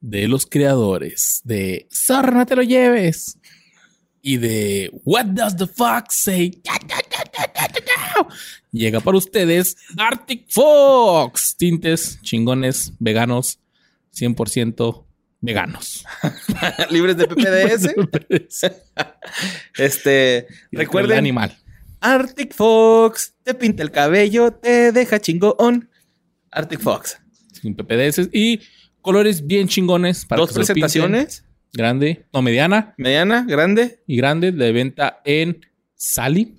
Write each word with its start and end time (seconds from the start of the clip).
De 0.00 0.28
los 0.28 0.46
creadores 0.46 1.40
de 1.44 1.88
Zorra, 1.92 2.30
no 2.30 2.46
te 2.46 2.56
lo 2.56 2.62
lleves. 2.62 3.38
Y 4.22 4.36
de 4.36 4.90
What 5.04 5.26
Does 5.26 5.56
the 5.56 5.66
Fox 5.66 6.22
Say? 6.22 6.62
Llega 8.70 9.00
para 9.00 9.18
ustedes 9.18 9.76
Arctic 9.96 10.46
Fox. 10.50 11.56
Tintes 11.56 12.20
chingones, 12.22 12.92
veganos, 12.98 13.58
100% 14.14 15.04
veganos. 15.40 16.04
Libres 16.90 17.16
de 17.16 17.26
PPDS. 17.26 17.94
este, 19.78 20.46
recuerden. 20.72 21.18
animal. 21.18 21.56
Arctic 22.00 22.54
Fox 22.54 23.34
te 23.42 23.54
pinta 23.54 23.82
el 23.82 23.90
cabello, 23.90 24.52
te 24.52 24.92
deja 24.92 25.20
chingón. 25.20 25.90
Arctic 26.50 26.80
Fox. 26.80 27.18
Sin 27.60 27.74
PPDS 27.74 28.28
y 28.32 28.60
colores 29.08 29.46
bien 29.46 29.68
chingones 29.68 30.26
para 30.26 30.40
Dos 30.40 30.52
presentaciones. 30.52 31.42
Grande, 31.72 32.26
no, 32.30 32.42
mediana. 32.42 32.92
Mediana, 32.98 33.42
grande. 33.48 34.02
Y 34.06 34.18
grande 34.18 34.52
de 34.52 34.70
venta 34.70 35.22
en 35.24 35.64
Sally. 35.94 36.58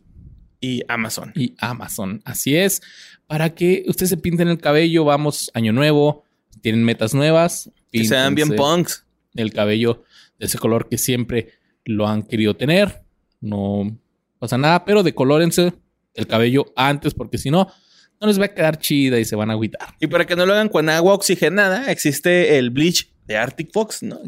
Y 0.60 0.82
Amazon. 0.88 1.32
Y 1.36 1.54
Amazon. 1.60 2.24
Así 2.26 2.56
es. 2.56 2.82
Para 3.28 3.54
que 3.54 3.86
ustedes 3.88 4.10
se 4.10 4.18
pinten 4.18 4.48
el 4.48 4.58
cabello, 4.58 5.06
vamos, 5.06 5.52
año 5.54 5.74
nuevo, 5.74 6.24
tienen 6.62 6.84
metas 6.84 7.14
nuevas. 7.14 7.70
Que 7.92 8.04
sean 8.04 8.34
bien 8.34 8.56
punks. 8.56 9.06
El 9.36 9.54
cabello 9.54 10.04
de 10.40 10.48
ese 10.48 10.58
color 10.58 10.90
que 10.90 10.98
siempre 10.98 11.50
lo 11.86 12.08
han 12.08 12.24
querido 12.24 12.56
tener. 12.56 13.04
No 13.42 13.96
pasa 14.40 14.58
nada, 14.58 14.86
pero 14.86 15.04
decolórense 15.04 15.74
el 16.16 16.26
cabello 16.26 16.74
antes, 16.76 17.14
porque 17.14 17.38
si 17.38 17.52
no, 17.52 17.72
no 18.20 18.28
les 18.28 18.40
va 18.40 18.46
a 18.46 18.54
quedar 18.54 18.78
chida 18.80 19.20
y 19.20 19.26
se 19.26 19.36
van 19.36 19.50
a 19.50 19.54
agüitar. 19.54 19.96
Y 20.00 20.08
para 20.08 20.26
que 20.26 20.36
no 20.36 20.46
lo 20.46 20.54
hagan 20.54 20.70
con 20.70 20.90
agua 20.90 21.14
oxigenada, 21.14 21.92
existe 21.92 22.58
el 22.58 22.70
bleach 22.70 23.10
de 23.26 23.38
Arctic 23.38 23.72
Fox, 23.72 24.04
¿no? 24.04 24.20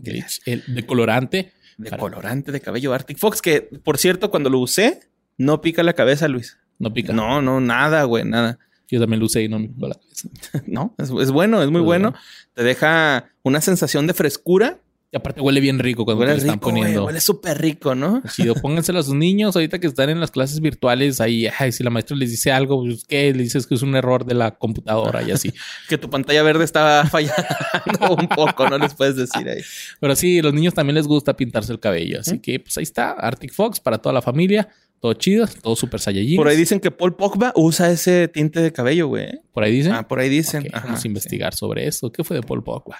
el 0.45 0.63
decolorante. 0.67 1.51
Decolorante 1.77 2.51
de 2.51 2.61
cabello 2.61 2.93
Arctic 2.93 3.17
Fox, 3.17 3.41
que 3.41 3.61
por 3.61 3.97
cierto, 3.97 4.29
cuando 4.29 4.49
lo 4.49 4.59
usé, 4.59 4.99
no 5.37 5.61
pica 5.61 5.83
la 5.83 5.93
cabeza, 5.93 6.27
Luis. 6.27 6.57
No 6.77 6.93
pica. 6.93 7.11
No, 7.11 7.41
no, 7.41 7.59
nada, 7.59 8.03
güey, 8.03 8.23
nada. 8.23 8.59
Yo 8.87 8.99
también 8.99 9.19
lo 9.19 9.25
usé 9.25 9.43
y 9.43 9.49
no 9.49 9.59
me 9.59 9.69
picó 9.69 9.87
la 9.87 9.95
cabeza. 9.95 10.29
no, 10.67 10.95
es, 10.97 11.31
bueno, 11.31 11.63
es 11.63 11.69
muy 11.69 11.81
bueno. 11.81 12.13
Te 12.53 12.63
deja 12.63 13.29
una 13.41 13.61
sensación 13.61 14.05
de 14.07 14.13
frescura 14.13 14.79
y 15.13 15.17
aparte 15.17 15.41
huele 15.41 15.59
bien 15.59 15.77
rico 15.77 16.05
cuando 16.05 16.21
huele 16.21 16.35
te 16.35 16.39
están 16.39 16.59
poniendo. 16.59 17.05
huele 17.05 17.19
súper 17.19 17.59
rico, 17.59 17.95
¿no? 17.95 18.23
Sí, 18.31 18.45
pónganselo 18.61 18.99
a 18.99 19.03
sus 19.03 19.13
niños 19.13 19.53
ahorita 19.57 19.77
que 19.77 19.87
están 19.87 20.09
en 20.09 20.21
las 20.21 20.31
clases 20.31 20.61
virtuales. 20.61 21.19
Ahí, 21.19 21.49
ay, 21.59 21.73
si 21.73 21.83
la 21.83 21.89
maestra 21.89 22.15
les 22.15 22.31
dice 22.31 22.49
algo, 22.49 22.81
pues, 22.81 23.03
¿qué? 23.03 23.33
Le 23.33 23.43
dices 23.43 23.67
que 23.67 23.75
es 23.75 23.81
un 23.81 23.93
error 23.95 24.23
de 24.23 24.35
la 24.35 24.51
computadora 24.51 25.21
y 25.21 25.31
así. 25.31 25.51
que 25.89 25.97
tu 25.97 26.09
pantalla 26.09 26.43
verde 26.43 26.63
estaba 26.63 27.05
fallando 27.09 28.15
un 28.17 28.29
poco, 28.29 28.69
no 28.69 28.77
les 28.77 28.93
puedes 28.93 29.17
decir 29.17 29.49
ahí. 29.49 29.59
Pero 29.99 30.15
sí, 30.15 30.41
los 30.41 30.53
niños 30.53 30.73
también 30.73 30.95
les 30.95 31.07
gusta 31.07 31.35
pintarse 31.35 31.73
el 31.73 31.81
cabello. 31.81 32.21
Así 32.21 32.39
que, 32.39 32.61
pues 32.61 32.77
ahí 32.77 32.83
está, 32.83 33.11
Arctic 33.11 33.51
Fox 33.53 33.81
para 33.81 33.97
toda 33.97 34.13
la 34.13 34.21
familia. 34.21 34.69
Todo 35.01 35.13
chido, 35.15 35.45
todo 35.61 35.75
super 35.75 35.99
saiyajin. 35.99 36.37
Por 36.37 36.47
ahí 36.47 36.55
dicen 36.55 36.79
que 36.79 36.91
Paul 36.91 37.15
Pogba 37.15 37.51
usa 37.55 37.91
ese 37.91 38.29
tinte 38.29 38.61
de 38.61 38.71
cabello, 38.71 39.07
güey. 39.07 39.41
¿Por 39.51 39.63
ahí 39.63 39.73
dicen? 39.73 39.93
Ah, 39.93 40.07
por 40.07 40.19
ahí 40.19 40.29
dicen. 40.29 40.67
vamos 40.71 41.03
a 41.03 41.07
investigar 41.07 41.53
sobre 41.53 41.87
eso. 41.87 42.11
¿Qué 42.11 42.23
fue 42.23 42.37
de 42.37 42.43
Paul 42.43 42.63
Pogba? 42.63 42.99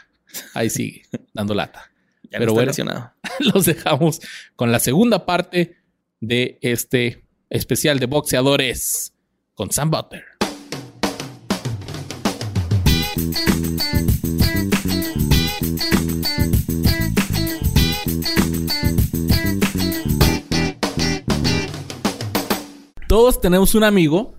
Ahí 0.53 0.69
sigue, 0.69 1.03
dando 1.33 1.53
lata. 1.53 1.90
Pero 2.31 2.53
bueno, 2.53 2.71
los 3.39 3.65
dejamos 3.65 4.21
con 4.55 4.71
la 4.71 4.79
segunda 4.79 5.25
parte 5.25 5.77
de 6.19 6.57
este 6.61 7.25
especial 7.49 7.99
de 7.99 8.05
boxeadores 8.05 9.13
con 9.53 9.71
Sam 9.71 9.91
Butler. 9.91 10.23
Todos 23.07 23.41
tenemos 23.41 23.75
un 23.75 23.83
amigo 23.83 24.35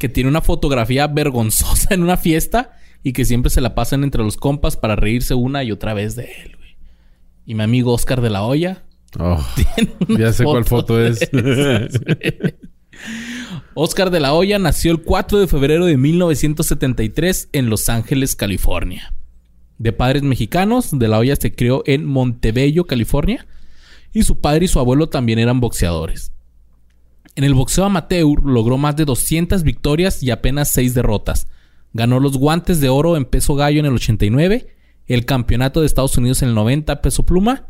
que 0.00 0.08
tiene 0.08 0.28
una 0.28 0.40
fotografía 0.40 1.06
vergonzosa 1.06 1.94
en 1.94 2.02
una 2.02 2.16
fiesta 2.16 2.72
y 3.04 3.12
que 3.12 3.24
siempre 3.24 3.50
se 3.50 3.60
la 3.60 3.76
pasan 3.76 4.02
entre 4.02 4.24
los 4.24 4.36
compas 4.36 4.76
para 4.76 4.96
reírse 4.96 5.34
una 5.34 5.62
y 5.62 5.70
otra 5.70 5.94
vez 5.94 6.16
de 6.16 6.24
él. 6.24 6.59
Y 7.50 7.54
mi 7.56 7.64
amigo 7.64 7.92
Oscar 7.92 8.20
de 8.20 8.30
la 8.30 8.44
Hoya. 8.44 8.84
Oh, 9.18 9.44
ya 10.08 10.32
sé 10.32 10.44
cuál 10.44 10.64
foto 10.64 11.04
es. 11.04 11.18
Oscar 13.74 14.12
de 14.12 14.20
la 14.20 14.34
Hoya 14.34 14.60
nació 14.60 14.92
el 14.92 15.02
4 15.02 15.40
de 15.40 15.48
febrero 15.48 15.86
de 15.86 15.96
1973 15.96 17.48
en 17.50 17.68
Los 17.68 17.88
Ángeles, 17.88 18.36
California. 18.36 19.12
De 19.78 19.92
padres 19.92 20.22
mexicanos, 20.22 20.96
de 20.96 21.08
la 21.08 21.18
Hoya 21.18 21.34
se 21.34 21.52
crió 21.52 21.82
en 21.86 22.04
Montebello, 22.04 22.84
California, 22.84 23.48
y 24.12 24.22
su 24.22 24.40
padre 24.40 24.66
y 24.66 24.68
su 24.68 24.78
abuelo 24.78 25.08
también 25.08 25.40
eran 25.40 25.58
boxeadores. 25.58 26.30
En 27.34 27.42
el 27.42 27.54
boxeo 27.54 27.84
amateur 27.84 28.44
logró 28.44 28.78
más 28.78 28.94
de 28.94 29.06
200 29.06 29.64
victorias 29.64 30.22
y 30.22 30.30
apenas 30.30 30.70
6 30.70 30.94
derrotas. 30.94 31.48
Ganó 31.94 32.20
los 32.20 32.36
guantes 32.36 32.80
de 32.80 32.90
oro 32.90 33.16
en 33.16 33.24
peso 33.24 33.56
gallo 33.56 33.80
en 33.80 33.86
el 33.86 33.94
89 33.94 34.76
el 35.14 35.24
campeonato 35.24 35.80
de 35.80 35.86
Estados 35.86 36.16
Unidos 36.16 36.40
en 36.42 36.50
el 36.50 36.54
90 36.54 37.02
peso 37.02 37.24
pluma 37.24 37.66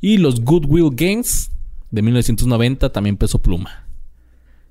y 0.00 0.18
los 0.18 0.42
Goodwill 0.42 0.90
Games 0.92 1.50
de 1.90 2.00
1990 2.00 2.92
también 2.92 3.16
peso 3.16 3.42
pluma. 3.42 3.86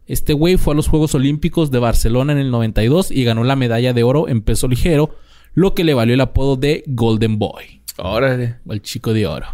Este 0.08 0.32
güey 0.32 0.56
fue 0.56 0.74
a 0.74 0.78
los 0.78 0.88
Juegos 0.88 1.14
Olímpicos 1.14 1.72
de 1.72 1.80
Barcelona 1.80 2.32
en 2.32 2.40
el 2.40 2.52
92 2.52 3.12
y 3.12 3.26
ganó 3.26 3.44
la 3.44 3.58
medalla 3.58 3.92
de 3.92 4.04
oro 4.04 4.30
en 4.30 4.42
peso 4.42 4.70
ligero, 4.70 5.18
lo 5.56 5.76
que 5.76 5.84
le 5.84 5.94
valió 5.94 6.14
el 6.14 6.22
apodo 6.22 6.56
de 6.56 6.86
Golden 6.88 7.38
Boy. 7.38 7.82
Órale. 7.98 8.60
O 8.66 8.72
el 8.72 8.82
chico 8.82 9.12
de 9.12 9.28
oro. 9.28 9.48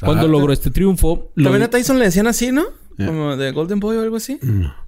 Cuando 0.00 0.28
logró 0.28 0.52
este 0.52 0.70
triunfo... 0.70 1.32
También 1.34 1.62
a 1.62 1.70
Tyson 1.70 1.98
le 1.98 2.04
decían 2.04 2.26
así, 2.26 2.52
¿no? 2.52 2.64
Como 2.98 3.36
de 3.36 3.52
Golden 3.52 3.80
Boy 3.80 3.96
o 3.96 4.02
algo 4.02 4.16
así. 4.16 4.38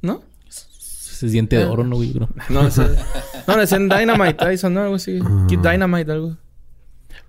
¿No? 0.02 0.24
Se 0.48 1.28
siente 1.30 1.56
de 1.56 1.64
oro, 1.64 1.84
¿no, 1.84 1.96
güey? 1.96 2.12
No, 2.14 2.28
no, 2.48 3.54
le 3.54 3.60
decían 3.60 3.88
Dynamite 3.88 4.34
Tyson, 4.34 4.74
¿no? 4.74 4.82
Algo 4.82 4.96
así. 4.96 5.20
Kid 5.48 5.60
Dynamite, 5.60 6.12
algo. 6.12 6.36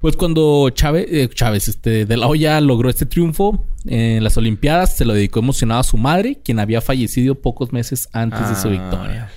Pues 0.02 0.16
cuando 0.16 0.68
Chávez, 0.72 1.06
eh, 1.10 1.30
Chávez 1.32 1.68
este, 1.68 2.08
de 2.08 2.18
la 2.18 2.26
Hoya 2.26 2.60
logró 2.60 2.90
este 2.90 3.06
triunfo 3.06 3.68
en 3.86 4.24
las 4.24 4.36
Olimpiadas, 4.36 4.98
se 4.98 5.06
lo 5.06 5.14
dedicó 5.14 5.40
emocionado 5.40 5.82
a 5.82 5.84
su 5.84 5.96
madre, 5.96 6.40
quien 6.44 6.60
había 6.60 6.82
fallecido 6.82 7.36
pocos 7.36 7.72
meses 7.72 8.10
antes 8.12 8.50
de 8.50 8.56
su 8.56 8.68
ah. 8.68 8.72
victoria. 8.72 9.30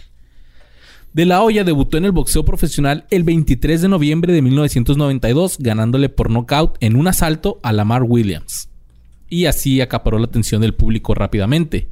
De 1.12 1.26
la 1.26 1.42
Hoya 1.42 1.64
debutó 1.64 1.98
en 1.98 2.06
el 2.06 2.12
boxeo 2.12 2.46
profesional 2.46 3.04
el 3.10 3.24
23 3.24 3.82
de 3.82 3.88
noviembre 3.88 4.32
de 4.32 4.40
1992, 4.40 5.58
ganándole 5.60 6.08
por 6.08 6.30
nocaut 6.30 6.78
en 6.80 6.96
un 6.96 7.08
asalto 7.08 7.60
a 7.62 7.70
Lamar 7.74 8.02
Williams. 8.02 8.70
Y 9.28 9.44
así 9.44 9.82
acaparó 9.82 10.18
la 10.18 10.26
atención 10.26 10.62
del 10.62 10.72
público 10.72 11.14
rápidamente. 11.14 11.88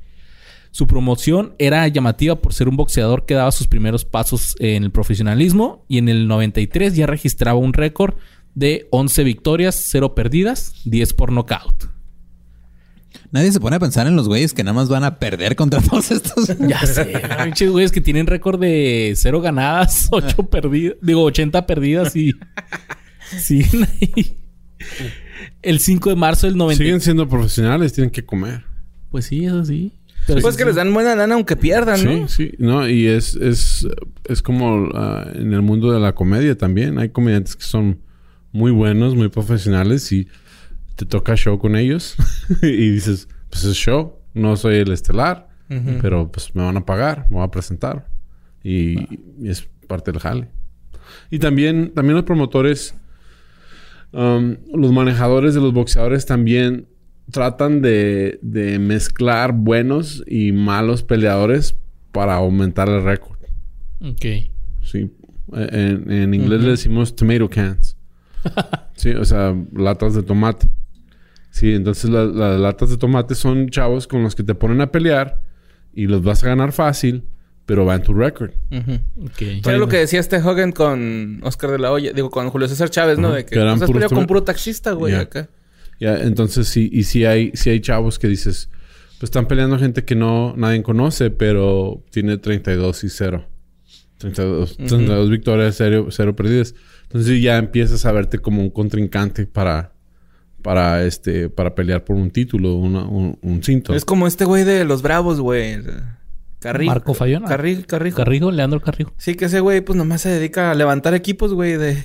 Su 0.70 0.86
promoción 0.86 1.54
era 1.58 1.86
llamativa 1.88 2.36
por 2.36 2.54
ser 2.54 2.68
un 2.68 2.76
boxeador 2.76 3.26
que 3.26 3.34
daba 3.34 3.52
sus 3.52 3.68
primeros 3.68 4.06
pasos 4.06 4.56
en 4.58 4.84
el 4.84 4.90
profesionalismo 4.90 5.84
y 5.86 5.98
en 5.98 6.08
el 6.08 6.26
93 6.26 6.96
ya 6.96 7.06
registraba 7.06 7.58
un 7.58 7.74
récord 7.74 8.14
de 8.54 8.86
11 8.90 9.24
victorias, 9.24 9.82
0 9.88 10.14
perdidas, 10.14 10.74
10 10.84 11.14
por 11.14 11.32
knockout. 11.32 11.90
Nadie 13.30 13.50
se 13.50 13.60
pone 13.60 13.76
a 13.76 13.80
pensar 13.80 14.06
en 14.06 14.14
los 14.14 14.28
güeyes 14.28 14.52
que 14.52 14.62
nada 14.62 14.74
más 14.74 14.88
van 14.88 15.04
a 15.04 15.18
perder 15.18 15.56
contra 15.56 15.80
todos 15.90 16.10
estos. 16.10 16.54
Ya 16.58 16.84
sé, 16.86 17.20
pinches 17.44 17.70
güeyes 17.70 17.92
que 17.92 18.00
tienen 18.00 18.26
récord 18.26 18.60
de 18.60 19.14
0 19.16 19.40
ganadas, 19.40 20.08
8 20.12 20.36
perdidas, 20.44 20.96
digo 21.00 21.22
80 21.22 21.66
perdidas 21.66 22.14
y 22.14 22.34
siguen 23.38 23.84
ahí. 23.84 24.38
El 25.62 25.78
5 25.78 26.10
de 26.10 26.16
marzo 26.16 26.46
del 26.46 26.56
90. 26.56 26.82
Siguen 26.82 27.00
siendo 27.00 27.28
profesionales, 27.28 27.92
tienen 27.92 28.10
que 28.10 28.24
comer. 28.24 28.64
Pues 29.10 29.26
sí, 29.26 29.44
eso 29.46 29.64
sí. 29.64 29.92
Pero 30.26 30.40
pues 30.40 30.56
que 30.56 30.64
les 30.64 30.76
dan 30.76 30.92
buena 30.94 31.16
lana 31.16 31.34
aunque 31.34 31.56
pierdan, 31.56 32.04
¿no? 32.04 32.28
Sí, 32.28 32.50
sí. 32.50 32.54
No, 32.58 32.88
y 32.88 33.06
es, 33.06 33.34
es, 33.34 33.88
es 34.24 34.40
como 34.40 34.88
ah, 34.94 35.26
en 35.34 35.52
el 35.52 35.62
mundo 35.62 35.92
de 35.92 35.98
la 35.98 36.14
comedia 36.14 36.56
también. 36.56 36.98
Hay 36.98 37.08
comediantes 37.08 37.56
que 37.56 37.64
son 37.64 37.98
muy 38.52 38.70
buenos, 38.70 39.14
muy 39.14 39.28
profesionales 39.28 40.10
y 40.12 40.28
te 40.96 41.06
toca 41.06 41.36
show 41.36 41.58
con 41.58 41.76
ellos 41.76 42.16
y 42.62 42.90
dices, 42.90 43.28
pues 43.50 43.64
es 43.64 43.76
show, 43.76 44.18
no 44.34 44.56
soy 44.56 44.76
el 44.76 44.92
estelar, 44.92 45.48
pero 46.02 46.30
pues 46.30 46.54
me 46.54 46.62
van 46.62 46.76
a 46.76 46.84
pagar, 46.84 47.26
me 47.30 47.36
voy 47.36 47.44
a 47.44 47.50
presentar 47.50 48.06
y, 48.62 48.96
es 49.42 49.68
parte 49.86 50.12
del 50.12 50.20
jale. 50.20 50.48
Y 51.30 51.38
también, 51.38 51.92
también 51.94 52.16
los 52.16 52.24
promotores 52.24 52.94
Um, 54.12 54.56
los 54.74 54.92
manejadores 54.92 55.54
de 55.54 55.60
los 55.60 55.72
boxeadores 55.72 56.26
también 56.26 56.86
tratan 57.30 57.80
de, 57.80 58.38
de 58.42 58.78
mezclar 58.78 59.52
buenos 59.54 60.22
y 60.26 60.52
malos 60.52 61.02
peleadores 61.02 61.76
para 62.12 62.34
aumentar 62.34 62.90
el 62.90 63.02
récord. 63.02 63.38
Ok. 64.02 64.50
Sí. 64.82 65.10
En, 65.54 66.10
en 66.10 66.34
inglés 66.34 66.62
le 66.62 66.70
decimos 66.70 67.16
tomato 67.16 67.48
cans. 67.48 67.96
sí, 68.96 69.10
o 69.10 69.24
sea, 69.24 69.54
latas 69.74 70.14
de 70.14 70.22
tomate. 70.22 70.68
Sí, 71.50 71.72
entonces 71.74 72.10
la- 72.10 72.24
las 72.24 72.60
latas 72.60 72.90
de 72.90 72.96
tomate 72.96 73.34
son 73.34 73.68
chavos 73.68 74.06
con 74.06 74.22
los 74.22 74.34
que 74.34 74.42
te 74.42 74.54
ponen 74.54 74.80
a 74.80 74.90
pelear 74.90 75.40
y 75.94 76.06
los 76.06 76.22
vas 76.22 76.42
a 76.44 76.46
ganar 76.48 76.72
fácil, 76.72 77.24
pero 77.66 77.84
va 77.84 77.94
en 77.94 78.02
tu 78.02 78.14
récord. 78.14 78.52
Ujú. 78.70 79.26
Ok. 79.26 79.32
Que 79.36 79.60
Era 79.64 79.76
lo 79.78 79.88
que 79.88 79.98
decía 79.98 80.18
este 80.20 80.38
Hogan 80.38 80.72
con 80.72 81.40
Oscar 81.42 81.70
de 81.70 81.78
la 81.78 81.92
Hoya, 81.92 82.12
digo, 82.12 82.30
con 82.30 82.48
Julio 82.48 82.68
César 82.68 82.88
Chávez, 82.90 83.18
¿no? 83.18 83.28
Ajá, 83.28 83.36
De 83.36 83.44
que 83.44 83.54
que 83.54 83.60
puros 83.60 83.90
peleado 83.90 84.14
con 84.14 84.26
puro 84.26 84.42
taxista, 84.42 84.92
güey, 84.92 85.12
Ya. 85.12 85.20
acá. 85.20 85.48
Ya, 86.00 86.16
entonces 86.18 86.66
sí, 86.68 86.88
y 86.92 87.04
sí 87.04 87.24
hay, 87.26 87.52
sí 87.54 87.70
hay 87.70 87.80
chavos 87.80 88.18
que 88.18 88.26
dices, 88.28 88.70
pues 89.20 89.24
están 89.24 89.46
peleando 89.46 89.78
gente 89.78 90.04
que 90.04 90.16
no 90.16 90.54
nadie 90.56 90.82
conoce, 90.82 91.30
pero 91.30 92.02
tiene 92.10 92.38
32 92.38 93.04
y 93.04 93.08
0. 93.08 93.46
32, 94.18 94.76
32 94.76 95.30
victorias, 95.30 95.74
0, 95.76 96.06
cero 96.10 96.34
perdidas. 96.34 96.74
Entonces 97.12 97.42
ya 97.42 97.58
empiezas 97.58 98.06
a 98.06 98.12
verte 98.12 98.38
como 98.38 98.62
un 98.62 98.70
contrincante 98.70 99.46
para, 99.46 99.92
para 100.62 101.04
este, 101.04 101.48
para 101.50 101.74
pelear 101.74 102.04
por 102.04 102.16
un 102.16 102.30
título, 102.30 102.74
una- 102.76 103.04
un, 103.04 103.38
un 103.42 103.62
cinto. 103.62 103.94
Es 103.94 104.04
como 104.04 104.26
este 104.26 104.44
güey 104.44 104.64
de 104.64 104.84
los 104.84 105.02
Bravos, 105.02 105.40
güey. 105.40 105.78
Carrijo. 106.58 106.90
Marco 106.92 107.14
Fayona. 107.14 107.48
Carrijo, 107.48 107.82
Carrijo. 107.86 108.16
Carrijo, 108.16 108.50
Leandro 108.50 108.80
Carrijo. 108.80 109.12
Sí, 109.18 109.34
que 109.34 109.46
ese 109.46 109.60
güey, 109.60 109.80
pues 109.82 109.96
nomás 109.96 110.20
se 110.22 110.28
dedica 110.30 110.70
a 110.70 110.74
levantar 110.74 111.12
equipos, 111.14 111.52
güey, 111.52 111.76
de... 111.76 112.04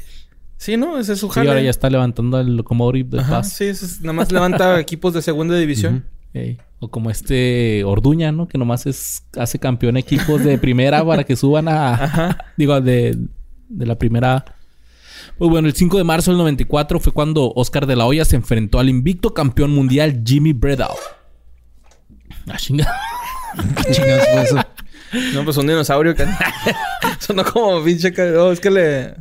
Sí, 0.58 0.76
¿no? 0.76 0.98
Ese 0.98 1.14
es 1.14 1.20
su 1.20 1.28
Sí, 1.28 1.34
jale. 1.36 1.50
ahora 1.50 1.62
ya 1.62 1.70
está 1.70 1.90
levantando 1.90 2.40
el 2.40 2.56
Locomotive 2.58 3.10
de 3.18 3.20
Ajá, 3.20 3.36
Paz. 3.38 3.54
sí, 3.54 3.66
es- 3.66 4.02
nomás 4.02 4.32
levanta 4.32 4.80
equipos 4.82 5.14
de 5.14 5.22
segunda 5.22 5.56
división. 5.56 6.06
O 6.80 6.90
como 6.92 7.10
este 7.10 7.84
Orduña, 7.84 8.32
¿no? 8.32 8.48
Que 8.48 8.58
nomás 8.60 8.86
es, 8.86 9.24
hace 9.38 9.58
campeón 9.58 9.98
equipos 9.98 10.44
de 10.44 10.58
primera 10.60 11.04
para 11.06 11.24
que 11.24 11.36
suban 11.36 11.68
a... 11.68 12.38
Digo, 12.58 12.80
de, 12.82 13.18
de 13.70 13.86
la 13.86 13.98
primera... 13.98 14.44
Pues 15.38 15.52
bueno, 15.52 15.68
el 15.68 15.76
5 15.76 15.98
de 15.98 16.04
marzo 16.04 16.32
del 16.32 16.40
94 16.40 17.00
fue 17.00 17.14
cuando 17.14 17.52
Oscar 17.56 17.86
de 17.86 17.96
la 17.96 18.06
Hoya 18.06 18.26
se 18.26 18.36
enfrentó 18.36 18.80
al 18.80 18.90
invicto 18.90 19.34
campeón 19.34 19.72
mundial 19.72 20.22
Jimmy 20.26 20.54
Bredal. 20.54 20.92
Ah, 22.50 22.56
chinga. 22.58 22.88
¿Qué 23.86 23.92
chingados 23.92 24.26
fue 24.32 24.44
eso? 24.44 24.56
No, 25.34 25.44
pues 25.44 25.58
un 25.58 25.68
dinosaurio. 25.68 26.16
que- 26.16 26.26
Sonó 27.20 27.44
como 27.44 27.84
pinche... 27.84 28.14
Oh, 28.38 28.54
es 28.54 28.62
que 28.62 28.70
le... 28.72 29.16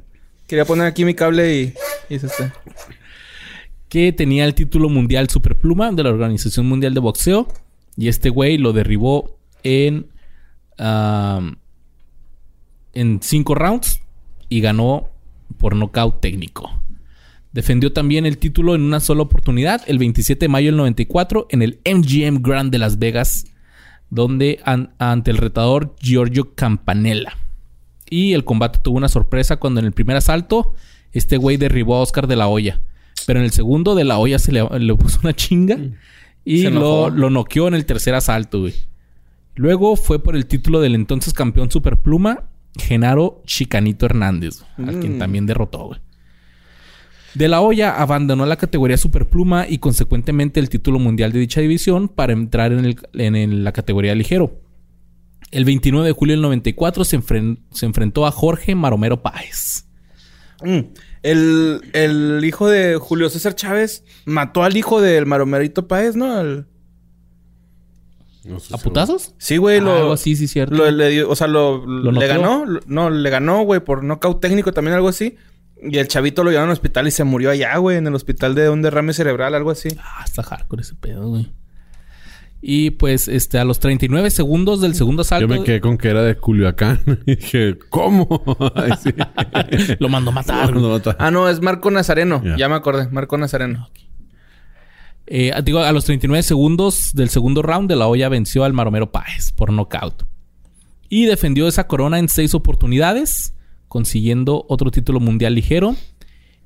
Quería 0.47 0.65
poner 0.65 0.87
aquí 0.87 1.05
mi 1.05 1.13
cable 1.15 1.53
y... 1.61 1.75
Y 2.09 2.21
se 2.21 2.27
está... 2.29 2.55
que 3.89 4.13
tenía 4.13 4.45
el 4.45 4.55
título 4.55 4.89
mundial 4.89 5.29
superpluma 5.29 5.91
de 5.91 6.05
la 6.05 6.11
Organización 6.11 6.69
Mundial 6.69 6.95
de 6.95 7.01
Boxeo. 7.01 7.49
Y 7.97 8.07
este 8.07 8.31
güey 8.31 8.59
lo 8.59 8.73
derribó 8.73 9.41
en. 9.65 10.07
en 12.95 13.21
cinco 13.23 13.57
rounds. 13.57 14.01
Y 14.49 14.61
ganó 14.61 15.11
por 15.59 15.75
nocaut 15.77 16.21
técnico. 16.21 16.71
Defendió 17.53 17.93
también 17.93 18.27
el 18.27 18.39
título 18.39 18.75
en 18.75 18.83
una 18.83 19.01
sola 19.01 19.23
oportunidad, 19.23 19.83
el 19.87 19.99
27 19.99 20.45
de 20.45 20.49
mayo 20.49 20.67
del 20.69 20.77
94, 20.77 21.47
en 21.51 21.63
el 21.63 21.81
MGM 21.87 22.43
Grand 22.43 22.71
de 22.71 22.79
Las 22.79 22.99
Vegas, 22.99 23.47
donde 24.11 24.61
an- 24.65 24.93
ante 24.99 25.31
el 25.31 25.39
retador 25.39 25.97
Giorgio 26.01 26.55
Campanella. 26.55 27.33
Y 28.11 28.35
el 28.35 28.45
combate 28.45 28.79
tuvo 28.83 28.99
una 28.99 29.09
sorpresa 29.09 29.57
cuando 29.57 29.81
en 29.81 29.87
el 29.87 29.93
primer 29.93 30.17
asalto 30.17 30.75
este 31.13 31.39
güey 31.39 31.57
derribó 31.57 31.97
a 31.97 32.01
Oscar 32.03 32.27
de 32.27 32.37
la 32.37 32.47
Hoya. 32.49 32.81
Pero 33.27 33.39
en 33.41 33.47
el 33.47 33.51
segundo 33.53 33.95
de 33.95 34.05
la 34.05 34.19
Hoya 34.19 34.39
se 34.39 34.53
le, 34.53 34.63
le 34.79 34.95
puso 34.95 35.19
una 35.23 35.35
chinga 35.35 35.79
y 36.45 36.65
lo, 36.81 37.11
lo 37.11 37.31
noqueó 37.31 37.67
en 37.69 37.75
el 37.75 37.87
tercer 37.87 38.15
asalto, 38.15 38.61
güey. 38.61 38.75
Luego 39.55 39.97
fue 39.97 40.23
por 40.23 40.37
el 40.37 40.47
título 40.47 40.81
del 40.81 40.95
entonces 40.95 41.33
campeón 41.33 41.71
superpluma, 41.71 42.45
Genaro 42.79 43.43
Chicanito 43.47 44.07
Hernández, 44.07 44.63
a 44.79 44.91
quien 45.01 45.19
también 45.19 45.47
derrotó, 45.47 45.87
güey. 45.89 46.01
De 47.35 47.49
la 47.49 47.61
Hoya 47.61 48.01
abandonó 48.01 48.47
la 48.47 48.57
categoría 48.57 48.97
superpluma 48.97 49.67
y 49.69 49.79
consecuentemente 49.79 50.59
el 50.59 50.71
título 50.71 50.99
mundial 50.99 51.33
de 51.33 51.39
dicha 51.41 51.61
división 51.61 52.09
para 52.09 52.33
entrar 52.33 52.73
en, 52.73 52.85
el- 52.87 52.97
en 53.13 53.37
el- 53.37 53.63
la 53.65 53.73
categoría 53.73 54.15
ligero. 54.15 54.61
El 55.51 55.65
29 55.67 56.07
de 56.07 56.13
julio 56.13 56.33
del 56.35 56.43
94 56.43 57.05
se, 57.05 57.19
enfren- 57.21 57.59
se 57.73 57.85
enfrentó 57.87 58.27
a 58.27 58.31
Jorge 58.33 58.75
Maromero 58.75 59.23
Páez. 59.23 59.85
Mm. 60.63 60.79
El, 61.23 61.81
el 61.93 62.43
hijo 62.45 62.69
de 62.69 62.97
Julio 62.97 63.29
César 63.29 63.55
Chávez 63.55 64.05
mató 64.25 64.63
al 64.65 64.77
hijo 64.77 65.01
del 65.03 65.27
Maromerito 65.27 65.87
Páez, 65.89 66.17
¿no? 66.17 66.33
Al- 66.33 66.67
No 68.47 68.61
sé 68.61 68.75
¿A 68.75 68.79
putazos? 68.79 69.35
Sí, 69.39 69.57
güey, 69.57 69.79
Ah, 69.79 69.83
lo... 69.83 69.97
algo 69.97 70.13
así, 70.13 70.37
sí, 70.37 70.47
cierto. 70.49 70.75
Lo, 70.75 70.91
le 70.91 71.09
dio- 71.11 71.29
o 71.31 71.37
sea, 71.37 71.47
lo, 71.47 71.85
¿Lo 71.87 72.13
le 72.13 72.27
ganó. 72.27 72.65
Lo- 72.65 72.81
No, 72.87 73.11
le 73.11 73.31
ganó, 73.31 73.63
güey, 73.63 73.81
por 73.81 74.03
nocaut 74.05 74.41
técnico 74.41 74.73
también, 74.73 74.95
algo 74.95 75.09
así. 75.09 75.37
Y 75.83 75.99
el 75.99 76.09
chavito 76.09 76.43
lo 76.43 76.51
llevaron 76.51 76.71
al 76.71 76.75
hospital 76.75 77.07
y 77.07 77.11
se 77.11 77.25
murió 77.25 77.51
allá, 77.51 77.77
güey, 77.77 77.99
en 77.99 78.07
el 78.07 78.15
hospital 78.15 78.55
de 78.55 78.71
un 78.71 78.81
derrame 78.83 79.13
cerebral, 79.13 79.55
algo 79.55 79.71
así. 79.71 79.89
Ah, 80.01 80.23
está 80.25 80.43
hardcore 80.43 80.83
ese 80.83 80.95
pedo, 80.95 81.29
güey. 81.29 81.53
Y 82.63 82.91
pues, 82.93 83.29
este, 83.29 83.59
a 83.59 83.65
los 83.65 83.79
39 83.81 84.31
segundos 84.31 84.81
del 84.81 84.95
segundo 84.95 85.23
Yo 85.23 85.27
asalto... 85.27 85.49
me 85.49 85.63
quedé 85.63 85.81
con 85.81 85.99
que 85.99 86.09
era 86.09 86.23
de 86.23 86.35
Culiacán. 86.37 87.01
y 87.27 87.37
dije, 87.37 87.79
¿cómo? 87.91 88.43
Ay. 88.75 88.93
Lo 90.01 90.09
mandó 90.09 90.31
a 90.31 90.35
matar. 90.35 90.71
Lo 90.75 90.89
mata. 90.89 91.15
Ah, 91.19 91.31
no, 91.31 91.49
es 91.49 91.61
Marco 91.61 91.91
Nazareno. 91.91 92.43
Ya. 92.43 92.57
Ya 92.57 92.69
me 92.69 92.75
acordé, 92.75 93.09
Marco 93.11 93.37
Nazareno. 93.37 93.89
Eh, 95.27 95.53
digo, 95.65 95.81
a 95.81 95.93
los 95.93 96.05
39 96.05 96.43
segundos 96.43 97.13
del 97.15 97.29
segundo 97.29 97.63
round, 97.63 97.89
De 97.89 97.97
La 97.97 98.07
Hoya 98.07 98.29
venció 98.29 98.65
al 98.65 98.73
Maromero 98.73 99.11
Páez 99.11 99.53
por 99.53 99.73
nocaut. 99.73 100.25
Y 101.09 101.27
defendió 101.27 101.67
esa 101.69 101.87
corona 101.89 102.19
en 102.19 102.29
seis 102.29 102.55
oportunidades, 102.55 103.55
consiguiendo 103.89 104.65
otro 104.69 104.91
título 104.91 105.21
mundial 105.21 105.55
ligero 105.55 105.97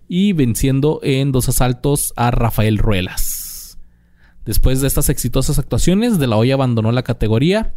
y 0.08 0.32
venciendo 0.32 1.00
en 1.02 1.32
dos 1.32 1.48
asaltos 1.48 2.12
a 2.16 2.30
Rafael 2.30 2.78
Ruelas. 2.78 3.78
Después 4.44 4.80
de 4.80 4.88
estas 4.88 5.08
exitosas 5.08 5.58
actuaciones, 5.58 6.18
De 6.18 6.26
La 6.26 6.36
Hoya 6.36 6.54
abandonó 6.54 6.92
la 6.92 7.02
categoría 7.02 7.74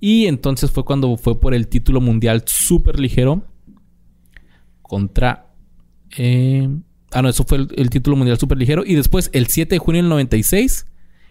y 0.00 0.26
entonces 0.26 0.70
fue 0.70 0.84
cuando 0.84 1.16
fue 1.16 1.40
por 1.40 1.54
el 1.54 1.68
título 1.68 2.00
mundial 2.00 2.44
super 2.46 3.00
ligero 3.00 3.42
contra... 4.82 5.46
eh, 6.16 6.68
ah, 7.12 7.22
no, 7.22 7.28
eso 7.28 7.44
fue 7.44 7.58
el, 7.58 7.68
el 7.76 7.90
título 7.90 8.16
mundial 8.16 8.38
super 8.38 8.58
ligero. 8.58 8.84
Y 8.84 8.94
después, 8.94 9.30
el 9.32 9.46
7 9.46 9.74
de 9.74 9.78
junio 9.78 10.02
del 10.02 10.08
96, 10.08 10.86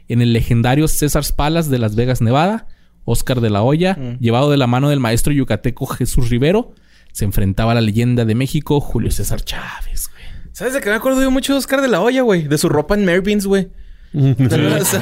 en 0.10 0.22
el 0.22 0.34
legendario 0.34 0.88
César 0.88 1.24
Palace 1.36 1.70
de 1.70 1.80
Las 1.80 1.96
Vegas, 1.96 2.22
Nevada, 2.22 2.68
Oscar 3.06 3.40
de 3.42 3.50
la 3.50 3.62
Hoya, 3.63 3.98
llevado 4.20 4.51
de 4.51 4.58
la 4.58 4.68
mano 4.68 4.90
del 4.90 5.00
maestro 5.00 5.32
yucateco 5.34 5.86
Jesús 5.86 6.30
Rivero, 6.30 6.74
se 7.13 7.25
enfrentaba 7.25 7.72
a 7.72 7.75
la 7.75 7.82
leyenda 7.82 8.25
de 8.25 8.36
México, 8.36 8.80
Julio 8.82 9.12
César 9.12 9.42
Chávez, 9.42 10.10
güey. 10.12 10.24
¿Sabes 10.51 10.74
de 10.74 10.82
qué 10.82 10.90
me 10.90 10.96
acuerdo 10.96 11.22
yo 11.22 11.32
mucho 11.32 11.54
de 11.54 11.60
Oscar 11.60 11.82
de 11.82 11.88
la 11.88 12.01
Olla, 12.01 12.22
güey? 12.22 12.48
De 12.48 12.58
su 12.58 12.68
ropa 12.68 12.96
en 12.96 13.06
Mervyn's, 13.06 13.46
güey. 13.46 13.70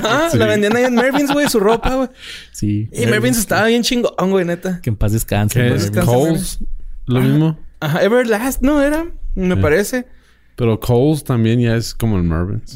Ah, 0.03 0.29
Sí. 0.31 0.37
La 0.37 0.47
vendían 0.47 0.75
ahí 0.75 0.83
en 0.85 0.95
Mervyn's, 0.95 1.31
güey, 1.31 1.47
su 1.49 1.59
ropa, 1.59 1.95
güey. 1.95 2.09
Sí. 2.51 2.89
Y 2.91 3.05
Mervyn's 3.05 3.37
estaba 3.37 3.67
bien 3.67 3.83
chingón, 3.83 4.31
güey, 4.31 4.45
neta. 4.45 4.81
Que 4.81 4.89
en 4.89 4.95
paz 4.95 5.11
descanse. 5.11 5.61
Descansa, 5.61 6.05
Coles. 6.11 6.59
Lo 7.05 7.21
mismo. 7.21 7.57
Ajá, 7.79 8.03
Everlast, 8.03 8.61
¿no? 8.61 8.81
Era, 8.81 9.05
me 9.35 9.57
parece. 9.57 10.07
Pero 10.55 10.79
Coles 10.79 11.23
también 11.23 11.59
ya 11.59 11.75
es 11.75 11.93
como 11.93 12.17
el 12.17 12.23
Mervyn's. 12.23 12.75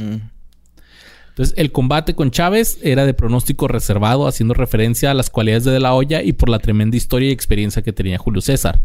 Entonces, 1.30 1.58
el 1.58 1.72
combate 1.72 2.16
con 2.16 2.32
Chávez 2.32 2.80
era 2.82 3.06
de 3.06 3.14
pronóstico 3.14 3.70
reservado, 3.70 4.28
haciendo 4.28 4.54
referencia 4.54 5.12
a 5.12 5.14
las 5.14 5.30
cualidades 5.30 5.64
de 5.64 5.72
De 5.72 5.80
La 5.80 5.94
Hoya 5.94 6.22
y 6.22 6.34
por 6.34 6.50
la 6.50 6.60
tremenda 6.60 6.98
historia 6.98 7.30
y 7.30 7.32
experiencia 7.32 7.82
que 7.82 7.94
tenía 7.94 8.18
Julio 8.18 8.42
César. 8.42 8.82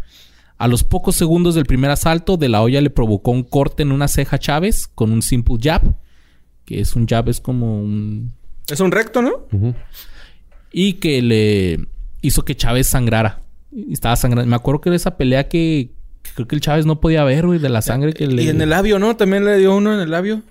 A 0.57 0.69
los 0.69 0.85
pocos 0.85 1.17
segundos 1.17 1.55
del 1.55 1.65
primer 1.65 1.91
asalto, 1.91 2.37
De 2.37 2.47
La 2.47 2.61
Hoya 2.61 2.79
le 2.79 2.89
provocó 2.89 3.31
un 3.31 3.43
corte 3.43 3.83
en 3.83 3.91
una 3.91 4.07
ceja 4.07 4.37
a 4.37 4.39
Chávez 4.39 4.87
con 4.87 5.11
un 5.11 5.21
simple 5.21 5.57
jab, 5.61 5.97
que 6.63 6.79
es 6.79 6.95
un 6.95 7.07
jab, 7.07 7.27
es 7.27 7.41
como 7.41 7.81
un... 7.81 8.31
Es 8.69 8.79
un 8.79 8.91
recto, 8.91 9.21
¿no? 9.21 9.47
Y 10.71 10.93
que 10.93 11.21
le 11.21 11.85
hizo 12.21 12.45
que 12.45 12.55
Chávez 12.55 12.87
sangrara. 12.87 13.41
Estaba 13.91 14.15
sangrando. 14.15 14.49
Me 14.49 14.55
acuerdo 14.55 14.79
que 14.79 14.89
de 14.89 14.95
esa 14.95 15.17
pelea 15.17 15.49
que 15.49 15.91
creo 16.33 16.47
que 16.47 16.55
el 16.55 16.61
Chávez 16.61 16.85
no 16.85 16.99
podía 16.99 17.23
ver, 17.23 17.45
güey, 17.45 17.59
de 17.59 17.69
la 17.69 17.81
sangre 17.81 18.13
que 18.13 18.27
le... 18.27 18.43
Y 18.43 18.49
en 18.49 18.61
el 18.61 18.69
labio, 18.69 18.99
¿no? 18.99 19.15
También 19.15 19.45
le 19.45 19.57
dio 19.57 19.75
uno 19.75 19.93
en 19.93 19.99
el 19.99 20.11
labio. 20.11 20.41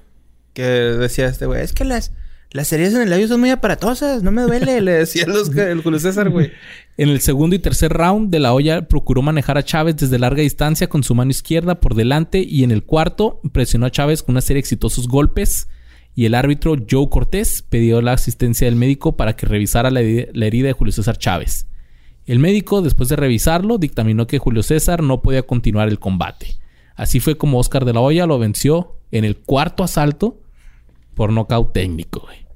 Que 0.53 0.63
decía 0.63 1.27
este 1.27 1.47
güey, 1.47 1.63
es 1.63 1.73
que 1.73 1.85
las, 1.85 2.13
las 2.53 2.73
heridas 2.73 2.95
en 2.95 3.03
el 3.03 3.11
labio 3.11 3.27
son 3.27 3.41
muy 3.41 3.51
aparatosas, 3.51 4.23
no 4.23 4.31
me 4.31 4.43
duele. 4.43 4.81
le 4.83 4.93
decía 4.93 5.27
los, 5.27 5.55
el 5.57 5.83
Julio 5.83 5.99
César, 5.99 6.31
güey. 6.31 6.53
En 6.97 7.09
el 7.09 7.21
segundo 7.21 7.57
y 7.57 7.59
tercer 7.59 7.93
round, 7.93 8.31
De 8.31 8.39
La 8.39 8.55
Hoya 8.55 8.87
procuró 8.87 9.21
manejar 9.21 9.59
a 9.59 9.65
Chávez 9.65 9.97
desde 9.97 10.17
larga 10.17 10.43
distancia 10.43 10.89
con 10.89 11.03
su 11.03 11.13
mano 11.17 11.33
izquierda 11.33 11.81
por 11.81 11.97
delante 11.97 12.39
y 12.39 12.63
en 12.63 12.71
el 12.71 12.85
cuarto 12.85 13.41
presionó 13.51 13.87
a 13.87 13.91
Chávez 13.91 14.23
con 14.23 14.35
una 14.35 14.41
serie 14.41 14.59
de 14.59 14.61
exitosos 14.61 15.09
golpes 15.09 15.67
y 16.15 16.27
el 16.27 16.37
árbitro 16.37 16.77
Joe 16.89 17.09
Cortés 17.09 17.63
pidió 17.69 18.01
la 18.01 18.13
asistencia 18.13 18.67
del 18.67 18.77
médico 18.77 19.17
para 19.17 19.35
que 19.35 19.47
revisara 19.47 19.91
la, 19.91 20.03
la 20.03 20.47
herida 20.47 20.69
de 20.69 20.73
Julio 20.73 20.93
César 20.93 21.19
Chávez. 21.19 21.67
El 22.27 22.39
médico, 22.39 22.81
después 22.81 23.09
de 23.09 23.17
revisarlo, 23.17 23.79
dictaminó 23.79 24.27
que 24.27 24.39
Julio 24.39 24.63
César 24.63 25.03
no 25.03 25.21
podía 25.21 25.43
continuar 25.43 25.89
el 25.89 25.99
combate. 25.99 26.57
Así 26.97 27.21
fue 27.21 27.37
como 27.37 27.59
Oscar 27.59 27.85
de 27.85 27.93
la 27.93 28.01
Hoya 28.01 28.27
lo 28.27 28.39
venció 28.39 28.97
en 29.11 29.25
el 29.25 29.37
cuarto 29.37 29.83
asalto 29.83 30.41
por 31.15 31.33
nocaut 31.33 31.73
técnico, 31.73 32.21
güey. 32.21 32.47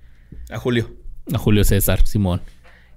A 0.50 0.58
Julio. 0.58 0.90
A 1.32 1.38
Julio 1.38 1.64
César 1.64 2.06
Simón. 2.06 2.40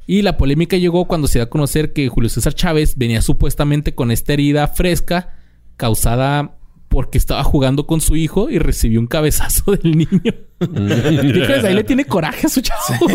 Y 0.07 0.21
la 0.21 0.37
polémica 0.37 0.77
llegó 0.77 1.05
cuando 1.05 1.27
se 1.27 1.39
da 1.39 1.45
a 1.45 1.49
conocer 1.49 1.93
que 1.93 2.09
Julio 2.09 2.29
César 2.29 2.53
Chávez 2.53 2.97
venía 2.97 3.21
supuestamente 3.21 3.93
con 3.93 4.11
esta 4.11 4.33
herida 4.33 4.67
fresca 4.67 5.35
causada 5.77 6.57
porque 6.89 7.17
estaba 7.17 7.43
jugando 7.43 7.87
con 7.87 8.01
su 8.01 8.15
hijo 8.15 8.49
y 8.49 8.59
recibió 8.59 8.99
un 8.99 9.07
cabezazo 9.07 9.71
del 9.83 9.97
niño. 9.97 10.09
¿Qué 10.59 11.43
crees? 11.45 11.63
Ahí 11.63 11.73
le 11.73 11.83
tiene 11.83 12.05
coraje 12.05 12.47
a 12.47 12.49
su 12.49 12.61
chavo. 12.61 13.07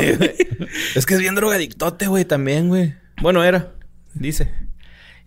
Es 0.94 1.06
que 1.06 1.14
es 1.14 1.20
bien 1.20 1.34
drogadictote, 1.34 2.06
güey, 2.06 2.25
también, 2.25 2.68
güey. 2.68 2.94
Bueno, 3.20 3.42
era. 3.44 3.73
Dice. 4.14 4.50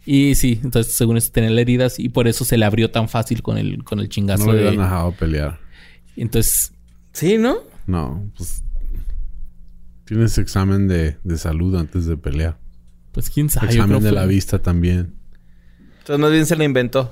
Y 0.05 0.36
sí, 0.36 0.60
entonces 0.63 0.93
según 0.93 1.17
eso 1.17 1.31
tenía 1.31 1.50
las 1.50 1.60
heridas 1.62 2.00
y 2.00 2.10
por 2.10 2.27
eso 2.27 2.46
se 2.46 2.58
le 2.58 2.65
abrió 2.65 2.89
tan 2.89 3.10
fácil 3.10 3.41
con 3.43 3.58
el, 3.58 3.84
con 3.84 4.00
el 4.00 4.10
chingazo 4.10 4.46
No 4.46 4.53
le 4.53 4.58
de... 4.60 4.67
hubieran 4.69 4.86
dejado 4.86 5.12
pelear. 5.12 5.60
Entonces, 6.15 6.74
Sí, 7.12 7.38
¿no? 7.38 7.58
No, 7.88 8.29
pues... 8.38 8.63
Tienes 10.05 10.38
examen 10.38 10.88
de, 10.88 11.17
de 11.24 11.38
salud 11.38 11.75
antes 11.75 12.05
de 12.05 12.17
pelear. 12.17 12.58
pues 13.12 13.29
quién 13.29 13.50
sabe. 13.50 13.67
examen 13.67 14.01
de 14.01 14.12
la 14.12 14.25
vista 14.25 14.60
también. 14.60 15.13
Entonces 16.00 16.19
más 16.19 16.31
bien 16.31 16.46
se 16.46 16.55
la 16.55 16.63
inventó. 16.63 17.12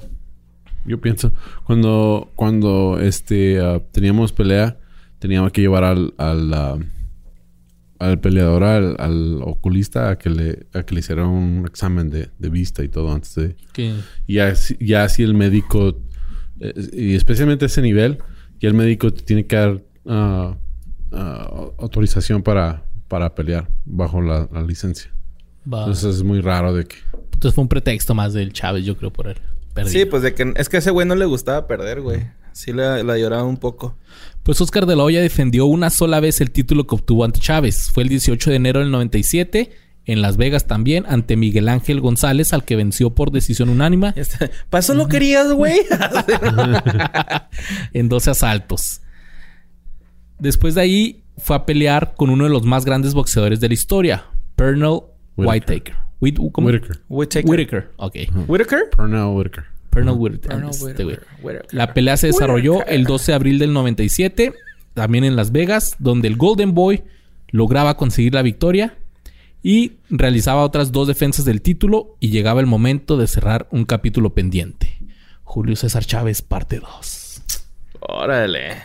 Yo 0.85 0.99
pienso, 1.01 1.33
cuando, 1.65 2.31
cuando 2.35 2.99
este 2.99 3.59
ah, 3.59 3.81
teníamos 3.91 4.31
pelea, 4.31 4.79
teníamos 5.19 5.51
que 5.51 5.61
llevar 5.61 5.83
al, 5.83 6.13
al, 6.17 6.53
ah, 6.53 6.77
al 7.99 8.19
peleador, 8.19 8.63
al, 8.63 8.95
al 8.99 9.39
oculista, 9.43 10.09
a 10.11 10.17
que 10.17 10.29
le, 10.29 10.67
a 10.73 10.83
que 10.83 10.93
le 10.93 10.99
hiciera 10.99 11.25
un 11.25 11.65
examen 11.67 12.09
de, 12.09 12.29
de 12.37 12.49
vista 12.49 12.83
y 12.83 12.89
todo 12.89 13.11
antes 13.11 13.35
de. 13.35 13.55
Y 14.27 14.33
ya, 14.35 14.55
si- 14.55 14.77
ya 14.79 15.07
si 15.09 15.23
el 15.23 15.33
médico, 15.33 15.97
eh, 16.59 16.73
y 16.93 17.15
especialmente 17.15 17.65
a 17.65 17.67
ese 17.67 17.81
nivel, 17.81 18.19
ya 18.59 18.69
el 18.69 18.75
médico 18.75 19.11
te 19.11 19.21
tiene 19.23 19.45
que 19.45 19.55
dar 19.55 19.81
ah, 20.05 20.55
ah, 21.11 21.69
autorización 21.79 22.43
para, 22.43 22.83
para 23.07 23.33
pelear 23.35 23.69
bajo 23.85 24.21
la, 24.21 24.47
la 24.51 24.61
licencia. 24.61 25.11
va. 25.71 25.79
Entonces 25.81 26.15
es 26.17 26.23
muy 26.23 26.41
raro 26.41 26.73
de 26.73 26.85
que. 26.85 26.95
Entonces 27.33 27.53
fue 27.53 27.61
un 27.63 27.67
pretexto 27.69 28.15
más 28.15 28.33
del 28.33 28.51
Chávez, 28.53 28.83
yo 28.85 28.97
creo, 28.97 29.11
por 29.11 29.27
él. 29.27 29.37
Sí, 29.85 30.05
pues 30.05 30.23
de 30.23 30.33
que... 30.33 30.53
Es 30.55 30.69
que 30.69 30.77
a 30.77 30.79
ese 30.79 30.89
güey 30.89 31.05
no 31.07 31.13
le 31.13 31.25
gustaba 31.25 31.67
perder, 31.67 32.01
güey. 32.01 32.25
Sí 32.57 32.73
la, 32.73 33.03
la 33.03 33.19
lloraba 33.19 33.43
un 33.43 33.57
poco. 33.57 33.95
Pues 34.41 34.59
Oscar 34.61 34.87
de 34.87 34.95
la 34.95 35.03
Hoya 35.03 35.21
defendió 35.21 35.67
una 35.67 35.91
sola 35.91 36.19
vez 36.19 36.41
el 36.41 36.49
título 36.49 36.87
que 36.87 36.95
obtuvo 36.95 37.23
ante 37.23 37.39
Chávez. 37.39 37.91
Fue 37.93 38.01
el 38.01 38.09
18 38.09 38.49
de 38.49 38.55
enero 38.55 38.79
del 38.79 38.89
97, 38.89 39.69
en 40.05 40.23
Las 40.23 40.37
Vegas 40.37 40.65
también, 40.65 41.05
ante 41.07 41.35
Miguel 41.35 41.69
Ángel 41.69 42.01
González, 42.01 42.53
al 42.53 42.65
que 42.65 42.75
venció 42.75 43.11
por 43.11 43.29
decisión. 43.29 43.77
¿Para 43.77 44.79
eso 44.79 44.95
lo 44.95 45.07
querías, 45.07 45.53
güey? 45.53 45.81
en 47.93 48.09
12 48.09 48.31
asaltos. 48.31 49.01
Después 50.39 50.73
de 50.73 50.81
ahí 50.81 51.23
fue 51.37 51.57
a 51.57 51.67
pelear 51.67 52.15
con 52.15 52.31
uno 52.31 52.45
de 52.45 52.49
los 52.49 52.63
más 52.63 52.85
grandes 52.85 53.13
boxeadores 53.13 53.59
de 53.59 53.67
la 53.67 53.75
historia, 53.75 54.25
Pernell 54.55 55.01
Whitaker. 55.35 55.95
Whitaker. 56.19 56.63
Whitaker. 56.63 57.01
Whitaker. 57.07 57.49
Whitaker. 57.51 57.91
Ok. 57.97 58.15
¿Whitaker? 58.47 58.89
Pernell 58.97 59.35
Whitaker. 59.35 59.76
Pernell 59.89 60.15
Whitaker. 60.15 60.63
Este 60.69 61.03
güey. 61.03 61.17
La 61.71 61.93
pelea 61.93 62.17
se 62.17 62.27
desarrolló 62.27 62.85
el 62.85 63.05
12 63.05 63.31
de 63.31 63.35
abril 63.35 63.59
del 63.59 63.73
97, 63.73 64.53
también 64.93 65.23
en 65.23 65.35
Las 65.35 65.51
Vegas, 65.51 65.95
donde 65.99 66.27
el 66.27 66.37
Golden 66.37 66.73
Boy 66.73 67.03
lograba 67.49 67.97
conseguir 67.97 68.33
la 68.33 68.41
victoria 68.41 68.97
y 69.63 69.93
realizaba 70.09 70.63
otras 70.63 70.91
dos 70.91 71.07
defensas 71.07 71.45
del 71.45 71.61
título 71.61 72.15
y 72.19 72.29
llegaba 72.29 72.61
el 72.61 72.67
momento 72.67 73.17
de 73.17 73.27
cerrar 73.27 73.67
un 73.71 73.85
capítulo 73.85 74.33
pendiente. 74.33 74.99
Julio 75.43 75.75
César 75.75 76.05
Chávez, 76.05 76.41
parte 76.41 76.79
2. 76.79 77.41
Órale. 78.01 78.77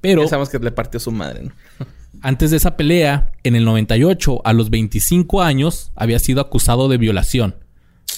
Pero 0.00 0.22
Pensamos 0.22 0.50
que 0.50 0.58
le 0.58 0.70
partió 0.70 1.00
su 1.00 1.10
madre, 1.10 1.44
¿no? 1.44 1.52
antes 2.24 2.50
de 2.50 2.56
esa 2.56 2.76
pelea, 2.76 3.32
en 3.42 3.54
el 3.54 3.64
98, 3.64 4.40
a 4.44 4.52
los 4.54 4.70
25 4.70 5.42
años, 5.42 5.92
había 5.94 6.18
sido 6.18 6.40
acusado 6.40 6.88
de 6.88 6.96
violación. 6.96 7.56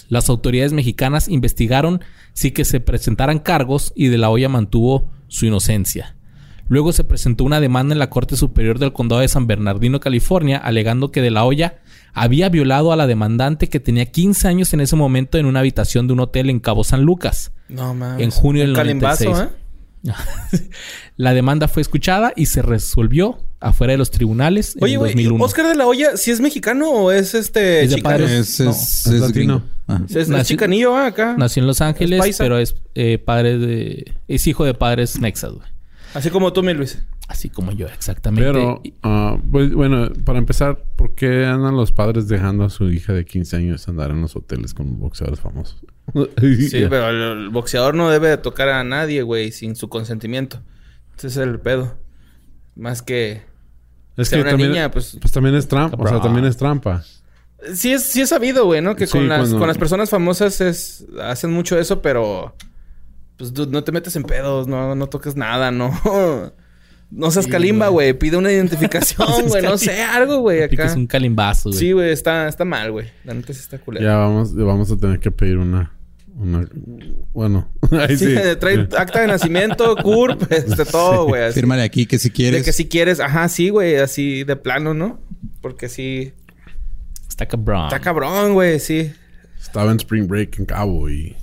Las 0.08 0.28
autoridades 0.28 0.72
mexicanas 0.72 1.28
investigaron 1.28 2.02
si 2.32 2.50
que 2.50 2.64
se 2.64 2.80
presentaran 2.80 3.38
cargos 3.38 3.92
y 3.96 4.08
De 4.08 4.18
la 4.18 4.30
Hoya 4.30 4.48
mantuvo 4.48 5.10
su 5.28 5.46
inocencia. 5.46 6.16
Luego 6.68 6.92
se 6.92 7.04
presentó 7.04 7.44
una 7.44 7.60
demanda 7.60 7.94
en 7.94 8.00
la 8.00 8.10
Corte 8.10 8.36
Superior 8.36 8.78
del 8.78 8.92
Condado 8.92 9.20
de 9.20 9.28
San 9.28 9.46
Bernardino, 9.46 10.00
California, 10.00 10.58
alegando 10.58 11.12
que 11.12 11.22
De 11.22 11.30
la 11.30 11.44
Hoya 11.44 11.78
había 12.12 12.48
violado 12.48 12.92
a 12.92 12.96
la 12.96 13.06
demandante 13.06 13.68
que 13.68 13.78
tenía 13.78 14.06
15 14.06 14.48
años 14.48 14.74
en 14.74 14.80
ese 14.80 14.96
momento 14.96 15.38
en 15.38 15.46
una 15.46 15.60
habitación 15.60 16.06
de 16.06 16.14
un 16.14 16.20
hotel 16.20 16.50
en 16.50 16.58
Cabo 16.58 16.82
San 16.82 17.02
Lucas. 17.02 17.52
No 17.68 17.94
mames. 17.94 18.24
En 18.24 18.30
junio 18.30 18.62
del 18.62 18.70
Un 18.70 18.76
calimbazo, 18.76 19.24
96. 19.30 19.52
¿eh? 19.52 19.66
la 21.16 21.34
demanda 21.34 21.68
fue 21.68 21.82
escuchada 21.82 22.32
y 22.34 22.46
se 22.46 22.62
resolvió 22.62 23.38
afuera 23.68 23.92
de 23.92 23.98
los 23.98 24.10
tribunales 24.10 24.76
en 24.76 24.84
Oye, 24.84 24.96
2001. 24.96 25.44
¿Oscar 25.44 25.66
de 25.68 25.74
la 25.74 25.86
Hoya 25.86 26.16
si 26.16 26.30
es 26.30 26.40
mexicano 26.40 26.90
o 26.90 27.10
es 27.12 27.34
este 27.34 27.82
Es 27.84 27.90
de 27.90 28.02
padres- 28.02 28.30
Es, 28.30 28.60
No, 28.60 28.70
es, 28.70 29.06
es 29.06 29.06
es 29.06 29.20
latino. 29.20 29.62
Ajá. 29.86 30.02
Es, 30.08 30.16
es 30.16 30.28
Nació- 30.28 30.54
chicanillo, 30.56 30.96
¿ah? 30.96 31.06
acá. 31.06 31.34
Nació 31.38 31.62
en 31.62 31.66
Los 31.66 31.80
Ángeles, 31.80 32.36
pero 32.38 32.58
es 32.58 32.74
eh, 32.94 33.18
padre 33.18 33.58
de... 33.58 34.12
Es 34.28 34.46
hijo 34.46 34.64
de 34.64 34.74
padres 34.74 35.18
mexas, 35.20 35.52
güey. 35.52 35.68
Así 36.14 36.30
como 36.30 36.52
tú, 36.52 36.62
mi 36.62 36.72
Luis. 36.74 37.02
Así 37.28 37.48
como 37.50 37.72
yo, 37.72 37.86
exactamente. 37.88 38.50
Pero, 38.52 38.80
ah, 39.02 39.36
pues, 39.50 39.72
bueno, 39.74 40.10
para 40.24 40.38
empezar, 40.38 40.78
¿por 40.94 41.14
qué 41.16 41.44
andan 41.44 41.74
los 41.76 41.90
padres 41.92 42.28
dejando 42.28 42.62
a 42.64 42.70
su 42.70 42.88
hija 42.90 43.12
de 43.12 43.24
15 43.24 43.56
años 43.56 43.88
andar 43.88 44.12
en 44.12 44.22
los 44.22 44.36
hoteles 44.36 44.72
con 44.74 44.98
boxeadores 45.00 45.40
famosos? 45.40 45.80
Sí, 46.70 46.84
pero 46.88 47.10
el, 47.10 47.40
el 47.44 47.48
boxeador 47.50 47.94
no 47.96 48.08
debe 48.10 48.28
de 48.28 48.38
tocar 48.38 48.68
a 48.68 48.84
nadie, 48.84 49.22
güey, 49.22 49.50
sin 49.50 49.74
su 49.74 49.88
consentimiento. 49.88 50.62
Ese 51.18 51.26
es 51.26 51.36
el 51.36 51.58
pedo. 51.58 51.96
Más 52.76 53.02
que... 53.02 53.42
Es 54.16 54.30
que 54.30 54.36
una 54.40 54.50
también, 54.50 54.70
niña, 54.70 54.90
pues- 54.90 55.16
pues... 55.20 55.32
también 55.32 55.54
es 55.54 55.68
trampa. 55.68 55.96
O 56.02 56.06
sea, 56.08 56.20
también 56.20 56.44
es 56.46 56.56
trampa. 56.56 57.02
Sí 57.74 57.92
es, 57.92 58.02
sí 58.04 58.20
es 58.20 58.28
sabido, 58.28 58.64
güey, 58.66 58.80
¿no? 58.80 58.94
Que 58.96 59.06
Sí, 59.06 59.12
con, 59.12 59.28
las, 59.28 59.40
cuando- 59.40 59.58
con 59.58 59.68
las 59.68 59.78
personas 59.78 60.10
famosas 60.10 60.60
es, 60.60 61.04
hacen 61.22 61.52
mucho 61.52 61.78
eso, 61.78 62.00
pero... 62.02 62.54
Pues 63.36 63.52
dude, 63.52 63.70
no 63.70 63.84
te 63.84 63.92
metes 63.92 64.16
en 64.16 64.22
pedos, 64.22 64.66
no, 64.66 64.94
no 64.94 65.06
toques 65.08 65.36
nada, 65.36 65.70
no... 65.70 65.90
No 67.08 67.30
seas 67.30 67.44
Sí, 67.44 67.50
calimba, 67.52 67.86
güey. 67.86 68.14
Pide 68.14 68.36
una 68.36 68.50
identificación, 68.52 69.46
güey. 69.46 69.62
No 69.62 69.78
sé, 69.78 70.02
algo, 70.02 70.38
güey, 70.40 70.64
acá. 70.64 70.92
un 70.96 71.06
calimbazo, 71.06 71.68
güey. 71.68 71.78
Sí, 71.78 71.92
güey, 71.92 72.10
está, 72.10 72.48
está 72.48 72.64
mal, 72.64 72.90
güey. 72.90 73.06
La 73.24 73.32
neta 73.32 73.52
sí 73.52 73.60
está 73.60 73.78
culera. 73.78 74.04
Ya 74.04 74.16
vamos, 74.16 74.54
vamos 74.56 74.90
a 74.90 74.96
tener 74.96 75.20
que 75.20 75.30
pedir 75.30 75.56
una... 75.58 75.92
una 76.38 76.68
bueno, 77.32 77.68
ahí 77.90 78.16
Sí, 78.16 78.26
sí. 78.26 78.42
trae 78.60 78.88
acta 78.96 79.20
de 79.20 79.26
nacimiento, 79.26 79.96
CURP, 80.02 80.50
este, 80.52 80.84
todo, 80.84 81.26
güey. 81.26 81.44
así. 81.44 81.54
Fírmale 81.60 81.82
aquí 81.82 82.06
que 82.06 82.18
si 82.18 82.28
De 82.28 82.34
quieres. 82.34 82.64
que 82.64 82.72
si 82.72 82.86
quieres, 82.88 83.20
ajá, 83.20 83.48
sí, 83.48 83.70
güey, 83.70 83.96
así 83.96 84.44
de 84.44 84.56
plano, 84.56 84.94
¿no? 84.94 85.20
Porque 85.60 85.88
sí. 85.88 86.32
Está 87.28 87.46
cabrón. 87.46 87.84
Está 87.86 88.00
cabrón, 88.00 88.54
güey, 88.54 88.78
sí. 88.80 89.12
Estaba 89.60 89.90
en 89.90 89.96
Spring 89.98 90.26
Break 90.28 90.58
en 90.58 90.66
Cabo 90.66 91.08
y... 91.10 91.34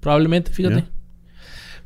Probablemente, 0.00 0.50
fíjate. 0.52 0.84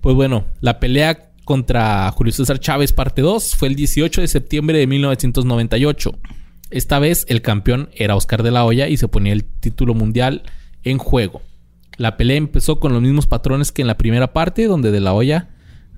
Pues 0.01 0.15
bueno, 0.15 0.45
la 0.61 0.79
pelea 0.79 1.31
contra 1.45 2.11
Julio 2.13 2.33
César 2.33 2.59
Chávez 2.61 2.93
parte 2.93 3.23
2 3.23 3.55
fue 3.57 3.69
el 3.69 3.77
18 3.77 4.21
de 4.21 4.29
septiembre 4.29 4.79
de 4.79 4.87
1998. 4.87 6.19
Esta 6.71 6.99
vez 6.99 7.25
el 7.29 7.43
campeón 7.43 7.89
era 7.95 8.17
Oscar 8.17 8.43
de 8.43 8.51
la 8.51 8.65
Hoya 8.65 8.89
y 8.89 8.97
se 8.97 9.09
ponía 9.09 9.33
el 9.33 9.45
título 9.45 9.95
mundial 9.95 10.43
en 10.85 10.99
juego. 10.99 11.43
La 11.97 12.17
pelea 12.17 12.37
empezó 12.37 12.79
con 12.79 12.93
los 12.93 13.03
mismos 13.03 13.27
patrones 13.27 13.73
que 13.73 13.83
en 13.83 13.89
la 13.89 13.97
primera 13.97 14.33
parte, 14.33 14.67
donde 14.67 14.91
de 14.91 15.01
la 15.01 15.15
Hoya 15.15 15.51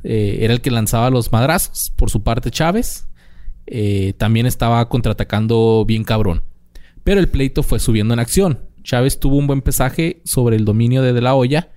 eh, 0.05 0.39
era 0.43 0.53
el 0.53 0.61
que 0.61 0.71
lanzaba 0.71 1.11
los 1.11 1.33
madrazos. 1.33 1.93
Por 1.97 2.11
su 2.11 2.23
parte, 2.23 2.51
Chávez 2.51 3.09
eh, 3.67 4.15
también 4.17 4.47
estaba 4.47 4.89
contraatacando 4.89 5.85
bien 5.87 6.05
cabrón. 6.05 6.43
Pero 7.05 7.21
el 7.21 7.29
pleito 7.29 7.63
fue 7.63 7.81
subiendo 7.81 8.15
en 8.15 8.21
acción. 8.21 8.61
Chávez 8.83 9.19
tuvo 9.19 9.37
un 9.37 9.47
buen 9.47 9.61
pesaje 9.61 10.23
sobre 10.25 10.57
el 10.57 10.65
dominio 10.65 11.03
de 11.03 11.13
De 11.13 11.21
La 11.21 11.35
Hoya 11.35 11.71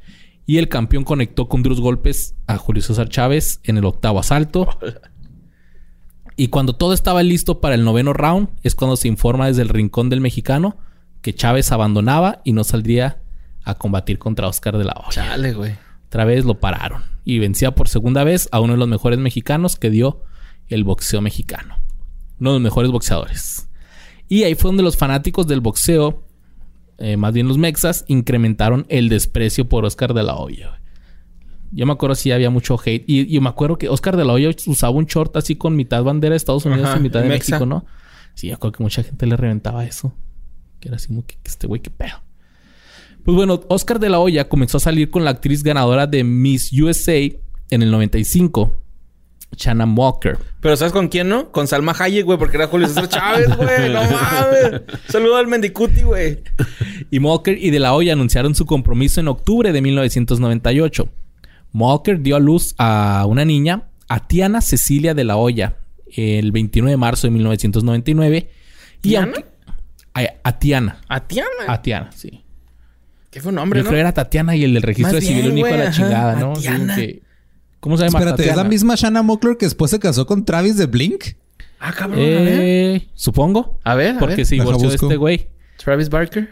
y 0.46 0.58
el 0.58 0.70
campeón 0.70 1.04
conectó 1.04 1.48
con 1.48 1.64
duros 1.64 1.82
golpes 1.82 2.36
a 2.48 2.58
Julio 2.58 2.82
César 2.82 3.10
Chávez 3.10 3.60
en 3.64 3.78
el 3.78 3.86
octavo 3.86 4.20
asalto. 4.20 4.68
Y 6.38 6.48
cuando 6.48 6.74
todo 6.74 6.94
estaba 6.94 7.24
listo 7.24 7.60
para 7.60 7.76
el 7.76 7.84
noveno 7.84 8.14
round, 8.14 8.50
es 8.64 8.76
cuando 8.76 8.96
se 8.98 9.08
informa 9.08 9.48
desde 9.48 9.62
el 9.62 9.70
rincón 9.70 10.10
del 10.10 10.22
mexicano 10.22 10.78
que 11.22 11.36
Chávez 11.36 11.72
abandonaba 11.72 12.42
y 12.44 12.54
no 12.54 12.64
saldría 12.64 13.22
a 13.64 13.76
combatir 13.76 14.18
contra 14.20 14.48
Oscar 14.48 14.78
de 14.78 14.84
la 14.86 14.94
Hoya. 14.94 15.12
Chale, 15.12 15.54
güey. 15.54 15.74
Otra 16.08 16.26
vez 16.26 16.44
lo 16.46 16.60
pararon 16.60 17.04
y 17.24 17.40
vencía 17.40 17.72
por 17.74 17.88
segunda 17.88 18.24
vez 18.24 18.50
a 18.52 18.60
uno 18.60 18.74
de 18.74 18.80
los 18.80 18.88
mejores 18.88 19.20
mexicanos 19.20 19.78
que 19.78 19.90
dio 19.90 20.24
el 20.68 20.84
boxeo 20.84 21.22
mexicano. 21.22 21.76
Uno 22.40 22.52
de 22.52 22.56
los 22.56 22.62
mejores 22.64 22.92
boxeadores. 22.92 23.70
Y 24.28 24.44
ahí 24.44 24.56
fue 24.56 24.70
donde 24.70 24.84
los 24.84 24.98
fanáticos 24.98 25.48
del 25.48 25.62
boxeo, 25.62 26.26
eh, 26.98 27.18
más 27.18 27.34
bien 27.34 27.48
los 27.48 27.58
mexas, 27.58 28.06
incrementaron 28.08 28.86
el 28.90 29.10
desprecio 29.10 29.70
por 29.70 29.86
Oscar 29.86 30.14
de 30.14 30.24
la 30.24 30.36
Hoya. 30.36 30.70
güey. 30.70 30.82
Yo 31.74 31.86
me 31.86 31.94
acuerdo 31.94 32.16
si 32.16 32.32
había 32.32 32.50
mucho 32.50 32.78
hate. 32.84 33.04
Y, 33.08 33.34
y 33.34 33.40
me 33.40 33.50
acuerdo 33.50 33.78
que 33.78 33.88
Oscar 33.88 34.18
de 34.18 34.26
la 34.26 34.34
Hoya 34.34 34.50
usaba 34.68 34.94
un 34.96 35.06
short 35.06 35.36
así 35.38 35.56
con 35.56 35.76
mitad 35.78 36.04
bandera 36.04 36.32
de 36.34 36.38
Estados 36.38 36.66
Unidos 36.66 36.90
Ajá, 36.90 37.00
y 37.00 37.04
mitad 37.04 37.22
de 37.22 37.30
mexa. 37.30 37.52
México, 37.54 37.66
¿no? 37.66 37.86
Sí, 38.34 38.48
yo 38.48 38.60
creo 38.60 38.72
que 38.74 38.84
mucha 38.84 39.04
gente 39.04 39.26
le 39.26 39.38
reventaba 39.38 39.86
eso. 39.86 40.14
Que 40.82 40.90
era 40.90 40.98
así 40.98 41.08
como 41.08 41.26
que 41.26 41.38
este 41.46 41.68
güey, 41.68 41.82
qué 41.82 41.90
pedo. 41.90 42.22
Pues 43.24 43.36
bueno, 43.36 43.62
Oscar 43.70 44.00
de 44.00 44.10
la 44.10 44.20
Hoya 44.20 44.50
comenzó 44.50 44.78
a 44.78 44.80
salir 44.80 45.10
con 45.12 45.24
la 45.24 45.32
actriz 45.32 45.64
ganadora 45.64 46.08
de 46.08 46.24
Miss 46.24 46.72
USA 46.74 47.18
en 47.70 47.82
el 47.84 47.92
95, 47.92 48.74
Shannon 49.56 49.94
Walker. 49.98 50.38
Pero 50.60 50.76
¿sabes 50.78 50.92
con 50.94 51.08
quién, 51.08 51.30
no? 51.30 51.52
Con 51.52 51.68
Salma 51.68 51.96
Hayek, 51.98 52.26
güey, 52.26 52.38
porque 52.38 52.58
era 52.58 52.68
Julio 52.68 52.88
César 52.88 53.08
Chávez, 53.10 53.48
güey. 53.56 53.90
No 53.94 54.02
mames. 54.12 54.82
Saludo 55.08 55.38
al 55.38 55.48
Mendicuti, 55.48 56.02
güey. 56.04 56.40
Y 57.10 57.20
Walker 57.20 57.58
y 57.58 57.70
De 57.70 57.80
La 57.80 57.94
Hoya 57.94 58.14
anunciaron 58.14 58.56
su 58.56 58.66
compromiso 58.66 59.20
en 59.20 59.28
octubre 59.28 59.72
de 59.72 59.82
1998. 59.82 61.10
Walker 61.74 62.20
dio 62.22 62.36
a 62.36 62.40
luz 62.40 62.76
a 62.78 63.26
una 63.28 63.46
niña, 63.46 63.84
a 64.10 64.28
Tiana 64.28 64.62
Cecilia 64.62 65.14
De 65.14 65.24
La 65.24 65.38
Hoya, 65.38 65.78
el 66.16 66.52
29 66.52 66.92
de 66.92 66.98
marzo 66.98 67.28
de 67.28 67.32
1999. 67.32 68.50
Y 68.98 69.10
¿Tiana? 69.10 69.26
aunque- 69.36 69.46
a, 70.14 70.22
a 70.44 70.60
Tiana. 70.60 70.98
A 71.08 71.22
Tiana. 71.28 71.50
A 71.68 71.82
Tiana, 71.82 72.12
sí. 72.14 72.42
¿Qué 73.32 73.42
fue 73.42 73.50
un 73.50 73.56
nombre, 73.56 73.80
Yo 73.80 73.84
no? 73.86 73.90
creo 73.90 73.98
que 73.98 74.02
era 74.02 74.14
Tatiana 74.14 74.56
y 74.56 74.64
el 74.64 74.74
del 74.76 74.84
registro 74.84 75.14
Más 75.14 75.22
de 75.22 75.28
civil 75.28 75.42
bien, 75.44 75.56
de 75.56 75.62
güey, 75.62 75.78
la 75.78 75.92
chingada, 75.92 76.36
¿no? 76.36 76.56
Sí, 76.56 76.66
Tatiana. 76.66 76.96
que- 76.96 77.24
¿Cómo 77.80 77.98
se 77.98 78.04
llama? 78.04 78.20
Espérate, 78.20 78.44
¿es 78.44 78.48
la 78.50 78.54
Tatiana? 78.56 78.70
misma 78.70 78.96
Shanna 78.96 79.24
Mockler 79.24 79.58
que 79.58 79.66
después 79.66 79.90
se 79.90 79.98
casó 80.00 80.28
con 80.28 80.46
Travis 80.46 80.78
de 80.78 80.86
Blink? 80.86 81.24
Ah, 81.80 81.94
cabrón. 81.98 82.20
a 82.20 82.24
ver. 82.24 82.60
Eh, 82.62 83.08
supongo. 83.16 83.80
A 83.84 83.96
ver, 83.96 84.18
a 84.18 84.20
Porque 84.20 84.36
ver. 84.36 84.46
se 84.46 84.54
divorció 84.56 84.90
de 84.90 84.96
este 84.96 85.16
güey. 85.16 85.48
Travis 85.84 86.10
Barker. 86.10 86.48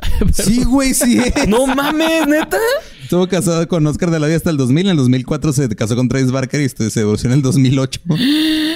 Sí, 0.32 0.62
güey, 0.64 0.94
sí. 0.94 1.18
es. 1.18 1.34
No 1.48 1.66
mames, 1.66 2.26
neta. 2.28 2.56
Estuvo 3.02 3.26
casado 3.28 3.66
con 3.66 3.86
Oscar 3.86 4.10
de 4.10 4.20
la 4.20 4.26
Hoya 4.26 4.36
hasta 4.36 4.50
el 4.50 4.56
2000. 4.56 4.86
En 4.86 4.90
el 4.92 4.96
2004 4.98 5.52
se 5.52 5.68
casó 5.74 5.96
con 5.96 6.08
Travis 6.08 6.30
Barker 6.30 6.60
y 6.60 6.64
este, 6.64 6.88
se 6.90 7.00
divorció 7.00 7.28
en 7.28 7.34
el 7.34 7.42
2008. 7.42 8.00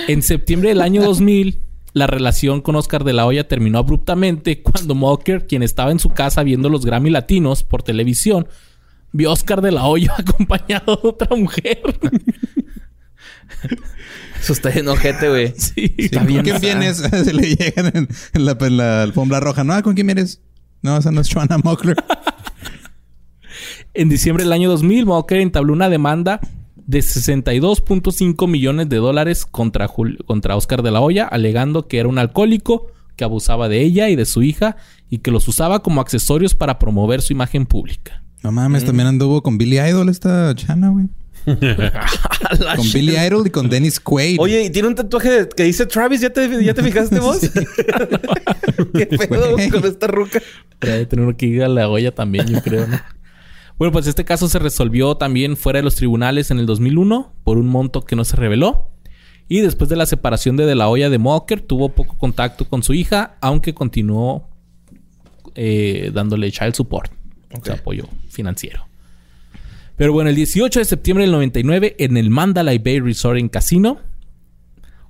En 0.08 0.22
septiembre 0.22 0.70
del 0.70 0.80
año 0.82 1.02
2000, 1.02 1.60
la 1.94 2.08
relación 2.08 2.60
con 2.60 2.76
Oscar 2.76 3.04
de 3.04 3.12
la 3.12 3.24
Hoya 3.24 3.48
terminó 3.48 3.78
abruptamente 3.78 4.62
cuando 4.62 4.94
Walker, 4.94 5.46
quien 5.46 5.62
estaba 5.62 5.92
en 5.92 6.00
su 6.00 6.10
casa 6.10 6.42
viendo 6.42 6.68
los 6.68 6.84
Grammy 6.84 7.08
Latinos 7.08 7.62
por 7.62 7.82
televisión, 7.82 8.48
vio 9.12 9.30
a 9.30 9.32
Oscar 9.32 9.62
de 9.62 9.72
la 9.72 9.86
Hoya 9.86 10.12
acompañado 10.18 10.96
de 10.96 11.08
otra 11.08 11.36
mujer. 11.36 11.80
Eso 14.40 14.52
está 14.52 14.70
en 14.70 14.88
ojete, 14.88 15.28
güey. 15.28 15.54
sí. 15.56 15.94
¿Con 16.12 16.26
quién 16.26 16.60
vienes? 16.60 16.96
se 17.24 17.32
le 17.32 17.54
llegan 17.54 17.92
en, 17.94 18.08
en 18.34 18.44
la, 18.44 18.56
en 18.60 18.76
la 18.76 19.02
alfombra 19.02 19.38
roja. 19.38 19.62
No, 19.62 19.80
¿con 19.82 19.94
quién 19.94 20.08
vienes? 20.08 20.42
No, 20.82 20.98
esa 20.98 21.12
no 21.12 21.20
es 21.20 21.28
Shanna 21.28 21.58
Mockler. 21.58 21.96
En 23.94 24.08
diciembre 24.08 24.42
del 24.42 24.52
año 24.52 24.68
2000, 24.68 25.04
Walker 25.04 25.38
entabló 25.38 25.72
una 25.72 25.88
demanda 25.88 26.40
de 26.86 26.98
62.5 27.00 28.48
millones 28.48 28.88
de 28.88 28.96
dólares 28.96 29.46
contra, 29.46 29.88
Jul- 29.88 30.24
contra 30.26 30.56
Oscar 30.56 30.82
de 30.82 30.90
la 30.90 31.00
Hoya, 31.00 31.26
alegando 31.26 31.88
que 31.88 31.98
era 31.98 32.08
un 32.08 32.18
alcohólico, 32.18 32.86
que 33.16 33.24
abusaba 33.24 33.68
de 33.68 33.80
ella 33.80 34.08
y 34.08 34.16
de 34.16 34.24
su 34.26 34.42
hija 34.42 34.76
y 35.08 35.18
que 35.18 35.30
los 35.30 35.46
usaba 35.48 35.82
como 35.82 36.00
accesorios 36.00 36.54
para 36.54 36.78
promover 36.78 37.22
su 37.22 37.32
imagen 37.32 37.64
pública. 37.66 38.22
No 38.42 38.52
mames, 38.52 38.84
también 38.84 39.06
anduvo 39.06 39.42
con 39.42 39.56
Billy 39.56 39.78
Idol 39.78 40.08
esta 40.08 40.52
Shanna, 40.52 40.90
güey. 40.90 41.06
Con. 42.76 42.90
Billy 42.92 43.16
Idol 43.18 43.46
y 43.46 43.50
con 43.50 43.68
Dennis 43.68 44.00
Quaid. 44.00 44.40
Oye, 44.40 44.64
y 44.64 44.70
tiene 44.70 44.88
un 44.88 44.94
tatuaje 44.94 45.46
que 45.54 45.64
dice 45.64 45.84
Travis. 45.84 46.20
¿Ya 46.22 46.30
te, 46.30 46.64
ya 46.64 46.72
te 46.72 46.82
fijaste 46.82 47.20
vos? 47.20 47.38
¿Qué 48.94 49.06
pedo 49.06 49.56
con 49.72 49.84
esta 49.84 50.06
ruca? 50.06 50.40
Debe 50.80 51.04
tener 51.06 51.36
que 51.36 51.46
ir 51.46 51.62
a 51.62 51.68
la 51.68 51.88
olla 51.88 52.14
también, 52.14 52.46
yo 52.46 52.62
creo, 52.62 52.86
¿no? 52.86 52.98
Bueno, 53.78 53.92
pues 53.92 54.06
este 54.06 54.24
caso 54.24 54.48
se 54.48 54.58
resolvió 54.58 55.16
también 55.16 55.56
fuera 55.56 55.78
de 55.78 55.82
los 55.82 55.96
tribunales 55.96 56.50
en 56.50 56.58
el 56.58 56.66
2001 56.66 57.32
por 57.42 57.58
un 57.58 57.66
monto 57.66 58.04
que 58.04 58.16
no 58.16 58.24
se 58.24 58.36
reveló. 58.36 58.90
Y 59.48 59.60
después 59.60 59.90
de 59.90 59.96
la 59.96 60.06
separación 60.06 60.56
de 60.56 60.64
De 60.64 60.74
La 60.74 60.88
Hoya 60.88 61.10
de 61.10 61.16
Walker, 61.18 61.60
tuvo 61.60 61.90
poco 61.90 62.16
contacto 62.16 62.66
con 62.66 62.82
su 62.82 62.94
hija, 62.94 63.36
aunque 63.40 63.74
continuó 63.74 64.48
eh, 65.54 66.10
dándole 66.14 66.50
child 66.50 66.74
support, 66.74 67.12
o 67.52 67.64
sea, 67.64 67.74
apoyo 67.74 68.08
financiero. 68.28 68.86
Pero 69.96 70.12
bueno, 70.12 70.30
el 70.30 70.36
18 70.36 70.80
de 70.80 70.84
septiembre 70.84 71.24
del 71.24 71.32
99, 71.32 71.96
en 71.98 72.16
el 72.16 72.30
Mandalay 72.30 72.78
Bay 72.78 73.00
Resort 73.00 73.38
en 73.38 73.48
Casino, 73.48 73.98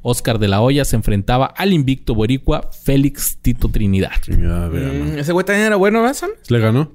Oscar 0.03 0.39
de 0.39 0.49
la 0.49 0.61
Hoya 0.61 0.85
se 0.85 0.97
enfrentaba 0.97 1.47
al 1.47 1.73
invicto 1.73 2.15
boricua 2.15 2.71
Félix 2.73 3.39
Tito 3.41 3.69
Trinidad. 3.71 4.13
Mm. 4.29 5.19
Ese 5.19 5.33
güey 5.33 5.47
también 5.47 5.67
era 5.67 5.77
bueno, 5.77 6.03
¿verdad? 6.03 6.29
¿Le 6.49 6.59
ganó? 6.59 6.93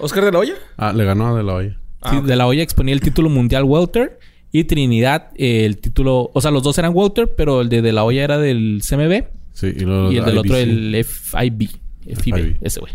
¿Oscar 0.00 0.24
de 0.24 0.32
la 0.32 0.38
Hoya? 0.38 0.54
Ah, 0.76 0.92
le 0.92 1.04
ganó 1.04 1.28
a 1.28 1.36
De 1.36 1.42
La 1.42 1.54
Hoya. 1.54 1.76
Ah, 2.02 2.10
Sí. 2.12 2.26
De 2.26 2.36
la 2.36 2.46
Hoya 2.46 2.62
exponía 2.62 2.94
el 2.94 3.00
título 3.00 3.28
mundial 3.28 3.64
Welter 3.64 4.18
y 4.52 4.64
Trinidad 4.64 5.28
eh, 5.36 5.64
el 5.66 5.78
título, 5.78 6.30
o 6.32 6.40
sea, 6.40 6.50
los 6.50 6.62
dos 6.62 6.76
eran 6.78 6.92
Welter, 6.94 7.34
pero 7.36 7.60
el 7.60 7.68
de 7.68 7.82
De 7.82 7.92
la 7.92 8.04
Hoya 8.04 8.24
era 8.24 8.38
del 8.38 8.80
CMB 8.88 9.24
Sí, 9.52 9.66
y, 9.76 9.80
y 10.14 10.16
el 10.18 10.24
del 10.24 10.38
otro 10.38 10.56
el 10.56 11.04
FIB, 11.04 11.68
FIB, 11.68 12.16
FIB. 12.16 12.56
ese 12.62 12.80
güey. 12.80 12.92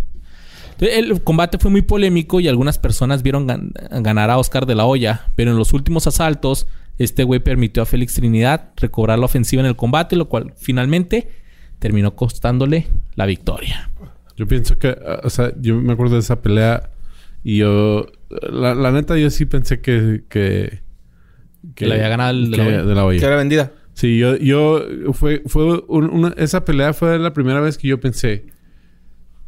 Entonces, 0.72 0.98
el 0.98 1.22
combate 1.22 1.58
fue 1.60 1.70
muy 1.72 1.84
polémico 1.84 2.40
y 2.40 2.48
algunas 2.48 2.80
personas 2.80 3.22
vieron 3.24 3.48
gan- 3.48 3.72
ganar 4.02 4.30
a 4.32 4.38
Oscar 4.38 4.66
de 4.66 4.76
la 4.76 4.86
Hoya, 4.86 5.28
pero 5.36 5.52
en 5.52 5.58
los 5.58 5.72
últimos 5.74 6.08
asaltos 6.08 6.68
este 6.98 7.24
güey 7.24 7.40
permitió 7.42 7.84
a 7.84 7.86
Félix 7.86 8.16
Trinidad 8.16 8.70
recobrar 8.78 9.20
la 9.20 9.26
ofensiva 9.26 9.62
en 9.62 9.68
el 9.68 9.76
combate, 9.76 10.16
lo 10.16 10.28
cual 10.28 10.54
finalmente 10.58 11.30
terminó 11.80 12.16
costándole 12.16 12.88
la 13.16 13.26
victoria. 13.26 13.90
Yo 14.36 14.48
pienso 14.48 14.78
que, 14.80 14.98
o 15.24 15.30
sea, 15.30 15.52
yo 15.62 15.76
me 15.76 15.94
acuerdo 15.94 16.16
de 16.16 16.20
esa 16.22 16.42
pelea 16.42 16.90
y 17.46 17.58
yo, 17.60 18.08
la, 18.52 18.74
la 18.76 18.92
neta, 18.92 19.18
yo 19.18 19.30
sí 19.30 19.46
pensé 19.46 19.80
que, 19.80 20.24
que, 20.28 20.82
Que 21.76 21.86
le 21.88 21.94
había 21.96 22.10
ganado 22.10 22.32
el 22.32 22.50
De 22.52 22.58
La 22.58 22.64
que- 22.66 22.72
de 22.84 22.96
la. 22.96 23.10
Que 23.12 23.26
era 23.26 23.36
vendida. 23.38 23.72
Sí, 23.94 24.18
yo, 24.18 24.36
yo, 24.36 24.84
fue, 25.14 25.42
fue 25.46 25.82
un- 25.88 26.10
una, 26.10 26.30
esa 26.38 26.66
pelea 26.66 26.92
fue 26.94 27.18
la 27.20 27.32
primera 27.34 27.62
vez 27.62 27.78
que 27.78 27.88
yo 27.88 28.00
pensé, 28.00 28.48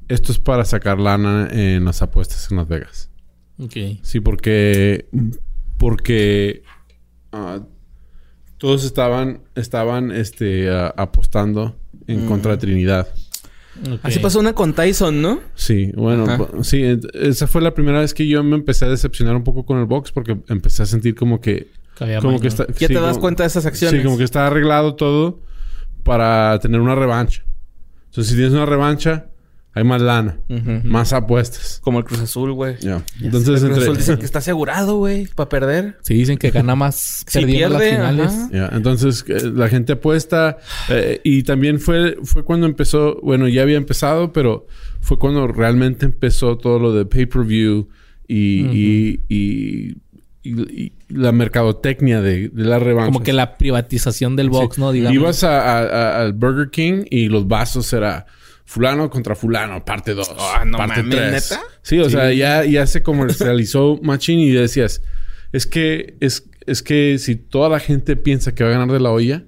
esto 0.07 0.31
es 0.31 0.39
para 0.39 0.63
sacar 0.63 0.99
lana 0.99 1.49
en 1.51 1.83
las 1.83 2.01
apuestas 2.01 2.49
en 2.51 2.57
Las 2.57 2.67
Vegas. 2.69 3.09
Ok. 3.59 3.73
Sí, 4.03 4.19
porque, 4.21 5.09
porque 5.77 6.61
ah, 7.31 7.59
todos 8.57 8.85
estaban, 8.85 9.41
estaban, 9.55 10.11
este, 10.11 10.69
apostando 10.95 11.75
en 12.07 12.25
contra 12.27 12.51
de 12.51 12.57
Trinidad. 12.59 13.07
Así 14.03 14.19
pasó 14.19 14.39
una 14.39 14.53
con 14.53 14.73
Tyson, 14.73 15.21
¿no? 15.21 15.39
Sí, 15.55 15.91
bueno, 15.95 16.25
Ajá. 16.25 16.47
sí, 16.63 16.83
esa 17.13 17.47
fue 17.47 17.61
la 17.61 17.73
primera 17.73 17.99
vez 17.99 18.13
que 18.13 18.27
yo 18.27 18.43
me 18.43 18.55
empecé 18.55 18.85
a 18.85 18.89
decepcionar 18.89 19.35
un 19.35 19.43
poco 19.43 19.65
con 19.65 19.77
el 19.79 19.85
box 19.85 20.11
porque 20.11 20.37
empecé 20.49 20.83
a 20.83 20.85
sentir 20.85 21.15
como 21.15 21.39
que, 21.41 21.67
como 22.21 22.39
que 22.39 22.47
está, 22.47 22.65
Ya 22.67 22.73
sí, 22.73 22.87
te 22.87 22.93
das 22.95 23.09
como- 23.11 23.21
cuenta 23.21 23.43
de 23.43 23.47
esas 23.47 23.65
acciones. 23.65 23.99
Sí, 24.01 24.05
como 24.05 24.17
que 24.17 24.23
está 24.23 24.47
arreglado 24.47 24.95
todo 24.95 25.41
para 26.03 26.57
tener 26.59 26.79
una 26.81 26.95
revancha. 26.95 27.43
Entonces, 28.05 28.31
si 28.31 28.35
tienes 28.35 28.53
una 28.53 28.65
revancha, 28.65 29.27
hay 29.77 29.83
más 29.83 30.01
lana, 30.01 30.39
más 30.83 31.13
apuestas. 31.13 31.79
Como 31.83 31.99
el 31.99 32.05
Cruz 32.05 32.19
Azul, 32.21 32.51
güey. 32.53 32.77
Ya. 32.79 33.03
El 33.19 33.25
Entonces, 33.27 33.61
Cruz 33.61 33.71
Azul 33.71 33.87
entre, 33.87 33.97
dice 33.97 34.17
que 34.19 34.25
está 34.25 34.39
asegurado, 34.39 34.97
güey, 34.97 35.27
para 35.27 35.49
perder. 35.49 35.97
Sí, 36.01 36.15
dicen 36.15 36.37
que 36.37 36.51
gana 36.51 36.75
más 36.75 37.23
Si 37.27 37.39
perdiendo 37.39 37.77
pierde, 37.77 37.97
las 37.97 38.49
finales. 38.49 38.71
entonces 38.73 39.23
eh, 39.27 39.51
la 39.53 39.69
gente 39.69 39.93
apuesta 39.93 40.57
eh, 40.89 41.21
y 41.23 41.43
también 41.43 41.79
fue, 41.79 42.17
fue 42.23 42.43
cuando 42.43 42.65
empezó, 42.65 43.19
bueno, 43.21 43.47
ya 43.47 43.61
había 43.61 43.77
empezado, 43.77 44.33
pero 44.33 44.67
fue 44.99 45.17
cuando 45.19 45.47
realmente 45.47 46.05
empezó 46.05 46.57
todo 46.57 46.79
lo 46.79 46.93
de 46.93 47.05
pay-per-view 47.05 47.87
y, 48.27 48.35
y, 48.65 49.19
y- 49.29 49.97
y- 50.43 50.51
y 50.83 50.93
la 51.09 51.31
mercadotecnia 51.33 52.21
de, 52.21 52.49
de 52.49 52.63
la 52.63 52.79
revancha. 52.79 53.07
Como 53.11 53.23
que 53.23 53.33
la 53.33 53.57
privatización 53.57 54.35
del 54.37 54.49
box, 54.49 54.77
¿no? 54.77 54.91
Digamos. 54.91 55.13
Ibas 55.15 55.43
a- 55.43 55.61
a- 55.61 55.83
a- 55.83 56.21
al 56.21 56.33
Burger 56.33 56.69
King 56.69 57.03
y 57.09 57.27
los 57.27 57.47
vasos 57.47 57.91
era 57.93 58.25
fulano 58.69 59.09
contra 59.09 59.33
fulano, 59.33 59.83
parte 59.83 60.13
2, 60.13 60.35
Ah, 60.37 60.63
no 60.65 60.77
parte 60.77 61.01
mames, 61.01 61.15
3. 61.15 61.31
¿neta? 61.31 61.61
Sí, 61.81 61.97
o 61.99 62.09
sea, 62.09 62.31
ya, 62.33 62.65
ya 62.65 62.85
se 62.85 63.01
comercializó 63.01 63.97
machín 64.03 64.39
y 64.39 64.51
decías, 64.51 65.01
es 65.53 65.65
que, 65.65 66.15
es, 66.19 66.49
es 66.65 66.83
que 66.83 67.17
si 67.17 67.37
toda 67.37 67.69
la 67.69 67.79
gente 67.79 68.15
piensa 68.17 68.53
que 68.53 68.63
va 68.65 68.69
a 68.69 68.73
ganar 68.73 68.91
de 68.91 68.99
la 68.99 69.09
olla, 69.11 69.43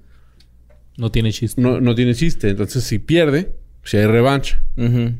No 0.98 1.12
tiene 1.12 1.32
chiste. 1.34 1.62
no, 1.62 1.82
no 1.82 1.94
tiene 1.96 2.16
chiste. 2.16 2.50
Entonces, 2.50 2.84
si 2.86 2.98
pierde, 2.98 3.52
si 3.84 3.98
hay 3.98 4.06
revancha. 4.08 4.64
Ujú. 4.78 5.12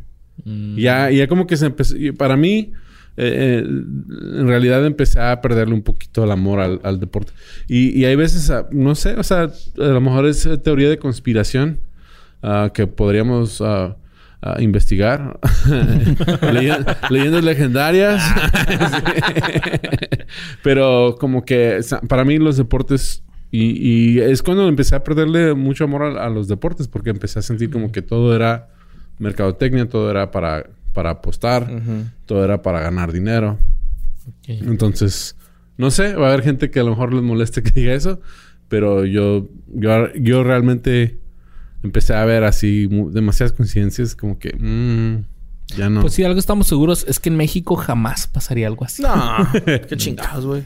Mm. 0.46 0.78
Ya, 0.78 1.12
ya 1.12 1.28
como 1.28 1.46
que 1.46 1.58
se 1.58 1.66
empezó. 1.66 1.96
Para 2.18 2.38
mí, 2.38 2.72
eh, 3.18 3.60
eh, 3.62 3.64
en 3.68 4.48
realidad 4.48 4.86
empecé 4.86 5.20
a 5.20 5.42
perderle 5.42 5.74
un 5.74 5.82
poquito 5.82 6.24
el 6.24 6.32
amor 6.32 6.62
al, 6.62 6.80
al 6.84 7.02
deporte. 7.02 7.34
Y, 7.68 7.90
y 8.00 8.06
hay 8.06 8.16
veces, 8.16 8.50
no 8.72 8.96
sé, 8.96 9.16
o 9.16 9.24
sea, 9.24 9.50
a 9.78 9.84
lo 9.84 10.00
mejor 10.00 10.26
es 10.26 10.48
teoría 10.64 10.90
de 10.90 10.98
conspiración 10.98 11.82
ah, 12.42 12.72
que 12.74 12.88
podríamos 12.88 13.60
ah, 13.62 13.98
ah, 14.42 14.62
investigar. 14.62 15.38
Leyen- 16.54 16.86
leyendas 17.10 17.44
legendarias. 17.44 18.24
Pero 20.64 21.16
como 21.20 21.46
que 21.46 21.80
para 22.08 22.26
mí 22.26 22.38
los 22.38 22.58
deportes. 22.58 23.24
Y, 23.52 24.16
y 24.16 24.20
es 24.20 24.44
cuando 24.44 24.68
empecé 24.68 24.96
a 24.96 25.04
perderle 25.04 25.56
mucho 25.56 25.84
amor 25.84 26.04
a, 26.04 26.26
a 26.26 26.30
los 26.30 26.48
deportes 26.48 26.88
porque 26.88 27.10
empecé 27.10 27.40
a 27.40 27.42
sentir 27.42 27.72
como 27.72 27.92
que 27.92 28.04
todo 28.04 28.36
era 28.36 28.70
mercadotecnia, 29.18 29.90
todo 29.90 30.12
era 30.12 30.30
para, 30.30 30.68
para 30.94 31.10
apostar, 31.12 31.68
todo 32.28 32.46
era 32.46 32.62
para 32.62 32.80
ganar 32.80 33.12
dinero. 33.12 33.58
Entonces, 34.48 35.36
no 35.78 35.90
sé, 35.90 36.14
va 36.14 36.28
a 36.28 36.34
haber 36.34 36.44
gente 36.44 36.70
que 36.70 36.80
a 36.80 36.84
lo 36.84 36.92
mejor 36.92 37.12
les 37.12 37.24
moleste 37.24 37.64
que 37.64 37.72
diga 37.72 37.94
eso, 37.94 38.22
pero 38.68 39.04
yo, 39.06 39.48
yo, 39.74 40.14
yo 40.14 40.44
realmente 40.44 41.18
empecé 41.84 42.14
a 42.14 42.26
ver 42.26 42.44
así 42.44 42.88
demasiadas 42.88 43.54
coincidencias 43.54 44.16
como 44.16 44.40
que 44.40 44.56
mm, 44.56 45.76
ya 45.78 45.90
no. 45.90 46.02
Pues 46.02 46.14
sí, 46.14 46.24
algo 46.24 46.40
estamos 46.40 46.68
seguros 46.68 47.06
es 47.08 47.20
que 47.20 47.30
en 47.30 47.38
México 47.38 47.76
jamás 47.76 48.28
pasaría 48.28 48.68
algo 48.68 48.86
así. 48.86 49.02
No, 49.02 49.48
qué 49.66 49.98
chingados, 49.98 50.46
güey. 50.46 50.64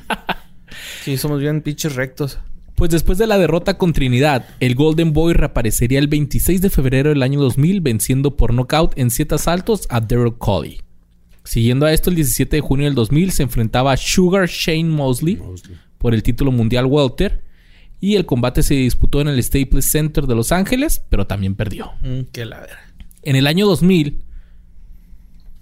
Sí, 1.03 1.17
somos 1.17 1.39
bien 1.39 1.61
pinches 1.61 1.95
rectos. 1.95 2.39
Pues 2.75 2.89
después 2.89 3.19
de 3.19 3.27
la 3.27 3.37
derrota 3.37 3.77
con 3.77 3.93
Trinidad, 3.93 4.47
el 4.59 4.73
Golden 4.73 5.13
Boy 5.13 5.33
reaparecería 5.33 5.99
el 5.99 6.07
26 6.07 6.59
de 6.59 6.69
febrero 6.71 7.09
del 7.09 7.21
año 7.21 7.39
2000 7.39 7.81
venciendo 7.81 8.35
por 8.35 8.53
nocaut 8.53 8.97
en 8.97 9.11
siete 9.11 9.35
asaltos 9.35 9.85
a 9.89 10.01
Daryl 10.01 10.37
Coley. 10.37 10.81
Siguiendo 11.43 11.85
a 11.85 11.93
esto, 11.93 12.09
el 12.09 12.15
17 12.15 12.55
de 12.55 12.61
junio 12.61 12.85
del 12.85 12.95
2000 12.95 13.31
se 13.31 13.43
enfrentaba 13.43 13.91
a 13.91 13.97
Sugar 13.97 14.47
Shane 14.47 14.85
Mosley 14.85 15.39
por 15.97 16.13
el 16.13 16.23
título 16.23 16.51
mundial 16.51 16.85
welter 16.85 17.43
y 18.03 18.17
el 18.17 18.25
combate 18.25 18.63
se 18.63 18.73
disputó 18.73 19.21
en 19.21 19.29
el 19.29 19.41
Staples 19.41 19.85
Center 19.85 20.27
de 20.27 20.35
Los 20.35 20.51
Ángeles, 20.51 21.05
pero 21.07 21.25
también 21.25 21.55
perdió. 21.55 21.93
Mm, 22.01 22.23
qué 22.33 22.43
la. 22.43 22.67
En 23.21 23.37
el 23.37 23.47
año 23.47 23.65
2000, 23.65 24.25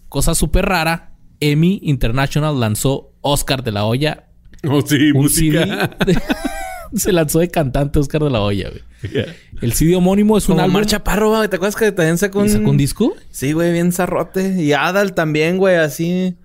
cosa 0.10 0.34
súper 0.34 0.66
rara, 0.66 1.12
EMI 1.40 1.82
International 1.84 2.60
lanzó 2.60 3.14
Oscar 3.22 3.64
de 3.64 3.72
la 3.72 3.86
Hoya. 3.86 4.26
Oh, 4.68 4.82
sí, 4.82 5.12
Un 5.12 5.22
música. 5.22 5.96
CD. 6.04 6.20
se 6.96 7.12
lanzó 7.12 7.38
de 7.38 7.50
cantante 7.50 8.00
Oscar 8.00 8.24
de 8.24 8.32
la 8.32 8.42
Hoya, 8.42 8.72
güey. 8.72 9.26
El 9.62 9.74
CD 9.74 9.96
homónimo 9.96 10.36
es 10.36 10.50
un 10.50 10.56
Como 10.56 10.64
álbum... 10.64 10.74
Mar 10.74 10.88
Chaparro, 10.88 11.30
güey. 11.30 11.48
¿Te 11.48 11.58
acuerdas 11.58 11.76
que 11.76 11.92
también 11.92 12.18
sacó 12.18 12.40
un... 12.40 12.48
¿Y 12.48 12.50
sacó 12.50 12.72
un 12.72 12.78
disco? 12.78 13.14
Sí, 13.30 13.52
güey, 13.52 13.72
bien 13.72 13.92
zarrote. 13.92 14.60
Y 14.60 14.74
Adal 14.74 15.14
también, 15.14 15.60
güey, 15.60 15.76
así. 15.76 16.36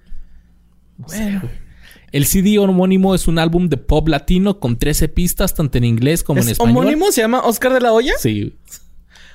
Bueno. 0.99 1.41
El 2.16 2.24
CD 2.26 2.59
homónimo 2.59 3.14
es 3.14 3.29
un 3.29 3.38
álbum 3.38 3.68
de 3.68 3.76
pop 3.76 4.09
latino 4.09 4.59
con 4.59 4.79
13 4.79 5.09
pistas, 5.09 5.55
tanto 5.55 5.76
en 5.76 5.85
inglés 5.85 6.22
como 6.22 6.40
en 6.40 6.46
¿Es 6.46 6.52
español. 6.52 6.79
homónimo? 6.79 7.12
¿Se 7.12 7.20
llama 7.20 7.40
Oscar 7.42 7.74
de 7.74 7.81
la 7.81 7.92
Olla? 7.92 8.14
Sí. 8.18 8.55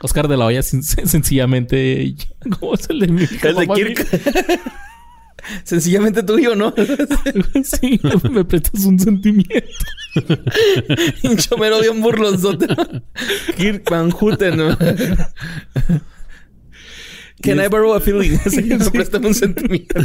Oscar 0.02 0.28
de 0.28 0.36
la 0.36 0.46
Hoya 0.48 0.62
sen- 0.62 0.82
sen- 0.82 1.06
sencillamente... 1.08 2.16
¿Cómo 2.60 2.74
es 2.74 2.90
el 2.90 3.00
de 3.02 3.08
mi 3.08 3.22
El 3.22 3.56
de 3.56 3.68
Kirk. 3.68 4.08
Sencillamente 5.64 6.24
tuyo, 6.24 6.56
¿no? 6.56 6.74
Sí, 7.64 8.00
me 8.32 8.46
prestas 8.46 8.84
un 8.86 9.00
sentimiento. 9.00 9.54
Hincho 11.24 11.58
mero 11.58 11.80
bien 11.82 12.00
burlonzote. 12.02 12.68
Kirk 13.58 13.90
Van 13.90 14.12
Houten, 14.12 14.58
¿no? 14.58 14.78
Can 17.42 17.60
I 17.60 17.68
borrow 17.70 17.94
a 17.96 18.00
feeling? 18.00 18.38
Que 18.38 18.90
préstame 18.92 19.28
un 19.30 19.34
sentimiento. 19.36 20.00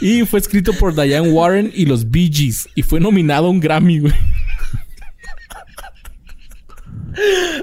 Y 0.00 0.24
fue 0.26 0.40
escrito 0.40 0.72
por 0.72 0.94
Diane 0.94 1.30
Warren 1.30 1.70
y 1.74 1.86
los 1.86 2.10
Bee 2.10 2.30
Gees. 2.32 2.68
Y 2.74 2.82
fue 2.82 3.00
nominado 3.00 3.46
a 3.46 3.50
un 3.50 3.60
Grammy, 3.60 4.00
güey. 4.00 4.12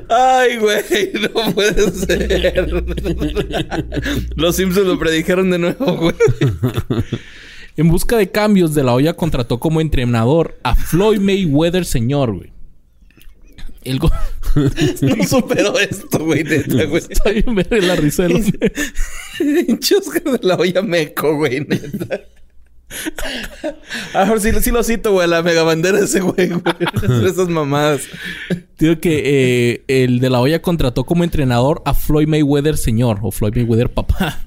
Ay, 0.10 0.58
güey, 0.58 1.12
no 1.14 1.54
puede 1.54 1.92
ser. 1.92 2.72
Los 4.36 4.56
Simpsons 4.56 4.88
lo 4.88 4.98
predijeron 4.98 5.52
de 5.52 5.60
nuevo, 5.60 5.98
güey. 5.98 6.16
En 7.78 7.90
busca 7.90 8.18
de 8.18 8.30
cambios, 8.30 8.74
De 8.74 8.84
La 8.84 8.94
Hoya 8.94 9.14
contrató 9.14 9.60
como 9.60 9.82
entrenador 9.82 10.58
a 10.64 10.76
Floyd 10.76 11.20
Mayweather 11.20 11.86
Señor, 11.86 12.36
güey. 12.36 12.52
El 13.84 14.00
go- 14.00 14.12
No 15.02 15.24
superó 15.28 15.78
esto, 15.80 16.24
güey, 16.26 16.44
neta, 16.44 16.86
güey. 16.90 17.04
Está 17.10 17.32
bien 17.32 17.56
verga 17.56 17.78
la 17.80 17.96
risa 17.96 18.24
de 18.24 18.30
los... 18.30 18.46
De 19.42 20.40
la 20.44 20.56
olla 20.56 20.82
meco, 20.82 21.36
güey, 21.36 21.62
neta. 21.62 22.22
Ahora 24.14 24.40
sí, 24.40 24.50
sí 24.62 24.70
lo 24.72 24.84
cito, 24.84 25.14
güey, 25.14 25.28
la 25.28 25.42
mega 25.42 25.64
bandera 25.64 25.98
de 25.98 26.06
ese 26.06 26.20
güey, 26.20 26.50
güey. 26.50 27.26
Esas 27.26 27.48
mamadas. 27.48 28.02
Digo 28.78 29.00
que 29.00 29.22
eh, 29.26 29.84
el 29.88 30.20
de 30.20 30.30
la 30.30 30.42
olla 30.42 30.62
contrató 30.62 31.06
como 31.06 31.24
entrenador 31.24 31.82
a 31.86 31.94
Floyd 31.94 32.28
Mayweather 32.28 32.78
señor 32.78 33.20
o 33.22 33.32
Floyd 33.32 33.54
Mayweather 33.56 33.90
papá. 33.90 34.46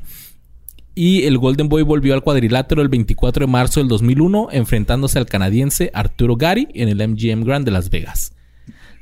Y 0.95 1.25
el 1.25 1.39
Golden 1.39 1.69
Boy 1.69 1.83
volvió 1.83 2.15
al 2.15 2.23
cuadrilátero 2.23 2.81
el 2.83 2.89
24 2.89 3.47
de 3.47 3.51
marzo 3.51 3.81
del 3.81 3.89
2001 3.89 4.49
enfrentándose 4.53 5.19
al 5.19 5.27
canadiense 5.27 5.91
Arturo 5.93 6.37
Gary 6.37 6.69
en 6.75 6.89
el 6.89 6.99
MGM 7.09 7.43
Grand 7.45 7.65
de 7.65 7.71
Las 7.73 7.91
Vegas. 7.91 8.33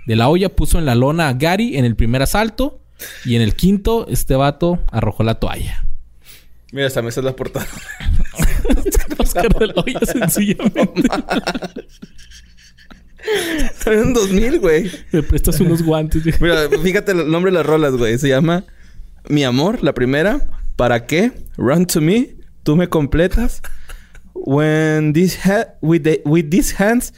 De 0.06 0.16
la 0.16 0.28
olla 0.28 0.48
puso 0.48 0.78
en 0.78 0.84
la 0.86 0.94
lona 0.94 1.28
a 1.28 1.34
Gary 1.34 1.76
en 1.76 1.84
el 1.84 1.94
primer 1.96 2.22
asalto 2.22 2.80
y 3.24 3.36
en 3.36 3.42
el 3.42 3.54
quinto 3.54 4.06
este 4.08 4.34
vato 4.36 4.78
arrojó 4.90 5.22
la 5.24 5.36
toalla. 5.36 5.86
Mira, 6.72 6.86
esta 6.86 7.02
mesa 7.02 7.20
es 7.20 7.24
la 7.24 7.36
portada. 7.36 7.66
Oscar 9.18 9.48
de 9.58 9.66
la 9.68 9.74
olla 9.76 10.00
sencillamente. 10.06 11.02
Salió 13.78 14.02
en 14.02 14.12
2000, 14.14 14.58
güey. 14.58 14.90
Me 15.12 15.22
prestas 15.22 15.60
unos 15.60 15.82
guantes. 15.82 16.22
güey. 16.24 16.34
Mira, 16.40 16.68
fíjate 16.82 17.12
el 17.12 17.30
nombre 17.30 17.52
de 17.52 17.58
las 17.58 17.66
rolas, 17.66 17.92
güey. 17.96 18.18
Se 18.18 18.28
llama 18.28 18.64
Mi 19.28 19.44
Amor, 19.44 19.82
la 19.84 19.92
primera. 19.94 20.40
¿Para 20.76 21.06
qué? 21.06 21.32
Run 21.56 21.86
to 21.86 22.00
me. 22.00 22.30
Tú 22.62 22.74
me 22.76 22.88
completas. 22.88 23.62
When 24.34 25.12
this 25.12 25.38
with, 25.82 26.02
the- 26.02 26.22
with 26.24 26.48
these 26.50 26.74
hands. 26.82 27.12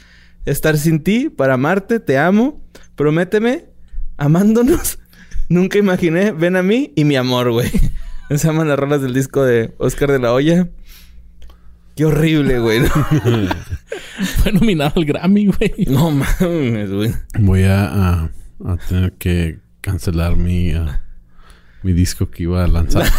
Estar 0.45 0.77
sin 0.77 1.01
ti. 1.03 1.29
Para 1.29 1.55
amarte. 1.55 1.99
Te 1.99 2.17
amo. 2.17 2.61
Prométeme. 2.95 3.65
Amándonos. 4.17 4.99
Nunca 5.49 5.77
imaginé. 5.77 6.31
Ven 6.31 6.55
a 6.55 6.63
mí. 6.63 6.91
Y 6.95 7.05
mi 7.05 7.15
amor, 7.15 7.51
güey. 7.51 7.69
Se 8.29 8.47
llaman 8.47 8.67
las 8.67 8.79
rolas 8.79 9.01
del 9.01 9.13
disco 9.13 9.43
de 9.43 9.73
Oscar 9.77 10.11
de 10.11 10.19
la 10.19 10.33
Hoya. 10.33 10.67
Qué 11.95 12.05
horrible, 12.05 12.59
güey. 12.59 12.81
Fue 14.41 14.51
nominado 14.51 14.93
al 14.95 15.05
Grammy, 15.05 15.45
güey. 15.47 15.73
No 15.87 16.11
mames, 16.11 16.91
güey. 16.91 17.13
Voy 17.39 17.63
a, 17.63 17.85
a- 17.85 18.31
a 18.65 18.77
tener 18.89 19.13
que 19.13 19.59
cancelar 19.81 20.35
mi, 20.35 20.71
ah, 20.73 21.01
mi 21.85 21.93
disco 21.93 22.29
que 22.31 22.43
iba 22.43 22.63
a 22.63 22.67
lanzar. 22.67 23.05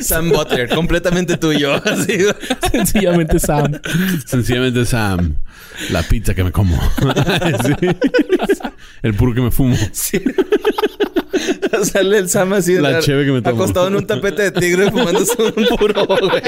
Sam 0.00 0.30
Butler. 0.30 0.68
completamente 0.68 1.36
tuyo. 1.36 1.82
Sencillamente 2.72 3.40
Sam. 3.40 3.72
Sencillamente 4.24 4.86
Sam, 4.86 5.34
la 5.90 6.04
pizza 6.04 6.32
que 6.32 6.44
me 6.44 6.52
como. 6.52 6.78
Sí. 7.64 7.74
El 9.02 9.14
puro 9.14 9.34
que 9.34 9.40
me 9.40 9.50
fumo. 9.50 9.76
Sí. 9.90 10.20
Sale 11.82 12.18
el 12.18 12.28
Sam 12.28 12.52
así 12.52 12.76
La 12.76 13.00
cheve 13.00 13.24
que 13.26 13.32
me 13.32 13.42
tomo. 13.42 13.56
acostado 13.56 13.88
en 13.88 13.96
un 13.96 14.06
tapete 14.06 14.42
de 14.42 14.52
tigre 14.52 14.92
fumándose 14.92 15.34
un 15.42 15.66
puro, 15.76 16.06
güey. 16.06 16.42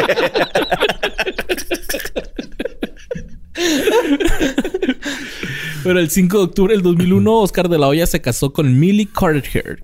Pero 5.83 6.01
el 6.01 6.11
5 6.11 6.37
de 6.39 6.45
octubre 6.45 6.75
del 6.75 6.83
2001, 6.83 7.39
Oscar 7.41 7.69
de 7.69 7.79
la 7.79 7.89
Hoya 7.89 8.07
se 8.07 8.21
casó 8.21 8.53
con 8.53 8.79
Millie 8.79 9.09
Carter. 9.13 9.83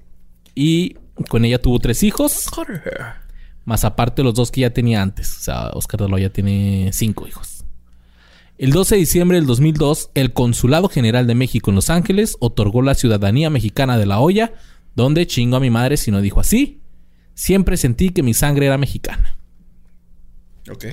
Y 0.54 0.96
con 1.28 1.44
ella 1.44 1.60
tuvo 1.60 1.78
tres 1.78 2.02
hijos. 2.02 2.46
Más 3.64 3.84
aparte 3.84 4.22
los 4.22 4.34
dos 4.34 4.50
que 4.50 4.62
ya 4.62 4.70
tenía 4.70 5.02
antes. 5.02 5.36
O 5.38 5.40
sea, 5.40 5.70
Oscar 5.70 6.00
de 6.00 6.30
tiene 6.30 6.90
cinco 6.92 7.26
hijos. 7.26 7.64
El 8.58 8.70
12 8.70 8.94
de 8.94 8.98
diciembre 9.00 9.38
del 9.38 9.46
2002, 9.46 10.10
el 10.14 10.32
Consulado 10.32 10.88
General 10.88 11.26
de 11.26 11.34
México 11.34 11.70
en 11.70 11.76
Los 11.76 11.90
Ángeles 11.90 12.36
otorgó 12.38 12.82
la 12.82 12.94
ciudadanía 12.94 13.50
mexicana 13.50 13.98
de 13.98 14.06
la 14.06 14.20
Hoya, 14.20 14.52
donde 14.94 15.26
chingo 15.26 15.56
a 15.56 15.60
mi 15.60 15.70
madre 15.70 15.96
si 15.96 16.10
no 16.10 16.20
dijo 16.20 16.38
así. 16.38 16.80
Siempre 17.34 17.76
sentí 17.76 18.10
que 18.10 18.22
mi 18.22 18.34
sangre 18.34 18.66
era 18.66 18.78
mexicana. 18.78 19.36
Ok. 20.70 20.86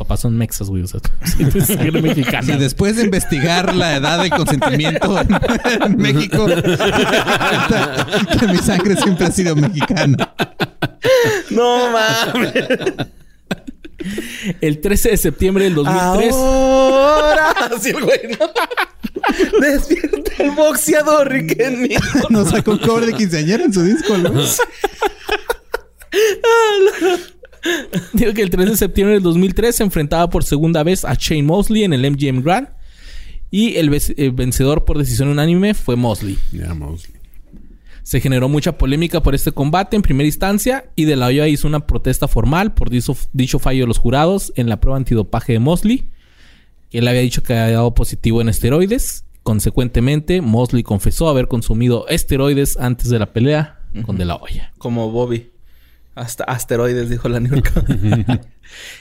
Papás 0.00 0.20
son 0.20 0.34
mexas, 0.34 0.70
güey. 0.70 0.82
O 0.82 0.86
sea, 0.86 0.98
sangre 1.66 2.00
mexicana. 2.00 2.54
Y 2.54 2.58
después 2.58 2.96
de 2.96 3.04
investigar 3.04 3.74
la 3.74 3.96
edad 3.96 4.22
de 4.22 4.30
consentimiento 4.30 5.20
en, 5.20 5.28
en 5.82 5.96
México, 5.98 6.46
que 8.40 8.46
mi 8.46 8.56
sangre 8.56 8.96
siempre 8.96 9.26
ha 9.26 9.30
sido 9.30 9.54
mexicana. 9.54 10.32
No 11.50 11.90
mames. 11.90 12.54
El 14.62 14.80
13 14.80 15.10
de 15.10 15.16
septiembre 15.18 15.64
del 15.64 15.74
2003. 15.74 16.32
Ahora. 16.32 17.54
El 17.84 18.02
güey, 18.02 18.20
¿no? 18.38 19.60
Despierta 19.60 20.32
el 20.38 20.52
boxeador, 20.52 21.28
Rick 21.30 21.60
en 21.60 21.82
mí. 21.82 21.90
Nos 22.30 22.48
sacó 22.48 22.70
un 22.70 22.78
cover 22.78 23.04
de 23.04 23.12
quinceañera 23.12 23.64
en 23.64 23.74
su 23.74 23.82
disco, 23.82 24.16
¿no? 24.16 24.32
Digo 28.12 28.32
que 28.32 28.42
el 28.42 28.50
3 28.50 28.70
de 28.70 28.76
septiembre 28.76 29.14
del 29.14 29.22
2003 29.22 29.74
se 29.74 29.82
enfrentaba 29.82 30.30
por 30.30 30.44
segunda 30.44 30.82
vez 30.82 31.04
a 31.04 31.14
Shane 31.14 31.42
Mosley 31.42 31.84
en 31.84 31.92
el 31.92 32.10
MGM 32.10 32.42
Grand. 32.42 32.68
Y 33.50 33.76
el, 33.76 33.92
el 34.16 34.32
vencedor 34.32 34.84
por 34.84 34.98
decisión 34.98 35.28
unánime 35.28 35.74
fue 35.74 35.96
Mosley. 35.96 36.38
Ya, 36.52 36.72
Mosley. 36.74 37.14
Se 38.02 38.20
generó 38.20 38.48
mucha 38.48 38.78
polémica 38.78 39.22
por 39.22 39.34
este 39.34 39.52
combate 39.52 39.96
en 39.96 40.02
primera 40.02 40.26
instancia 40.26 40.90
y 40.96 41.04
De 41.04 41.16
La 41.16 41.26
Hoya 41.26 41.48
hizo 41.48 41.68
una 41.68 41.86
protesta 41.86 42.28
formal 42.28 42.72
por 42.74 42.90
dicho, 42.90 43.16
dicho 43.32 43.58
fallo 43.58 43.82
de 43.82 43.86
los 43.88 43.98
jurados 43.98 44.52
en 44.56 44.68
la 44.68 44.80
prueba 44.80 44.96
antidopaje 44.96 45.52
de 45.52 45.58
Mosley. 45.58 46.08
Él 46.90 47.06
había 47.06 47.20
dicho 47.20 47.42
que 47.42 47.54
había 47.54 47.76
dado 47.76 47.94
positivo 47.94 48.40
en 48.40 48.48
esteroides. 48.48 49.24
Consecuentemente, 49.42 50.40
Mosley 50.40 50.82
confesó 50.82 51.28
haber 51.28 51.48
consumido 51.48 52.06
esteroides 52.08 52.76
antes 52.78 53.10
de 53.10 53.18
la 53.18 53.32
pelea 53.32 53.80
con 54.04 54.16
De 54.16 54.24
La 54.24 54.36
Hoya. 54.36 54.72
Como 54.78 55.10
Bobby. 55.10 55.50
Hasta 56.14 56.44
asteroides, 56.44 57.08
dijo 57.08 57.28
la 57.28 57.40
New 57.40 57.54
York. 57.54 58.46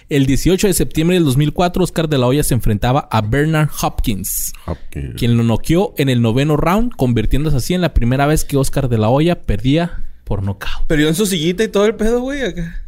El 0.09 0.25
18 0.25 0.67
de 0.67 0.73
septiembre 0.73 1.15
del 1.15 1.25
2004, 1.25 1.83
Oscar 1.83 2.07
De 2.07 2.17
La 2.17 2.27
Hoya 2.27 2.43
se 2.43 2.53
enfrentaba 2.53 3.07
a 3.11 3.21
Bernard 3.21 3.69
Hopkins, 3.81 4.53
Hopkins. 4.65 5.15
quien 5.15 5.37
lo 5.37 5.43
noqueó 5.43 5.93
en 5.97 6.09
el 6.09 6.21
noveno 6.21 6.57
round, 6.57 6.95
convirtiéndose 6.95 7.57
así 7.57 7.73
en 7.73 7.81
la 7.81 7.93
primera 7.93 8.25
vez 8.25 8.45
que 8.45 8.57
Oscar 8.57 8.89
De 8.89 8.97
La 8.97 9.09
Hoya 9.09 9.41
perdía 9.41 10.03
por 10.23 10.43
nocaut. 10.43 10.87
Perdió 10.87 11.07
en 11.07 11.15
su 11.15 11.25
sillita 11.25 11.63
y 11.63 11.67
todo 11.67 11.85
el 11.85 11.95
pedo, 11.95 12.21
güey. 12.21 12.43
acá. 12.43 12.83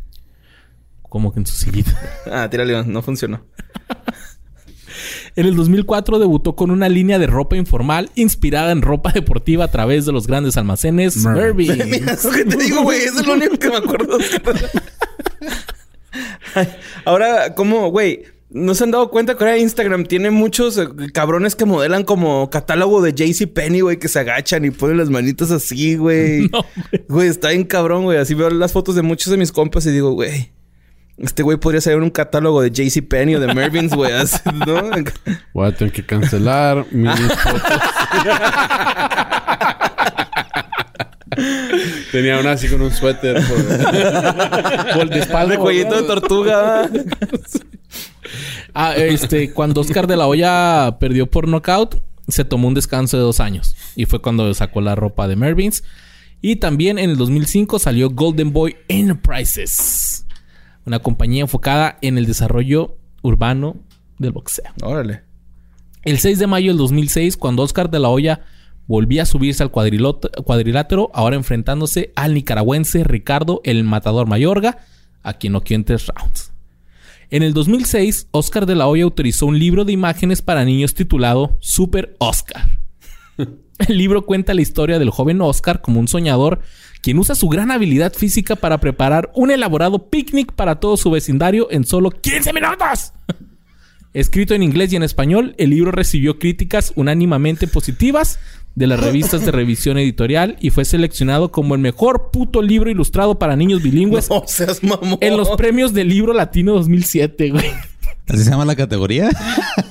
como 1.03 1.34
que 1.34 1.39
en 1.39 1.45
su 1.45 1.55
sillita. 1.55 1.99
Ah, 2.31 2.47
tira 2.49 2.65
león, 2.65 2.91
no 2.91 3.01
funcionó. 3.01 3.45
En 5.36 5.46
el 5.46 5.56
2004 5.56 6.20
debutó 6.20 6.56
con 6.56 6.72
una 6.72 6.89
línea 6.89 7.17
de 7.20 7.28
ropa 7.28 7.56
informal 7.56 8.10
inspirada 8.15 8.72
en 8.72 8.82
ropa 8.82 9.12
deportiva 9.12 9.65
a 9.65 9.72
través 9.72 10.06
de 10.06 10.12
los 10.12 10.28
grandes 10.28 10.58
almacenes. 10.58 11.17
Mira, 11.56 12.13
eso 12.13 12.32
que 12.32 12.46
te 12.46 12.58
digo, 12.58 12.84
güey, 12.84 13.02
eso 13.02 13.22
es 13.22 13.28
lo 13.28 13.34
único 13.34 13.58
que 13.58 13.70
me 13.70 13.78
acuerdo. 13.78 14.17
Ahora, 17.06 17.56
¿cómo, 17.56 17.89
güey? 17.89 18.24
¿No 18.50 18.76
se 18.76 18.84
han 18.84 18.91
dado 18.91 19.10
cuenta 19.10 19.38
que 19.38 19.46
ahora 19.46 19.58
Instagram 19.58 20.04
tiene 20.04 20.30
muchos 20.30 20.78
eh, 20.78 20.86
cabrones 21.13 21.56
que 21.56 21.63
modelan 21.63 22.04
como 22.04 22.50
catálogo 22.50 23.02
de 23.02 23.13
JCPenney, 23.13 23.80
güey, 23.80 23.98
que 23.98 24.10
se 24.10 24.20
agachan 24.20 24.65
y 24.65 24.72
ponen 24.72 24.98
las 24.98 25.10
manitas 25.10 25.52
así, 25.52 25.96
güey? 25.96 26.41
No, 26.52 26.65
güey. 26.91 27.06
Güey, 27.08 27.28
está 27.30 27.50
bien 27.50 27.63
cabrón, 27.63 28.04
güey. 28.04 28.17
Así 28.17 28.34
veo 28.34 28.50
las 28.50 28.74
fotos 28.74 28.96
de 28.96 29.04
muchos 29.04 29.32
de 29.32 29.38
mis 29.38 29.54
compas 29.54 29.86
y 29.86 29.91
digo, 29.91 30.12
güey, 30.12 30.52
este 31.17 31.43
güey 31.43 31.58
podría 31.58 31.82
ser 31.82 31.97
un 31.97 32.10
catálogo 32.10 32.62
de 32.62 32.71
JCPenney 32.71 33.36
o 33.36 33.39
de 33.39 33.54
Mervyn's, 33.54 33.93
güey, 33.93 34.12
¿no? 34.65 34.89
Voy 35.54 35.67
a 35.67 35.76
tener 35.76 35.93
que 35.93 36.06
cancelar 36.06 36.86
mis 36.91 37.12
fotos. 37.12 37.62
Tenía 42.12 42.39
una 42.39 42.52
así 42.54 42.67
con 42.67 42.82
un 42.82 42.91
suéter. 42.91 43.41
por- 43.47 43.58
Por 44.93 45.02
el 45.04 45.10
de 45.10 45.19
espalda, 45.19 45.54
De 45.54 45.60
cuellito 45.60 45.95
de 45.95 46.04
tortuga. 46.04 46.89
Ah, 48.74 48.95
este, 48.95 49.52
cuando 49.54 49.82
Oscar 49.82 50.08
de 50.08 50.17
la 50.17 50.28
Hoya 50.28 50.97
perdió 51.00 51.28
por 51.28 51.47
knockout, 51.47 52.02
se 52.28 52.45
tomó 52.45 52.67
un 52.67 52.74
descanso 52.74 53.17
de 53.17 53.24
dos 53.24 53.39
años. 53.39 53.76
Y 53.95 54.06
fue 54.06 54.21
cuando 54.21 54.54
sacó 54.54 54.82
la 54.82 54.95
ropa 54.95 55.28
de 55.28 55.36
Mervyn's. 55.36 55.84
Y 56.41 56.58
también 56.58 56.97
en 57.00 57.10
el 57.12 57.17
2005 57.17 57.80
salió 57.80 58.10
Golden 58.10 58.52
Boy 58.52 58.76
Enterprises. 58.88 60.26
Una 60.86 61.00
compañía 61.00 61.41
enfocada 61.41 61.98
en 62.02 62.17
el 62.17 62.26
desarrollo 62.26 62.98
urbano 63.22 63.78
del 64.17 64.32
boxeo. 64.32 64.72
Órale. 64.84 65.24
El 66.04 66.20
6 66.20 66.39
de 66.39 66.48
mayo 66.48 66.72
del 66.72 66.78
2006, 66.78 67.38
cuando 67.38 67.63
Oscar 67.63 67.89
de 67.89 68.00
la 68.00 68.10
Hoya 68.10 68.41
volvía 68.88 69.24
a 69.24 69.26
subirse 69.26 69.63
al 69.63 69.72
cuadrilátero, 69.72 71.12
ahora 71.13 71.36
enfrentándose 71.36 72.12
al 72.15 72.34
nicaragüense 72.34 73.04
Ricardo 73.04 73.62
el 73.63 73.84
Matador 73.84 74.28
Mayorga, 74.28 74.80
a 75.24 75.34
quien 75.34 75.54
noqueó 75.54 75.76
en 75.76 75.86
tres 75.86 76.08
rounds. 76.08 76.52
En 77.30 77.44
el 77.44 77.54
2006, 77.54 78.28
Oscar 78.32 78.65
de 78.65 78.76
la 78.76 78.88
Hoya 78.88 79.04
autorizó 79.04 79.46
un 79.46 79.58
libro 79.58 79.86
de 79.86 79.94
imágenes 79.94 80.41
para 80.41 80.65
niños 80.65 80.94
titulado 80.94 81.58
Super 81.62 82.15
Oscar. 82.20 82.65
El 83.88 83.98
libro 83.98 84.26
cuenta 84.26 84.54
la 84.54 84.62
historia 84.62 85.00
del 85.00 85.10
joven 85.10 85.41
Oscar 85.41 85.82
como 85.82 86.00
un 86.00 86.08
soñador 86.08 86.60
quien 87.02 87.17
usa 87.17 87.36
su 87.36 87.50
gran 87.50 87.72
habilidad 87.72 88.13
física 88.13 88.56
para 88.56 88.80
preparar 88.80 89.32
un 89.34 89.50
elaborado 89.52 90.10
picnic 90.10 90.54
para 90.54 90.80
todo 90.80 90.98
su 90.98 91.10
vecindario 91.10 91.67
en 91.72 91.84
solo 91.84 92.12
15 92.12 92.54
minutos. 92.54 93.13
Escrito 94.13 94.54
en 94.54 94.62
inglés 94.62 94.91
y 94.91 94.98
en 94.98 95.04
español, 95.04 95.56
el 95.58 95.70
libro 95.70 95.91
recibió 95.91 96.38
críticas 96.38 96.91
unánimamente 96.96 97.65
positivas 97.65 98.39
de 98.76 98.88
las 98.88 99.00
revistas 99.00 99.46
de 99.46 99.52
revisión 99.52 99.98
editorial 99.98 100.58
y 100.60 100.70
fue 100.70 100.86
seleccionado 100.86 101.52
como 101.52 101.76
el 101.76 101.82
mejor 101.82 102.30
puto 102.32 102.62
libro 102.62 102.89
ilustrado 102.89 103.39
para 103.39 103.56
niños 103.56 103.82
bilingües 103.82 104.30
No 104.30 104.44
seas 104.46 104.84
mamón. 104.84 105.17
en 105.22 105.38
los 105.38 105.50
premios 105.52 105.94
del 105.94 106.10
libro 106.10 106.34
latino 106.34 106.74
2007, 106.74 107.50
güey. 107.52 107.72
¿Así 108.32 108.46
se 108.46 108.50
llama 108.50 108.63
la 108.63 108.78
categoría? 108.78 109.30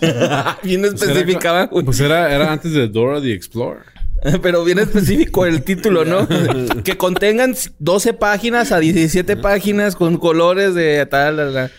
Bien 0.63 0.83
especificaba, 0.85 1.67
güey. 1.67 1.85
Pues 1.85 2.01
era, 2.01 2.35
era 2.35 2.51
antes 2.51 2.73
de 2.73 2.89
Dora 2.89 3.21
the 3.21 3.33
Explorer. 3.35 3.83
Pero 4.43 4.65
bien 4.65 4.79
específico 4.79 5.47
el 5.47 5.63
título, 5.63 6.05
¿no? 6.05 6.27
que 6.85 6.97
contengan 6.97 7.55
12 7.79 8.15
páginas 8.15 8.73
a 8.73 8.79
17 8.79 9.37
páginas 9.37 9.97
con 9.97 10.19
colores 10.19 10.75
de 10.75 11.05
tal. 11.07 11.37
la, 11.37 11.45
la. 11.47 11.71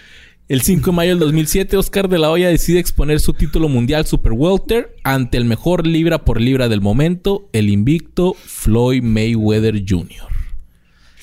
El 0.47 0.61
5 0.61 0.91
de 0.91 0.95
mayo 0.95 1.11
del 1.11 1.19
2007, 1.19 1.77
Oscar 1.77 2.09
de 2.09 2.19
la 2.19 2.29
Hoya 2.29 2.49
decide 2.49 2.79
exponer 2.79 3.19
su 3.19 3.33
título 3.33 3.69
mundial 3.69 4.05
Super 4.05 4.33
Welter 4.33 4.95
ante 5.03 5.37
el 5.37 5.45
mejor 5.45 5.87
libra 5.87 6.25
por 6.25 6.41
libra 6.41 6.67
del 6.67 6.81
momento, 6.81 7.47
el 7.53 7.69
invicto 7.69 8.33
Floyd 8.33 9.01
Mayweather 9.01 9.83
Jr. 9.87 10.27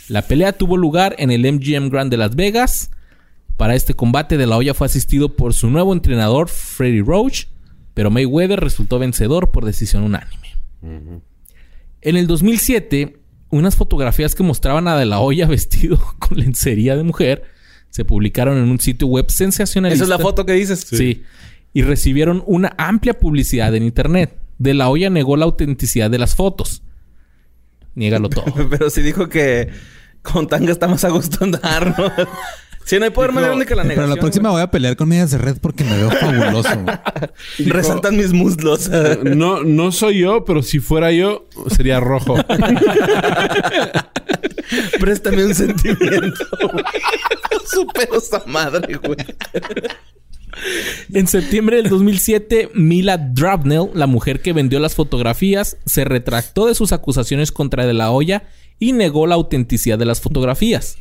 La 0.09 0.23
pelea 0.23 0.53
tuvo 0.53 0.77
lugar 0.77 1.15
en 1.19 1.31
el 1.31 1.41
MGM 1.41 1.91
Grand 1.91 2.11
de 2.11 2.17
Las 2.17 2.35
Vegas. 2.35 2.91
Para 3.59 3.75
este 3.75 3.93
combate, 3.95 4.37
de 4.37 4.47
la 4.47 4.57
Hoya 4.57 4.73
fue 4.73 4.87
asistido 4.87 5.35
por 5.35 5.53
su 5.53 5.69
nuevo 5.69 5.93
entrenador, 5.93 6.49
Freddie 6.49 7.03
Roach, 7.03 7.47
pero 7.93 8.09
Mayweather 8.09 8.61
resultó 8.61 9.01
vencedor 9.01 9.51
por 9.51 9.65
decisión 9.65 10.05
unánime. 10.05 10.57
En 12.01 12.17
el 12.17 12.29
2007, 12.29 13.19
unas 13.51 13.75
fotografías 13.75 14.37
que 14.37 14.45
mostraban 14.45 14.87
a 14.87 14.97
De 14.97 15.07
La 15.07 15.19
Hoya 15.19 15.47
vestido 15.49 15.99
con 16.21 16.39
lencería 16.39 16.95
de 16.95 17.03
mujer 17.03 17.43
se 17.91 18.05
publicaron 18.05 18.59
en 18.59 18.69
un 18.69 18.79
sitio 18.79 19.09
web 19.09 19.29
sensacionalista. 19.29 20.05
Esa 20.05 20.15
es 20.15 20.21
la 20.21 20.25
foto 20.25 20.47
que 20.47 20.53
dices. 20.53 20.87
Sí. 20.89 21.25
Y 21.73 21.83
recibieron 21.83 22.45
una 22.47 22.77
amplia 22.79 23.19
publicidad 23.19 23.75
en 23.75 23.83
internet. 23.83 24.39
De 24.59 24.73
La 24.73 24.89
Hoya 24.89 25.11
negó 25.11 25.37
la 25.37 25.47
autenticidad 25.47 26.13
de 26.13 26.19
las 26.19 26.37
fotos. 26.37 26.85
Niégalo 27.97 28.29
todo. 28.29 28.45
Pero 28.71 28.89
sí 28.89 29.03
dijo 29.03 29.29
que 29.29 29.71
con 30.23 30.47
tanga 30.47 30.71
está 30.71 30.87
más 30.87 31.03
a 31.03 31.09
gusto 31.09 31.43
andar, 31.43 31.99
¿no? 31.99 32.13
Sí, 32.89 32.99
no 32.99 33.05
hay 33.05 33.11
poder 33.11 33.33
más 33.33 33.45
grande 33.45 33.67
que 33.67 33.75
la 33.75 33.83
Pero 33.83 33.97
negación. 33.97 34.17
la 34.17 34.21
próxima 34.23 34.51
voy 34.51 34.63
a 34.63 34.71
pelear 34.71 34.97
con 34.97 35.13
ellas 35.13 35.31
de 35.31 35.37
red 35.37 35.59
porque 35.61 35.85
me 35.85 35.95
veo 35.95 36.11
fabuloso. 36.11 36.71
güey. 37.59 37.69
Resaltan 37.69 38.17
mis 38.17 38.33
muslos. 38.33 38.89
No, 39.25 39.63
no 39.63 39.93
soy 39.93 40.21
yo, 40.21 40.47
pero 40.47 40.63
si 40.63 40.81
fuera 40.81 41.13
yo, 41.13 41.47
sería 41.77 42.01
rojo. 42.01 42.37
Préstame 45.01 45.45
un 45.45 45.55
sentimiento. 45.55 46.47
Su 47.67 47.87
pedo 47.89 48.17
esa 48.17 48.43
madre, 48.47 48.97
güey. 48.97 49.19
En 51.13 51.27
septiembre 51.27 51.77
del 51.77 51.91
2007, 51.91 52.71
Mila 52.73 53.19
Drabnell, 53.19 53.91
la 53.93 54.07
mujer 54.07 54.41
que 54.41 54.55
vendió 54.55 54.81
las 54.81 54.95
fotografías, 54.95 55.77
se 55.85 56.07
retractó 56.07 56.65
de 56.65 56.75
sus 56.75 56.93
acusaciones 56.93 57.53
contra 57.53 57.85
De 57.85 57.93
La 57.93 58.13
Hoya 58.13 58.45
y 58.79 58.93
negó 58.93 59.27
la 59.27 59.35
autenticidad 59.35 59.99
de 59.99 60.07
las 60.07 60.23
fotografías. 60.23 60.97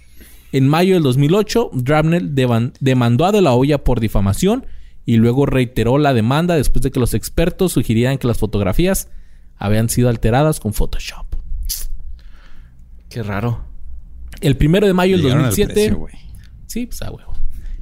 En 0.51 0.67
mayo 0.67 0.93
del 0.93 1.03
2008, 1.03 1.71
Drabnell 1.73 2.33
demandó 2.33 3.25
a 3.25 3.31
De 3.31 3.41
La 3.41 3.53
Hoya 3.53 3.83
por 3.83 3.99
difamación 3.99 4.65
y 5.05 5.17
luego 5.17 5.45
reiteró 5.45 5.97
la 5.97 6.13
demanda 6.13 6.55
después 6.55 6.83
de 6.83 6.91
que 6.91 6.99
los 6.99 7.13
expertos 7.13 7.73
sugirieran 7.73 8.17
que 8.17 8.27
las 8.27 8.37
fotografías 8.37 9.09
habían 9.55 9.89
sido 9.89 10.09
alteradas 10.09 10.59
con 10.59 10.73
Photoshop. 10.73 11.25
Qué 13.09 13.23
raro. 13.23 13.65
El 14.41 14.57
primero 14.57 14.85
de 14.85 14.93
mayo 14.93 15.15
del 15.15 15.23
Llegaron 15.23 15.45
al 15.45 15.49
2007... 15.51 15.73
precio, 15.73 15.97
güey. 15.97 16.13
Sí, 16.65 16.85
pues 16.85 17.01
a 17.01 17.11
huevo. 17.11 17.33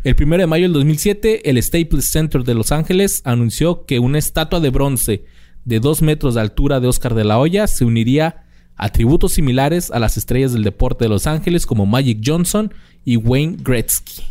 El 0.03 0.15
1 0.21 0.37
de 0.37 0.45
mayo 0.45 0.65
del 0.65 0.73
2007, 0.73 1.49
el 1.49 1.61
Staples 1.63 2.05
Center 2.11 2.43
de 2.43 2.53
Los 2.53 2.71
Ángeles 2.71 3.23
anunció 3.25 3.87
que 3.87 3.97
una 3.97 4.19
estatua 4.19 4.59
de 4.59 4.69
bronce 4.69 5.25
de 5.63 5.79
2 5.79 6.03
metros 6.03 6.35
de 6.35 6.41
altura 6.41 6.79
de 6.79 6.87
Oscar 6.87 7.15
de 7.15 7.23
la 7.23 7.39
Hoya 7.39 7.65
se 7.65 7.85
uniría 7.85 8.44
a 8.75 8.89
tributos 8.91 9.33
similares 9.33 9.91
a 9.91 9.99
las 9.99 10.17
estrellas 10.17 10.53
del 10.53 10.63
deporte 10.63 11.05
de 11.05 11.09
Los 11.09 11.27
Ángeles 11.27 11.65
como 11.65 11.85
Magic 11.85 12.19
Johnson 12.23 12.73
y 13.03 13.17
Wayne 13.17 13.57
Gretzky. 13.61 14.23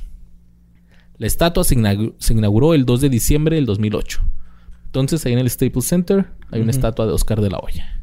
La 1.19 1.27
estatua 1.27 1.65
se 1.65 1.75
inauguró 2.33 2.75
el 2.75 2.85
2 2.85 3.01
de 3.03 3.09
diciembre 3.09 3.57
del 3.57 3.67
2008. 3.67 4.21
Entonces, 4.87 5.25
ahí 5.27 5.33
en 5.33 5.39
el 5.39 5.51
Staples 5.51 5.87
Center 5.87 6.27
hay 6.51 6.61
una 6.61 6.71
estatua 6.71 7.07
de 7.07 7.13
Oscar 7.13 7.41
de 7.41 7.51
la 7.51 7.59
Hoya. 7.59 8.03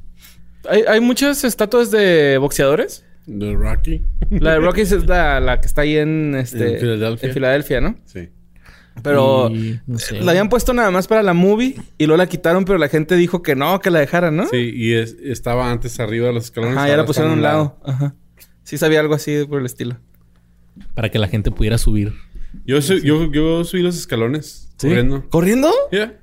¿Hay, 0.70 0.84
hay 0.88 1.00
muchas 1.00 1.44
estatuas 1.44 1.92
de 1.92 2.38
boxeadores. 2.38 3.06
De 3.26 3.54
Rocky. 3.54 4.02
La 4.30 4.54
de 4.54 4.60
Rocky 4.60 4.82
es 4.82 5.06
la, 5.06 5.40
la 5.40 5.62
que 5.62 5.68
está 5.68 5.82
ahí 5.82 5.96
en, 5.98 6.36
este, 6.36 6.74
En 6.74 6.80
Filadelfia. 6.80 7.28
en 7.28 7.34
Filadelfia, 7.34 7.82
¿no? 7.82 7.96
Sí. 8.06 8.30
Pero 9.04 9.50
Y, 9.52 9.80
no 9.88 9.98
sé. 10.00 10.22
la 10.22 10.32
habían 10.32 10.50
puesto 10.50 10.74
nada 10.74 10.92
más 10.92 11.08
para 11.08 11.24
la 11.24 11.34
movie 11.34 11.76
y 11.98 12.06
luego 12.06 12.18
la 12.18 12.28
quitaron, 12.28 12.66
pero 12.66 12.78
la 12.78 12.88
gente 12.90 13.16
dijo 13.16 13.42
que 13.42 13.56
no, 13.56 13.80
que 13.80 13.90
la 13.90 14.00
dejaran, 14.00 14.36
¿no? 14.36 14.48
Sí, 14.48 14.72
y 14.76 14.94
es- 14.94 15.16
estaba 15.24 15.72
antes 15.72 16.00
arriba 16.00 16.28
de 16.28 16.34
los 16.34 16.46
escalones. 16.46 16.78
Ajá, 16.78 16.88
ya 16.88 16.98
la 16.98 17.06
pusieron 17.06 17.32
a 17.32 17.36
un 17.36 17.42
lado. 17.42 17.80
Ajá. 17.86 18.16
Sí 18.64 18.78
sabía 18.78 19.00
algo 19.00 19.14
así 19.16 19.46
por 19.50 19.60
el 19.60 19.66
estilo. 19.66 19.98
Para 20.96 21.10
que 21.10 21.20
la 21.20 21.28
gente 21.28 21.52
pudiera 21.52 21.78
subir. 21.78 22.14
Yo, 22.66 22.82
su- 22.82 23.00
yo, 23.00 23.32
yo 23.32 23.64
subí 23.64 23.82
los 23.82 23.98
escalones 23.98 24.70
corriendo. 24.80 25.26
¿Corriendo? 25.30 25.72
Yeah. 25.92 26.18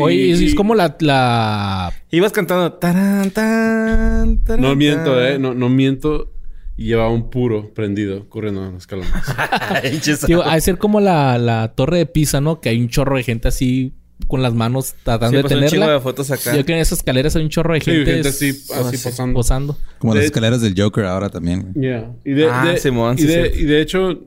Oye, 0.00 0.14
Y- 0.16 0.46
es, 0.46 0.54
como 0.54 0.74
la, 0.76 0.96
la 1.00 1.92
Ibas 2.10 2.30
cantando 2.32 2.72
tarán, 2.74 3.30
tan, 3.32 4.38
tarán, 4.44 4.60
No 4.62 4.76
miento, 4.76 5.20
eh. 5.20 5.38
No, 5.40 5.54
no 5.54 5.68
miento. 5.68 6.31
Y 6.76 6.86
llevaba 6.86 7.10
un 7.10 7.28
puro 7.30 7.72
prendido 7.74 8.28
corriendo 8.28 8.64
en 8.64 8.72
los 8.74 8.82
escalones. 8.82 9.12
Digo, 10.26 10.42
ha 10.42 10.54
de 10.54 10.60
ser 10.60 10.78
como 10.78 11.00
la, 11.00 11.38
la 11.38 11.72
torre 11.74 11.98
de 11.98 12.06
Pisa, 12.06 12.40
¿no? 12.40 12.60
Que 12.60 12.70
hay 12.70 12.80
un 12.80 12.88
chorro 12.88 13.16
de 13.16 13.22
gente 13.22 13.48
así 13.48 13.92
con 14.28 14.40
las 14.40 14.54
manos 14.54 14.94
tratando 15.02 15.30
Sí, 15.30 15.36
de 15.36 15.42
pues, 15.42 15.52
un 15.54 15.58
chingo 15.60 15.70
tenerla. 15.70 15.92
de 15.94 16.00
fotos 16.00 16.30
acá. 16.30 16.44
Yo 16.46 16.50
creo 16.52 16.64
que 16.66 16.72
en 16.74 16.78
esas 16.78 16.98
escaleras 16.98 17.34
hay 17.36 17.42
un 17.42 17.48
chorro 17.50 17.74
de 17.74 17.80
Sí, 17.80 17.90
gente, 17.90 18.12
gente 18.12 18.28
así, 18.28 18.48
así 18.50 18.98
posando. 18.98 19.34
posando. 19.34 19.78
Como 19.98 20.14
las 20.14 20.22
De- 20.22 20.26
escaleras 20.26 20.60
del 20.62 20.74
Joker 20.80 21.04
ahora 21.04 21.28
también. 21.28 21.72
Yeah. 21.74 22.12
Y 22.24 22.32
de, 22.32 22.48
Ah, 22.48 22.64
de- 22.66 22.78
Simón, 22.78 23.16
y, 23.18 23.22
sí, 23.22 23.32
y 23.54 23.64
de 23.64 23.80
hecho, 23.80 24.18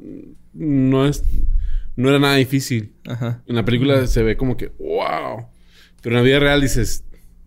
no 0.53 1.05
es... 1.07 1.23
No 1.95 2.09
era 2.09 2.19
nada 2.19 2.35
difícil. 2.35 2.93
Ajá. 3.07 3.41
En 3.47 3.55
la 3.55 3.63
película 3.63 4.05
se 4.05 4.21
ve 4.21 4.35
como 4.35 4.57
que... 4.57 4.67
¡Wow! 4.79 5.45
Pero 6.01 6.15
en 6.17 6.21
la 6.21 6.21
vida 6.21 6.39
real 6.39 6.59
dices... 6.61 7.05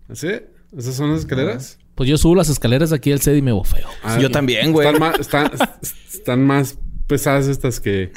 ¿Así? 0.09 0.29
¿Esas 0.77 0.95
son 0.95 1.11
las 1.11 1.21
escaleras? 1.21 1.79
Pues 1.99 2.09
yo 2.09 2.17
subo 2.17 2.37
las 2.37 2.49
escaleras 2.49 2.93
aquí 2.93 3.11
del 3.11 3.21
set 3.21 3.37
y 3.37 3.43
me 3.43 3.51
bofeo. 3.51 3.89
Ah, 4.05 4.21
Yo 4.21 4.31
también, 4.31 4.73
güey. 4.73 4.87
Están 4.87 5.01
más, 5.01 5.19
están, 5.19 5.51
están 6.15 6.47
más 6.47 6.79
pesadas 7.09 7.49
estas 7.49 7.81
que... 7.81 8.13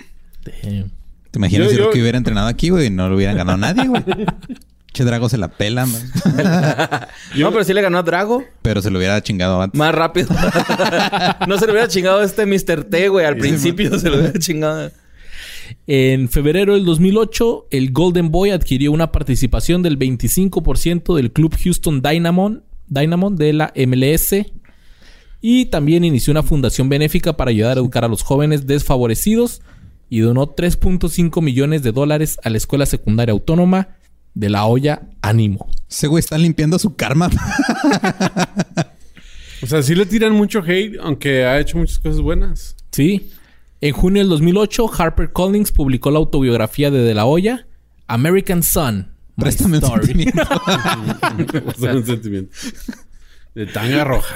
Damn. 0.45 0.91
¿Te 1.31 1.39
imaginas 1.39 1.65
Yo- 1.65 1.71
si 1.71 1.77
yo- 1.77 1.85
Rocky 1.85 1.99
hubiera 1.99 2.19
entrenado 2.19 2.47
aquí, 2.47 2.69
güey? 2.69 2.85
y 2.85 2.89
No 2.91 3.09
lo 3.09 3.15
hubieran 3.15 3.35
ganado 3.35 3.57
nadie, 3.57 3.87
güey. 3.87 4.03
Che 4.93 5.03
Drago 5.03 5.29
se 5.29 5.37
la 5.39 5.47
pela, 5.47 5.87
man. 5.87 6.01
No, 7.39 7.51
pero 7.51 7.63
sí 7.63 7.73
le 7.73 7.81
ganó 7.81 7.97
a 7.97 8.03
Drago. 8.03 8.43
Pero 8.61 8.83
se 8.83 8.91
lo 8.91 8.99
hubiera 8.99 9.19
chingado 9.23 9.59
antes. 9.61 9.79
Más 9.79 9.95
rápido. 9.95 10.29
no 11.47 11.57
se 11.57 11.65
le 11.65 11.71
hubiera 11.71 11.87
chingado 11.87 12.21
este 12.21 12.45
Mr. 12.45 12.83
T, 12.83 13.07
güey. 13.09 13.25
Al 13.25 13.37
principio 13.37 13.97
se 13.97 14.11
lo 14.11 14.17
hubiera 14.19 14.37
chingado. 14.37 14.91
En 15.87 16.29
febrero 16.29 16.75
del 16.75 16.85
2008, 16.85 17.67
el 17.71 17.91
Golden 17.91 18.29
Boy 18.29 18.51
adquirió 18.51 18.91
una 18.91 19.11
participación 19.11 19.81
del 19.81 19.97
25% 19.97 21.15
del 21.15 21.31
club 21.31 21.55
Houston 21.63 22.01
Dynamo, 22.01 22.57
Dynamo 22.91 23.31
de 23.31 23.53
la 23.53 23.73
MLS 23.75 24.35
y 25.41 25.65
también 25.65 26.03
inició 26.03 26.31
una 26.31 26.43
fundación 26.43 26.89
benéfica 26.89 27.35
para 27.35 27.49
ayudar 27.49 27.77
a 27.77 27.79
educar 27.79 28.05
a 28.05 28.09
los 28.09 28.21
jóvenes 28.21 28.67
desfavorecidos 28.67 29.61
y 30.09 30.19
donó 30.19 30.55
3.5 30.55 31.41
millones 31.41 31.83
de 31.83 31.93
dólares 31.93 32.37
a 32.43 32.49
la 32.49 32.57
Escuela 32.57 32.85
Secundaria 32.85 33.31
Autónoma 33.31 33.95
de 34.33 34.49
La 34.49 34.65
Hoya 34.65 35.03
Ánimo. 35.21 35.69
Ese 35.89 36.07
güey 36.07 36.19
está 36.19 36.37
limpiando 36.37 36.77
su 36.77 36.95
karma. 36.95 37.29
O 39.63 39.67
sea, 39.67 39.83
sí 39.83 39.93
le 39.93 40.07
tiran 40.07 40.33
mucho 40.33 40.63
hate, 40.65 40.97
aunque 41.01 41.45
ha 41.45 41.59
hecho 41.59 41.77
muchas 41.77 41.99
cosas 41.99 42.19
buenas. 42.19 42.75
Sí. 42.91 43.29
En 43.79 43.93
junio 43.93 44.21
del 44.21 44.29
2008, 44.29 44.91
Harper 44.97 45.31
Collins 45.31 45.71
publicó 45.71 46.09
la 46.09 46.17
autobiografía 46.17 46.89
de 46.89 46.99
De 47.03 47.13
La 47.13 47.25
Hoya, 47.25 47.67
American 48.07 48.63
Son. 48.63 49.11
Préstame 49.41 49.77
un 49.77 49.83
sentimiento. 49.83 50.43
Son 51.79 51.97
un 51.97 52.05
sentimiento. 52.05 52.55
De 53.53 53.65
tanga 53.65 54.03
roja. 54.05 54.35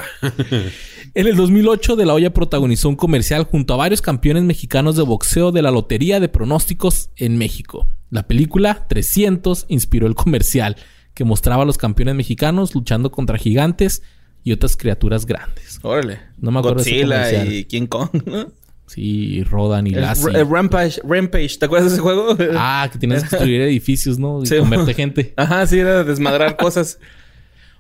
En 1.13 1.27
el 1.27 1.35
2008, 1.37 1.95
De 1.95 2.05
La 2.05 2.13
Hoya 2.13 2.33
protagonizó 2.33 2.89
un 2.89 2.97
comercial 2.97 3.45
junto 3.45 3.73
a 3.73 3.77
varios 3.77 4.01
campeones 4.01 4.43
mexicanos 4.43 4.97
de 4.97 5.03
boxeo 5.03 5.51
de 5.53 5.61
la 5.61 5.71
Lotería 5.71 6.19
de 6.19 6.27
Pronósticos 6.27 7.09
en 7.15 7.37
México. 7.37 7.87
La 8.09 8.27
película 8.27 8.85
300 8.89 9.65
inspiró 9.69 10.07
el 10.07 10.15
comercial 10.15 10.75
que 11.13 11.23
mostraba 11.23 11.63
a 11.63 11.65
los 11.65 11.77
campeones 11.77 12.15
mexicanos 12.15 12.75
luchando 12.75 13.09
contra 13.11 13.37
gigantes 13.37 14.01
y 14.43 14.51
otras 14.51 14.75
criaturas 14.75 15.25
grandes. 15.25 15.79
Órale. 15.81 16.19
No 16.37 16.51
me 16.51 16.59
acuerdo 16.59 16.83
de 16.83 16.89
ese 16.89 16.91
Godzilla 17.05 17.15
comercial. 17.23 17.53
y 17.53 17.63
King 17.65 17.87
Kong, 17.87 18.09
¿no? 18.25 18.47
Sí, 18.87 19.43
Rodan 19.43 19.87
y 19.87 19.93
el 19.95 20.05
Rampage, 20.49 21.01
Rampage. 21.03 21.57
¿Te 21.57 21.65
acuerdas 21.65 21.89
de 21.89 21.95
ese 21.95 22.01
juego? 22.03 22.37
Ah, 22.55 22.87
que 22.91 22.99
tienes 22.99 23.23
que 23.23 23.29
construir 23.31 23.61
edificios, 23.61 24.19
¿no? 24.19 24.43
Y 24.43 24.45
Sí. 24.45 24.57
comerte 24.57 24.93
gente. 24.93 25.33
Ajá, 25.37 25.65
sí, 25.65 25.79
era 25.79 26.03
desmadrar 26.03 26.55
cosas. 26.57 26.99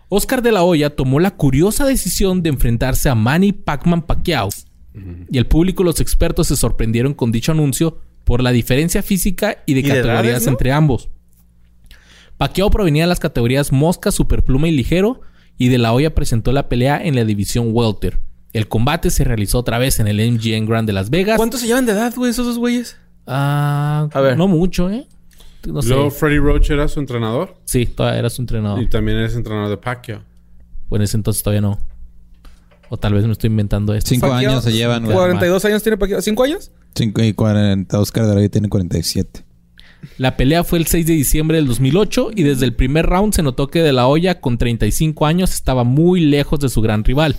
Oscar 0.09 0.41
de 0.41 0.51
la 0.51 0.63
Hoya 0.63 0.89
tomó 0.95 1.19
la 1.19 1.31
curiosa 1.31 1.85
decisión 1.85 2.41
de 2.43 2.49
enfrentarse 2.49 3.09
a 3.09 3.15
Manny 3.15 3.51
Pacman 3.53 4.01
Pacquiao. 4.03 4.49
Y 5.29 5.37
el 5.37 5.45
público 5.45 5.83
y 5.83 5.85
los 5.85 5.99
expertos 5.99 6.47
se 6.47 6.55
sorprendieron 6.55 7.13
con 7.13 7.31
dicho 7.31 7.51
anuncio 7.51 7.99
por 8.23 8.41
la 8.41 8.51
diferencia 8.51 9.03
física 9.03 9.57
y 9.65 9.73
de 9.73 9.81
Y 9.81 9.83
de 9.83 9.89
categorías 9.89 10.25
edades, 10.25 10.45
¿no? 10.45 10.51
entre 10.51 10.71
ambos. 10.71 11.09
Pacquiao 12.37 12.69
provenía 12.69 13.03
de 13.03 13.07
las 13.09 13.19
categorías 13.19 13.71
mosca, 13.71 14.11
superpluma 14.11 14.67
y 14.67 14.71
ligero, 14.71 15.21
y 15.57 15.67
de 15.69 15.77
la 15.77 15.93
Hoya 15.93 16.15
presentó 16.15 16.51
la 16.51 16.69
pelea 16.69 16.99
en 17.03 17.15
la 17.15 17.25
división 17.25 17.69
welter. 17.71 18.19
El 18.55 18.69
combate 18.69 19.09
se 19.09 19.25
realizó 19.25 19.59
otra 19.59 19.77
vez 19.79 19.99
en 19.99 20.07
el 20.07 20.15
MGM 20.31 20.65
Grand 20.65 20.87
de 20.87 20.93
Las 20.93 21.09
Vegas. 21.09 21.35
¿Cuántos 21.35 21.59
se 21.59 21.67
llevan 21.67 21.85
de 21.85 21.91
edad, 21.91 22.13
güey, 22.15 22.31
esos 22.31 22.45
dos 22.45 22.57
güeyes? 22.57 22.95
Ah, 23.27 24.07
A 24.13 24.21
ver. 24.21 24.37
no 24.37 24.47
mucho, 24.47 24.89
¿eh? 24.89 25.07
No 25.67 25.81
sé. 25.81 25.89
Luego 25.89 26.09
Freddie 26.09 26.39
Roach 26.39 26.69
era 26.69 26.87
su 26.87 27.01
entrenador. 27.01 27.57
Sí, 27.65 27.85
todavía 27.85 28.19
era 28.19 28.29
su 28.29 28.41
entrenador. 28.41 28.81
Y 28.81 28.87
también 28.87 29.17
eres 29.17 29.35
entrenador 29.35 29.69
de 29.69 29.75
Pacquiao. 29.75 30.21
Pues 30.87 30.99
en 30.99 31.03
ese 31.03 31.17
entonces 31.17 31.43
todavía 31.43 31.59
no. 31.59 31.79
O 32.87 32.95
tal 32.95 33.13
vez 33.13 33.25
me 33.25 33.33
estoy 33.33 33.49
inventando 33.49 33.93
esto. 33.93 34.11
Cinco 34.11 34.29
Pacquiao, 34.29 34.53
años 34.53 34.63
se 34.63 34.71
llevan, 34.71 35.03
güey. 35.03 35.17
42 35.17 35.65
años 35.65 35.83
tiene 35.83 35.97
Pacquiao. 35.97 36.21
¿Cinco 36.21 36.43
años? 36.43 36.71
Cinco 36.95 37.21
y 37.23 37.33
40. 37.33 37.99
Oscar 37.99 38.23
de 38.25 38.33
la 38.35 38.39
Hoya 38.39 38.47
tiene 38.49 38.69
47. 38.69 39.43
La 40.17 40.37
pelea 40.37 40.63
fue 40.63 40.79
el 40.79 40.85
6 40.87 41.05
de 41.07 41.13
diciembre 41.13 41.57
del 41.57 41.67
2008 41.67 42.29
y 42.35 42.43
desde 42.43 42.63
el 42.65 42.73
primer 42.73 43.05
round 43.07 43.33
se 43.33 43.43
notó 43.43 43.67
que 43.67 43.81
De 43.81 43.91
La 43.91 44.07
Hoya, 44.07 44.39
con 44.39 44.57
35 44.57 45.25
años, 45.25 45.53
estaba 45.53 45.83
muy 45.83 46.21
lejos 46.21 46.59
de 46.61 46.69
su 46.69 46.79
gran 46.81 47.03
rival. 47.03 47.35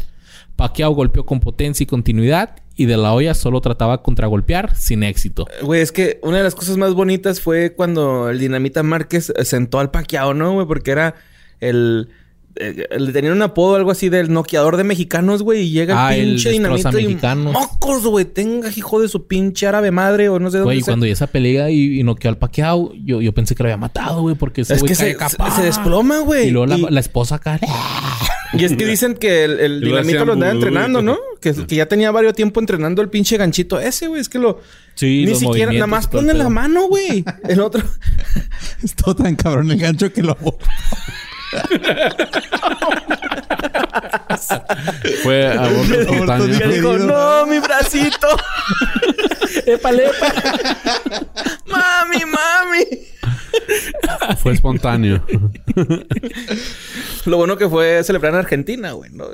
Pacquiao 0.57 0.92
golpeó 0.92 1.25
con 1.25 1.40
potencia 1.40 1.85
y 1.85 1.87
continuidad 1.87 2.57
y 2.75 2.87
De 2.87 2.97
La 2.97 3.12
Hoya 3.12 3.35
solo 3.35 3.61
trataba 3.61 4.03
contragolpear 4.03 4.75
sin 4.75 5.03
éxito. 5.03 5.47
Eh, 5.51 5.64
Güey, 5.64 5.81
es 5.81 5.92
que 5.92 6.19
una 6.23 6.38
de 6.38 6.42
las 6.42 6.55
cosas 6.55 6.77
más 6.77 6.95
bonitas 6.95 7.40
fue 7.40 7.75
cuando 7.75 8.29
el 8.29 8.38
Dinamita 8.38 8.83
Márquez 8.83 9.33
sentó 9.45 9.79
al 9.79 9.90
Pacquiao, 9.90 10.35
¿no, 10.35 10.53
güey? 10.53 10.66
Porque 10.66 10.90
era 10.90 11.14
el... 11.61 12.09
eh, 12.59 12.87
Le 12.99 13.12
tenían 13.12 13.35
un 13.35 13.42
apodo 13.42 13.77
algo 13.77 13.90
así 13.90 14.09
del 14.09 14.33
noqueador 14.33 14.77
de 14.77 14.85
mexicanos, 14.85 15.42
güey. 15.42 15.62
Y 15.62 15.71
llega 15.71 16.07
Ah, 16.09 16.14
el 16.14 16.21
el 16.23 16.29
pinche 16.35 16.51
dinamita 16.51 16.90
y... 17.01 17.07
mexicanos. 17.07 17.53
¡Mocos, 17.53 18.05
güey! 18.07 18.25
Tenga 18.25 18.69
hijo 18.75 19.01
de 19.01 19.09
su 19.09 19.27
pinche 19.27 19.66
árabe 19.66 19.90
madre 19.90 20.29
o 20.29 20.38
no 20.38 20.51
sé 20.51 20.59
dónde 20.59 20.75
Güey, 20.75 20.81
cuando 20.83 21.07
ya 21.07 21.12
esa 21.12 21.27
pelea 21.27 21.71
y, 21.71 22.01
y 22.01 22.03
noqueó 22.03 22.29
al 22.31 22.38
Pacquiao, 22.38 22.92
yo, 23.05 23.21
yo 23.21 23.33
pensé 23.33 23.55
que 23.55 23.62
lo 23.62 23.69
había 23.69 23.77
matado, 23.77 24.23
güey, 24.23 24.35
porque 24.35 24.62
ese 24.62 24.75
Es 24.75 24.81
güey 24.81 24.92
que 24.92 24.99
cae 24.99 25.12
se, 25.12 25.16
capaz. 25.16 25.57
se 25.57 25.62
desploma, 25.62 26.19
güey. 26.21 26.49
Y 26.49 26.51
luego 26.51 26.66
la, 26.66 26.77
Y- 26.79 26.87
la 26.90 27.01
esposa 27.01 27.37
acá. 27.37 27.59
Y 28.53 28.64
es 28.64 28.75
que 28.75 28.87
dicen 28.87 29.14
que 29.14 29.45
el, 29.45 29.59
el 29.61 29.81
dinamita 29.81 30.25
lo 30.25 30.33
andaba 30.35 30.53
entrenando. 30.53 31.03
¿no? 31.03 31.19
Que, 31.40 31.53
que 31.66 31.77
ya 31.77 31.87
tenía 31.87 32.11
varios 32.11 32.35
tiempo 32.35 32.61
entrenando 32.61 33.03
el 33.03 33.09
pinche 33.11 33.37
ganchito 33.37 33.79
ese, 33.79 34.07
güey. 34.09 34.21
Es 34.21 34.29
que 34.29 34.38
lo... 34.38 34.61
Sí, 34.95 35.25
Ni 35.25 35.31
los 35.33 35.40
siquiera... 35.40 35.73
Nada 35.73 35.87
más 35.87 36.05
el 36.05 36.11
pone 36.11 36.33
la 36.33 36.49
mano, 36.49 36.88
güey. 36.88 37.25
El 37.49 37.61
otro... 37.61 37.83
Es 38.83 38.95
todo 38.95 39.14
tan 39.16 39.35
cabrón 39.37 39.71
el 39.71 39.79
gancho 39.79 40.12
que 40.12 40.23
lo... 40.23 40.37
Fue 45.23 45.47
aborto 45.47 45.95
espontáneo. 46.01 46.69
dijo, 46.69 46.99
no, 46.99 47.47
mi 47.47 47.59
bracito. 47.59 48.29
¡Épale, 49.66 50.11
mami, 51.66 52.25
mami. 52.25 52.85
Fue 54.38 54.53
espontáneo. 54.53 55.25
Lo 57.25 57.37
bueno 57.37 57.57
que 57.57 57.69
fue 57.69 58.03
celebrar 58.05 58.35
en 58.35 58.40
Argentina, 58.40 58.92
güey. 58.92 59.11
¿no? 59.11 59.27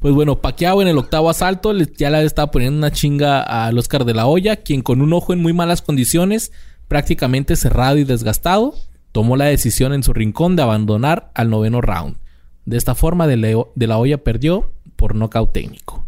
Pues 0.00 0.14
bueno, 0.14 0.40
Pacquiao 0.40 0.80
en 0.82 0.88
el 0.88 0.98
octavo 0.98 1.30
asalto 1.30 1.72
ya 1.72 2.10
le 2.10 2.24
estaba 2.24 2.50
poniendo 2.50 2.78
una 2.78 2.90
chinga 2.90 3.42
al 3.42 3.76
Oscar 3.78 4.04
de 4.04 4.14
la 4.14 4.26
Hoya, 4.26 4.56
quien 4.56 4.82
con 4.82 5.02
un 5.02 5.12
ojo 5.12 5.32
en 5.32 5.40
muy 5.40 5.52
malas 5.52 5.82
condiciones, 5.82 6.52
prácticamente 6.88 7.56
cerrado 7.56 7.98
y 7.98 8.04
desgastado, 8.04 8.74
tomó 9.12 9.36
la 9.36 9.46
decisión 9.46 9.92
en 9.92 10.02
su 10.02 10.12
rincón 10.12 10.56
de 10.56 10.62
abandonar 10.62 11.30
al 11.34 11.50
noveno 11.50 11.80
round. 11.80 12.16
De 12.64 12.76
esta 12.76 12.94
forma, 12.94 13.26
de, 13.26 13.36
Leo- 13.36 13.72
de 13.74 13.86
la 13.86 13.98
Hoya 13.98 14.22
perdió 14.22 14.70
por 14.96 15.14
nocaut 15.14 15.52
técnico. 15.52 16.06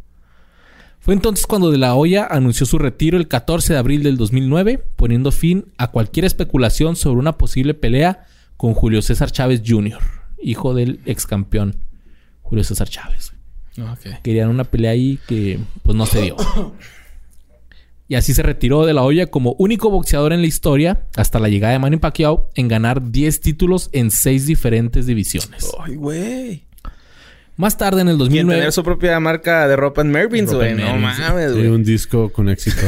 Fue 1.01 1.15
entonces 1.15 1.47
cuando 1.47 1.73
De 1.73 1.79
La 1.79 1.95
Hoya 1.97 2.27
anunció 2.31 2.65
su 2.65 2.79
retiro 2.79 3.19
el 3.19 3.27
14 3.27 3.73
de 3.73 3.79
abril 3.79 4.05
del 4.05 4.17
2009, 4.17 4.85
poniendo 4.95 5.33
fin 5.33 5.65
a 5.77 5.89
cualquier 5.91 6.25
especulación 6.25 6.95
sobre 6.95 7.19
una 7.19 7.33
posible 7.39 7.75
pelea 7.75 8.27
con 8.57 8.75
Julio 8.75 9.03
César 9.03 9.33
Chávez 9.33 9.63
Jr., 9.67 9.99
hijo 10.41 10.75
del 10.75 11.01
ex 11.05 11.27
campeón 11.27 11.77
Julio 12.43 12.63
César 12.63 12.89
Chávez. 12.89 13.33
Querían 14.23 14.49
una 14.51 14.63
pelea 14.65 14.93
ahí 14.93 15.19
que 15.27 15.59
pues 15.83 15.97
no 15.97 16.07
se 16.07 16.23
dio. 16.23 16.37
Y 18.13 18.15
así 18.15 18.35
se 18.35 18.43
retiró 18.43 18.85
de 18.85 18.93
la 18.93 19.05
olla 19.05 19.29
como 19.29 19.55
único 19.59 19.89
boxeador 19.89 20.35
en 20.35 20.43
la 20.43 20.47
historia 20.47 21.07
hasta 21.17 21.39
la 21.39 21.49
llegada 21.49 21.73
de 21.73 21.79
Manny 21.79 21.97
Pacquiao 21.97 22.51
en 22.55 22.69
ganar 22.69 23.11
10 23.11 23.41
títulos 23.41 23.89
en 23.93 24.11
6 24.11 24.45
diferentes 24.45 25.07
divisiones. 25.07 25.73
Ay, 25.83 25.95
güey. 25.95 26.65
Más 27.57 27.79
tarde 27.79 28.03
en 28.03 28.09
el 28.09 28.17
Y 28.17 28.17
en 28.17 28.19
2009 28.19 28.61
tener 28.61 28.73
su 28.73 28.85
propia 28.85 29.19
marca 29.19 29.67
de 29.67 29.77
ropa 29.77 30.03
en 30.03 30.11
Mervyn's, 30.11 30.53
güey. 30.53 30.75
No 30.75 30.95
mames, 30.99 31.53
Y 31.53 31.55
güey. 31.55 31.69
un 31.69 31.85
disco 31.85 32.31
con 32.31 32.51
éxito. 32.51 32.83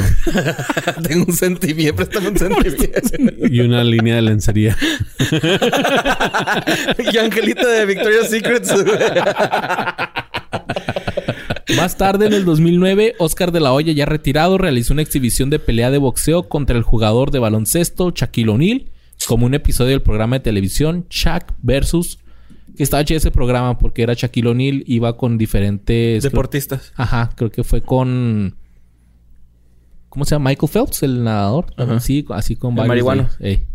Tengo 1.09 1.25
un 1.27 1.33
sentimiento. 1.33 1.97
Préstame 1.97 2.29
un 2.29 2.37
sentimiento. 2.37 2.93
y 3.51 3.61
una 3.61 3.83
línea 3.83 4.17
de 4.17 4.23
lencería. 4.23 4.77
y 6.99 7.17
Angelita 7.17 7.67
de 7.67 7.87
Victoria's 7.87 8.29
Secrets. 8.29 8.75
Más 11.77 11.97
tarde, 11.97 12.27
en 12.27 12.35
el 12.35 12.45
2009, 12.45 13.15
Oscar 13.19 13.53
de 13.53 13.61
la 13.61 13.73
Hoya, 13.73 13.93
ya 13.93 14.07
retirado, 14.07 14.59
realizó 14.59 14.93
una 14.93 15.03
exhibición 15.03 15.51
de 15.51 15.59
pelea 15.59 15.91
de 15.91 15.99
boxeo 15.99 16.49
contra 16.49 16.77
el 16.77 16.83
jugador 16.83 17.31
de 17.31 17.39
baloncesto 17.39 18.11
Shaquille 18.11 18.51
O'Neal, 18.51 18.91
como 19.27 19.47
un 19.47 19.55
episodio 19.55 19.91
del 19.91 20.03
programa 20.03 20.37
de 20.37 20.41
televisión 20.41 21.07
Shaq 21.09 21.55
versus. 21.63 22.19
Que 22.77 22.83
estaba 22.83 23.05
chido 23.05 23.19
ese 23.19 23.31
programa 23.31 23.79
porque 23.79 24.03
era 24.03 24.15
Shaquille 24.15 24.49
O'Neal, 24.49 24.85
iba 24.87 25.17
con 25.17 25.39
diferentes. 25.39 26.23
Deportistas. 26.23 26.93
Ajá, 26.97 27.31
creo 27.37 27.51
que 27.51 27.65
fue 27.65 27.81
con. 27.81 28.57
¿Cómo 30.09 30.25
se 30.25 30.35
llama? 30.35 30.51
Michael 30.51 30.71
Phelps, 30.71 31.03
el 31.03 31.25
nadador. 31.25 31.67
Ajá. 31.77 32.01
Sí, 32.01 32.25
así 32.31 32.57
con 32.57 32.79
El 32.79 33.27
ey. 33.41 33.67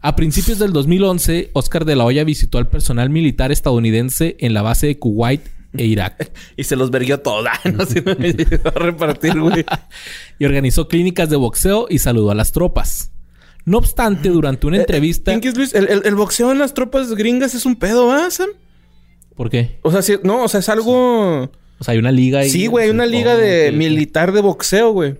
A 0.00 0.16
principios 0.16 0.58
del 0.58 0.72
2011, 0.72 1.50
Oscar 1.54 1.86
de 1.86 1.96
la 1.96 2.04
Hoya 2.04 2.24
visitó 2.24 2.58
al 2.58 2.68
personal 2.68 3.08
militar 3.08 3.50
estadounidense 3.50 4.36
en 4.38 4.52
la 4.52 4.60
base 4.60 4.86
de 4.86 4.98
Kuwait 4.98 5.53
e 5.76 5.84
Irak. 5.84 6.32
Y 6.56 6.64
se 6.64 6.76
los 6.76 6.90
verguió 6.90 7.20
toda. 7.20 7.52
No 7.74 7.84
sé, 7.86 8.02
a 8.64 8.70
repartir, 8.70 9.38
güey. 9.40 9.64
y 10.38 10.44
organizó 10.44 10.88
clínicas 10.88 11.30
de 11.30 11.36
boxeo 11.36 11.86
y 11.90 11.98
saludó 11.98 12.30
a 12.30 12.34
las 12.34 12.52
tropas. 12.52 13.10
No 13.66 13.78
obstante, 13.78 14.28
durante 14.28 14.66
una 14.66 14.76
entrevista... 14.78 15.32
Eh, 15.32 15.38
Pinky 15.40 15.56
Luis, 15.56 15.74
el, 15.74 15.88
el- 15.88 16.02
el 16.04 16.14
boxeo 16.14 16.52
en 16.52 16.58
las 16.58 16.74
tropas 16.74 17.14
gringas 17.14 17.54
es 17.54 17.64
un 17.64 17.76
pedo, 17.76 18.12
¿ah, 18.12 18.30
Sam? 18.30 18.50
¿Por 19.34 19.48
qué? 19.48 19.78
O 19.82 19.90
sea, 19.90 20.02
sí- 20.02 20.18
no, 20.22 20.42
o 20.44 20.48
sea, 20.48 20.60
es 20.60 20.68
algo... 20.68 21.44
O 21.44 21.82
sea, 21.84 21.92
hay 21.92 21.98
una 21.98 22.12
liga 22.12 22.40
ahí. 22.40 22.50
Sí, 22.50 22.66
güey, 22.66 22.84
hay 22.84 22.90
una 22.90 23.06
liga 23.06 23.36
de 23.36 23.72
militar 23.72 24.32
de 24.32 24.40
boxeo, 24.42 24.92
güey. 24.92 25.16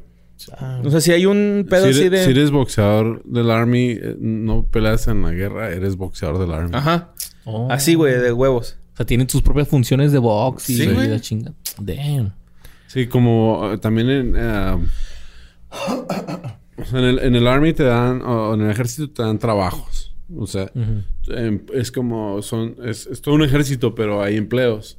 O 0.84 0.90
sea, 0.90 1.00
si 1.00 1.10
hay 1.12 1.26
un 1.26 1.66
pedo 1.70 1.84
si, 1.86 1.90
así 1.90 2.00
eres, 2.02 2.20
de... 2.20 2.24
si 2.26 2.30
eres 2.32 2.50
boxeador 2.50 3.22
del 3.24 3.50
Army, 3.50 3.92
eh, 3.92 4.16
no 4.18 4.64
peleas 4.66 5.08
en 5.08 5.22
la 5.22 5.30
guerra, 5.32 5.70
eres 5.70 5.96
boxeador 5.96 6.38
del 6.38 6.52
Army. 6.52 6.70
Ajá. 6.74 7.12
Oh. 7.44 7.68
Así, 7.70 7.94
güey, 7.94 8.18
de 8.18 8.32
huevos. 8.32 8.76
O 8.94 8.96
sea, 8.96 9.04
tienen 9.04 9.28
sus 9.28 9.42
propias 9.42 9.68
funciones 9.68 10.12
de 10.12 10.18
box 10.18 10.70
y 10.70 10.76
Sí, 10.76 10.86
la 10.86 11.20
chinga. 11.20 11.52
Damn. 11.78 12.32
Sí, 12.86 13.08
como 13.08 13.72
eh, 13.72 13.78
también 13.78 14.08
en, 14.08 14.36
o 14.36 14.80
sea, 16.84 16.98
en, 17.00 17.04
el, 17.04 17.18
en 17.18 17.34
el 17.34 17.46
Army 17.48 17.72
te 17.72 17.82
dan, 17.82 18.22
o 18.22 18.54
en 18.54 18.62
el 18.62 18.70
ejército 18.70 19.10
te 19.10 19.22
dan 19.22 19.38
trabajos. 19.38 20.14
O 20.36 20.46
sea, 20.46 20.70
em, 21.26 21.60
es 21.72 21.90
como, 21.90 22.40
son, 22.40 22.76
es, 22.84 23.06
es 23.06 23.20
todo 23.20 23.34
un 23.34 23.42
ejército, 23.42 23.94
pero 23.94 24.22
hay 24.22 24.36
empleos. 24.36 24.96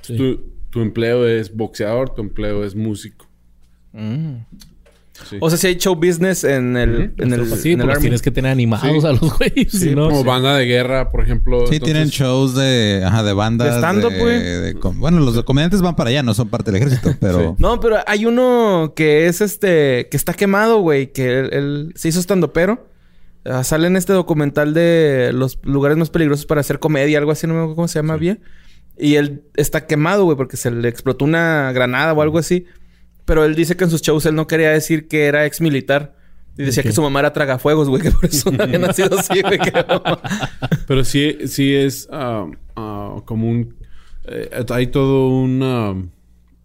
Sí. 0.00 0.16
Tu, 0.16 0.40
tu 0.70 0.80
empleo 0.80 1.26
es 1.26 1.54
boxeador, 1.54 2.14
tu 2.14 2.22
empleo 2.22 2.64
es 2.64 2.74
músico. 2.74 3.28
Sí. 5.30 5.36
O 5.40 5.48
sea, 5.48 5.56
si 5.56 5.68
hay 5.68 5.76
show 5.76 5.94
business 5.94 6.42
en 6.42 6.76
el, 6.76 7.14
en 7.18 7.32
el, 7.32 7.46
sí, 7.56 7.72
en 7.72 7.82
el 7.82 7.98
tienes 7.98 8.20
que 8.20 8.32
tener 8.32 8.50
animados 8.50 9.02
Sí. 9.02 9.06
a 9.06 9.12
los 9.12 9.38
güeyes. 9.38 9.70
Sí, 9.70 9.78
si 9.78 9.94
no, 9.94 10.08
como 10.08 10.24
banda 10.24 10.56
de 10.56 10.66
guerra, 10.66 11.12
por 11.12 11.22
ejemplo. 11.22 11.60
Sí, 11.68 11.76
Entonces, 11.76 11.84
tienen 11.84 12.08
shows 12.08 12.56
de, 12.56 13.00
ajá, 13.06 13.22
de 13.22 13.32
bandas. 13.32 13.70
De 13.74 13.78
stand-up, 13.78 14.12
güey. 14.18 14.40
de 14.42 14.74
bueno, 14.96 15.20
los 15.20 15.40
comediantes 15.44 15.82
van 15.82 15.94
para 15.94 16.10
allá, 16.10 16.24
no 16.24 16.34
son 16.34 16.48
parte 16.48 16.72
del 16.72 16.82
ejército, 16.82 17.14
pero. 17.20 17.54
No, 17.60 17.78
pero 17.78 17.98
hay 18.08 18.26
uno 18.26 18.92
que 18.96 19.26
es 19.28 19.40
este... 19.40 20.08
Que 20.10 20.16
está 20.16 20.34
quemado, 20.34 20.80
güey. 20.80 21.12
Que 21.12 21.38
él, 21.38 21.50
él 21.52 21.92
se 21.94 22.08
hizo 22.08 22.18
estando 22.18 22.52
pero. 22.52 22.88
sale 23.62 23.86
en 23.86 23.96
este 23.96 24.12
documental 24.12 24.74
de 24.74 25.30
los 25.32 25.60
lugares 25.62 25.96
más 25.96 26.10
peligrosos 26.10 26.44
para 26.44 26.60
hacer 26.60 26.80
comedia. 26.80 27.18
Algo 27.18 27.30
así. 27.30 27.46
No 27.46 27.54
me 27.54 27.60
acuerdo 27.60 27.76
cómo 27.76 27.88
se 27.88 28.00
llama 28.00 28.16
bien. 28.16 28.40
Y 28.98 29.14
él 29.14 29.44
está 29.54 29.86
quemado, 29.86 30.24
güey. 30.24 30.36
Porque 30.36 30.56
se 30.56 30.72
le 30.72 30.88
explotó 30.88 31.24
una 31.24 31.70
granada 31.72 32.12
o 32.14 32.20
algo 32.20 32.38
así. 32.38 32.66
Pero 33.24 33.44
él 33.44 33.54
dice 33.54 33.76
que 33.76 33.84
en 33.84 33.90
sus 33.90 34.02
shows 34.02 34.26
él 34.26 34.34
no 34.34 34.46
quería 34.46 34.70
decir 34.70 35.08
que 35.08 35.24
era 35.24 35.46
ex 35.46 35.60
militar. 35.60 36.16
Y 36.56 36.62
decía 36.62 36.82
que 36.84 36.92
su 36.92 37.02
mamá 37.02 37.20
era 37.20 37.32
tragafuegos, 37.32 37.88
güey. 37.88 38.02
Que 38.02 38.10
por 38.10 38.26
eso 38.26 38.50
no 38.50 38.62
había 38.62 38.78
nacido 38.78 39.18
así, 39.18 39.42
güey. 39.42 39.58
Pero 40.86 41.04
sí, 41.04 41.38
sí 41.46 41.74
es 41.74 42.08
ah, 42.12 42.46
ah, 42.76 43.16
como 43.24 43.48
un... 43.50 43.74
eh, 44.26 44.64
hay 44.70 44.86
todo 44.88 45.30
una, 45.30 45.94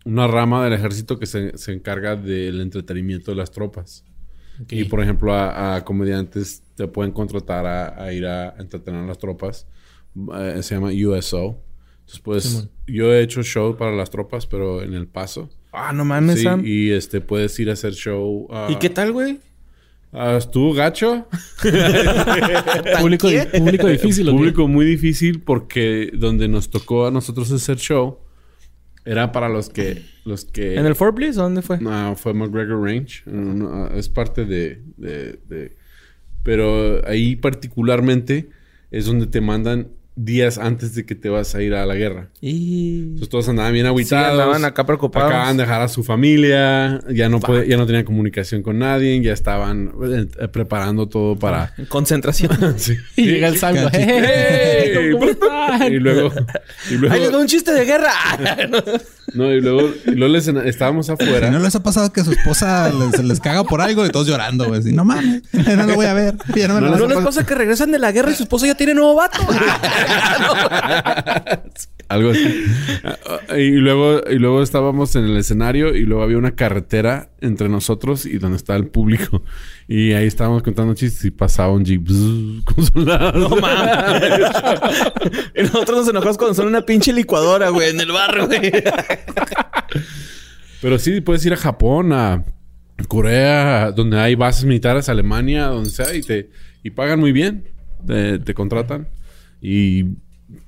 una 0.05 0.27
rama 0.27 0.63
del 0.63 0.73
ejército 0.73 1.17
que 1.17 1.25
se, 1.25 1.57
se 1.57 1.73
encarga 1.73 2.15
del 2.15 2.61
entretenimiento 2.61 3.31
de 3.31 3.37
las 3.37 3.51
tropas. 3.51 4.05
Y 4.69 4.83
por 4.83 5.01
ejemplo, 5.01 5.33
a, 5.33 5.75
a 5.77 5.85
comediantes 5.85 6.61
te 6.75 6.87
pueden 6.87 7.13
contratar 7.13 7.65
a, 7.65 8.03
a 8.03 8.11
ir 8.11 8.25
a 8.25 8.55
entretener 8.59 9.03
a 9.03 9.07
las 9.07 9.17
tropas. 9.17 9.65
Eh, 10.35 10.61
se 10.61 10.75
llama 10.75 10.89
USO. 10.89 11.63
Entonces, 12.01 12.19
pues, 12.23 12.67
yo 12.87 13.13
he 13.13 13.21
hecho 13.21 13.41
show 13.43 13.77
para 13.77 13.95
las 13.95 14.09
tropas, 14.09 14.45
pero 14.45 14.83
en 14.83 14.93
El 14.93 15.07
Paso. 15.07 15.49
Ah, 15.71 15.93
no 15.93 16.05
mames, 16.05 16.37
Sí, 16.39 16.43
Sam. 16.43 16.61
y 16.65 16.91
este, 16.91 17.21
puedes 17.21 17.59
ir 17.59 17.69
a 17.69 17.73
hacer 17.73 17.93
show. 17.93 18.47
¿Y 18.69 18.75
qué 18.75 18.89
tal, 18.89 19.11
güey? 19.11 19.39
ah, 20.13 20.35
¿Estuvo 20.37 20.73
gacho? 20.73 21.27
público, 22.99 23.27
público 23.57 23.87
difícil. 23.87 24.27
¿o 24.27 24.31
qué? 24.31 24.37
Público 24.37 24.67
muy 24.67 24.85
difícil 24.85 25.41
porque 25.41 26.11
donde 26.13 26.47
nos 26.47 26.69
tocó 26.69 27.07
a 27.07 27.11
nosotros 27.11 27.51
hacer 27.51 27.77
show 27.77 28.19
era 29.05 29.31
para 29.31 29.49
los 29.49 29.69
que 29.69 30.03
los 30.25 30.45
que 30.45 30.75
¿En 30.75 30.85
el 30.85 30.95
Fort 30.95 31.15
Bliss? 31.15 31.37
¿o 31.37 31.43
¿Dónde 31.43 31.61
fue? 31.61 31.79
no, 31.79 32.15
fue 32.15 32.33
McGregor 32.33 32.83
Range 32.83 33.23
No, 33.25 33.53
no, 33.53 33.87
es 33.87 34.09
parte 34.09 34.45
de, 34.45 34.81
de- 34.97 35.39
de- 35.47 35.75
pero 36.43 37.05
ahí 37.07 37.35
particularmente 37.35 38.49
es 38.91 39.05
donde 39.05 39.27
te 39.27 39.41
mandan 39.41 39.89
días 40.25 40.57
antes 40.57 40.95
de 40.95 41.05
que 41.05 41.15
te 41.15 41.29
vas 41.29 41.55
a 41.55 41.61
ir 41.61 41.73
a 41.73 41.85
la 41.85 41.95
guerra 41.95 42.29
Y... 42.41 42.99
entonces 43.03 43.29
todos 43.29 43.47
andaban 43.49 43.73
bien 43.73 43.85
aguitados 43.85 44.31
andaban 44.31 44.65
acá 44.65 44.85
preocupados. 44.85 45.29
acaban 45.31 45.55
de 45.57 45.63
dejar 45.63 45.81
a 45.81 45.87
su 45.87 46.03
familia 46.03 46.99
ya 47.09 47.29
no 47.29 47.39
puede- 47.39 47.67
ya 47.67 47.77
no 47.77 47.85
tenían 47.85 48.03
comunicación 48.05 48.61
con 48.61 48.79
nadie 48.79 49.21
ya 49.21 49.33
estaban 49.33 49.91
eh, 50.39 50.47
preparando 50.49 51.07
todo 51.07 51.37
para 51.37 51.73
En 51.77 51.85
concentración. 51.85 52.49
Sí. 52.77 52.95
Y 53.15 53.25
llega 53.25 53.47
el. 53.49 53.59
Cachito. 53.59 53.89
¡Hey! 53.93 55.11
¿Cómo 55.13 55.25
están? 55.25 55.93
Y 55.93 55.97
luego, 55.99 56.31
y 56.89 56.93
luego, 56.95 57.13
¡Ahí 57.13 57.21
les 57.21 57.31
doy 57.31 57.41
un 57.41 57.47
chiste 57.47 57.71
de 57.73 57.85
guerra! 57.85 58.11
no, 59.33 59.51
y 59.53 59.61
luego, 59.61 59.89
y 60.05 60.11
luego 60.11 60.33
les- 60.33 60.47
estábamos 60.47 61.09
afuera. 61.09 61.49
¿No 61.51 61.59
les 61.59 61.75
ha 61.75 61.83
pasado 61.83 62.11
que 62.11 62.23
su 62.23 62.31
esposa 62.31 62.89
les, 62.91 63.23
les 63.23 63.39
caga 63.39 63.63
por 63.63 63.81
algo 63.81 64.05
y 64.05 64.09
todos 64.09 64.27
llorando, 64.27 64.65
güey? 64.67 64.81
No 64.93 65.03
mames, 65.05 65.41
no 65.53 65.85
lo 65.85 65.95
voy 65.95 66.05
a 66.07 66.13
ver. 66.13 66.35
Ya 66.55 66.67
no 66.67 66.75
me 66.75 66.81
lo 66.81 66.87
¿No 66.91 66.97
les 67.07 67.07
pasar". 67.17 67.23
pasa 67.23 67.45
que 67.45 67.55
regresan 67.55 67.91
de 67.91 67.99
la 67.99 68.11
guerra 68.11 68.31
y 68.31 68.35
su 68.35 68.43
esposo 68.43 68.65
ya 68.65 68.75
tiene 68.75 68.93
nuevo 68.93 69.15
vato? 69.15 69.39
Algo 72.09 72.31
así. 72.31 72.65
Y 73.55 73.69
luego, 73.71 74.21
y 74.27 74.39
luego 74.39 74.63
estábamos 74.63 75.15
en 75.15 75.25
el 75.25 75.37
escenario 75.37 75.95
y 75.95 76.05
luego 76.05 76.23
había 76.23 76.39
una 76.39 76.55
carretera 76.55 77.29
entre 77.39 77.69
nosotros 77.69 78.25
y 78.25 78.39
donde 78.39 78.57
estaba 78.57 78.77
el 78.77 78.87
público. 78.87 79.43
Y 79.87 80.13
ahí 80.13 80.25
estábamos 80.25 80.63
contando 80.63 80.95
chistes 80.95 81.23
y 81.25 81.31
pasaba 81.31 81.71
un 81.71 81.85
jeep 81.85 82.07
con 82.65 82.83
soldados. 82.83 83.35
no 83.35 83.49
mames. 83.55 84.21
y 85.55 85.61
nosotros 85.61 85.99
nos 85.99 86.09
enojamos 86.09 86.37
cuando 86.37 86.55
son 86.55 86.67
una 86.67 86.81
pinche 86.83 87.13
licuadora, 87.13 87.69
güey, 87.69 87.91
en 87.91 87.99
el 87.99 88.11
barrio, 88.11 88.47
güey. 88.47 88.71
Pero 90.81 90.97
sí, 90.97 91.21
puedes 91.21 91.45
ir 91.45 91.53
a 91.53 91.57
Japón, 91.57 92.11
a 92.13 92.43
Corea, 93.07 93.91
donde 93.91 94.19
hay 94.19 94.33
bases 94.33 94.65
militares, 94.65 95.09
Alemania, 95.09 95.67
donde 95.67 95.91
sea, 95.91 96.15
y 96.15 96.21
te 96.21 96.49
y 96.83 96.89
pagan 96.89 97.19
muy 97.19 97.31
bien. 97.31 97.67
Te, 98.07 98.39
te 98.39 98.53
contratan 98.55 99.09
y 99.61 100.05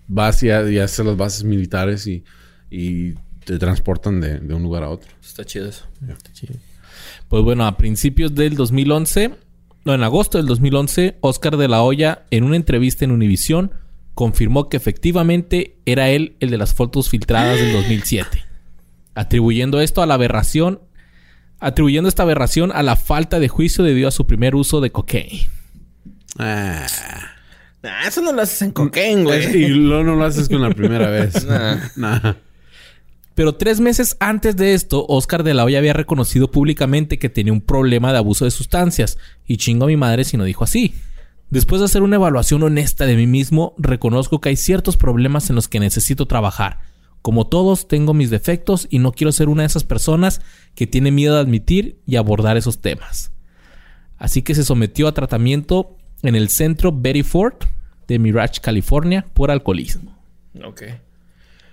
vas 0.07 0.43
y, 0.43 0.47
y 0.47 0.77
haces 0.79 1.05
las 1.05 1.17
bases 1.17 1.43
militares 1.43 2.07
y, 2.07 2.23
y 2.69 3.13
te 3.45 3.57
transportan 3.57 4.21
de, 4.21 4.39
de 4.39 4.53
un 4.53 4.63
lugar 4.63 4.83
a 4.83 4.89
otro. 4.89 5.09
Está 5.21 5.43
chido 5.45 5.67
eso. 5.67 5.85
Pues 7.27 7.43
bueno, 7.43 7.65
a 7.65 7.77
principios 7.77 8.35
del 8.35 8.55
2011, 8.55 9.31
no, 9.85 9.93
en 9.93 10.03
agosto 10.03 10.37
del 10.37 10.47
2011, 10.47 11.17
Oscar 11.21 11.57
de 11.57 11.67
la 11.67 11.81
Hoya, 11.81 12.25
en 12.29 12.43
una 12.43 12.55
entrevista 12.55 13.05
en 13.05 13.11
Univisión, 13.11 13.71
confirmó 14.13 14.69
que 14.69 14.77
efectivamente 14.77 15.77
era 15.85 16.09
él 16.09 16.35
el 16.39 16.49
de 16.49 16.57
las 16.57 16.73
fotos 16.73 17.09
filtradas 17.09 17.57
del 17.57 17.73
2007, 17.73 18.43
atribuyendo 19.15 19.81
esto 19.81 20.01
a 20.01 20.05
la 20.05 20.15
aberración, 20.15 20.81
atribuyendo 21.59 22.09
esta 22.09 22.23
aberración 22.23 22.71
a 22.73 22.83
la 22.83 22.95
falta 22.95 23.39
de 23.39 23.47
juicio 23.47 23.83
debido 23.83 24.07
a 24.07 24.11
su 24.11 24.27
primer 24.27 24.55
uso 24.55 24.81
de 24.81 24.91
cocaína. 24.91 25.47
Ah. 26.37 27.30
Nah, 27.83 28.07
eso 28.07 28.21
no 28.21 28.31
lo 28.31 28.41
haces 28.41 28.61
en 28.61 28.71
cocaine, 28.71 29.23
güey. 29.23 29.55
Y 29.55 29.67
luego 29.69 30.03
no 30.03 30.15
lo 30.15 30.25
haces 30.25 30.47
con 30.47 30.61
la 30.61 30.71
primera 30.71 31.09
vez. 31.09 31.45
Nah. 31.45 31.77
Nah. 31.95 32.33
Pero 33.33 33.55
tres 33.55 33.79
meses 33.79 34.17
antes 34.19 34.55
de 34.55 34.73
esto, 34.73 35.05
Oscar 35.07 35.43
de 35.43 35.53
la 35.53 35.63
Hoya 35.63 35.79
había 35.79 35.93
reconocido 35.93 36.51
públicamente 36.51 37.17
que 37.17 37.29
tenía 37.29 37.53
un 37.53 37.61
problema 37.61 38.11
de 38.11 38.17
abuso 38.17 38.45
de 38.45 38.51
sustancias. 38.51 39.17
Y 39.47 39.57
chingo 39.57 39.85
a 39.85 39.87
mi 39.87 39.97
madre 39.97 40.25
si 40.25 40.37
no 40.37 40.43
dijo 40.43 40.63
así. 40.63 40.93
Después 41.49 41.79
de 41.79 41.85
hacer 41.85 42.01
una 42.01 42.17
evaluación 42.17 42.63
honesta 42.63 43.05
de 43.05 43.15
mí 43.15 43.27
mismo, 43.27 43.73
reconozco 43.77 44.39
que 44.39 44.49
hay 44.49 44.55
ciertos 44.55 44.95
problemas 44.95 45.49
en 45.49 45.55
los 45.55 45.67
que 45.67 45.79
necesito 45.79 46.25
trabajar. 46.25 46.79
Como 47.21 47.47
todos, 47.47 47.87
tengo 47.87 48.13
mis 48.13 48.29
defectos 48.29 48.87
y 48.89 48.99
no 48.99 49.11
quiero 49.11 49.31
ser 49.31 49.49
una 49.49 49.63
de 49.63 49.67
esas 49.67 49.83
personas 49.83 50.41
que 50.75 50.87
tiene 50.87 51.11
miedo 51.11 51.35
de 51.35 51.41
admitir 51.41 51.99
y 52.05 52.15
abordar 52.15 52.57
esos 52.57 52.79
temas. 52.79 53.31
Así 54.17 54.43
que 54.43 54.55
se 54.55 54.63
sometió 54.63 55.07
a 55.07 55.13
tratamiento 55.13 55.97
en 56.23 56.35
el 56.35 56.49
centro 56.49 56.91
Betty 56.91 57.23
Ford 57.23 57.55
de 58.07 58.19
Mirage, 58.19 58.61
California, 58.61 59.25
por 59.33 59.51
alcoholismo. 59.51 60.17
Ok. 60.63 60.83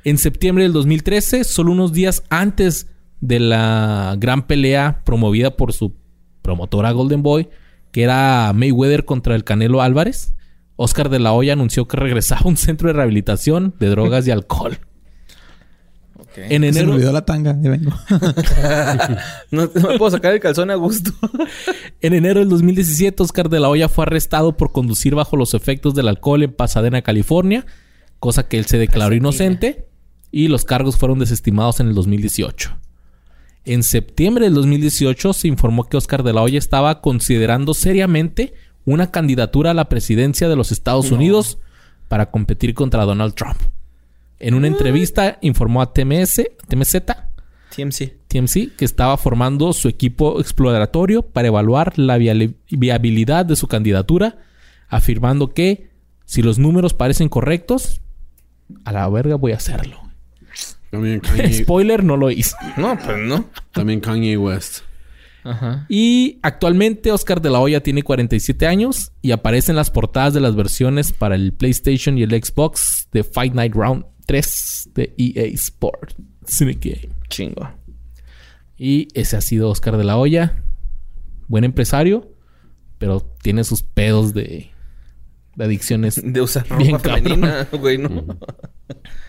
En 0.05 0.19
septiembre 0.19 0.65
del 0.65 0.73
2013, 0.73 1.45
solo 1.45 1.73
unos 1.73 1.93
días 1.93 2.23
antes 2.31 2.87
de 3.21 3.41
la 3.41 4.15
gran 4.19 4.47
pelea 4.47 5.03
promovida 5.05 5.57
por 5.57 5.73
su 5.73 5.95
promotora 6.43 6.93
Golden 6.93 7.23
Boy, 7.23 7.49
que 7.91 8.03
era 8.03 8.53
Mayweather 8.55 9.05
contra 9.05 9.35
el 9.35 9.45
Canelo 9.45 9.83
Álvarez, 9.83 10.35
Oscar 10.77 11.09
de 11.09 11.19
la 11.19 11.33
Hoya 11.33 11.55
anunció 11.55 11.89
que 11.89 11.97
regresaba 11.97 12.43
a 12.45 12.49
un 12.49 12.57
centro 12.57 12.87
de 12.87 12.95
rehabilitación 12.95 13.75
de 13.81 13.89
drogas 13.89 14.27
y 14.29 14.31
alcohol. 14.31 14.79
En 16.45 16.51
Se 16.51 16.59
me 16.59 16.69
enero, 16.69 16.93
olvidó 16.93 17.13
la 17.13 17.25
tanga, 17.25 17.53
ahí 17.53 17.69
vengo. 17.69 17.93
No, 19.51 19.71
no 19.75 19.89
me 19.89 19.99
puedo 19.99 20.11
sacar 20.11 20.35
el 20.35 20.41
calzón 20.41 20.71
a 20.71 20.75
gusto. 20.75 21.13
en 22.01 22.15
enero 22.15 22.41
del 22.41 22.49
2017, 22.49 23.23
Oscar 23.23 23.49
de 23.49 23.61
la 23.61 23.69
Hoya 23.69 23.89
fue 23.89 24.05
arrestado 24.05 24.57
por 24.57 24.73
conducir 24.73 25.15
bajo 25.15 25.37
los 25.37 25.55
efectos 25.55 25.95
del 25.95 26.09
alcohol 26.09 26.43
en 26.43 26.53
Pasadena, 26.53 27.03
California, 27.03 27.67
cosa 28.19 28.49
que 28.49 28.59
él 28.59 28.67
se 28.67 28.79
declaró 28.79 29.15
inocente 29.15 29.87
y 30.31 30.49
los 30.49 30.65
cargos 30.65 30.97
fueron 30.97 31.19
desestimados 31.19 31.81
en 31.81 31.89
el 31.89 31.95
2018. 31.95 32.77
En 33.65 33.83
septiembre 33.83 34.47
del 34.47 34.55
2018 34.55 35.33
se 35.33 35.49
informó 35.49 35.89
que 35.89 35.97
Oscar 35.97 36.23
de 36.23 36.33
la 36.33 36.43
Hoya 36.43 36.59
estaba 36.59 37.01
considerando 37.01 37.75
seriamente 37.75 38.55
una 38.85 39.11
candidatura 39.11 39.73
a 39.73 39.75
la 39.75 39.89
presidencia 39.89 40.49
de 40.49 40.57
los 40.57 40.73
Estados 40.73 41.11
Unidos 41.11 41.59
para 42.09 42.31
competir 42.31 42.75
contra 42.75 43.05
Donald 43.05 43.35
Trump. 43.35 43.59
En 44.41 44.55
una 44.55 44.69
entrevista 44.69 45.39
informó 45.41 45.83
a 45.83 45.93
TMS, 45.93 46.43
TMZ, 46.69 46.97
TMC. 47.75 48.13
TMC 48.29 48.77
que 48.77 48.85
estaba 48.85 49.17
formando 49.17 49.73
su 49.73 49.89
equipo 49.89 50.41
exploratorio 50.41 51.23
para 51.23 51.49
evaluar 51.49 51.99
la 51.99 52.19
viabilidad 52.19 53.47
de 53.47 53.57
su 53.57 53.67
candidatura, 53.67 54.39
afirmando 54.89 55.49
que 55.49 55.91
si 56.25 56.43
los 56.43 56.59
números 56.59 56.95
parecen 56.95 57.29
correctos, 57.29 58.01
a 58.85 58.93
la 58.93 59.09
verga 59.09 59.37
voy 59.37 59.53
a 59.53 59.57
hacerlo. 59.57 60.01
También 60.91 61.21
Kanye, 61.21 61.53
Spoiler, 61.53 62.05
no 62.05 62.17
lo 62.17 62.31
hizo. 62.31 62.57
No, 62.77 62.99
pues 62.99 63.19
no. 63.19 63.49
también 63.73 64.01
Kanye 64.01 64.37
West. 64.37 64.81
Ajá. 65.45 65.87
Y 65.89 66.39
actualmente 66.43 67.11
Oscar 67.11 67.41
de 67.41 67.49
la 67.51 67.61
Hoya 67.61 67.83
tiene 67.83 68.03
47 68.03 68.67
años 68.67 69.13
y 69.23 69.31
aparece 69.31 69.73
en 69.73 69.77
las 69.77 69.91
portadas 69.91 70.35
de 70.35 70.41
las 70.41 70.55
versiones 70.55 71.13
para 71.13 71.37
el 71.37 71.53
PlayStation 71.53 72.19
y 72.19 72.23
el 72.23 72.31
Xbox 72.31 73.09
de 73.13 73.25
Fight 73.25 73.55
Night 73.55 73.75
Round 73.75 74.05
3 74.29 74.91
de 74.95 75.15
EA 75.17 75.47
Sport. 75.55 76.13
Cynic 76.47 76.85
Game. 76.85 77.15
Chingo. 77.31 77.71
Y 78.77 79.09
ese 79.15 79.39
ha 79.39 79.41
sido 79.41 79.71
Oscar 79.71 79.97
de 79.97 80.05
la 80.05 80.19
Hoya. 80.19 80.63
Buen 81.47 81.65
empresario, 81.65 82.31
pero 82.99 83.21
tiene 83.43 83.65
sus 83.65 83.83
pedos 83.83 84.35
de, 84.35 84.71
de 85.57 85.65
adicciones. 85.65 86.21
De 86.23 86.43
usar 86.43 86.69
ropa 86.69 86.83
Bien 86.83 87.01
femenina, 87.01 87.69
güey, 87.73 87.97
¿no? 87.97 88.39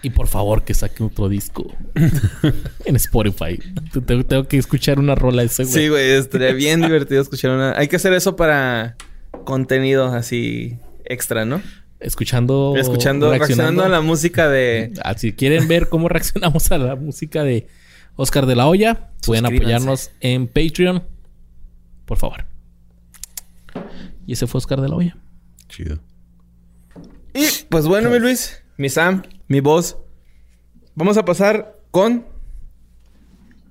Y 0.01 0.09
por 0.09 0.27
favor 0.27 0.63
que 0.63 0.73
saque 0.73 1.01
otro 1.01 1.29
disco 1.29 1.73
en 2.85 2.95
Spotify. 2.97 3.57
Tengo, 4.05 4.25
tengo 4.25 4.47
que 4.49 4.57
escuchar 4.57 4.99
una 4.99 5.15
rola 5.15 5.43
de 5.43 5.47
ese 5.47 5.63
güey. 5.63 5.75
Sí, 5.75 5.87
güey, 5.87 6.11
estaría 6.11 6.51
bien 6.51 6.81
divertido 6.81 7.21
escuchar 7.21 7.51
una. 7.51 7.71
Hay 7.77 7.87
que 7.87 7.95
hacer 7.95 8.11
eso 8.11 8.35
para 8.35 8.97
contenido 9.45 10.07
así 10.07 10.77
extra, 11.05 11.45
¿no? 11.45 11.61
Escuchando. 11.99 12.75
Escuchando, 12.77 13.29
reaccionando 13.29 13.83
a 13.83 13.89
la 13.89 14.01
música 14.01 14.47
de. 14.47 14.93
Ah, 15.03 15.15
si 15.17 15.33
quieren 15.33 15.67
ver 15.67 15.89
cómo 15.89 16.07
reaccionamos 16.09 16.71
a 16.71 16.77
la 16.77 16.95
música 16.95 17.43
de 17.43 17.67
Oscar 18.15 18.45
de 18.45 18.55
la 18.55 18.67
Hoya, 18.67 19.09
pueden 19.25 19.45
apoyarnos 19.45 20.11
en 20.21 20.47
Patreon. 20.47 21.03
Por 22.05 22.17
favor. 22.17 22.45
Y 24.25 24.33
ese 24.33 24.47
fue 24.47 24.59
Oscar 24.59 24.81
de 24.81 24.89
la 24.89 24.95
Hoya. 24.95 25.17
Chido. 25.67 25.99
Y 27.33 27.45
pues 27.69 27.85
bueno, 27.85 28.09
mi 28.09 28.19
Luis, 28.19 28.63
mi 28.77 28.89
Sam, 28.89 29.23
mi 29.47 29.59
voz. 29.59 29.97
Vamos 30.95 31.17
a 31.17 31.25
pasar 31.25 31.77
con 31.91 32.25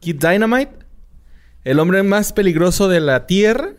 Kid 0.00 0.16
Dynamite, 0.16 0.72
el 1.64 1.78
hombre 1.80 2.02
más 2.02 2.32
peligroso 2.32 2.88
de 2.88 3.00
la 3.00 3.26
Tierra. 3.26 3.72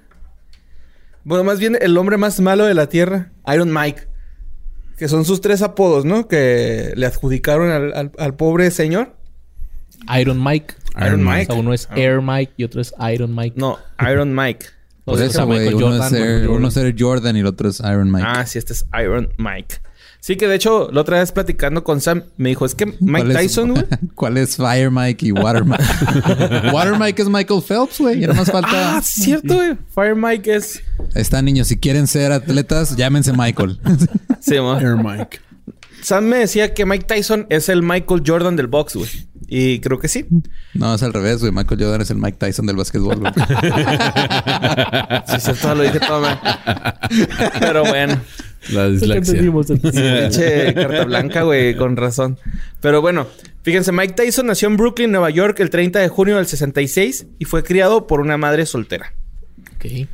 Bueno, 1.24 1.44
más 1.44 1.60
bien 1.60 1.78
el 1.80 1.98
hombre 1.98 2.18
más 2.18 2.40
malo 2.40 2.66
de 2.66 2.74
la 2.74 2.90
Tierra, 2.90 3.32
Iron 3.48 3.74
Mike. 3.74 4.09
Que 5.00 5.08
son 5.08 5.24
sus 5.26 5.40
tres 5.42 5.62
apodos, 5.62 6.06
¿no? 6.06 6.28
Que 6.28 6.92
le 6.96 7.06
adjudicaron 7.06 7.72
al, 7.72 7.94
al- 7.94 8.12
al 8.20 8.36
pobre 8.36 8.70
señor. 8.70 9.16
Iron 10.20 10.44
Mike. 10.44 10.76
Iron 11.06 11.24
Mike. 11.24 11.44
O 11.44 11.54
sea, 11.54 11.56
uno 11.56 11.74
es 11.74 11.88
Air 11.96 12.22
Mike 12.22 12.54
y 12.58 12.64
otro 12.66 12.82
es 12.82 12.94
Iron 13.14 13.34
Mike. 13.36 13.56
No, 13.58 13.78
Iron 14.00 14.36
Mike. 14.36 14.66
Sea, 15.16 15.26
eso, 15.26 15.46
güey. 15.48 15.74
Uno, 15.74 15.96
es 16.06 16.12
Air- 16.14 16.46
Jordan. 16.46 16.66
es 16.66 16.78
Air 16.78 16.96
Jordan 16.98 17.36
y 17.38 17.40
el 17.40 17.46
otro 17.48 17.70
es 17.70 17.80
Iron 17.80 18.12
Mike. 18.12 18.28
Ah, 18.30 18.46
sí, 18.46 18.60
este 18.60 18.74
es 18.74 18.86
Iron 19.02 19.30
Mike. 19.38 19.76
Sí, 20.22 20.36
que 20.36 20.48
de 20.48 20.56
hecho, 20.56 20.90
la 20.92 21.02
otra 21.02 21.20
vez 21.20 21.32
platicando 21.32 21.84
con 21.84 22.02
Sam, 22.02 22.24
me 22.38 22.50
dijo, 22.50 22.66
es 22.66 22.76
que 22.76 22.86
Mike 23.00 23.00
¿Cuál 23.00 23.32
es- 23.32 23.38
Tyson, 23.38 23.72
güey. 23.74 23.84
¿Cuál 24.16 24.38
es 24.38 24.58
Fire 24.58 24.92
Mike 24.92 25.26
y 25.28 25.32
Water 25.32 25.64
Mike? 25.66 25.84
Water 26.74 27.00
Mike 27.00 27.22
es 27.22 27.30
Michael 27.30 27.62
Phelps, 27.62 28.00
güey. 28.00 28.20
No 28.22 28.34
más 28.34 28.52
falta. 28.52 28.98
Ah, 28.98 29.02
cierto, 29.02 29.56
güey. 29.56 29.78
Fire 29.96 30.16
Mike 30.16 30.54
es. 30.56 30.82
Ahí 31.16 31.22
está, 31.22 31.42
niños. 31.42 31.68
Si 31.68 31.78
quieren 31.78 32.08
ser 32.08 32.32
atletas, 32.32 32.96
llámense 32.98 33.32
Michael. 33.34 33.80
Sí. 34.42 34.56
Air 34.56 34.98
Mike. 34.98 35.40
Sam 36.02 36.26
me 36.26 36.38
decía 36.38 36.74
que 36.74 36.86
Mike 36.86 37.06
Tyson 37.08 37.46
es 37.50 37.68
el 37.70 37.82
Michael 37.84 38.24
Jordan 38.26 38.56
del 38.56 38.68
box, 38.68 38.96
güey. 38.96 39.10
Y 39.52 39.80
creo 39.80 39.98
que 40.00 40.08
sí. 40.08 40.26
no, 40.76 40.94
es 40.94 41.02
al 41.02 41.12
revés, 41.12 41.40
güey. 41.40 41.52
Michael 41.52 41.82
Jordan 41.82 42.02
es 42.02 42.12
el 42.12 42.18
Mike 42.18 42.38
Tyson 42.38 42.68
del 42.68 42.76
básquetbol, 42.76 43.20
güey. 43.20 43.34
Sí, 45.28 45.40
cierto, 45.40 45.76
lo 45.76 45.84
dije 45.84 46.00
todo. 46.00 46.28
Pero 47.60 47.84
bueno. 47.84 48.20
La 48.70 48.90
dislexia. 48.90 49.40
Pinche 49.42 50.74
carta 50.74 51.06
blanca, 51.06 51.42
güey, 51.44 51.76
con 51.76 51.98
razón. 51.98 52.38
Pero 52.82 53.02
bueno, 53.02 53.28
fíjense, 53.64 53.92
Mike 53.92 54.14
Tyson 54.14 54.48
nació 54.48 54.68
en 54.68 54.78
Brooklyn, 54.78 55.12
Nueva 55.12 55.30
York, 55.30 55.60
el 55.60 55.70
30 55.70 56.00
de 56.00 56.10
junio 56.10 56.38
del 56.38 56.46
66 56.46 57.26
y 57.40 57.46
fue 57.46 57.64
criado 57.64 58.06
por 58.06 58.22
una 58.22 58.38
madre 58.38 58.66
soltera. 58.66 59.14
Ok. 59.76 60.08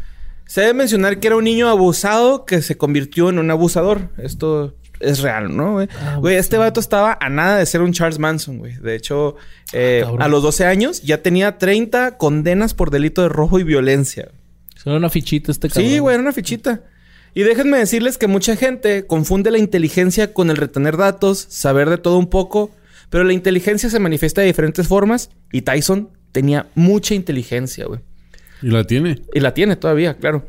Se 0.46 0.62
debe 0.62 0.74
mencionar 0.74 1.20
que 1.20 1.28
era 1.28 1.36
un 1.36 1.44
niño 1.44 1.68
abusado 1.70 2.46
que 2.46 2.62
se 2.62 2.78
convirtió 2.78 3.30
en 3.30 3.40
un 3.40 3.52
abusador. 3.52 4.10
Esto 4.18 4.76
es 5.00 5.20
real, 5.20 5.56
¿no, 5.56 5.74
güey? 5.74 5.88
Ah, 6.02 6.18
Güey, 6.20 6.36
este 6.38 6.58
vato 6.58 6.80
estaba 6.80 7.18
a 7.20 7.30
nada 7.30 7.58
de 7.58 7.66
ser 7.66 7.82
un 7.82 7.92
Charles 7.94 8.20
Manson, 8.20 8.58
güey. 8.60 8.76
De 8.76 8.96
hecho, 8.96 9.36
eh, 9.74 10.02
Ah, 10.04 10.06
cabrón. 10.08 10.22
a 10.22 10.28
los 10.28 10.44
12 10.44 10.66
años 10.66 11.02
ya 11.02 11.22
tenía 11.22 11.58
30 11.58 12.18
condenas 12.18 12.74
por 12.74 12.92
delito 12.92 13.22
de 13.22 13.30
robo 13.30 13.60
y 13.60 13.64
violencia. 13.64 14.30
Solo 14.76 14.98
una 14.98 15.10
fichita 15.10 15.52
este 15.52 15.70
cabrón. 15.70 15.90
Sí, 15.92 16.00
güey, 16.00 16.14
era 16.14 16.22
una 16.22 16.32
fichita. 16.34 16.82
Y 17.34 17.44
déjenme 17.44 17.78
decirles 17.78 18.18
que 18.18 18.28
mucha 18.28 18.56
gente 18.56 19.06
confunde 19.06 19.52
la 19.52 19.58
inteligencia 19.58 20.34
con 20.34 20.50
el 20.50 20.56
retener 20.58 20.96
datos, 20.96 21.46
saber 21.50 21.90
de 21.90 21.98
todo 21.98 22.18
un 22.18 22.30
poco, 22.30 22.72
pero 23.10 23.24
la 23.26 23.34
inteligencia 23.34 23.90
se 23.90 24.00
manifiesta 24.00 24.40
de 24.42 24.48
diferentes 24.48 24.88
formas 24.88 25.30
y 25.52 25.62
Tyson 25.64 26.10
tenía 26.32 26.68
mucha 26.76 27.14
inteligencia, 27.14 27.86
güey. 27.86 28.00
Y 28.62 28.68
la 28.70 28.86
tiene. 28.86 29.22
Y 29.34 29.42
la 29.42 29.54
tiene 29.54 29.76
todavía, 29.76 30.16
claro. 30.16 30.46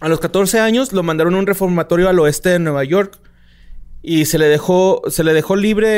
A 0.00 0.08
los 0.08 0.20
14 0.20 0.60
años 0.60 0.92
lo 0.92 1.02
mandaron 1.02 1.34
a 1.34 1.38
un 1.38 1.46
reformatorio 1.46 2.10
al 2.10 2.18
oeste 2.18 2.50
de 2.50 2.58
Nueva 2.58 2.84
York 2.84 3.18
y 4.06 4.24
se 4.26 4.38
le 4.38 4.46
dejó, 4.46 5.02
se 5.08 5.24
le 5.24 5.32
dejó 5.34 5.56
libre 5.56 5.88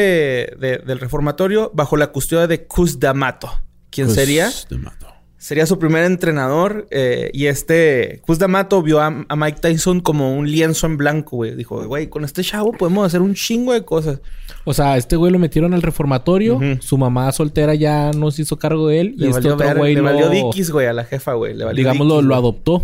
de- 0.58 0.82
del 0.84 0.98
reformatorio 0.98 1.70
bajo 1.74 1.96
la 1.96 2.08
custodia 2.08 2.46
de 2.46 2.64
Cus 2.66 2.98
D'Amato. 2.98 3.48
¿Quién 3.90 4.06
Pues, 4.08 4.16
sería? 4.16 4.50
Te 4.68 4.76
mato. 4.78 5.06
Sería 5.40 5.66
su 5.66 5.78
primer 5.78 6.02
entrenador 6.04 6.88
eh, 6.90 7.30
y 7.32 7.46
este 7.46 8.20
Cus 8.26 8.40
D'Amato 8.40 8.82
vio 8.82 9.00
a, 9.00 9.24
a 9.28 9.36
Mike 9.36 9.60
Tyson 9.60 10.00
como 10.00 10.36
un 10.36 10.50
lienzo 10.50 10.86
en 10.88 10.96
blanco, 10.96 11.36
güey. 11.36 11.54
Dijo, 11.54 11.86
güey, 11.86 12.08
con 12.08 12.24
este 12.24 12.42
chavo 12.42 12.72
podemos 12.72 13.06
hacer 13.06 13.20
un 13.22 13.34
chingo 13.34 13.72
de 13.72 13.84
cosas. 13.84 14.20
O 14.64 14.74
sea, 14.74 14.96
este 14.96 15.14
güey 15.14 15.30
lo 15.30 15.38
metieron 15.38 15.74
al 15.74 15.82
reformatorio. 15.82 16.58
Su 16.80 16.98
mamá 16.98 17.30
soltera 17.30 17.76
ya 17.76 18.10
no 18.10 18.32
se 18.32 18.42
hizo 18.42 18.58
cargo 18.58 18.88
de 18.88 19.00
él. 19.00 19.14
Le 19.16 19.26
y 19.26 19.30
este 19.30 19.48
otro 19.50 19.64
ver- 19.68 19.76
güey 19.78 19.94
le 19.94 20.00
lo... 20.00 20.06
valió 20.06 20.28
Dickies, 20.28 20.70
güey, 20.72 20.86
a 20.88 20.92
la 20.92 21.04
jefa, 21.04 21.34
güey. 21.34 21.54
Le 21.54 21.64
valió 21.64 21.76
digamos, 21.78 22.06
lo, 22.06 22.14
Dickies, 22.14 22.28
lo 22.28 22.34
adoptó. 22.34 22.82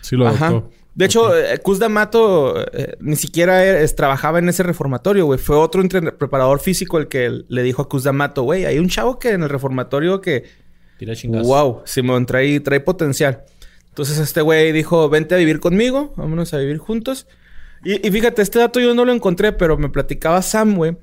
Sí 0.00 0.16
lo 0.16 0.26
Ajá. 0.26 0.48
adoptó. 0.48 0.70
De 0.94 1.06
hecho, 1.06 1.36
eh, 1.36 1.58
Cus 1.58 1.78
D'Amato 1.80 2.60
eh, 2.72 2.96
ni 3.00 3.16
siquiera 3.16 3.64
es- 3.80 3.96
trabajaba 3.96 4.38
en 4.38 4.48
ese 4.48 4.62
reformatorio, 4.62 5.26
güey. 5.26 5.38
Fue 5.40 5.56
otro 5.56 5.82
preparador 6.16 6.60
físico 6.60 6.98
el 6.98 7.08
que 7.08 7.42
le 7.48 7.62
dijo 7.62 7.82
a 7.82 7.88
Cus 7.88 8.04
D'Amato, 8.04 8.42
güey, 8.42 8.64
hay 8.64 8.78
un 8.78 8.88
chavo 8.88 9.18
que 9.18 9.30
en 9.30 9.42
el 9.42 9.48
reformatorio 9.48 10.20
que, 10.20 10.44
Tira 10.98 11.16
chingazo. 11.16 11.44
wow, 11.48 11.82
Simón, 11.84 12.26
trae, 12.26 12.60
trae 12.60 12.78
potencial. 12.80 13.42
Entonces 13.88 14.18
este 14.18 14.40
güey 14.40 14.70
dijo, 14.72 15.08
vente 15.08 15.34
a 15.34 15.38
vivir 15.38 15.58
conmigo, 15.60 16.12
vámonos 16.16 16.54
a 16.54 16.58
vivir 16.58 16.78
juntos. 16.78 17.26
Y, 17.84 18.06
y 18.06 18.10
fíjate, 18.10 18.42
este 18.42 18.58
dato 18.60 18.78
yo 18.80 18.94
no 18.94 19.04
lo 19.04 19.12
encontré, 19.12 19.52
pero 19.52 19.76
me 19.76 19.88
platicaba 19.88 20.40
Sam, 20.42 20.76
güey, 20.76 20.96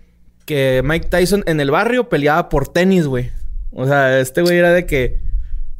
que 0.45 0.81
Mike 0.85 1.07
Tyson 1.09 1.43
en 1.47 1.59
el 1.59 1.69
barrio 1.71 2.07
peleaba 2.09 2.47
por 2.49 2.67
tenis, 2.69 3.07
güey. 3.07 3.31
O 3.71 3.85
sea, 3.85 4.19
este 4.19 4.41
güey 4.41 4.57
era 4.57 4.71
de 4.71 4.85
que, 4.85 5.19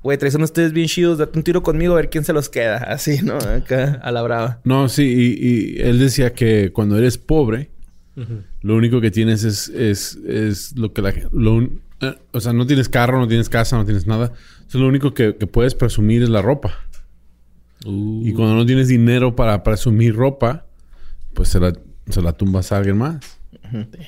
güey, 0.04 0.18
traes 0.18 0.36
unos 0.36 0.50
ustedes 0.50 0.74
bien 0.74 0.88
chidos, 0.88 1.18
date 1.18 1.38
un 1.38 1.44
tiro 1.44 1.64
conmigo 1.64 1.94
a 1.94 1.98
ver 1.98 2.10
quién 2.10 2.24
se 2.24 2.34
los 2.34 2.50
queda. 2.50 2.78
Así, 2.88 3.22
¿no? 3.22 3.36
Acá, 3.38 4.00
a 4.04 4.12
la 4.12 4.22
brava. 4.22 4.62
No, 4.64 4.90
sí, 4.90 5.04
y, 5.04 5.78
y 5.78 5.82
él 5.82 6.00
decía 6.00 6.34
que 6.34 6.72
cuando 6.72 6.98
eres 6.98 7.18
pobre, 7.18 7.70
lo 8.62 8.76
único 8.76 9.02
que 9.02 9.10
tienes 9.10 9.44
es, 9.44 9.70
es, 9.70 10.16
es 10.28 10.78
lo 10.78 10.94
que 10.94 11.02
la 11.02 11.14
lo 11.32 11.62
eh, 12.02 12.16
o 12.32 12.40
sea, 12.40 12.52
no 12.52 12.66
tienes 12.66 12.90
carro, 12.90 13.20
no 13.20 13.28
tienes 13.28 13.48
casa, 13.48 13.78
no 13.78 13.86
tienes 13.86 14.08
nada. 14.08 14.34
Entonces, 14.56 14.82
lo 14.82 14.88
único 14.88 15.14
que, 15.14 15.36
que 15.38 15.48
puedes 15.48 15.76
presumir 15.76 16.24
es 16.24 16.30
la 16.30 16.42
ropa. 16.42 16.74
Uh, 17.86 18.26
Y 18.26 18.34
cuando 18.34 18.56
no 18.56 18.66
tienes 18.66 18.88
dinero 18.88 19.36
para 19.36 19.64
presumir 19.64 20.16
ropa, 20.16 20.66
pues 21.34 21.50
se 21.50 21.60
la, 21.60 21.74
se 22.10 22.22
la 22.22 22.34
tumbas 22.34 22.72
a 22.72 22.78
alguien 22.78 22.98
más. 22.98 23.40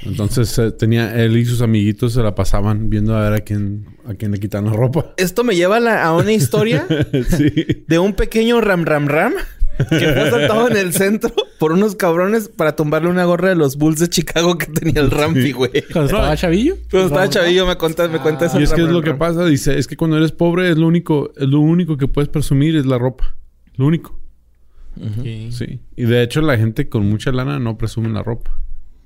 Entonces 0.03 0.57
eh, 0.59 0.71
tenía 0.71 1.15
él 1.21 1.37
y 1.37 1.45
sus 1.45 1.61
amiguitos 1.61 2.13
se 2.13 2.21
la 2.21 2.35
pasaban 2.35 2.89
viendo 2.89 3.15
a 3.15 3.21
ver 3.29 3.33
a 3.33 3.39
quién 3.41 3.85
a 4.05 4.13
quién 4.13 4.31
le 4.31 4.39
quitan 4.39 4.65
la 4.65 4.73
ropa. 4.73 5.13
Esto 5.17 5.43
me 5.43 5.55
lleva 5.55 5.77
a, 5.77 5.79
la- 5.79 6.03
a 6.03 6.15
una 6.15 6.31
historia 6.33 6.85
sí. 7.29 7.51
de 7.87 7.99
un 7.99 8.13
pequeño 8.13 8.59
ram 8.61 8.83
ram 8.85 9.07
ram 9.07 9.33
que 9.89 9.99
fue 9.99 10.21
asaltado 10.27 10.69
en 10.69 10.77
el 10.77 10.93
centro 10.93 11.31
por 11.57 11.71
unos 11.71 11.95
cabrones 11.95 12.47
para 12.47 12.75
tumbarle 12.75 13.09
una 13.09 13.25
gorra 13.25 13.49
de 13.49 13.55
los 13.55 13.77
Bulls 13.77 13.99
de 13.99 14.07
Chicago 14.09 14.57
que 14.57 14.67
tenía 14.67 15.01
el 15.01 15.09
Rampi, 15.09 15.51
güey. 15.51 15.71
Cuando 15.91 16.11
estaba 16.11 16.37
chavillo. 16.37 16.75
Pero 16.91 17.05
estaba 17.05 17.27
chavillo, 17.27 17.65
me 17.65 17.75
cuentas, 17.75 18.11
me 18.11 18.19
cuentas 18.19 18.53
Y 18.53 18.61
es 18.61 18.71
que 18.71 18.81
es 18.81 18.87
ram, 18.87 18.93
lo 18.93 19.01
que 19.01 19.15
pasa, 19.15 19.45
dice, 19.45 19.79
es 19.79 19.87
que 19.87 19.97
cuando 19.97 20.17
eres 20.17 20.31
pobre 20.31 20.69
es 20.69 20.77
lo 20.77 20.85
único, 20.85 21.31
es 21.35 21.47
lo 21.47 21.59
único 21.59 21.97
que 21.97 22.07
puedes 22.07 22.29
presumir 22.29 22.75
es 22.75 22.85
la 22.85 22.99
ropa. 22.99 23.35
Lo 23.75 23.87
único. 23.87 24.19
Sí. 25.49 25.79
Y 25.95 26.03
de 26.03 26.21
hecho 26.21 26.41
la 26.41 26.55
gente 26.57 26.87
con 26.87 27.09
mucha 27.09 27.31
lana 27.31 27.57
no 27.57 27.75
presume 27.77 28.09
la 28.09 28.21
ropa. 28.21 28.59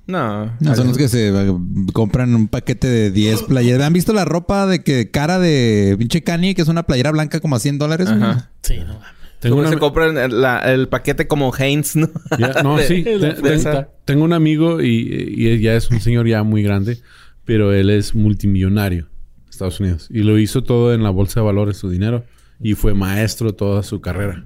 No. 0.08 0.46
No, 0.58 0.74
son 0.74 0.88
los 0.88 0.98
que 0.98 1.06
se 1.06 1.28
eh, 1.28 1.52
compran 1.92 2.34
un 2.34 2.48
paquete 2.48 2.88
de 2.88 3.10
10 3.12 3.42
playeras. 3.48 3.86
¿Han 3.86 3.92
visto 3.92 4.12
la 4.12 4.24
ropa 4.24 4.66
de 4.66 4.82
que 4.82 5.10
cara 5.10 5.38
de 5.38 5.94
pinche 5.98 6.22
Kanye, 6.24 6.54
que 6.56 6.62
es 6.62 6.68
una 6.68 6.82
playera 6.84 7.12
blanca 7.12 7.38
como 7.40 7.54
a 7.54 7.60
100 7.60 7.78
dólares? 7.78 8.08
Ajá. 8.08 8.50
Sí, 8.62 8.78
no 8.78 8.94
mames. 8.94 9.08
Tengo 9.38 9.56
una- 9.58 9.68
se 9.68 9.78
compran 9.78 10.16
el, 10.18 10.40
la- 10.40 10.58
el 10.72 10.88
paquete 10.88 11.28
como 11.28 11.54
Heinz, 11.56 11.94
¿no? 11.94 12.08
Ya, 12.38 12.54
no, 12.64 12.76
De- 12.78 12.84
sí. 12.88 13.02
de 13.02 13.86
tengo 14.04 14.24
un 14.24 14.32
amigo 14.32 14.82
y, 14.82 15.60
ya 15.60 15.74
es 15.76 15.90
un 15.90 16.00
señor 16.00 16.26
ya 16.26 16.42
muy 16.42 16.62
grande, 16.64 16.98
pero 17.44 17.72
él 17.72 17.90
es 17.90 18.14
multimillonario 18.16 19.08
en 19.44 19.48
Estados 19.50 19.78
Unidos. 19.78 20.08
Y 20.10 20.22
lo 20.22 20.38
hizo 20.38 20.64
todo 20.64 20.92
en 20.92 21.02
la 21.04 21.10
bolsa 21.10 21.38
de 21.40 21.46
valores, 21.46 21.76
su 21.76 21.88
dinero. 21.90 22.24
Y 22.60 22.74
fue 22.74 22.94
maestro 22.94 23.54
toda 23.54 23.84
su 23.84 24.00
carrera. 24.00 24.44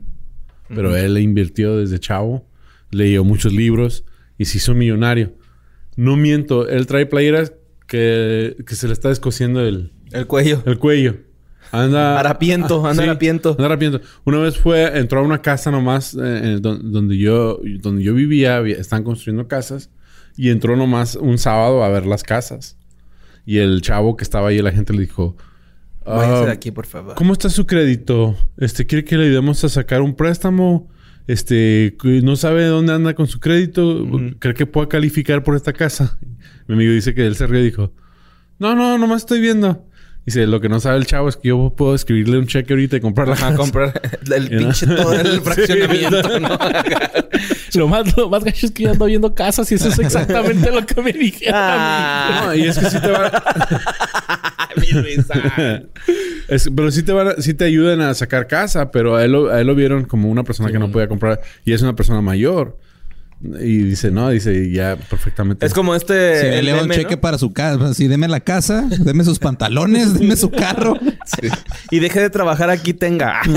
Pero 0.69 0.95
él 0.97 1.15
le 1.15 1.21
invirtió 1.23 1.77
desde 1.79 1.99
chavo, 1.99 2.47
leyó 2.91 3.25
muchos 3.25 3.53
libros 3.55 4.05
y 4.37 4.45
se 4.47 4.59
hizo 4.59 4.75
millonario. 4.75 5.33
No 5.97 6.17
miento, 6.17 6.69
él 6.69 6.87
trae 6.87 7.07
playeras 7.07 7.53
que, 7.87 8.57
que 8.67 8.75
se 8.75 8.87
le 8.87 8.93
está 8.95 9.09
descosiendo 9.11 9.61
el, 9.61 9.93
El 10.13 10.27
cuello. 10.27 10.63
el 10.67 10.79
cuello. 10.79 11.17
Anda... 11.71 12.19
Harapiento, 12.21 12.87
anda 12.87 13.03
Sí, 13.03 13.09
harapiento. 13.09 13.51
anda 13.53 13.65
harapiento. 13.67 14.01
Una 14.25 14.39
vez 14.39 14.59
fue... 14.59 14.99
Entró 14.99 15.21
a 15.21 15.23
una 15.23 15.41
casa 15.41 15.71
nomás... 15.71 16.17
eh, 16.23 16.59
don- 16.61 16.93
donde 16.93 17.17
yo... 17.17 17.61
Donde 17.81 18.03
yo 18.03 18.13
vivía. 18.15 18.61
Están 18.61 19.05
construyendo 19.05 19.49
casas. 19.49 19.91
Y 20.37 20.51
entró 20.51 20.77
nomás 20.77 21.17
un 21.17 21.39
sábado 21.39 21.83
a 21.83 21.89
ver 21.89 22.05
las 22.07 22.23
casas. 22.25 22.77
Y 23.47 23.59
el 23.59 23.81
chavo 23.83 24.17
que 24.17 24.25
estaba 24.25 24.49
ahí, 24.49 24.59
la 24.61 24.71
gente 24.73 24.93
le 24.93 25.01
dijo... 25.01 25.37
"Ah, 26.05 26.43
de 26.47 26.53
aquí, 26.53 26.71
por 26.71 26.87
favor. 26.87 27.15
¿Cómo 27.15 27.33
está 27.33 27.49
su 27.49 27.67
crédito? 27.67 28.37
Este, 28.59 28.87
¿quiere 28.87 29.05
que 29.05 29.17
le 29.17 29.25
ayudemos 29.25 29.63
a 29.65 29.69
sacar 29.69 30.03
un 30.03 30.15
préstamo? 30.15 30.91
Este, 31.27 31.97
no 32.23 32.37
sabe 32.37 32.67
dónde 32.67 32.93
anda 32.93 33.15
con 33.15 33.27
su 33.27 33.41
crédito. 33.41 34.07
¿Cree 34.39 34.55
que 34.55 34.67
pueda 34.67 34.89
calificar 34.89 35.43
por 35.43 35.57
esta 35.57 35.73
casa? 35.73 36.19
Mi 36.67 36.75
amigo 36.75 36.93
dice 36.93 37.15
que 37.15 37.27
él 37.27 37.37
se 37.37 37.47
rió 37.47 37.61
y 37.61 37.65
dijo, 37.65 37.93
no, 38.59 38.75
no, 38.75 38.99
nomás 38.99 39.23
estoy 39.23 39.41
viendo. 39.41 39.87
Dice, 40.25 40.47
lo 40.47 40.61
que 40.61 40.69
no 40.69 40.79
sabe 40.79 40.99
el 40.99 41.07
chavo 41.07 41.29
es 41.29 41.37
que 41.37 41.49
yo 41.49 41.73
puedo 41.77 41.97
escribirle 41.97 42.39
un 42.39 42.47
cheque 42.47 42.73
ahorita 42.75 42.97
y 42.97 43.01
comprar 43.01 43.27
la 43.27 43.35
A 43.35 43.39
casa. 43.39 43.57
comprar 43.57 44.01
el 44.35 44.49
pinche 44.51 44.87
todo 44.87 45.13
el 45.15 45.41
fraccionamiento, 45.41 46.39
¿no? 46.41 46.49
Lo 47.75 47.89
más, 47.89 48.17
lo 48.19 48.29
más 48.29 48.45
gacho 48.45 48.67
es 48.67 48.73
que 48.73 48.83
yo 48.83 48.91
ando 48.91 49.07
viendo 49.07 49.35
casas 49.35 49.73
y 49.73 49.77
eso 49.77 49.89
es 49.89 49.99
exactamente 49.99 50.71
lo 50.71 50.85
que 50.85 51.01
me 51.01 51.11
dijeron 51.13 51.55
a 51.55 52.43
Ah, 52.43 52.45
No, 52.47 52.55
y 52.55 52.65
es 52.67 52.79
que 52.79 52.91
sí 52.91 53.01
te 53.01 53.11
van 53.11 53.33
risa. 55.03 55.35
es- 56.49 56.71
pero 56.75 56.91
sí 56.91 57.03
te 57.03 57.13
van 57.13 57.29
a- 57.29 57.35
sí 57.39 57.55
te 57.55 57.65
ayudan 57.65 58.01
a 58.03 58.13
sacar 58.15 58.47
casa, 58.47 58.91
pero 58.91 59.17
a 59.17 59.25
él, 59.25 59.33
lo, 59.33 59.51
a 59.51 59.61
él 59.61 59.67
lo 59.67 59.75
vieron 59.75 60.05
como 60.05 60.29
una 60.31 60.45
persona 60.45 60.71
que 60.71 60.79
no 60.79 60.91
podía 60.93 61.09
comprar 61.09 61.41
y 61.65 61.73
es 61.73 61.83
una 61.83 61.97
persona 61.97 62.21
mayor. 62.21 62.79
Y 63.45 63.79
dice, 63.79 64.13
no, 64.13 64.31
dice, 64.31 64.71
ya 64.71 64.95
perfectamente. 64.97 65.67
Es 65.67 65.75
como 65.75 65.97
este. 65.97 66.41
Si 66.59 66.63
le 66.63 66.73
un 66.75 66.83
meme, 66.83 66.95
cheque 66.95 67.17
¿no? 67.17 67.21
para 67.21 67.39
su 67.39 67.53
casa. 67.53 67.87
Así, 67.89 68.07
deme 68.07 68.29
la 68.29 68.39
casa, 68.39 68.87
deme 69.01 69.25
sus 69.25 69.41
pantalones, 69.41 70.15
deme 70.19 70.37
su 70.37 70.51
carro. 70.51 70.95
Y 71.91 71.99
deje 71.99 72.21
de 72.21 72.31
trabajar 72.31 72.71
aquí, 72.71 72.95
tenga. 72.95 73.41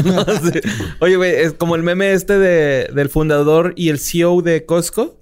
Sí. 0.52 0.60
Oye, 1.00 1.16
güey, 1.18 1.36
es 1.36 1.54
como 1.54 1.76
el 1.76 1.84
meme 1.84 2.14
este 2.14 2.40
de, 2.40 2.90
del 2.96 3.10
fundador 3.10 3.74
y 3.76 3.90
el 3.90 4.00
CEO 4.00 4.42
de 4.42 4.66
Costco. 4.66 5.20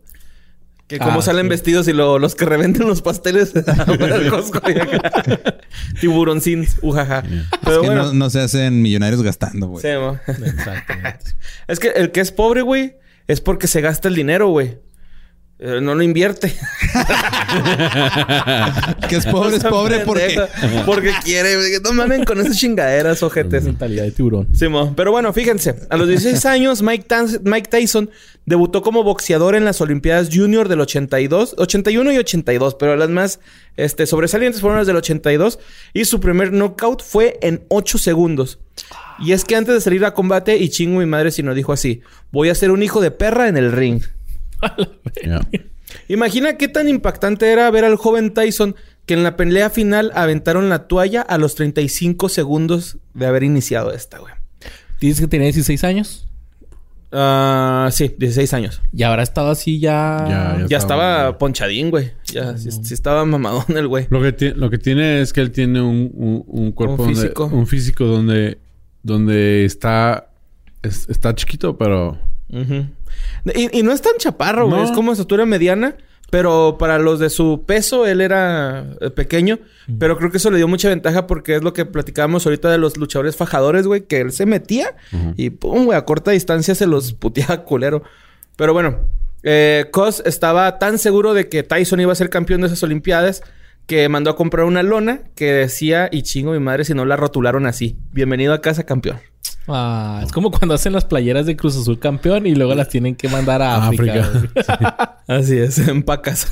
Que 0.88 1.00
como 1.00 1.20
Ah, 1.20 1.22
salen 1.22 1.46
sí. 1.46 1.50
vestidos 1.50 1.88
y 1.88 1.94
lo- 1.94 2.20
los 2.20 2.36
que 2.36 2.46
revenden 2.46 2.88
los 2.88 3.02
pasteles 3.02 3.54
del 3.54 4.30
Costco. 4.30 4.62
y 4.70 4.80
acá. 4.80 5.12
Tiburoncín, 6.00 6.68
ujaja. 6.82 7.24
Pero 7.64 7.76
es 7.76 7.80
que 7.82 7.86
bueno. 7.88 8.04
no, 8.08 8.14
no 8.14 8.30
se 8.30 8.42
hacen 8.42 8.82
millonarios 8.82 9.22
gastando, 9.24 9.68
güey. 9.68 9.84
Exactamente. 9.86 11.20
es 11.68 11.80
que 11.80 11.88
el 11.90 12.12
que 12.12 12.20
es 12.22 12.32
pobre, 12.32 12.62
güey, 12.62 12.96
es 13.28 13.42
porque 13.42 13.68
se 13.68 13.82
gasta 13.82 14.08
el 14.08 14.16
dinero, 14.16 14.50
güey. 14.50 14.80
Eh, 15.60 15.80
no 15.82 15.94
lo 15.96 16.04
invierte. 16.04 16.50
que 19.08 19.16
es 19.16 19.26
pobre, 19.26 19.58
es 19.58 19.64
pobre 19.64 20.00
porque... 20.00 20.42
Porque 20.86 21.12
quiere. 21.24 21.56
No 21.82 21.94
mamen 21.94 22.26
con 22.26 22.42
esas 22.42 22.58
chingaderas, 22.58 23.24
ojetes. 23.24 23.64
Mentalidad 23.64 24.04
de 24.04 24.12
tiburón. 24.12 24.48
Simón. 24.54 24.94
Pero 24.96 25.12
bueno, 25.12 25.32
fíjense. 25.32 25.76
A 25.90 25.98
los 25.98 26.08
16 26.08 26.46
años, 26.48 26.82
Mike 26.82 27.08
Tyson 27.70 28.10
debutó 28.46 28.82
como 28.82 29.04
boxeador 29.04 29.56
en 29.56 29.64
las 29.64 29.80
Olimpiadas 29.80 30.30
Junior 30.34 30.68
del 30.68 30.82
82, 30.82 31.56
81 31.58 32.12
y 32.12 32.18
82. 32.18 32.76
Pero 32.76 32.96
las 32.96 33.10
más 33.10 33.40
este, 33.78 34.06
sobresalientes 34.06 34.60
fueron 34.60 34.80
las 34.80 34.88
del 34.88 34.98
82. 34.98 35.60
Y 35.94 36.06
su 36.06 36.20
primer 36.20 36.52
knockout 36.52 37.04
fue 37.04 37.38
en 37.42 37.64
8 37.70 38.00
segundos. 38.00 38.60
Y 39.20 39.32
es 39.32 39.46
que 39.46 39.56
antes 39.56 39.76
de 39.76 39.82
salir 39.82 40.04
a 40.04 40.14
combate, 40.14 40.58
y 40.58 40.70
chingo 40.70 41.00
mi 41.00 41.06
madre 41.06 41.32
si 41.32 41.44
no 41.44 41.54
dijo 41.54 41.72
así. 41.72 42.02
Voy 42.32 42.50
a 42.50 42.56
ser 42.56 42.72
un 42.72 42.82
hijo 42.82 43.00
de 43.00 43.12
perra 43.12 43.48
en 43.48 43.56
el 43.56 43.72
ring. 43.72 44.02
Yeah. 45.24 45.48
Imagina 46.08 46.58
qué 46.58 46.68
tan 46.68 46.90
impactante 46.90 47.52
era 47.52 47.70
ver 47.72 47.86
al 47.86 47.96
joven 47.96 48.34
Tyson 48.34 48.76
que 49.06 49.14
en 49.14 49.24
la 49.24 49.36
pelea 49.38 49.70
final 49.70 50.12
aventaron 50.16 50.70
la 50.70 50.88
toalla 50.88 51.22
a 51.22 51.38
los 51.38 51.56
35 51.56 52.30
segundos 52.30 52.98
de 53.14 53.26
haber 53.26 53.44
iniciado 53.44 53.92
esta, 53.94 54.18
güey. 54.20 54.34
Dices 55.00 55.20
que 55.22 55.28
tenía 55.28 55.46
16 55.48 55.84
años. 55.84 56.28
Ah, 57.12 57.90
sí, 57.92 58.16
16 58.18 58.54
años. 58.56 58.82
Y 58.92 59.04
habrá 59.04 59.22
estado 59.22 59.52
así 59.52 59.80
ya. 59.80 60.26
Ya, 60.28 60.66
Ya 60.68 60.78
estaba 60.78 61.14
estaba- 61.18 61.38
ponchadín, 61.38 61.92
güey. 61.92 62.12
Ya, 62.26 62.58
sí, 62.58 62.72
sí 62.72 62.94
estaba 62.94 63.24
mamadón 63.26 63.66
el 63.78 63.88
güey. 63.88 64.08
Lo 64.10 64.22
que, 64.22 64.32
ti- 64.34 64.54
lo 64.56 64.70
que 64.72 64.80
tiene 64.80 65.22
es 65.22 65.32
que 65.32 65.42
él 65.42 65.52
tiene 65.52 65.80
un, 65.82 66.10
un- 66.14 66.44
un 66.48 66.72
cuerpo 66.72 66.94
Un 67.04 67.14
donde- 67.14 67.22
físico. 67.22 67.46
un 67.54 67.68
físico 67.68 68.06
donde, 68.06 68.58
donde 69.04 69.64
está, 69.66 70.30
es- 70.82 71.08
está 71.08 71.36
chiquito, 71.36 71.78
pero 71.78 72.18
Ujú. 72.50 72.88
Y, 73.54 73.80
y 73.80 73.84
no 73.84 73.92
es 73.92 74.02
tan 74.02 74.14
chaparro, 74.18 74.68
güey. 74.68 74.82
No. 74.82 74.86
Es 74.86 74.92
como 74.92 75.12
estatura 75.12 75.46
mediana. 75.46 75.96
Pero 76.30 76.78
para 76.80 76.98
los 76.98 77.20
de 77.20 77.30
su 77.30 77.64
peso, 77.68 78.08
él 78.08 78.20
era 78.20 78.88
eh, 79.02 79.12
pequeño. 79.12 79.60
Pero 80.00 80.18
creo 80.18 80.32
que 80.32 80.38
eso 80.38 80.50
le 80.50 80.58
dio 80.58 80.68
mucha 80.68 80.90
ventaja 80.90 81.28
porque 81.28 81.56
es 81.58 81.62
lo 81.62 81.74
que 81.74 81.86
platicábamos 81.86 82.44
ahorita 82.48 82.72
de 82.72 82.80
los 82.80 82.98
luchadores 82.98 83.36
fajadores, 83.36 83.86
güey. 83.86 84.08
Que 84.08 84.22
él 84.22 84.32
se 84.32 84.48
metía 84.48 84.96
y 85.38 85.52
pum, 85.52 85.86
güey, 85.86 85.96
a 85.96 86.06
corta 86.06 86.32
distancia 86.32 86.74
se 86.74 86.88
los 86.88 87.14
puteaba 87.14 87.64
culero. 87.66 88.02
Pero 88.56 88.74
bueno, 88.74 89.02
eh, 89.44 89.86
Cos 89.92 90.24
estaba 90.26 90.80
tan 90.80 90.98
seguro 90.98 91.36
de 91.36 91.50
que 91.50 91.62
Tyson 91.62 92.00
iba 92.00 92.12
a 92.12 92.16
ser 92.16 92.32
campeón 92.32 92.62
de 92.62 92.68
esas 92.68 92.82
Olimpiadas 92.82 93.44
que 93.86 94.10
mandó 94.10 94.32
a 94.32 94.36
comprar 94.36 94.66
una 94.66 94.82
lona 94.82 95.22
que 95.36 95.52
decía, 95.52 96.10
y 96.12 96.24
chingo 96.24 96.54
mi 96.54 96.60
madre 96.60 96.84
si 96.84 96.96
no 96.96 97.06
la 97.06 97.16
rotularon 97.16 97.68
así. 97.68 97.98
Bienvenido 98.12 98.54
a 98.54 98.62
casa, 98.62 98.86
campeón. 98.86 99.20
Ah, 99.68 100.22
es 100.24 100.32
como 100.32 100.52
cuando 100.52 100.76
hacen 100.76 100.94
las 100.94 101.06
playeras 101.06 101.46
de 101.46 101.56
Cruz 101.56 101.78
Azul 101.78 102.00
campeón 102.00 102.46
y 102.46 102.56
luego 102.56 102.76
las 102.76 102.90
tienen 102.90 103.16
que 103.16 103.30
mandar 103.30 103.62
a 103.62 103.88
África. 103.88 104.22
África. 104.22 105.20
Así 105.28 105.58
es, 105.58 105.80
en 105.80 106.04
pacas. 106.04 106.48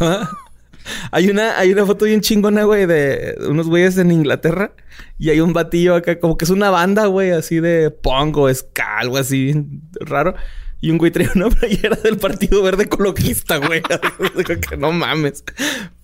hay 1.11 1.29
una, 1.29 1.57
hay 1.57 1.71
una 1.73 1.85
foto 1.85 2.05
bien 2.05 2.21
chingona, 2.21 2.63
güey, 2.63 2.85
de 2.85 3.35
unos 3.49 3.67
güeyes 3.67 3.97
en 3.97 4.11
Inglaterra. 4.11 4.73
Y 5.17 5.29
hay 5.29 5.41
un 5.41 5.53
batillo 5.53 5.95
acá, 5.95 6.19
como 6.19 6.37
que 6.37 6.45
es 6.45 6.51
una 6.51 6.69
banda, 6.69 7.05
güey, 7.07 7.31
así 7.31 7.59
de 7.59 7.91
punk 7.91 8.37
o 8.37 8.53
ska, 8.53 8.99
algo 8.99 9.17
así 9.17 9.45
bien 9.45 9.81
raro. 9.99 10.35
Y 10.79 10.89
un 10.89 10.97
güey 10.97 11.11
trae 11.11 11.29
una 11.35 11.49
playera 11.49 11.95
del 11.97 12.17
Partido 12.17 12.63
Verde 12.63 12.83
Ecologista, 12.83 13.57
güey. 13.57 13.81
Digo 14.35 14.59
que 14.59 14.77
no 14.77 14.91
mames. 14.91 15.43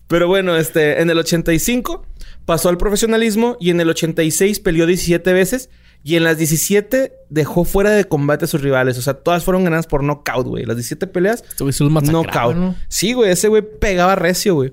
Pero 0.08 0.28
bueno, 0.28 0.56
este, 0.56 1.02
en 1.02 1.10
el 1.10 1.18
85 1.18 2.06
pasó 2.46 2.70
al 2.70 2.78
profesionalismo 2.78 3.58
y 3.60 3.72
en 3.72 3.82
el 3.82 3.90
86 3.90 4.60
peleó 4.60 4.86
17 4.86 5.34
veces. 5.34 5.70
Y 6.04 6.16
en 6.16 6.24
las 6.24 6.38
17 6.38 7.12
dejó 7.30 7.66
fuera 7.66 7.92
de 7.92 8.06
combate 8.06 8.46
a 8.46 8.48
sus 8.48 8.62
rivales. 8.62 8.98
O 8.98 9.02
sea, 9.02 9.16
todas 9.16 9.44
fueron 9.44 9.64
ganadas 9.64 9.88
por 9.88 10.04
knockout, 10.04 10.48
güey. 10.48 10.66
Las 10.66 10.78
17 10.78 11.08
peleas 11.08 11.44
Este 11.50 11.64
güey 11.64 11.74
Knockout. 11.74 12.56
¿no? 12.56 12.76
Sí, 12.88 13.14
güey. 13.14 13.32
Ese 13.32 13.48
güey 13.48 13.62
pegaba 13.62 14.16
recio, 14.16 14.56
güey. 14.56 14.72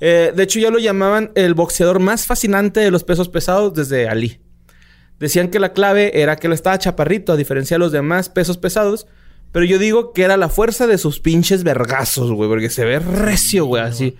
Eh, 0.00 0.32
de 0.36 0.42
hecho, 0.42 0.58
ya 0.60 0.70
lo 0.70 0.78
llamaban 0.78 1.32
el 1.34 1.54
boxeador 1.54 2.00
más 2.00 2.26
fascinante 2.26 2.80
de 2.80 2.90
los 2.90 3.02
pesos 3.02 3.28
pesados 3.28 3.74
desde 3.74 4.08
Ali. 4.08 4.40
Decían 5.18 5.48
que 5.48 5.58
la 5.58 5.72
clave 5.72 6.20
era 6.20 6.36
que 6.36 6.46
él 6.46 6.52
estaba 6.52 6.78
chaparrito, 6.78 7.32
a 7.32 7.36
diferencia 7.36 7.76
de 7.76 7.78
los 7.78 7.92
demás 7.92 8.28
pesos 8.28 8.58
pesados. 8.58 9.06
Pero 9.52 9.64
yo 9.64 9.78
digo 9.78 10.12
que 10.12 10.22
era 10.22 10.36
la 10.36 10.48
fuerza 10.48 10.86
de 10.86 10.98
sus 10.98 11.18
pinches 11.18 11.64
vergazos, 11.64 12.30
güey. 12.30 12.48
Porque 12.48 12.68
se 12.68 12.84
ve 12.84 12.98
recio, 12.98 13.64
güey, 13.64 13.82
así. 13.82 14.16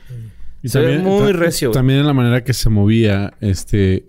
Y 0.62 0.70
Se 0.70 0.80
ve 0.80 0.98
muy 0.98 1.32
recio, 1.32 1.68
güey. 1.68 1.74
También 1.74 2.00
en 2.00 2.06
la 2.06 2.14
manera 2.14 2.42
que 2.42 2.54
se 2.54 2.68
movía, 2.70 3.34
este... 3.40 4.08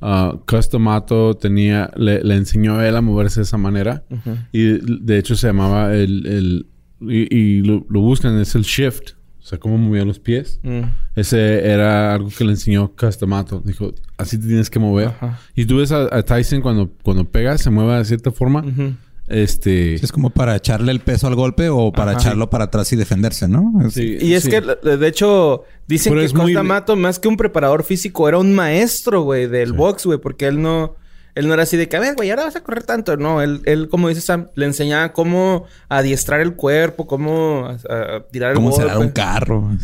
Uh, 0.00 0.38
Customato 0.46 1.34
tenía... 1.34 1.90
Le, 1.96 2.22
le 2.22 2.34
enseñó 2.36 2.76
a 2.76 2.88
él 2.88 2.96
a 2.96 3.00
moverse 3.00 3.40
de 3.40 3.44
esa 3.44 3.58
manera. 3.58 4.04
Y 4.52 4.78
de 5.02 5.18
hecho 5.18 5.36
se 5.36 5.48
llamaba 5.48 5.94
el... 5.94 6.26
el 6.26 6.66
y 7.00 7.36
y 7.36 7.62
lo, 7.62 7.86
lo 7.88 8.00
buscan, 8.00 8.38
es 8.38 8.54
el 8.54 8.62
shift. 8.62 9.12
O 9.40 9.42
sea, 9.48 9.58
cómo 9.58 9.78
movía 9.78 10.04
los 10.04 10.18
pies. 10.18 10.60
Mm. 10.62 10.80
Ese 11.16 11.66
era 11.66 12.12
algo 12.12 12.28
que 12.28 12.44
le 12.44 12.50
enseñó 12.50 12.92
Customato. 12.94 13.62
Dijo, 13.64 13.94
así 14.18 14.38
te 14.38 14.46
tienes 14.46 14.68
que 14.68 14.78
mover. 14.78 15.08
Ajá. 15.08 15.38
Y 15.54 15.64
tú 15.64 15.78
ves 15.78 15.90
a, 15.90 16.14
a 16.14 16.22
Tyson 16.22 16.60
cuando, 16.60 16.90
cuando 17.02 17.24
pega, 17.24 17.56
se 17.56 17.70
mueve 17.70 17.96
de 17.96 18.04
cierta 18.04 18.30
forma. 18.30 18.60
Ujú. 18.60 18.94
Este... 19.28 19.94
Es 19.94 20.10
como 20.12 20.30
para 20.30 20.56
echarle 20.56 20.92
el 20.92 21.00
peso 21.00 21.26
al 21.26 21.34
golpe 21.34 21.68
o 21.68 21.92
para 21.92 22.12
Ajá. 22.12 22.20
echarlo 22.20 22.50
para 22.50 22.64
atrás 22.64 22.92
y 22.92 22.96
defenderse, 22.96 23.48
¿no? 23.48 23.72
Es- 23.86 23.94
sí, 23.94 24.16
Y 24.20 24.34
es 24.34 24.44
sí. 24.44 24.50
que, 24.50 24.60
de 24.62 25.06
hecho, 25.08 25.64
dicen 25.86 26.12
Pero 26.12 26.20
que 26.20 26.26
es 26.26 26.34
muy- 26.34 26.52
Costa 26.54 26.62
Mato, 26.62 26.96
más 26.96 27.18
que 27.18 27.28
un 27.28 27.36
preparador 27.36 27.84
físico, 27.84 28.28
era 28.28 28.38
un 28.38 28.54
maestro, 28.54 29.22
güey, 29.22 29.46
del 29.46 29.72
box, 29.72 30.06
güey, 30.06 30.18
porque 30.18 30.46
él 30.46 30.60
no, 30.62 30.96
él 31.38 31.46
no 31.48 31.54
era 31.54 31.62
así 31.62 31.76
de 31.76 31.88
que, 31.88 31.96
a 31.96 32.00
ver, 32.00 32.14
güey, 32.16 32.30
ahora 32.30 32.44
vas 32.44 32.56
a 32.56 32.62
correr 32.62 32.82
tanto. 32.82 33.16
No, 33.16 33.40
él, 33.42 33.60
él 33.64 33.88
como 33.88 34.08
dice 34.08 34.20
Sam, 34.20 34.48
le 34.54 34.66
enseñaba 34.66 35.12
cómo 35.12 35.64
adiestrar 35.88 36.40
el 36.40 36.54
cuerpo, 36.54 37.06
cómo 37.06 37.66
a- 37.66 38.16
a 38.16 38.20
tirar 38.30 38.50
el 38.50 38.56
Como 38.56 38.70
golpe. 38.70 38.84
será 38.86 38.98
un 38.98 39.10
carro. 39.10 39.70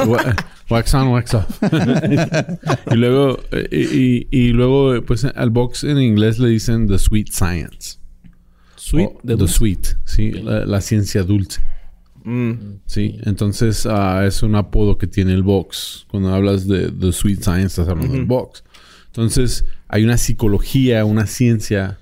Wa- 0.06 0.36
wax 0.70 0.94
on, 0.94 1.08
wax 1.08 1.34
off. 1.34 1.62
y 2.90 2.94
luego, 2.96 3.38
eh, 3.50 3.68
y, 3.70 3.98
y- 3.98 4.28
y 4.30 4.48
luego, 4.52 5.00
pues 5.04 5.24
al 5.24 5.50
box 5.50 5.84
en 5.84 5.98
inglés 6.00 6.38
le 6.38 6.48
dicen 6.48 6.86
the 6.86 6.98
sweet 6.98 7.28
science. 7.32 7.98
Sweet. 8.76 9.08
O 9.08 9.18
de 9.22 9.36
the 9.36 9.48
sweet, 9.48 9.86
sí, 10.04 10.30
la, 10.30 10.64
la 10.64 10.80
ciencia 10.80 11.22
dulce. 11.22 11.60
Mm. 12.24 12.80
Sí, 12.86 13.18
entonces 13.24 13.86
ah, 13.86 14.24
es 14.26 14.42
un 14.42 14.54
apodo 14.56 14.98
que 14.98 15.06
tiene 15.06 15.32
el 15.32 15.42
box. 15.42 16.06
Cuando 16.10 16.34
hablas 16.34 16.66
de 16.66 16.90
the 16.90 17.12
sweet 17.12 17.40
science, 17.42 17.66
estás 17.66 17.88
hablando 17.88 18.12
del 18.14 18.24
box. 18.26 18.64
Entonces, 19.16 19.64
hay 19.88 20.04
una 20.04 20.16
psicología, 20.18 21.04
una 21.04 21.26
ciencia 21.26 21.98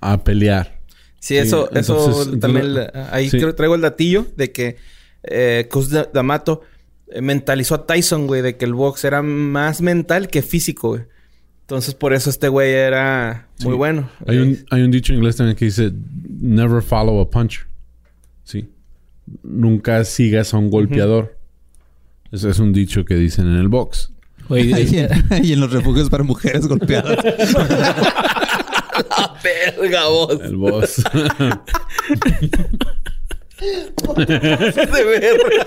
a 0.00 0.24
pelear. 0.24 0.78
Sí, 1.20 1.36
eso, 1.36 1.68
Sí, 1.72 1.78
eso 1.78 1.98
entonces, 2.10 2.40
también, 2.40 2.66
entonces, 2.66 2.90
ahí 3.12 3.28
sí. 3.30 3.38
traigo 3.56 3.74
el 3.74 3.80
datillo 3.82 4.26
de 4.36 4.50
que 4.50 4.76
eh, 5.24 5.68
Cus 5.70 5.90
Da- 5.90 6.08
D'Amato 6.12 6.62
eh, 7.08 7.20
mentalizó 7.20 7.74
a 7.76 7.86
Tyson, 7.86 8.26
güey, 8.26 8.40
de 8.42 8.56
que 8.56 8.64
el 8.64 8.74
box 8.74 9.04
era 9.04 9.22
más 9.22 9.82
mental 9.82 10.28
que 10.28 10.42
físico, 10.42 10.88
güey. 10.90 11.02
Entonces, 11.60 11.94
por 11.94 12.12
eso 12.12 12.28
este 12.30 12.48
güey 12.48 12.72
era 12.72 13.48
muy 13.60 13.72
Sí. 13.72 13.76
bueno. 13.78 14.10
Hay 14.26 14.38
un, 14.38 14.58
hay 14.70 14.82
un 14.82 14.90
dicho 14.90 15.12
en 15.12 15.18
inglés 15.18 15.36
también 15.36 15.56
que 15.56 15.66
dice, 15.66 15.92
never 16.40 16.82
follow 16.82 17.20
a 17.20 17.30
puncher. 17.30 17.66
Sí. 18.44 18.68
Nunca 19.44 20.04
sigas 20.04 20.52
a 20.54 20.58
un 20.58 20.70
golpeador. 20.70 21.38
Ese 22.32 22.48
es 22.50 22.58
un 22.58 22.72
dicho 22.72 23.04
que 23.04 23.14
dicen 23.14 23.46
en 23.46 23.56
el 23.56 23.68
box. 23.68 24.12
Oye, 24.48 24.74
Ahí 24.74 24.98
en, 24.98 25.08
y 25.44 25.52
en 25.52 25.60
los 25.60 25.72
refugios 25.72 26.10
para 26.10 26.24
mujeres 26.24 26.66
golpeadas. 26.66 27.18
Verga, 29.42 30.08
vos. 30.08 30.40
El 30.40 30.56
boss. 30.56 31.02
De 33.56 35.04
verga. 35.04 35.66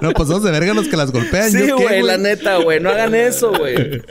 No, 0.00 0.12
pues 0.12 0.28
son 0.28 0.42
de 0.42 0.50
verga 0.50 0.74
los 0.74 0.88
que 0.88 0.96
las 0.96 1.12
golpean. 1.12 1.50
Sí, 1.50 1.66
¿Yo 1.66 1.76
qué, 1.76 1.84
güey, 1.84 2.02
la 2.02 2.18
neta, 2.18 2.58
güey. 2.58 2.80
No 2.80 2.90
hagan 2.90 3.14
eso, 3.14 3.52
güey. 3.52 3.74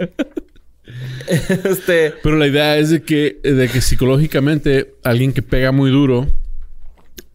este... 1.28 2.14
Pero 2.24 2.38
la 2.38 2.48
idea 2.48 2.78
es 2.78 2.89
de 2.89 3.04
que, 3.04 3.39
de 3.43 3.70
que 3.70 3.82
psicológicamente 3.82 4.96
alguien 5.04 5.34
que 5.34 5.41
pega 5.41 5.72
muy 5.72 5.91
duro 5.91 6.28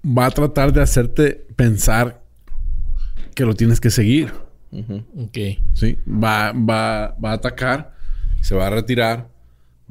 va 0.05 0.27
a 0.27 0.31
tratar 0.31 0.73
de 0.73 0.83
hacerte 0.83 1.47
pensar 1.57 2.23
que 3.35 3.45
lo 3.45 3.55
tienes 3.55 3.81
que 3.81 3.91
seguir. 3.91 4.33
Ok. 4.73 5.39
¿sí? 5.75 5.99
Va, 6.07 6.53
va, 6.53 7.14
va 7.23 7.31
a 7.31 7.35
atacar, 7.35 7.95
se 8.41 8.55
va 8.55 8.68
a 8.68 8.71
retirar, 8.71 9.29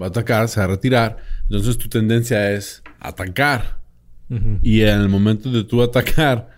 va 0.01 0.05
a 0.05 0.09
atacar, 0.09 0.47
se 0.47 0.59
va 0.59 0.65
a 0.65 0.69
retirar. 0.69 1.17
Entonces 1.43 1.77
tu 1.77 1.89
tendencia 1.89 2.51
es 2.51 2.81
atacar. 2.99 3.77
Y 4.61 4.81
en 4.81 4.99
el 4.99 5.09
momento 5.09 5.51
de 5.51 5.63
tú 5.63 5.81
atacar, 5.81 6.49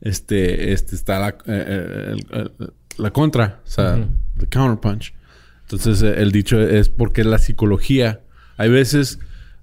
este, 0.00 0.72
este 0.72 0.96
está 0.96 1.18
la, 1.18 1.36
eh, 1.46 2.14
el- 2.16 2.26
el- 2.58 2.72
la 2.98 3.10
contra, 3.10 3.60
o 3.64 3.68
sea, 3.68 3.94
el 4.40 4.48
counter 4.48 4.80
punch. 4.80 5.14
Entonces 5.62 6.02
eh, 6.02 6.14
el 6.22 6.32
dicho 6.32 6.60
es 6.60 6.88
porque 6.88 7.22
la 7.24 7.38
psicología, 7.38 8.20
hay 8.56 8.68
veces 8.70 9.18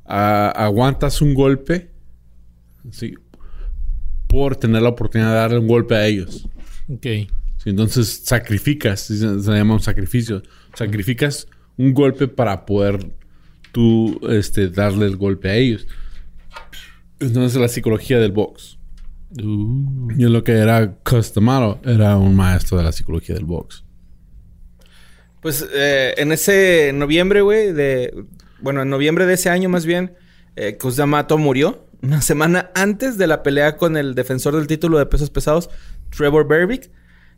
aguantas 0.05 1.21
un 1.21 1.33
golpe, 1.33 1.89
sí, 2.91 3.15
por 4.27 4.55
tener 4.55 4.81
la 4.81 4.89
oportunidad 4.89 5.29
de 5.31 5.35
darle 5.35 5.57
un 5.59 5.67
golpe 5.67 5.95
a 5.95 6.05
ellos. 6.05 6.47
Ok. 6.87 7.05
Sí, 7.63 7.69
entonces 7.69 8.21
sacrificas, 8.23 9.01
se, 9.01 9.17
se 9.17 9.51
llama 9.51 9.75
un 9.75 9.81
sacrificio. 9.81 10.41
Sacrificas 10.73 11.47
un 11.77 11.93
golpe 11.93 12.27
para 12.27 12.65
poder 12.65 13.11
tú 13.71 14.19
este, 14.29 14.69
darle 14.69 15.05
el 15.05 15.17
golpe 15.17 15.49
a 15.49 15.55
ellos. 15.55 15.87
Entonces 17.19 17.59
la 17.59 17.67
psicología 17.67 18.19
del 18.19 18.31
box. 18.31 18.77
Y 19.31 20.23
lo 20.23 20.43
que 20.43 20.53
era 20.53 20.95
Customado 21.03 21.79
era 21.83 22.17
un 22.17 22.35
maestro 22.35 22.77
de 22.77 22.83
la 22.83 22.91
psicología 22.91 23.35
del 23.35 23.45
box. 23.45 23.83
Pues 25.41 25.65
eh, 25.73 26.15
en 26.17 26.31
ese 26.31 26.91
noviembre, 26.93 27.41
güey, 27.41 27.71
de... 27.71 28.25
Bueno, 28.61 28.81
en 28.81 28.89
noviembre 28.89 29.25
de 29.25 29.35
ese 29.35 29.49
año 29.49 29.69
más 29.69 29.85
bien, 29.85 30.13
eh, 30.55 30.77
murió. 31.37 31.85
Una 32.01 32.21
semana 32.21 32.71
antes 32.75 33.17
de 33.17 33.27
la 33.27 33.43
pelea 33.43 33.77
con 33.77 33.97
el 33.97 34.15
defensor 34.15 34.55
del 34.55 34.67
título 34.67 34.97
de 34.97 35.05
pesos 35.05 35.29
pesados, 35.29 35.69
Trevor 36.09 36.47
Berbick. 36.47 36.89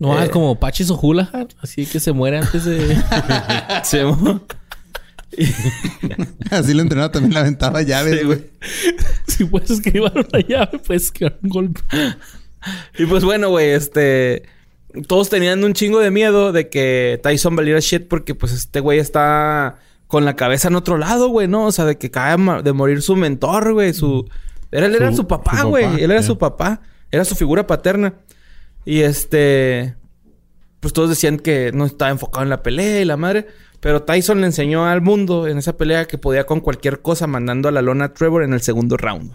No, 0.02 0.20
Eh. 0.20 0.24
es 0.24 0.30
como 0.32 0.60
Pachis 0.60 0.90
O'Houlihan. 0.90 1.48
Así 1.62 1.86
que 1.86 2.00
se 2.00 2.12
muere 2.12 2.40
antes 2.40 2.66
de... 2.66 2.98
Se 3.84 4.04
Así 6.50 6.74
lo 6.74 6.82
entrenaba 6.82 7.12
también 7.12 7.34
la 7.34 7.42
aventaba 7.42 7.82
llaves, 7.84 8.26
güey. 8.26 8.46
si 9.28 9.46
puedes 9.46 9.70
escribir 9.70 10.12
una 10.14 10.40
llave, 10.48 10.80
puedes 10.80 11.04
escribir 11.04 11.38
un 11.44 11.50
golpe. 11.50 11.82
Y 12.98 13.06
pues 13.06 13.24
bueno, 13.24 13.50
güey, 13.50 13.70
este... 13.70 14.44
Todos 15.08 15.30
tenían 15.30 15.64
un 15.64 15.74
chingo 15.74 16.00
de 16.00 16.12
miedo 16.12 16.52
de 16.52 16.68
que 16.68 17.18
Tyson 17.24 17.56
valiera 17.56 17.80
shit 17.80 18.10
porque 18.10 18.36
pues 18.36 18.52
este 18.52 18.82
güey 18.82 19.00
está 19.00 19.78
con 20.08 20.26
la 20.26 20.36
cabeza 20.36 20.68
en 20.68 20.76
otro 20.76 20.98
lado, 20.98 21.30
güey, 21.30 21.48
¿no? 21.48 21.68
O 21.68 21.72
sea, 21.72 21.86
de 21.86 21.98
que 21.98 22.08
acaba 22.08 22.62
de 22.62 22.74
morir 22.74 23.02
su 23.02 23.16
mentor, 23.16 23.72
güey, 23.74 23.94
su... 23.94 24.28
Era, 24.72 24.88
él 24.88 24.96
era 24.96 25.14
Su- 25.14 25.28
papá, 25.28 25.64
güey. 25.64 25.86
Él 26.04 26.12
era 26.12 26.24
su 26.24 26.38
papá. 26.38 26.82
Era 27.12 27.24
su 27.24 27.36
figura 27.36 27.68
paterna. 27.68 28.14
Y 28.86 29.02
este... 29.02 29.96
Pues 30.80 30.94
todos 30.94 31.10
decían 31.10 31.38
que 31.38 31.72
no 31.74 31.86
estaba 31.86 32.10
enfocado 32.10 32.44
en 32.44 32.50
la 32.50 32.64
pelea 32.64 33.02
y 33.02 33.06
la 33.06 33.18
madre. 33.18 33.48
Pero 33.80 34.04
Tyson 34.04 34.42
le 34.42 34.48
enseñó 34.48 34.86
al 34.86 35.02
mundo 35.02 35.48
en 35.48 35.58
esa 35.58 35.78
pelea 35.78 36.06
que 36.06 36.18
podía 36.18 36.46
con 36.46 36.60
cualquier 36.60 37.02
cosa 37.02 37.28
mandando 37.28 37.70
a 37.70 37.72
la 37.72 37.82
lona 37.82 38.06
a 38.06 38.14
Trevor 38.14 38.44
en 38.44 38.54
el 38.54 38.62
segundo 38.62 38.98
round. 38.98 39.34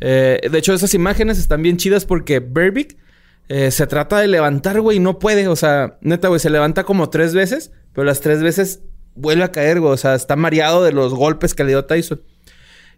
Eh, 0.00 0.40
de 0.50 0.58
hecho, 0.58 0.72
esas 0.72 0.94
imágenes 0.94 1.38
están 1.38 1.62
bien 1.62 1.76
chidas 1.76 2.06
porque 2.06 2.40
Berbick 2.40 2.96
eh, 3.48 3.70
se 3.70 3.86
trata 3.86 4.18
de 4.18 4.28
levantar, 4.28 4.80
güey, 4.80 4.96
y 4.96 5.00
no 5.00 5.18
puede. 5.18 5.46
O 5.48 5.56
sea, 5.56 5.98
neta, 6.00 6.28
güey, 6.28 6.40
se 6.40 6.50
levanta 6.50 6.84
como 6.84 7.10
tres 7.10 7.34
veces, 7.34 7.70
pero 7.92 8.04
las 8.04 8.20
tres 8.20 8.42
veces 8.42 8.80
vuelve 9.14 9.44
a 9.44 9.52
caer, 9.52 9.80
güey. 9.80 9.92
O 9.92 9.96
sea, 9.98 10.14
está 10.14 10.34
mareado 10.36 10.82
de 10.82 10.92
los 10.92 11.14
golpes 11.14 11.54
que 11.54 11.64
le 11.64 11.70
dio 11.70 11.84
Tyson. 11.84 12.22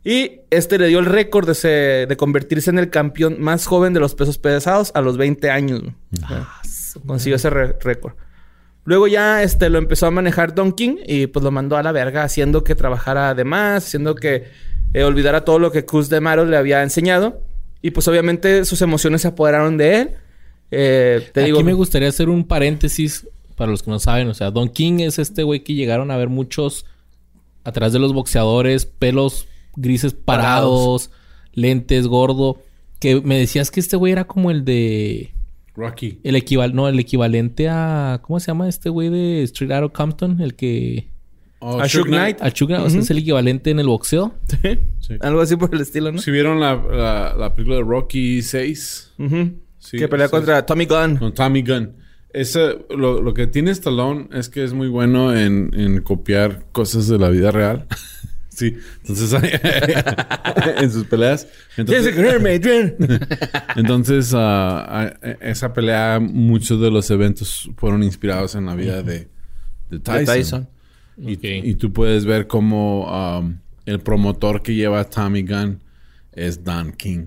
Y 0.05 0.41
este 0.51 0.79
le 0.79 0.89
dio 0.89 0.99
el 0.99 1.07
récord 1.07 1.47
de, 1.47 1.55
se- 1.55 2.07
de 2.07 2.17
convertirse 2.17 2.69
en 2.71 2.79
el 2.79 2.91
campeón 2.91 3.41
más 3.41 3.65
joven 3.67 3.95
de 3.95 4.01
los 4.01 4.15
pesos 4.15 4.37
pesados 4.39 4.91
a 4.95 5.01
los 5.01 5.17
20 5.17 5.51
años. 5.51 5.83
consiguió 7.07 7.37
ese 7.37 7.51
récord. 7.51 8.13
Luego 8.85 9.07
ya 9.09 9.43
este, 9.43 9.71
lo 9.71 9.79
empezó 9.79 10.07
a 10.07 10.11
manejar 10.11 10.55
Don 10.55 10.73
King 10.73 10.97
y 11.07 11.27
pues 11.27 11.43
lo 11.43 11.51
mandó 11.51 11.77
a 11.79 11.83
la 11.83 11.91
verga, 11.93 12.23
haciendo 12.23 12.63
que 12.65 12.75
trabajara 12.75 13.35
de 13.35 13.45
más, 13.45 13.87
haciendo 13.87 14.15
que 14.15 14.45
eh, 14.93 15.03
olvidara 15.05 15.43
todo 15.45 15.59
lo 15.59 15.73
que 15.73 15.87
Cruz 15.87 16.11
de 16.11 16.21
Maro 16.21 16.45
le 16.45 16.57
había 16.59 16.83
enseñado. 16.83 17.41
Y 17.81 17.93
pues 17.93 18.07
obviamente 18.09 18.65
sus 18.67 18.83
emociones 18.83 19.23
se 19.23 19.29
apoderaron 19.29 19.79
de 19.79 20.01
él. 20.03 20.11
Eh, 20.71 21.31
te 21.33 21.41
Aquí 21.41 21.47
digo, 21.47 21.63
me 21.63 21.73
gustaría 21.73 22.09
hacer 22.09 22.29
un 22.29 22.45
paréntesis 22.47 23.27
para 23.57 23.71
los 23.71 23.83
que 23.83 23.91
no 23.91 23.99
saben. 23.99 24.29
O 24.29 24.35
sea, 24.35 24.51
Don 24.51 24.69
King 24.69 24.99
es 25.01 25.19
este 25.19 25.43
güey 25.45 25.65
que 25.65 25.73
llegaron 25.75 26.11
a 26.11 26.17
ver 26.19 26.29
muchos 26.29 26.85
atrás 27.65 27.95
de 27.95 27.99
los 27.99 28.13
boxeadores, 28.13 28.85
pelos 28.85 29.49
grises 29.77 30.15
parados, 30.15 31.11
lentes, 31.53 32.07
gordo. 32.07 32.63
Que 33.01 33.21
me 33.21 33.39
decías 33.39 33.71
que 33.71 33.81
este 33.81 33.97
güey 33.97 34.13
era 34.13 34.25
como 34.27 34.51
el 34.51 34.65
de. 34.65 35.33
Rocky. 35.77 36.21
El 36.23 36.37
equival 36.37 36.75
no, 36.75 36.89
el 36.89 36.99
equivalente 36.99 37.69
a. 37.69 38.21
¿Cómo 38.23 38.39
se 38.41 38.47
llama 38.47 38.69
este 38.69 38.89
güey 38.91 39.09
de 39.11 39.43
Street 39.43 39.73
Out 39.73 39.85
of 39.87 39.93
Compton? 39.93 40.41
El 40.41 40.55
que. 40.55 41.09
Oh, 41.59 41.81
A 41.81 41.89
Suge 41.89 42.09
Knight. 42.11 42.43
A 42.43 42.51
Chuck, 42.51 42.71
o 42.71 42.91
sea, 42.91 43.01
es 43.01 43.11
el 43.11 43.19
equivalente 43.19 43.71
en 43.71 43.79
el 43.79 43.87
boxeo. 43.87 44.35
Sí. 45.01 45.15
algo 45.21 45.41
así 45.41 45.57
por 45.57 45.75
el 45.75 45.81
estilo, 45.81 46.13
¿no? 46.13 46.19
Si 46.19 46.31
vieron 46.31 46.61
la, 46.61 46.75
la, 46.77 47.35
la 47.39 47.55
película 47.55 47.77
de 47.79 47.83
Rocky 47.83 48.43
6 48.43 49.15
Ujú. 49.19 49.53
Sí, 49.79 49.99
que 49.99 50.09
pelea 50.09 50.29
contra 50.29 50.65
Tommy 50.65 50.87
Gunn. 50.87 51.17
con 51.17 51.33
Tommy 51.35 51.63
Gunn. 51.63 51.93
Ese, 52.33 52.79
lo, 52.91 53.23
lo 53.23 53.33
que 53.35 53.47
tiene 53.47 53.71
Stallone 53.71 54.29
es 54.33 54.49
que 54.49 54.65
es 54.65 54.73
muy 54.73 54.89
bueno 54.89 55.35
en, 55.37 55.71
en 55.75 56.03
copiar 56.03 56.65
cosas 56.73 57.07
de 57.09 57.19
la 57.19 57.29
vida 57.31 57.51
real. 57.51 57.87
sí, 58.55 58.77
entonces 59.01 59.33
en 60.81 60.91
sus 60.91 61.05
peleas. 61.05 61.47
Entonces, 61.77 62.15
Entonces, 63.77 64.33
ah, 64.35 65.15
esa 65.41 65.73
pelea, 65.73 66.21
muchos 66.21 66.81
de 66.81 66.91
los 66.91 67.11
eventos 67.11 67.71
fueron 67.77 68.03
inspirados 68.03 68.55
en 68.55 68.67
la 68.67 68.75
vida 68.75 69.03
de, 69.03 69.29
de 69.91 69.99
Tyson. 70.01 70.19
De 70.19 70.25
Tyson. 70.27 70.69
Y, 71.17 71.75
tú 71.75 71.93
puedes 71.93 72.25
ver 72.25 72.47
cómo 72.47 73.39
um, 73.39 73.59
el 73.87 74.01
promotor 74.01 74.63
que 74.63 74.75
lleva 74.75 75.01
a 75.01 75.05
Tommy 75.05 75.43
Gunn 75.43 75.83
es 76.33 76.63
Don 76.65 76.93
King. 76.93 77.27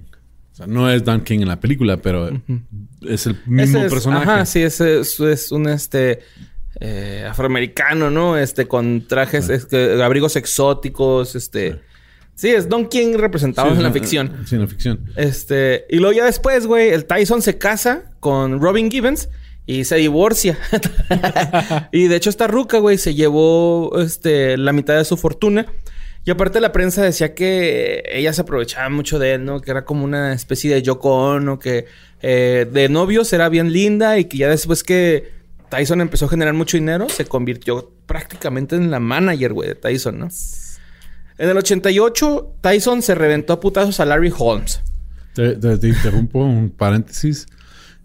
O 0.52 0.56
sea, 0.58 0.68
no 0.68 0.90
es 0.90 1.04
Don 1.04 1.22
King 1.22 1.40
en 1.42 1.48
la 1.48 1.60
película, 1.60 1.98
pero 1.98 2.30
es 3.02 3.28
el 3.28 3.38
mismo 3.46 3.78
Ese 3.78 3.86
es- 3.86 3.94
personaje. 3.94 4.30
Ajá, 4.30 4.46
sí, 4.46 4.62
ese 4.62 5.00
es, 5.00 5.20
es 5.20 5.52
un 5.52 5.70
este 5.70 6.20
eh, 6.80 7.26
afroamericano, 7.28 8.10
¿no? 8.12 8.38
Este 8.38 8.68
con 8.68 9.08
trajes, 9.08 9.50
es 9.50 9.66
que, 9.66 10.02
abrigos 10.02 10.36
exóticos, 10.36 11.36
este. 11.36 11.82
Sí, 12.36 12.50
es 12.50 12.70
Don 12.70 12.88
King 12.88 13.16
representado 13.18 13.72
Sí, 13.72 13.78
en 13.78 13.84
la 13.84 13.92
ficción. 13.92 14.46
Sí, 14.46 14.56
en 14.56 14.62
la 14.62 14.68
ficción. 14.68 15.00
Este, 15.16 15.86
y 15.90 15.98
luego 15.98 16.16
ya 16.16 16.26
después, 16.26 16.68
güey, 16.68 16.90
el 16.90 17.06
Tyson 17.06 17.42
se 17.42 17.58
casa 17.58 18.12
con 18.20 18.62
Robin 18.62 18.92
Gibbons 18.92 19.30
y 19.66 19.86
se 19.86 19.96
divorcia. 19.96 20.58
y 21.92 22.08
de 22.08 22.16
hecho 22.16 22.30
esta 22.30 22.46
ruca, 22.46 22.78
güey, 22.78 23.00
se 23.00 23.16
llevó 23.16 23.92
este 24.00 24.56
la 24.58 24.72
mitad 24.72 24.96
de 24.98 25.06
su 25.06 25.18
fortuna. 25.18 25.66
Y 26.26 26.32
aparte 26.32 26.60
la 26.60 26.74
prensa 26.74 27.02
decía 27.04 27.34
que 27.34 28.04
ella 28.12 28.34
se 28.34 28.42
aprovechaba 28.42 28.90
mucho 28.90 29.18
de 29.18 29.36
él, 29.36 29.46
¿no? 29.46 29.62
Que 29.62 29.72
era 29.72 29.86
como 29.86 30.04
una 30.04 30.34
especie 30.34 30.74
de 30.74 30.82
Yoko 30.82 31.34
Ono, 31.36 31.58
que 31.58 31.86
eh, 32.22 32.68
de 32.72 32.90
novios 32.90 33.32
era 33.34 33.50
bien 33.50 33.72
linda 33.72 34.20
y 34.20 34.26
que 34.26 34.38
ya 34.38 34.50
después 34.50 34.84
que 34.84 35.37
Tyson 35.70 36.02
empezó 36.02 36.26
a 36.26 36.30
generar 36.30 36.54
mucho 36.54 36.78
dinero, 36.78 37.10
se 37.10 37.26
convirtió 37.26 37.92
prácticamente 38.06 38.76
en 38.76 38.90
la 38.92 39.00
manager, 39.00 39.54
güey, 39.54 39.70
de 39.70 39.76
Tyson, 39.76 40.20
¿no? 40.20 40.28
En 41.38 41.50
el 41.50 41.58
88, 41.58 42.56
Tyson 42.62 43.02
se 43.02 43.14
reventó 43.16 43.54
a 43.54 43.60
putazos 43.60 44.00
a 44.00 44.06
Larry 44.06 44.34
Holmes. 44.38 44.82
Te, 45.34 45.56
te- 45.56 45.78
te 45.78 45.88
interrumpo 45.90 46.40
un 46.40 46.70
paréntesis. 46.72 47.46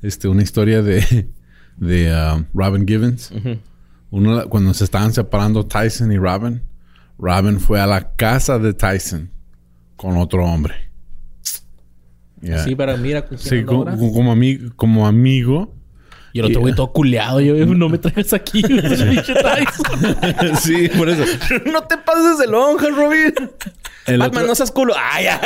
Este, 0.03 0.29
una 0.29 0.43
historia 0.43 0.83
de, 0.83 1.29
de 1.77 2.13
um, 2.35 2.45
Robin 2.53 2.87
Givens. 2.87 3.33
Uno, 4.11 4.49
cuando 4.51 4.75
se 4.75 4.85
estaban 4.85 5.13
separando 5.15 5.65
Tyson 5.65 6.13
y 6.13 6.19
Robin, 6.19 6.63
Robin 7.19 7.59
fue 7.61 7.81
a 7.81 7.87
la 7.87 8.13
casa 8.17 8.59
de 8.59 8.75
Tyson 8.75 9.31
con 9.97 10.17
otro 10.19 10.45
hombre. 10.45 10.75
Yeah. 12.43 12.65
Sí, 12.65 12.75
pero 12.75 12.97
mira 12.99 13.25
Sí, 13.37 13.63
como 14.77 15.07
amigo. 15.07 15.75
Y 16.33 16.41
el 16.41 16.47
otro 16.47 16.61
güey 16.61 16.75
todo 16.75 16.93
culeado. 16.93 17.41
Yo, 17.41 17.55
no 17.67 17.89
me 17.89 17.99
traigas 17.99 18.33
aquí. 18.33 18.63
sí, 20.61 20.89
por 20.97 21.09
eso. 21.09 21.25
no 21.73 21.83
te 21.83 21.99
pases 21.99 22.39
de 22.39 22.47
lonja, 22.47 22.89
Robin. 22.89 23.35
El 24.07 24.19
Batman, 24.19 24.39
otro- 24.43 24.47
no 24.49 24.55
seas 24.55 24.71
culo. 24.71 24.95
Ay, 24.97 25.25
ya. 25.25 25.41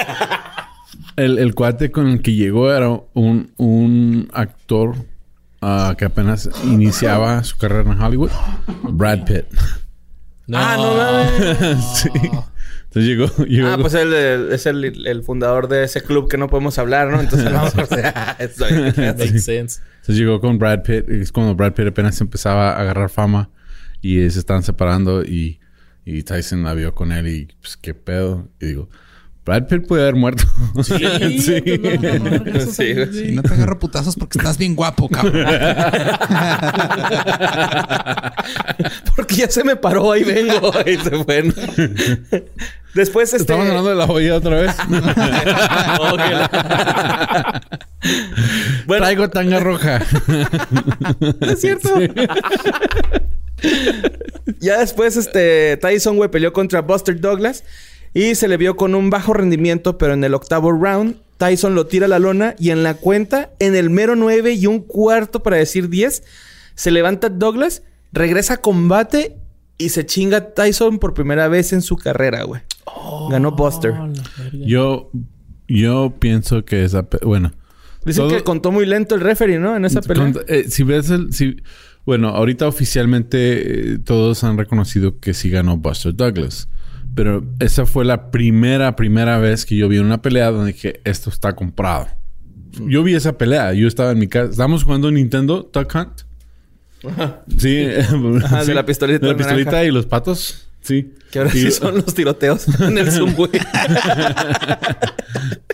El, 1.16 1.38
el 1.38 1.54
cuate 1.54 1.90
con 1.90 2.08
el 2.08 2.22
que 2.22 2.34
llegó 2.34 2.72
era 2.72 2.88
un, 3.14 3.52
un 3.56 4.28
actor 4.32 4.94
ah, 5.60 5.94
que 5.98 6.04
apenas 6.04 6.50
iniciaba 6.64 7.42
su 7.42 7.56
carrera 7.56 7.90
en 7.92 8.00
Hollywood. 8.00 8.30
Brad 8.82 9.24
Pitt. 9.24 9.46
Ah, 10.52 10.76
no 10.76 10.94
mames. 10.94 11.84
sí. 11.94 12.10
Entonces 12.96 13.08
llegó... 13.08 13.44
llegó 13.46 13.68
Ah, 13.68 13.78
pues 13.78 13.92
él, 13.94 14.12
él 14.14 14.52
es 14.52 14.64
el, 14.64 15.06
el 15.06 15.22
fundador 15.22 15.68
de 15.68 15.84
ese 15.84 16.02
club 16.02 16.30
que 16.30 16.38
no 16.38 16.48
podemos 16.48 16.78
hablar, 16.78 17.08
¿no? 17.08 17.20
Entonces 17.20 17.52
vamos 17.52 17.74
a. 17.76 18.36
Makes 19.18 19.40
sense. 19.40 19.82
Entonces 20.00 20.16
llegó 20.16 20.40
con 20.40 20.58
Brad 20.58 20.82
Pitt. 20.82 21.04
y 21.10 21.20
Es 21.20 21.30
cuando 21.30 21.54
Brad 21.54 21.74
Pitt 21.74 21.88
apenas 21.88 22.18
empezaba 22.22 22.72
a 22.72 22.80
agarrar 22.80 23.10
fama. 23.10 23.50
Y 24.00 24.30
se 24.30 24.38
estaban 24.38 24.62
separando. 24.62 25.22
Y, 25.22 25.60
y 26.06 26.22
Tyson 26.22 26.62
la 26.62 26.72
vio 26.72 26.94
con 26.94 27.12
él. 27.12 27.28
Y 27.28 27.48
pues, 27.60 27.76
¿qué 27.76 27.92
pedo? 27.92 28.48
Y 28.60 28.66
digo... 28.66 28.88
Brad 29.46 29.68
Pitt 29.68 29.86
puede 29.86 30.02
haber 30.02 30.16
muerto. 30.16 30.42
Sí, 30.82 30.96
Sí, 32.72 33.32
no 33.32 33.42
te 33.42 33.54
agarro 33.54 33.78
putazos 33.78 34.16
porque 34.16 34.38
estás 34.38 34.58
bien 34.58 34.74
guapo, 34.74 35.08
cabrón. 35.08 35.46
Porque 39.14 39.36
ya 39.36 39.48
se 39.48 39.62
me 39.62 39.76
paró, 39.76 40.12
ahí 40.12 40.24
vengo. 40.24 40.72
Y 40.84 40.96
se 40.96 41.24
fue. 41.24 41.44
Después 42.94 43.32
este... 43.32 43.42
Estamos 43.42 43.68
hablando 43.68 43.90
de 43.90 43.94
la 43.96 44.06
joya 44.06 44.34
otra 44.34 44.56
vez. 44.56 44.74
Bueno, 48.86 49.04
Traigo 49.04 49.30
tanga 49.30 49.60
roja. 49.60 50.00
es 51.40 51.60
cierto. 51.60 51.88
ya 54.60 54.78
después, 54.78 55.16
este, 55.16 55.76
Tyson, 55.78 56.16
güey, 56.16 56.30
peleó 56.30 56.52
contra 56.52 56.82
Buster 56.82 57.20
Douglas 57.20 57.64
y 58.18 58.34
se 58.34 58.48
le 58.48 58.56
vio 58.56 58.76
con 58.76 58.94
un 58.94 59.10
bajo 59.10 59.34
rendimiento, 59.34 59.98
pero 59.98 60.14
en 60.14 60.24
el 60.24 60.32
octavo 60.34 60.72
round, 60.72 61.16
Tyson 61.36 61.74
lo 61.74 61.86
tira 61.86 62.06
a 62.06 62.08
la 62.08 62.18
lona 62.18 62.54
y 62.58 62.70
en 62.70 62.82
la 62.82 62.94
cuenta, 62.94 63.50
en 63.58 63.74
el 63.76 63.90
mero 63.90 64.16
9 64.16 64.54
y 64.54 64.66
un 64.66 64.80
cuarto 64.80 65.42
para 65.42 65.58
decir 65.58 65.90
10, 65.90 66.22
se 66.74 66.90
levanta 66.90 67.28
Douglas, 67.28 67.82
regresa 68.12 68.54
a 68.54 68.56
combate 68.56 69.36
y 69.76 69.90
se 69.90 70.06
chinga 70.06 70.54
Tyson 70.54 70.98
por 70.98 71.12
primera 71.12 71.48
vez 71.48 71.74
en 71.74 71.82
su 71.82 71.96
carrera, 71.96 72.44
güey. 72.44 72.62
Ganó 73.30 73.52
Buster. 73.52 73.92
Yo, 74.54 75.10
yo 75.68 76.14
pienso 76.18 76.64
que 76.64 76.84
esa... 76.84 77.06
Bueno. 77.22 77.52
Dicen 78.06 78.28
todo- 78.28 78.36
que 78.38 78.42
contó 78.44 78.72
muy 78.72 78.86
lento 78.86 79.14
el 79.14 79.20
referee, 79.20 79.58
¿no? 79.58 79.76
En 79.76 79.84
esa 79.84 80.00
pelea. 80.00 80.32
Con- 80.32 80.42
eh, 80.48 80.64
si 80.70 80.82
ves 80.84 81.10
el... 81.10 81.34
Si, 81.34 81.56
bueno, 82.06 82.28
ahorita 82.28 82.66
oficialmente 82.68 83.94
eh, 83.94 83.98
todos 83.98 84.44
han 84.44 84.56
reconocido 84.56 85.18
que 85.18 85.34
sí 85.34 85.50
ganó 85.50 85.76
Buster 85.76 86.14
Douglas. 86.14 86.68
Pero 87.14 87.44
esa 87.60 87.86
fue 87.86 88.04
la 88.04 88.30
primera, 88.30 88.94
primera 88.96 89.38
vez 89.38 89.64
que 89.64 89.76
yo 89.76 89.88
vi 89.88 89.98
una 89.98 90.20
pelea 90.22 90.50
donde 90.50 90.72
dije, 90.72 91.00
esto 91.04 91.30
está 91.30 91.54
comprado. 91.54 92.08
Yo 92.86 93.02
vi 93.02 93.14
esa 93.14 93.38
pelea. 93.38 93.72
Yo 93.72 93.88
estaba 93.88 94.12
en 94.12 94.18
mi 94.18 94.28
casa. 94.28 94.50
Estábamos 94.50 94.84
jugando 94.84 95.10
Nintendo 95.10 95.70
Duck 95.72 95.94
Hunt. 95.94 96.20
Sí. 97.58 97.86
Ajá, 98.44 98.64
de 98.64 98.74
la 98.74 98.84
pistolita 98.84 99.18
De 99.26 99.32
la 99.32 99.38
naranja. 99.38 99.54
pistolita 99.56 99.84
y 99.84 99.90
los 99.90 100.06
patos. 100.06 100.68
Sí. 100.82 101.14
Que 101.30 101.38
ahora 101.40 101.50
Y- 101.54 101.58
sí 101.62 101.70
son 101.70 101.96
los 101.96 102.14
tiroteos 102.14 102.66
en 102.80 102.98
el 102.98 103.34
güey. 103.34 103.50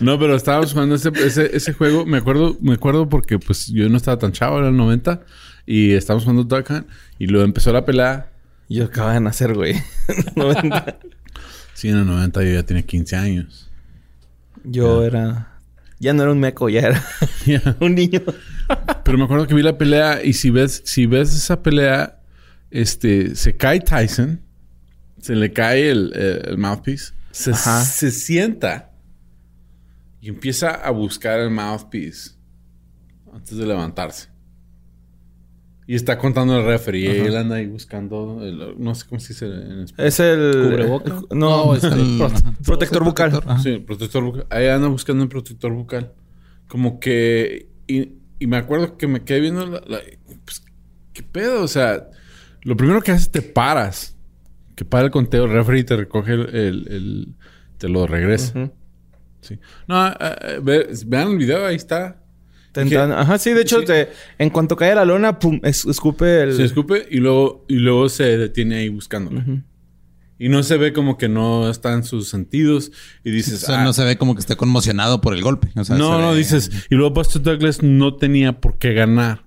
No, 0.01 0.19
pero 0.19 0.35
estábamos 0.35 0.73
jugando 0.73 0.95
ese, 0.95 1.09
ese, 1.23 1.55
ese 1.55 1.73
juego. 1.73 2.05
Me 2.05 2.17
acuerdo, 2.17 2.57
me 2.61 2.73
acuerdo 2.73 3.07
porque 3.09 3.39
pues 3.39 3.67
yo 3.67 3.87
no 3.89 3.97
estaba 3.97 4.17
tan 4.17 4.31
chavo, 4.31 4.59
era 4.59 4.69
el 4.69 4.77
90. 4.77 5.21
Y 5.65 5.91
estábamos 5.91 6.23
jugando 6.23 6.43
Duck 6.43 6.69
Hunt. 6.69 6.87
Y 7.19 7.27
luego 7.27 7.45
empezó 7.45 7.71
la 7.71 7.85
pelea. 7.85 8.29
Yo 8.69 8.85
acababa 8.85 9.13
de 9.13 9.19
nacer, 9.21 9.53
güey. 9.53 9.75
90. 10.35 10.97
Sí, 11.73 11.89
en 11.89 11.97
el 11.97 12.05
90 12.05 12.43
yo 12.43 12.51
ya 12.53 12.63
tenía 12.63 12.83
15 12.83 13.15
años. 13.15 13.69
Yo 14.63 15.03
era... 15.03 15.49
Ya 15.99 16.11
no 16.13 16.23
era 16.23 16.31
un 16.31 16.39
meco, 16.39 16.67
ya 16.69 16.81
era 16.81 17.05
un 17.79 17.95
niño. 17.95 18.21
Pero 19.03 19.17
me 19.17 19.23
acuerdo 19.23 19.47
que 19.47 19.53
vi 19.53 19.61
la 19.61 19.77
pelea 19.77 20.23
y 20.23 20.33
si 20.33 20.49
ves, 20.49 20.81
si 20.85 21.05
ves 21.05 21.33
esa 21.33 21.61
pelea, 21.63 22.19
este, 22.71 23.35
se 23.35 23.55
cae 23.55 23.79
Tyson, 23.79 24.41
se 25.21 25.35
le 25.35 25.53
cae 25.53 25.89
el, 25.91 26.11
el- 26.45 26.57
mouthpiece, 26.57 27.13
se, 27.31 27.53
se 27.53 28.11
sienta 28.11 28.91
y 30.21 30.29
empieza 30.29 30.71
a 30.71 30.91
buscar 30.91 31.39
el 31.39 31.49
mouthpiece 31.51 32.31
antes 33.33 33.57
de 33.57 33.65
levantarse. 33.65 34.29
Y 35.85 35.95
está 35.95 36.17
contando 36.17 36.57
el 36.57 36.65
referee. 36.65 37.01
Y 37.01 37.07
él 37.27 37.35
anda 37.35 37.57
ahí 37.57 37.67
buscando, 37.67 38.39
el- 38.41 38.75
no 38.77 38.95
sé 38.95 39.05
cómo 39.09 39.19
se 39.19 39.33
dice 39.33 39.45
en 39.47 39.79
español. 39.81 40.07
Es 40.07 40.19
el... 40.19 40.51
¿Cubreboca? 40.69 41.09
No, 41.31 41.65
No, 41.67 41.75
es 41.75 41.83
el 41.83 41.93
el- 41.99 42.17
pro- 42.17 42.31
protector 42.65 43.03
bucal. 43.03 43.41
Ajá. 43.45 43.59
Sí, 43.59 43.69
el 43.69 43.83
protector 43.83 44.23
bucal. 44.23 44.47
Ahí 44.49 44.67
anda 44.67 44.87
buscando 44.87 45.23
un 45.23 45.29
protector 45.29 45.73
bucal. 45.73 46.13
Como 46.69 46.99
que... 47.01 47.67
Y, 47.87 48.13
y 48.39 48.47
me 48.47 48.57
acuerdo 48.57 48.97
que 48.97 49.07
me 49.07 49.23
quedé 49.23 49.41
viendo 49.41 49.65
la... 49.65 49.81
la- 49.87 49.99
pues, 50.45 50.63
¿Qué 51.11 51.21
pedo? 51.23 51.63
O 51.63 51.67
sea... 51.67 52.09
Lo 52.61 52.77
primero 52.77 53.01
que 53.01 53.11
haces 53.11 53.29
te 53.29 53.41
paras. 53.41 54.15
Que 54.77 54.85
para 54.85 55.03
el 55.03 55.11
conteo, 55.11 55.45
el 55.45 55.51
referee 55.51 55.83
te 55.83 55.97
recoge 55.97 56.31
el... 56.33 56.55
el- 56.55 56.87
el- 56.89 57.33
te 57.77 57.89
lo 57.89 58.07
regresa. 58.07 58.71
Sí. 59.41 59.59
No, 59.89 60.07
eh, 60.07 60.13
eh, 60.21 60.59
ve- 60.63 60.87
vean 61.05 61.31
el 61.31 61.37
video, 61.37 61.65
ahí 61.65 61.75
está. 61.75 62.22
Tentando- 62.73 63.15
Ajá, 63.15 63.37
sí. 63.37 63.53
De 63.53 63.61
hecho, 63.61 63.79
Sí. 63.81 63.85
te- 63.85 64.09
en 64.39 64.49
cuanto 64.49 64.75
cae 64.75 64.93
la 64.95 65.05
lona, 65.05 65.39
pum, 65.39 65.59
es- 65.63 65.85
escupe 65.85 66.41
el... 66.43 66.53
Se 66.55 66.63
escupe 66.65 67.07
y 67.09 67.17
luego, 67.19 67.63
y 67.67 67.75
luego 67.75 68.09
se 68.09 68.37
detiene 68.37 68.75
ahí 68.77 68.89
buscándolo. 68.89 69.39
Ujú. 69.39 69.61
Y 70.39 70.49
no 70.49 70.63
se 70.63 70.75
ve 70.77 70.91
como 70.91 71.17
que 71.17 71.29
no 71.29 71.69
está 71.69 71.93
en 71.93 72.03
sus 72.03 72.27
sentidos. 72.27 72.91
Y 73.23 73.31
dices... 73.31 73.63
O 73.63 73.65
sea, 73.67 73.81
"Ah, 73.81 73.83
no 73.85 73.93
se 73.93 74.03
ve 74.03 74.17
como 74.17 74.33
que 74.35 74.41
esté 74.41 74.55
conmocionado 74.57 75.21
por 75.21 75.33
el 75.35 75.41
golpe. 75.41 75.69
O 75.75 75.83
sea, 75.85 75.95
no, 75.95 76.19
no, 76.19 76.33
dices. 76.33 76.69
Y 76.89 76.95
luego 76.95 77.11
Buster 77.13 77.41
Douglas 77.41 77.81
no 77.83 78.15
tenía 78.15 78.59
por 78.59 78.77
qué 78.77 78.93
ganar. 78.93 79.43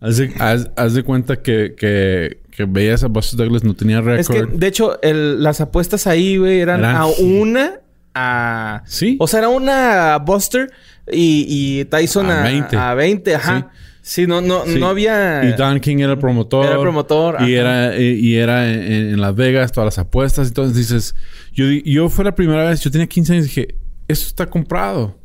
Haz 0.00 0.18
de, 0.18 0.28
haz- 0.38 0.70
haz 0.76 0.94
de 0.94 1.02
cuenta 1.02 1.42
que, 1.42 1.74
que, 1.76 2.42
que 2.52 2.66
veías 2.66 3.02
a 3.02 3.08
Buster 3.08 3.38
Douglas, 3.38 3.64
no 3.64 3.74
tenía 3.74 3.98
Es 4.16 4.28
que, 4.28 4.34
récord. 4.42 4.54
de 4.60 4.66
hecho, 4.68 5.02
el- 5.02 5.42
las 5.42 5.60
apuestas 5.60 6.06
ahí, 6.06 6.36
güey, 6.36 6.60
eran 6.60 6.80
Eran- 6.80 6.96
a 6.96 7.06
una 7.06 7.80
a... 8.14 8.82
Sí. 8.86 9.16
O 9.18 9.26
sea, 9.26 9.40
era 9.40 9.48
una 9.48 10.18
Buster 10.18 10.70
y, 11.12 11.80
y 11.80 11.84
Tyson 11.86 12.30
A 12.30 12.40
a, 12.40 12.44
20. 12.44 12.76
a 12.76 12.94
20. 12.94 13.34
Ajá. 13.34 13.70
Sí, 14.00 14.26
no, 14.26 14.40
no, 14.40 14.64
Sí. 14.64 14.78
no 14.78 14.88
había... 14.88 15.44
Y 15.44 15.52
Don 15.52 15.80
King 15.80 15.98
era 15.98 16.12
el 16.12 16.18
promotor. 16.18 16.64
Era 16.64 16.76
el 16.76 16.80
promotor, 16.80 17.36
Y 17.42 17.56
ajá. 17.58 17.90
era, 17.92 17.98
y, 18.00 18.04
y 18.14 18.34
era 18.36 18.72
en, 18.72 18.80
en 18.82 19.20
Las 19.20 19.34
Vegas, 19.34 19.70
todas 19.72 19.86
las 19.86 19.98
apuestas. 19.98 20.48
Entonces 20.48 20.76
dices, 20.76 21.14
yo, 21.52 21.66
yo 21.66 22.08
fue 22.08 22.24
la 22.24 22.34
primera 22.34 22.64
vez, 22.70 22.80
yo 22.80 22.90
tenía 22.90 23.06
15 23.06 23.32
años 23.34 23.44
y 23.44 23.48
dije, 23.48 23.74
esto 24.08 24.26
está 24.28 24.46
comprado. 24.46 25.18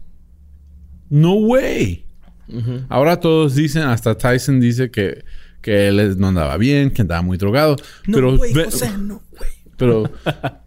No 1.09 1.35
way. 1.35 2.05
Ahora 2.89 3.19
todos 3.19 3.55
dicen, 3.55 3.83
hasta 3.83 4.15
Tyson 4.17 4.59
dice 4.59 4.91
que, 4.91 5.23
que 5.61 5.87
él 5.87 6.19
no 6.19 6.27
andaba 6.27 6.57
bien, 6.57 6.91
que 6.91 7.01
andaba 7.03 7.21
muy 7.21 7.37
drogado. 7.37 7.77
No, 8.05 8.15
pero 8.17 8.31
no, 8.31 8.37
güey. 8.37 8.53
Pero, 9.83 10.03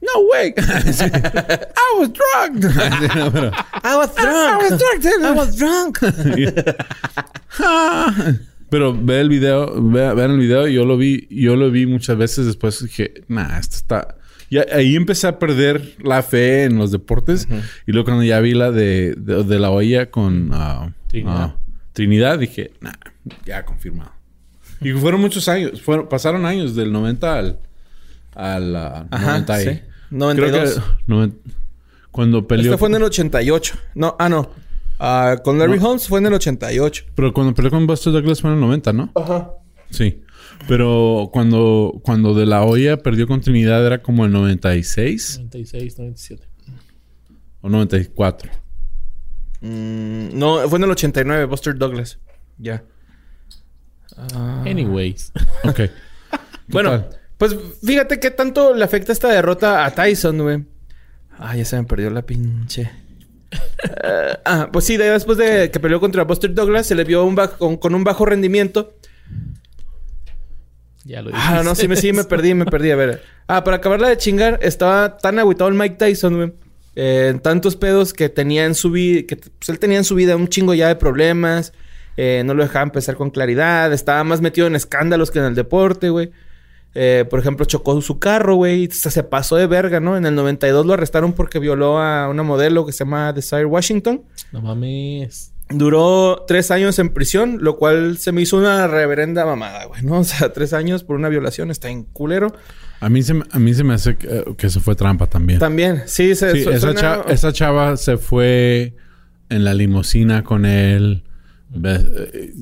no 0.02 0.20
way. 0.30 0.52
I 0.58 1.94
was 1.98 2.10
drugged. 2.12 2.64
Sí, 2.66 3.08
no, 3.16 3.30
pero, 3.32 3.50
I 3.82 3.96
was 3.96 4.14
drunk. 4.14 4.62
I 5.24 5.30
was 5.32 5.56
drunk. 5.56 5.98
pero 8.70 8.92
ve 8.92 9.20
el 9.20 9.30
video, 9.30 9.72
ve, 9.82 10.12
vean 10.14 10.32
el 10.32 10.38
video. 10.38 10.66
Yo 10.66 10.84
lo 10.84 10.98
vi, 10.98 11.26
yo 11.30 11.56
lo 11.56 11.70
vi 11.70 11.86
muchas 11.86 12.18
veces 12.18 12.44
después. 12.44 12.82
Dije, 12.82 13.24
nah, 13.28 13.58
esto 13.58 13.76
está. 13.76 14.16
Y 14.50 14.58
ahí 14.58 14.96
empecé 14.96 15.28
a 15.28 15.38
perder 15.38 15.94
la 16.04 16.22
fe 16.22 16.64
en 16.64 16.76
los 16.76 16.90
deportes. 16.90 17.48
Y 17.86 17.92
luego 17.92 18.04
cuando 18.04 18.22
ya 18.22 18.38
vi 18.40 18.52
la 18.52 18.70
de, 18.70 19.14
de, 19.16 19.44
de 19.44 19.58
la 19.58 19.70
olla 19.70 20.10
con 20.10 20.50
ah, 20.52 20.92
Trinidad. 21.08 21.36
ah, 21.36 21.56
Trinidad, 21.94 22.38
dije, 22.38 22.72
nah, 22.80 22.92
ya 23.46 23.64
confirmado. 23.64 24.12
Y 24.82 24.92
fueron 24.92 25.22
muchos 25.22 25.48
años. 25.48 25.80
Fueron, 25.80 26.06
pasaron 26.06 26.44
años 26.44 26.76
del 26.76 26.92
90 26.92 27.38
al, 27.38 27.60
al 28.36 28.76
ah, 28.76 29.06
Ajá, 29.10 29.26
90 29.32 29.62
y- 29.62 29.64
sí. 29.64 29.80
92. 30.10 30.60
Creo 30.60 30.74
que 30.74 31.12
noven- 31.12 31.38
cuando 32.12 32.46
peleó. 32.46 32.66
Este 32.66 32.78
fue 32.78 32.88
en 32.88 32.94
el 32.94 33.02
88. 33.02 33.74
No, 33.94 34.14
ah, 34.18 34.28
no. 34.28 34.50
Ah, 34.98 35.36
con 35.44 35.58
Larry 35.58 35.78
No. 35.78 35.88
Holmes 35.90 36.08
fue 36.08 36.20
en 36.20 36.26
el 36.26 36.34
88. 36.34 37.04
Pero 37.14 37.32
cuando 37.34 37.52
peleó 37.54 37.70
con 37.70 37.86
Buster 37.86 38.12
Douglas 38.12 38.40
fue 38.40 38.50
en 38.50 38.54
el 38.56 38.60
90, 38.60 38.92
¿no? 38.92 39.10
Ajá. 39.14 39.50
Sí. 39.90 40.22
Pero 40.68 41.28
cuando, 41.32 42.00
cuando 42.02 42.34
De 42.34 42.46
La 42.46 42.62
Hoya 42.64 42.96
perdió 42.96 43.26
con 43.26 43.40
Trinidad 43.42 43.84
era 43.86 44.02
como 44.02 44.24
el 44.24 44.32
96 44.32 45.38
96, 45.38 45.98
97. 45.98 46.48
o 47.60 47.68
94. 47.68 48.50
Mm, 49.60 50.28
no, 50.38 50.66
fue 50.68 50.78
en 50.78 50.84
el 50.84 50.90
89, 50.92 51.44
Buster 51.44 51.76
Douglas. 51.76 52.18
Ya. 52.58 52.82
Anyways. 54.64 55.32
Ok. 55.64 55.80
Bueno. 56.68 57.04
Pues 57.38 57.54
fíjate 57.84 58.18
qué 58.20 58.30
tanto 58.30 58.74
le 58.74 58.84
afecta 58.84 59.12
esta 59.12 59.28
derrota 59.28 59.84
a 59.84 59.90
Tyson, 59.94 60.38
güey. 60.38 60.64
Ah, 61.38 61.56
ya 61.56 61.64
se 61.64 61.76
me 61.76 61.84
perdió 61.84 62.10
la 62.10 62.22
pinche. 62.22 62.90
Eh, 64.02 64.36
ah, 64.44 64.68
pues 64.72 64.84
sí, 64.86 64.96
de- 64.96 65.10
después 65.10 65.38
de 65.38 65.70
que 65.70 65.78
peleó 65.80 66.00
contra 66.00 66.24
Buster 66.24 66.52
Douglas, 66.54 66.86
se 66.86 66.94
le 66.94 67.04
vio 67.04 67.24
un 67.24 67.34
bajo- 67.34 67.58
con, 67.58 67.76
con 67.76 67.94
un 67.94 68.04
bajo 68.04 68.24
rendimiento. 68.26 68.94
Ya 71.04 71.22
lo 71.22 71.30
Ah, 71.32 71.62
no, 71.64 71.74
sí 71.74 71.86
me, 71.86 71.96
sí 71.96 72.12
me 72.12 72.24
perdí, 72.24 72.54
me 72.54 72.64
perdí. 72.66 72.90
A 72.90 72.96
ver. 72.96 73.22
Ah, 73.46 73.62
para 73.62 73.76
acabarla 73.76 74.08
de 74.08 74.16
chingar, 74.16 74.58
estaba 74.62 75.18
tan 75.18 75.38
agüitado 75.38 75.68
el 75.68 75.76
Mike 75.76 75.96
Tyson, 75.96 76.36
güey. 76.36 76.52
eh, 76.96 77.28
en 77.30 77.40
tantos 77.40 77.76
pedos 77.76 78.12
que 78.12 78.28
tenía 78.28 78.64
en 78.64 78.74
su 78.74 78.90
vida, 78.90 79.22
que 79.28 79.36
pues, 79.36 79.68
él 79.68 79.78
tenía 79.78 79.98
en 79.98 80.04
su 80.04 80.14
vida 80.14 80.34
un 80.34 80.48
chingo 80.48 80.74
ya 80.74 80.88
de 80.88 80.96
problemas. 80.96 81.72
eh, 82.16 82.42
no 82.46 82.54
lo 82.54 82.62
dejaba 82.62 82.82
empezar 82.84 83.14
con 83.16 83.28
claridad. 83.30 83.92
Estaba 83.92 84.24
más 84.24 84.40
metido 84.40 84.66
en 84.66 84.74
escándalos 84.74 85.30
que 85.30 85.38
en 85.38 85.44
el 85.44 85.54
deporte, 85.54 86.08
güey. 86.08 86.30
Eh, 86.98 87.26
por 87.28 87.38
ejemplo, 87.40 87.66
chocó 87.66 88.00
su 88.00 88.18
carro, 88.18 88.54
güey. 88.54 88.88
Se 88.90 89.10
se 89.10 89.22
pasó 89.22 89.56
de 89.56 89.66
verga, 89.66 90.00
¿no? 90.00 90.16
En 90.16 90.24
el 90.24 90.34
92 90.34 90.86
lo 90.86 90.94
arrestaron 90.94 91.34
porque 91.34 91.58
violó 91.58 91.98
a 91.98 92.28
una 92.30 92.42
modelo 92.42 92.86
que 92.86 92.92
se 92.92 93.00
llama 93.04 93.32
Desire 93.34 93.66
Washington. 93.66 94.22
No 94.50 94.62
mames. 94.62 95.52
Duró 95.68 96.44
tres 96.46 96.70
años 96.70 96.98
en 97.00 97.08
prisión, 97.10 97.58
lo 97.60 97.76
cual 97.76 98.18
se 98.18 98.30
me 98.32 98.40
hizo 98.40 98.56
una 98.56 98.86
reverenda 98.86 99.44
mamada, 99.44 99.84
güey, 99.86 100.00
¿no? 100.02 100.18
O 100.20 100.24
sea, 100.24 100.52
tres 100.52 100.72
años 100.72 101.02
por 101.04 101.16
una 101.16 101.28
violación 101.28 101.70
está 101.70 101.88
en 101.90 102.04
culero. 102.04 102.54
A 103.00 103.08
mí 103.10 103.22
se, 103.22 103.34
me- 103.34 103.44
a 103.50 103.58
mí 103.58 103.74
se 103.74 103.84
me 103.84 103.92
hace 103.94 104.16
que, 104.16 104.44
que 104.56 104.68
eso 104.68 104.80
fue 104.80 104.94
trampa 104.94 105.26
también. 105.26 105.58
También, 105.58 106.04
sí, 106.06 106.34
se 106.34 106.52
Sí, 106.52 106.62
su- 106.62 106.70
esa, 106.70 106.80
suena- 106.80 107.00
cha- 107.00 107.24
esa 107.28 107.52
chava 107.52 107.96
se 107.98 108.16
fue 108.16 108.94
en 109.50 109.64
la 109.64 109.74
limusina 109.74 110.44
con 110.44 110.64
él. 110.64 111.24
Eh, 111.84 112.52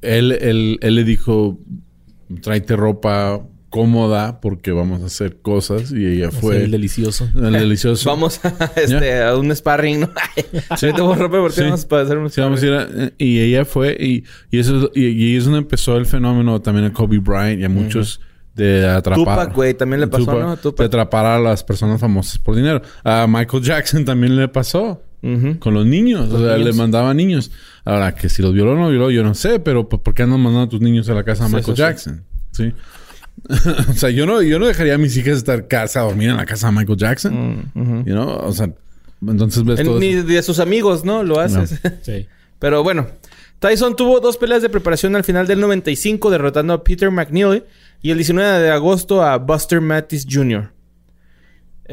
Él, 0.00 0.32
él, 0.32 0.78
él 0.80 0.94
le 0.94 1.04
dijo, 1.04 1.58
tráete 2.40 2.76
ropa 2.76 3.40
cómoda 3.70 4.40
porque 4.42 4.70
vamos 4.70 5.02
a 5.02 5.06
hacer 5.06 5.40
cosas. 5.40 5.92
Y 5.92 6.04
ella 6.06 6.30
Fue 6.30 6.40
fue 6.40 6.56
el 6.64 6.70
delicioso. 6.70 7.28
el 7.34 7.52
delicioso. 7.52 8.08
Vamos 8.10 8.38
a, 8.44 8.70
este, 8.76 9.22
a 9.22 9.34
un 9.36 9.54
sparring, 9.56 10.00
¿no? 10.00 10.10
sí, 10.76 10.90
ropa 10.90 11.16
deportiva 11.36 11.76
Sí. 11.78 11.86
para 11.88 12.02
hacer 12.02 12.18
un 12.18 12.28
Sí, 12.30 12.40
vamos 12.42 12.62
a 12.62 12.66
ir 12.66 12.72
a- 12.74 12.88
y 13.16 13.40
ella 13.40 13.64
fue 13.64 13.96
y, 13.98 14.24
y 14.50 14.58
eso 14.58 14.76
es- 14.76 14.90
y, 14.94 15.06
y 15.08 15.24
ahí 15.30 15.36
es 15.36 15.44
donde 15.44 15.60
empezó 15.60 15.96
el 15.96 16.04
fenómeno 16.04 16.60
también 16.60 16.86
a 16.86 16.92
Kobe 16.92 17.18
Bryant 17.18 17.60
y 17.60 17.64
a 17.64 17.68
muchos 17.70 18.20
de 18.54 18.86
atrapar 18.86 19.24
Tupac, 19.24 19.54
güey, 19.54 19.72
también 19.72 20.00
le 20.02 20.06
pasó, 20.08 20.38
¿no? 20.38 20.56
Tupac. 20.58 20.78
de 20.80 20.84
atrapar 20.84 21.24
a 21.24 21.38
las 21.38 21.64
personas 21.64 21.98
famosas 21.98 22.36
por 22.38 22.54
dinero 22.54 22.82
a 23.02 23.26
Michael 23.26 23.62
Jackson 23.62 24.04
también 24.04 24.36
le 24.36 24.48
pasó 24.48 25.02
Con 25.60 25.74
los 25.74 25.86
niños 25.86 26.28
o 26.32 26.38
sea 26.38 26.56
niños. 26.56 26.70
le 26.70 26.72
mandaba 26.72 27.14
niños 27.14 27.52
ahora 27.84 28.14
que 28.14 28.28
si 28.28 28.42
los 28.42 28.52
violó 28.52 28.72
o 28.72 28.76
no 28.76 28.90
violó 28.90 29.10
yo 29.12 29.22
no 29.22 29.34
sé 29.34 29.60
pero 29.60 29.88
pues, 29.88 30.02
¿por 30.02 30.14
qué 30.14 30.24
andan 30.24 30.40
mandando 30.40 30.66
a 30.66 30.68
tus 30.68 30.80
niños 30.80 31.08
a 31.08 31.14
la 31.14 31.22
casa 31.22 31.44
de 31.44 31.50
Sí, 31.50 31.56
Michael 31.56 31.76
sí. 31.76 31.80
Jackson? 31.82 32.24
sí 32.50 32.72
o 33.88 33.92
sea 33.94 34.10
yo 34.10 34.26
no 34.26 34.42
yo 34.42 34.58
no 34.58 34.66
dejaría 34.66 34.94
a 34.94 34.98
mis 34.98 35.16
hijas 35.16 35.38
estar 35.38 35.68
casa 35.68 36.00
a 36.00 36.04
dormir 36.04 36.30
en 36.30 36.36
la 36.36 36.44
casa 36.46 36.68
de 36.70 36.76
Michael 36.76 36.98
Jackson 36.98 37.70
Mm, 37.74 37.98
you 38.04 38.14
know? 38.14 38.28
o 38.44 38.52
sea 38.52 38.68
entonces 39.26 39.64
ves 39.64 39.78
En- 39.80 39.86
todo 39.86 40.00
Ni 40.00 40.08
eso. 40.08 40.26
de 40.26 40.42
sus 40.42 40.58
amigos, 40.58 41.04
¿no? 41.04 41.22
Lo 41.22 41.38
haces. 41.38 41.78
Sí. 42.02 42.26
Pero 42.58 42.82
bueno, 42.82 43.06
Tyson 43.60 43.94
tuvo 43.94 44.18
dos 44.18 44.36
peleas 44.36 44.62
de 44.62 44.68
preparación 44.68 45.14
al 45.14 45.22
final 45.22 45.46
del 45.46 45.60
95, 45.60 46.28
derrotando 46.30 46.72
a 46.72 46.82
Peter 46.82 47.08
McNeely 47.12 47.62
y 48.02 48.10
el 48.10 48.16
19 48.18 48.58
de 48.60 48.70
agosto 48.70 49.22
a 49.22 49.38
Buster 49.38 49.80
Mattis 49.80 50.26
Jr. 50.28 50.72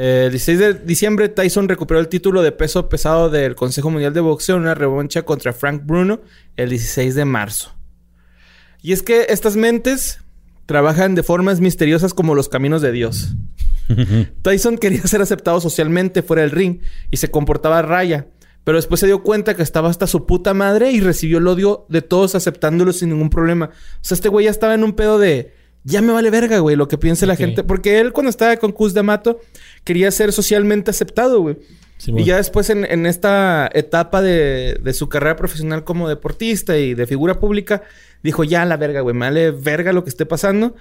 Eh, 0.01 0.27
El 0.27 0.31
16 0.31 0.59
de 0.59 0.73
diciembre, 0.75 1.27
Tyson 1.27 1.67
recuperó 1.67 1.99
el 1.99 2.07
título 2.07 2.41
de 2.41 2.53
peso 2.53 2.87
pesado 2.87 3.29
del 3.29 3.55
Consejo 3.55 3.89
Mundial 3.89 4.13
de 4.13 4.21
Boxeo 4.21 4.55
en 4.55 4.61
una 4.61 4.73
revancha 4.73 5.23
contra 5.23 5.51
Frank 5.51 5.81
Bruno 5.85 6.21
el 6.55 6.69
16 6.69 7.15
de 7.15 7.25
marzo. 7.25 7.75
Y 8.81 8.93
es 8.93 9.03
que 9.03 9.25
estas 9.27 9.57
mentes 9.57 10.21
trabajan 10.67 11.15
de 11.15 11.23
formas 11.23 11.59
misteriosas 11.59 12.13
como 12.13 12.33
los 12.33 12.47
caminos 12.47 12.81
de 12.81 12.93
Dios. 12.93 13.33
Tyson 14.41 14.77
quería 14.77 15.05
ser 15.05 15.21
aceptado 15.21 15.59
socialmente 15.59 16.21
fuera 16.21 16.43
del 16.43 16.51
ring 16.51 16.79
y 17.11 17.17
se 17.17 17.29
comportaba 17.29 17.79
a 17.79 17.81
raya. 17.81 18.27
Pero 18.63 18.77
después 18.77 19.01
se 19.01 19.07
dio 19.07 19.21
cuenta 19.21 19.55
que 19.55 19.63
estaba 19.63 19.89
hasta 19.89 20.07
su 20.07 20.25
puta 20.25 20.53
madre 20.53 20.91
y 20.93 21.01
recibió 21.01 21.39
el 21.39 21.47
odio 21.47 21.85
de 21.89 22.01
todos 22.01 22.35
aceptándolo 22.35 22.93
sin 22.93 23.09
ningún 23.09 23.29
problema. 23.29 23.71
O 23.95 24.03
sea, 24.03 24.15
este 24.15 24.29
güey 24.29 24.45
ya 24.45 24.51
estaba 24.51 24.75
en 24.75 24.85
un 24.85 24.93
pedo 24.93 25.19
de... 25.19 25.59
Ya 25.83 26.01
me 26.01 26.11
vale 26.11 26.29
verga, 26.29 26.59
güey, 26.59 26.75
lo 26.75 26.87
que 26.87 26.97
piense 26.97 27.25
la 27.25 27.35
gente. 27.35 27.63
Porque 27.63 27.99
él 27.99 28.11
cuando 28.11 28.29
estaba 28.29 28.55
con 28.57 28.73
Cus 28.73 28.93
D'Amato 28.93 29.39
quería 29.89 30.11
ser 30.11 30.31
socialmente 30.33 30.91
aceptado, 30.91 31.41
güey. 31.41 31.57
Sí, 31.97 32.13
y 32.15 32.23
ya 32.23 32.37
después 32.37 32.69
en, 32.69 32.85
en 32.85 33.07
esta 33.07 33.67
etapa 33.73 34.21
de, 34.21 34.79
de 34.83 34.93
su 34.93 35.09
carrera 35.09 35.35
profesional 35.35 35.83
como 35.83 36.07
deportista 36.07 36.77
y 36.77 36.93
de 36.93 37.07
figura 37.07 37.39
pública, 37.39 37.81
dijo, 38.21 38.43
ya 38.43 38.65
la 38.65 38.77
verga, 38.77 39.01
güey, 39.01 39.15
me 39.15 39.25
vale 39.25 39.49
verga 39.49 39.91
lo 39.91 40.03
que 40.03 40.11
esté 40.11 40.27
pasando. 40.27 40.75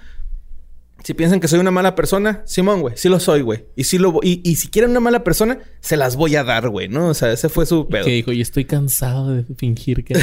Si 1.03 1.15
piensan 1.15 1.39
que 1.39 1.47
soy 1.47 1.57
una 1.57 1.71
mala 1.71 1.95
persona, 1.95 2.43
Simón, 2.45 2.81
güey, 2.81 2.93
sí 2.97 3.09
lo 3.09 3.19
soy, 3.19 3.41
güey. 3.41 3.65
Y, 3.75 3.85
sí 3.85 3.97
lo, 3.97 4.19
y, 4.21 4.41
y 4.43 4.57
si 4.57 4.67
quieren 4.67 4.91
una 4.91 4.99
mala 4.99 5.23
persona, 5.23 5.57
se 5.79 5.97
las 5.97 6.15
voy 6.15 6.35
a 6.35 6.43
dar, 6.43 6.69
güey, 6.69 6.87
¿no? 6.87 7.07
O 7.07 7.15
sea, 7.15 7.31
ese 7.31 7.49
fue 7.49 7.65
su 7.65 7.87
pedo. 7.87 8.05
Que 8.05 8.11
dijo, 8.11 8.31
y 8.31 8.41
estoy 8.41 8.65
cansado 8.65 9.33
de 9.33 9.43
fingir 9.55 10.05
que... 10.05 10.13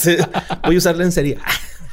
Sí, 0.00 0.16
voy 0.64 0.74
a 0.74 0.78
usarla 0.78 1.04
en 1.04 1.12
serio. 1.12 1.38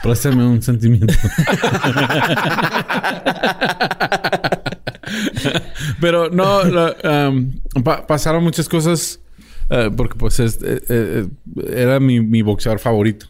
Préstame 0.04 0.46
un 0.46 0.62
sentimiento. 0.62 1.14
Pero 6.02 6.30
no, 6.30 6.62
um, 6.62 7.84
pa- 7.84 8.06
pasaron 8.06 8.44
muchas 8.44 8.68
cosas 8.70 9.20
eh, 9.70 9.90
porque 9.96 10.16
pues 10.18 10.40
es- 10.40 10.60
eh, 10.64 10.82
eh, 10.90 11.28
era 11.72 12.00
mi, 12.00 12.20
mi 12.22 12.42
boxeador 12.42 12.80
favorito. 12.80 13.28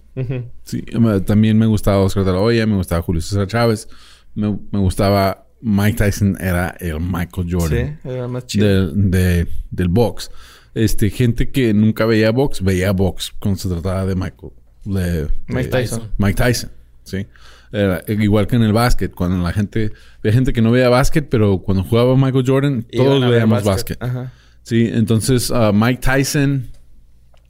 Sí, 0.64 0.84
me- 1.00 1.22
también 1.22 1.58
me 1.58 1.66
gustaba 1.66 2.00
Oscar 2.00 2.26
de 2.26 2.32
la 2.34 2.40
Hoya, 2.40 2.66
me 2.66 2.76
gustaba 2.76 3.02
Julio 3.02 3.22
César 3.22 3.48
Chávez, 3.48 3.88
me, 4.36 4.58
me 4.72 4.80
gustaba 4.80 5.46
Mike 5.62 5.98
Tyson, 5.98 6.38
era 6.40 6.76
el 6.80 7.00
Michael 7.00 7.48
Sí, 7.48 7.52
Jordan 7.54 8.00
era 8.04 8.28
más 8.28 8.46
chido. 8.46 8.68
del, 8.94 9.12
de- 9.12 9.48
del 9.72 9.88
box. 9.88 10.30
Este, 10.74 11.10
gente 11.10 11.50
que 11.52 11.74
nunca 11.74 12.06
veía 12.06 12.32
box, 12.32 12.62
veía 12.64 12.92
box 12.92 13.34
cuando 13.40 13.60
se 13.60 13.70
trataba 13.70 14.06
de 14.06 14.16
Michael. 14.16 14.52
de- 14.86 15.28
Mike 15.48 15.64
de- 15.64 15.70
Tyson. 15.70 16.04
Mike 16.18 16.42
Tyson, 16.44 16.72
sí. 17.04 17.26
Era 17.72 18.02
igual 18.08 18.48
que 18.48 18.56
en 18.56 18.64
el 18.64 18.74
básquet, 18.74 19.14
cuando 19.14 19.44
la 19.44 19.54
gente, 19.54 19.92
había 20.20 20.34
gente 20.34 20.54
que 20.54 20.62
no 20.62 20.72
veía 20.72 20.90
básquet, 20.90 21.30
pero 21.30 21.60
cuando 21.60 21.84
jugaba 21.84 22.16
Michael 22.16 22.44
Jordan, 22.48 22.86
Iban 22.92 23.06
todos 23.06 23.30
veíamos 23.30 23.64
básquet. 23.64 24.02
Ajá. 24.04 24.32
Sí, 24.64 24.90
entonces 24.92 25.52
ah, 25.52 25.72
Mike 25.74 26.02
Tyson, 26.02 26.68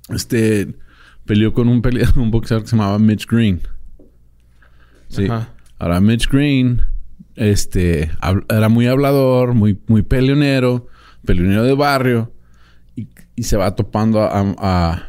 este, 0.09 0.73
peleó 1.25 1.53
con 1.53 1.69
un, 1.69 1.81
pelea- 1.81 2.11
un 2.17 2.31
boxeador 2.31 2.63
que 2.63 2.69
se 2.69 2.75
llamaba 2.75 2.99
Mitch 2.99 3.27
Green. 3.27 3.61
Sí. 5.07 5.25
Ajá. 5.25 5.49
Ahora 5.77 6.01
Mitch 6.01 6.29
Green, 6.29 6.81
este, 7.35 8.11
era 8.49 8.67
muy 8.69 8.87
hablador, 8.87 9.53
muy, 9.53 9.79
muy 9.87 10.01
peleonero, 10.01 10.87
peleonero 11.25 11.63
de 11.63 11.73
barrio, 11.73 12.33
y, 12.97 13.07
y 13.35 13.43
se 13.43 13.55
va 13.55 13.73
topando 13.75 14.21
a, 14.21 14.41
a- 14.57 15.05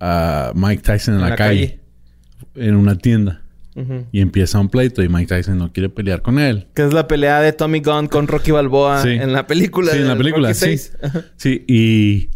a 0.00 0.52
Mike 0.54 0.82
Tyson 0.82 1.14
en, 1.14 1.20
la, 1.20 1.36
calle, 1.36 1.80
en 2.54 2.74
una 2.76 2.96
tienda. 2.96 3.42
Y 4.12 4.20
empieza 4.20 4.60
un 4.60 4.68
pleito 4.68 5.02
y 5.02 5.08
Mike 5.08 5.26
Tyson 5.34 5.58
no 5.58 5.72
quiere 5.72 5.88
pelear 5.88 6.22
con 6.22 6.38
él. 6.38 6.68
Que 6.74 6.84
es 6.86 6.92
la 6.92 7.08
pelea 7.08 7.40
de 7.40 7.52
Tommy 7.52 7.80
Gunn 7.80 8.06
con 8.06 8.28
Rocky 8.28 8.52
Balboa 8.52 9.02
Sí. 9.02 9.08
en 9.10 9.32
la 9.32 9.46
película. 9.48 9.90
Sí, 9.92 9.98
en 9.98 10.06
la 10.08 10.16
película, 10.16 10.48
Rocky 10.52 10.78
sí. 10.78 10.90
Sí, 11.36 11.64
y... 11.66 12.30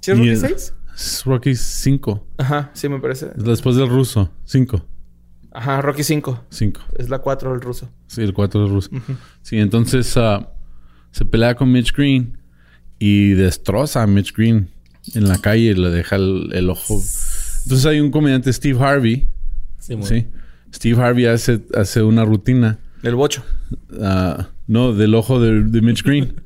¿Sí 0.00 0.12
es 0.12 0.16
Rocky 0.18 0.30
y- 0.30 0.36
6? 0.36 0.74
es 0.94 1.24
Rocky 1.24 1.54
5. 1.56 2.26
Ajá, 2.38 2.70
sí 2.74 2.88
me 2.88 3.00
parece. 3.00 3.30
Después 3.34 3.74
del 3.76 3.88
ruso. 3.88 4.30
5. 4.44 4.86
Ajá, 5.52 5.82
Rocky 5.82 6.04
5. 6.04 6.44
5. 6.50 6.80
Es 6.98 7.08
la 7.08 7.18
4 7.18 7.50
del 7.50 7.60
ruso. 7.60 7.90
Sí, 8.06 8.22
el 8.22 8.32
4 8.32 8.60
del 8.62 8.70
ruso. 8.70 8.90
Sí, 9.42 9.58
entonces 9.58 10.16
ah, 10.16 10.52
se 11.10 11.24
pelea 11.24 11.56
con 11.56 11.72
Mitch 11.72 11.92
Green 11.92 12.38
y 13.00 13.30
destroza 13.30 14.02
a 14.02 14.06
Mitch 14.06 14.32
Green 14.32 14.70
en 15.14 15.26
la 15.26 15.38
calle 15.38 15.62
y 15.70 15.74
le 15.74 15.88
deja 15.90 16.14
el, 16.16 16.50
el 16.52 16.70
ojo. 16.70 16.94
Entonces 17.64 17.84
hay 17.86 17.98
un 17.98 18.12
comediante, 18.12 18.52
Steve 18.52 18.78
Harvey. 18.80 19.26
Sí, 19.80 19.94
bueno. 19.94 20.06
Sí. 20.06 20.26
Steve 20.74 21.00
Harvey 21.02 21.26
hace, 21.26 21.60
hace 21.74 22.02
una 22.02 22.24
rutina. 22.24 22.78
El 23.02 23.14
bocho. 23.14 23.42
ah, 24.02 24.48
no, 24.66 24.92
del 24.92 25.14
ojo 25.14 25.40
de, 25.40 25.62
de 25.64 25.80
Mitch 25.80 26.02
Green. 26.04 26.40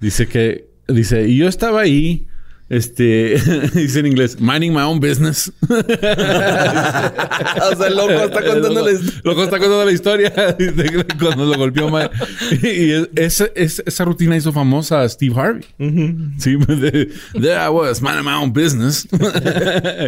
Dice 0.00 0.26
que... 0.26 0.66
Dice, 0.88 1.26
y 1.28 1.36
yo 1.38 1.48
estaba 1.48 1.80
ahí... 1.80 2.26
Este... 2.68 3.36
dice 3.74 4.00
en 4.00 4.06
inglés... 4.06 4.40
Minding 4.40 4.72
my 4.72 4.80
own 4.80 4.98
business. 5.00 5.52
o 5.68 5.74
sea, 7.76 7.86
el 7.86 7.94
loco 7.96 8.10
está 8.12 8.42
contándoles. 8.44 9.02
Loco, 9.16 9.20
loco 9.30 9.44
está 9.44 9.58
contando 9.58 9.84
la 9.84 9.92
historia 9.92 10.32
cuando 11.20 11.44
lo 11.46 11.56
golpeó 11.56 11.88
mal. 11.90 12.10
Y 12.62 12.90
es- 12.90 13.08
esa, 13.16 13.46
es- 13.54 13.82
esa 13.86 14.04
rutina 14.04 14.36
hizo 14.36 14.52
famosa 14.52 15.02
a 15.02 15.08
Steve 15.08 15.34
Harvey. 15.38 15.64
Sí, 16.38 16.56
de, 16.56 17.10
there 17.34 17.54
I 17.64 17.68
was, 17.70 18.00
minding 18.02 18.24
my 18.24 18.32
own 18.32 18.52
business. 18.52 19.06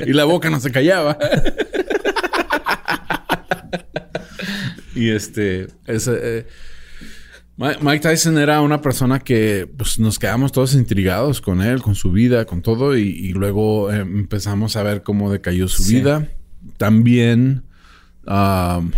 y 0.07 0.13
la 0.13 0.25
boca 0.25 0.51
no 0.51 0.59
se 0.61 0.71
callaba. 0.73 1.17
Y 4.97 5.11
este, 5.11 5.69
ese, 5.87 6.19
eh, 6.23 6.47
Mi- 7.59 7.69
Mike 7.81 8.01
Tyson 8.01 8.37
era 8.39 8.61
una 8.61 8.81
persona 8.83 9.19
que 9.19 9.67
pues, 9.79 9.99
nos 9.99 10.19
quedamos 10.19 10.53
todos 10.53 10.75
intrigados 10.75 11.41
con 11.41 11.63
él, 11.63 11.81
con 11.81 11.95
su 11.95 12.13
vida, 12.13 12.45
con 12.45 12.61
todo, 12.63 12.97
y, 12.99 13.03
y 13.09 13.33
luego 13.33 13.91
eh, 13.93 14.01
empezamos 14.01 14.77
a 14.77 14.83
ver 14.83 15.03
cómo 15.03 15.31
decayó 15.33 15.67
su 15.69 15.83
Sí. 15.83 15.97
vida. 15.97 16.29
También 16.77 17.63
um, 18.27 18.91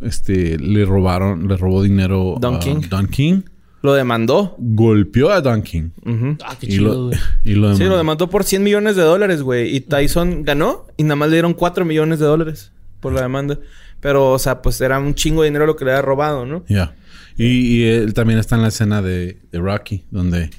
este, 0.00 0.58
le 0.58 0.84
robaron, 0.86 1.48
le 1.48 1.56
robó 1.56 1.82
dinero 1.82 2.36
Don 2.40 2.54
a 2.56 2.58
King. 2.60 2.80
Don 2.88 3.06
King. 3.08 3.42
lo 3.82 3.92
demandó. 3.94 4.54
Golpeó 4.58 5.30
a 5.30 5.40
Don 5.42 5.60
King. 5.62 5.90
Ujú. 6.06 6.36
Ah, 6.44 6.56
qué 6.58 6.66
Y 6.66 6.70
chido, 6.70 7.10
lo, 7.10 7.16
y 7.44 7.54
lo 7.54 7.76
Sí, 7.76 7.84
lo 7.84 7.96
demandó 7.98 8.30
por 8.30 8.44
100 8.44 8.62
millones 8.62 8.96
de 8.96 9.02
dólares, 9.02 9.42
güey. 9.42 9.74
Y 9.76 9.80
Tyson 9.80 10.44
ganó 10.44 10.86
y 10.96 11.02
nada 11.02 11.16
más 11.16 11.28
le 11.28 11.34
dieron 11.36 11.52
4 11.54 11.84
millones 11.84 12.20
de 12.20 12.24
dólares 12.26 12.72
por 13.00 13.12
la 13.12 13.20
demanda. 13.22 13.58
Pero, 14.02 14.32
o 14.32 14.38
sea, 14.38 14.60
pues 14.60 14.78
era 14.82 14.98
un 14.98 15.14
chingo 15.14 15.40
de 15.42 15.48
dinero 15.48 15.64
lo 15.64 15.76
que 15.76 15.86
le 15.86 15.92
había 15.92 16.02
robado, 16.02 16.44
¿no? 16.44 16.64
Ya. 16.68 16.94
Y, 17.38 17.46
y 17.46 17.84
él 17.86 18.12
también 18.12 18.38
está 18.38 18.56
en 18.56 18.62
la 18.62 18.68
escena 18.68 19.00
de, 19.00 19.38
de 19.50 19.58
Rocky, 19.58 20.04
donde, 20.10 20.50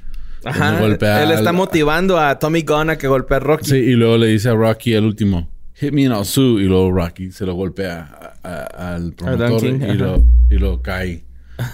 Ajá. 0.43 0.71
donde 0.71 0.87
golpea 0.87 1.23
Él 1.23 1.29
está 1.31 1.51
al- 1.51 1.55
motivando 1.55 2.17
a 2.19 2.39
Tommy 2.39 2.63
Gunn 2.63 2.89
a 2.89 2.97
que 2.97 3.07
golpee 3.07 3.35
a 3.37 3.39
Rocky. 3.41 3.69
Sí, 3.69 3.75
y 3.75 3.91
luego 3.93 4.17
le 4.17 4.27
dice 4.27 4.49
a 4.49 4.53
Rocky 4.55 4.93
el 4.93 5.03
último, 5.03 5.49
hit 5.75 5.91
me 5.93 6.05
and 6.07 6.15
I'll 6.15 6.25
sue. 6.25 6.63
Y 6.63 6.65
luego 6.65 6.91
Rocky 6.91 7.31
se 7.31 7.45
lo 7.45 7.53
golpea 7.53 8.33
a- 8.43 8.49
a- 8.49 8.95
al 8.95 9.13
promotor 9.13 9.59
King, 9.61 9.79
y, 9.87 9.93
lo, 9.93 10.25
y 10.49 10.55
lo 10.57 10.81
cae 10.81 11.23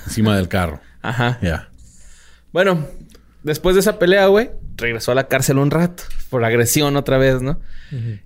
encima 0.05 0.35
del 0.35 0.49
carro. 0.49 0.81
Ajá. 1.01 1.39
Ya. 1.41 1.69
Bueno, 2.51 2.85
después 3.43 3.75
de 3.75 3.81
esa 3.81 3.99
pelea, 3.99 4.27
güey, 4.27 4.51
regresó 4.77 5.11
a 5.11 5.15
la 5.15 5.27
cárcel 5.27 5.57
un 5.57 5.71
rato 5.71 6.03
por 6.29 6.43
agresión 6.43 6.95
otra 6.95 7.17
vez, 7.17 7.41
¿no? 7.41 7.59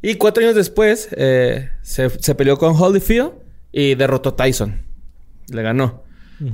Y 0.02 0.16
cuatro 0.16 0.44
años 0.44 0.56
después 0.56 1.10
eh, 1.16 1.70
se, 1.82 2.10
se 2.10 2.36
peleó 2.36 2.58
con 2.58 2.76
Holyfield 2.76 3.32
y 3.72 3.96
derrotó 3.96 4.30
a 4.30 4.36
Tyson. 4.36 4.82
Le 5.50 5.62
ganó. 5.62 6.04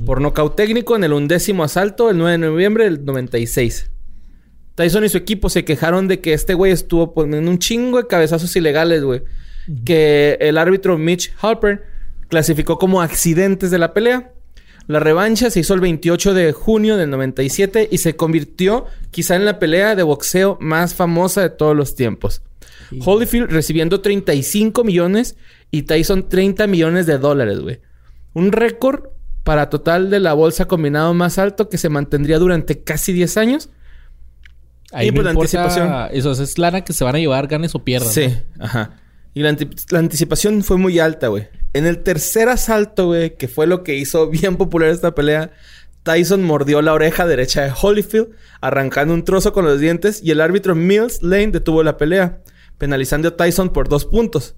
Por 0.06 0.20
nocaut 0.20 0.54
técnico 0.54 0.94
en 0.94 1.04
el 1.04 1.12
undécimo 1.12 1.64
asalto 1.64 2.10
el 2.10 2.18
9 2.18 2.32
de 2.32 2.38
noviembre 2.38 2.84
del 2.84 3.04
96. 3.04 3.90
Tyson 4.76 5.04
y 5.04 5.08
su 5.08 5.18
equipo 5.18 5.48
se 5.48 5.64
quejaron 5.64 6.06
de 6.06 6.20
que 6.20 6.32
este 6.32 6.54
güey 6.54 6.70
estuvo 6.70 7.12
poniendo 7.12 7.50
un 7.50 7.58
chingo 7.58 7.98
de 7.98 8.06
cabezazos 8.06 8.54
ilegales, 8.54 9.02
güey. 9.02 9.22
Que 9.84 10.38
el 10.40 10.58
árbitro 10.58 10.96
Mitch 10.96 11.32
Halpern 11.40 11.80
clasificó 12.28 12.78
como 12.78 13.02
accidentes 13.02 13.70
de 13.70 13.78
la 13.78 13.92
pelea. 13.92 14.32
La 14.90 14.98
revancha 14.98 15.50
se 15.50 15.60
hizo 15.60 15.74
el 15.74 15.80
28 15.80 16.34
de 16.34 16.50
junio 16.50 16.96
del 16.96 17.10
97 17.10 17.90
y 17.92 17.98
se 17.98 18.16
convirtió 18.16 18.86
quizá 19.12 19.36
en 19.36 19.44
la 19.44 19.60
pelea 19.60 19.94
de 19.94 20.02
boxeo 20.02 20.58
más 20.60 20.94
famosa 20.94 21.42
de 21.42 21.50
todos 21.50 21.76
los 21.76 21.94
tiempos. 21.94 22.42
Holyfield 23.04 23.52
recibiendo 23.52 24.00
35 24.00 24.82
millones 24.82 25.36
y 25.70 25.82
Tyson 25.82 26.28
30 26.28 26.66
millones 26.66 27.06
de 27.06 27.18
dólares, 27.18 27.60
güey. 27.60 27.78
Un 28.34 28.50
récord 28.50 29.04
para 29.44 29.70
total 29.70 30.10
de 30.10 30.18
la 30.18 30.32
bolsa 30.32 30.64
combinado 30.64 31.14
más 31.14 31.38
alto 31.38 31.68
que 31.68 31.78
se 31.78 31.88
mantendría 31.88 32.40
durante 32.40 32.82
casi 32.82 33.12
10 33.12 33.36
años. 33.36 33.70
Ahí 34.90 35.06
Y, 35.06 35.10
no 35.10 35.14
pues, 35.14 35.24
la 35.24 35.30
importa 35.30 35.62
anticipación. 35.62 36.08
Eso 36.10 36.32
es 36.32 36.58
lana 36.58 36.80
que 36.80 36.94
se 36.94 37.04
van 37.04 37.14
a 37.14 37.20
llevar, 37.20 37.46
ganes 37.46 37.76
o 37.76 37.84
pierdan. 37.84 38.10
Sí, 38.10 38.36
ajá. 38.58 38.99
Y 39.34 39.42
la, 39.42 39.50
anti- 39.50 39.68
la 39.90 39.98
anticipación 40.00 40.62
fue 40.62 40.76
muy 40.76 40.98
alta, 40.98 41.28
güey. 41.28 41.48
En 41.72 41.86
el 41.86 42.02
tercer 42.02 42.48
asalto, 42.48 43.06
güey, 43.06 43.36
que 43.36 43.46
fue 43.48 43.66
lo 43.66 43.84
que 43.84 43.94
hizo 43.96 44.28
bien 44.28 44.56
popular 44.56 44.88
esta 44.90 45.14
pelea, 45.14 45.52
Tyson 46.02 46.42
mordió 46.42 46.82
la 46.82 46.94
oreja 46.94 47.26
derecha 47.26 47.62
de 47.62 47.72
Holyfield, 47.80 48.30
arrancando 48.60 49.14
un 49.14 49.24
trozo 49.24 49.52
con 49.52 49.64
los 49.64 49.78
dientes, 49.78 50.20
y 50.24 50.30
el 50.30 50.40
árbitro 50.40 50.74
Mills 50.74 51.22
Lane 51.22 51.48
detuvo 51.48 51.82
la 51.82 51.96
pelea, 51.96 52.40
penalizando 52.78 53.28
a 53.28 53.36
Tyson 53.36 53.68
por 53.72 53.88
dos 53.88 54.04
puntos. 54.06 54.56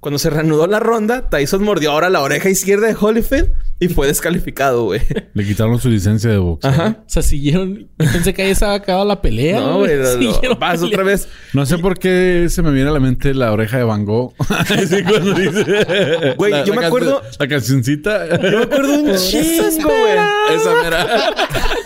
Cuando 0.00 0.18
se 0.18 0.30
reanudó 0.30 0.66
la 0.68 0.78
ronda, 0.78 1.28
Tyson 1.28 1.62
mordió 1.64 1.90
ahora 1.90 2.08
la 2.08 2.20
oreja 2.20 2.48
izquierda 2.48 2.86
de 2.86 2.96
Holyfield 2.98 3.50
y 3.80 3.88
fue 3.88 4.06
descalificado, 4.06 4.84
güey. 4.84 5.00
Le 5.34 5.44
quitaron 5.44 5.78
su 5.80 5.88
licencia 5.88 6.30
de 6.30 6.38
boxeo. 6.38 6.70
Ajá. 6.70 6.96
O 7.00 7.04
sea, 7.08 7.20
siguieron... 7.22 7.80
Yo 7.98 8.12
pensé 8.12 8.32
que 8.32 8.42
ahí 8.42 8.54
se 8.54 8.64
había 8.64 8.76
acabado 8.76 9.04
la 9.04 9.20
pelea. 9.20 9.58
No, 9.60 9.78
güey, 9.78 9.90
Siguieron 10.06 10.58
vas 10.58 10.82
otra 10.82 11.02
vez. 11.02 11.28
No 11.52 11.66
sé 11.66 11.78
por 11.78 11.98
qué 11.98 12.46
se 12.48 12.62
me 12.62 12.70
viene 12.70 12.90
a 12.90 12.92
la 12.92 13.00
mente 13.00 13.34
la 13.34 13.50
oreja 13.52 13.78
de 13.78 13.84
Van 13.84 14.04
Gogh. 14.04 14.34
Así 14.48 15.02
cuando 15.02 15.32
dice... 15.34 16.34
Güey, 16.36 16.52
yo 16.64 16.74
la 16.74 16.80
me 16.80 16.86
acuerdo- 16.86 17.22
La 17.38 17.48
cancioncita. 17.48 18.28
Yo 18.40 18.58
me 18.58 18.62
acuerdo 18.64 18.94
un 19.00 19.14
chingo, 19.16 19.88
güey. 19.88 20.56
Esa 20.56 20.74
mera. 20.82 21.06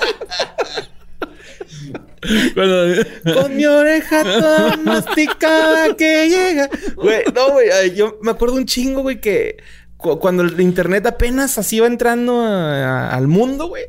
Cuando- 2.55 3.03
Con 3.35 3.57
mi 3.57 3.65
oreja 3.67 4.77
masticada 4.85 5.95
que 5.97 6.29
llega. 6.29 6.69
Güey, 6.97 7.23
no, 7.35 7.51
güey. 7.53 7.95
Yo 7.95 8.19
me 8.23 8.31
acuerdo 8.31 8.55
un 8.57 8.67
chingo, 8.67 9.03
güey, 9.03 9.21
que 9.21 9.57
cu- 9.97 10.19
cuando 10.19 10.43
el 10.43 10.61
internet 10.61 11.05
apenas 11.07 11.59
así 11.59 11.77
iba 11.77 11.87
entrando 11.87 12.41
a- 12.41 13.09
a- 13.09 13.15
al 13.17 13.27
mundo, 13.29 13.69
güey. 13.69 13.85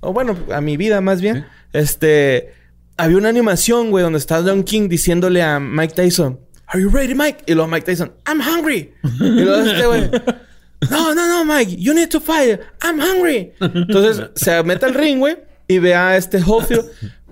O 0.00 0.12
bueno, 0.12 0.36
a 0.52 0.60
mi 0.60 0.76
vida 0.76 1.00
más 1.00 1.20
bien. 1.20 1.46
Este... 1.72 2.54
Había 3.00 3.16
una 3.18 3.28
animación, 3.28 3.90
güey, 3.90 4.02
donde 4.02 4.18
está 4.18 4.40
Don 4.42 4.64
King 4.64 4.88
diciéndole 4.88 5.40
a 5.42 5.60
Mike 5.60 5.94
Tyson... 5.94 6.40
Are 6.66 6.82
you 6.82 6.90
ready, 6.90 7.14
Mike? 7.14 7.44
Y 7.46 7.54
luego 7.54 7.68
Mike 7.70 7.86
Tyson... 7.86 8.12
I'm 8.26 8.40
hungry. 8.40 8.92
Y 9.20 9.24
luego 9.44 9.64
este, 9.64 9.86
güey... 9.86 10.10
No, 10.90 11.12
no, 11.14 11.26
no, 11.26 11.44
Mike. 11.44 11.76
You 11.76 11.92
need 11.92 12.08
to 12.10 12.20
fight. 12.20 12.60
I'm 12.82 13.00
hungry. 13.00 13.52
Entonces 13.60 14.30
se 14.36 14.62
mete 14.62 14.86
al 14.86 14.94
ring, 14.94 15.18
güey. 15.18 15.36
Y 15.66 15.78
ve 15.80 15.94
a 15.94 16.16
este 16.16 16.40
Holyfield. 16.44 16.84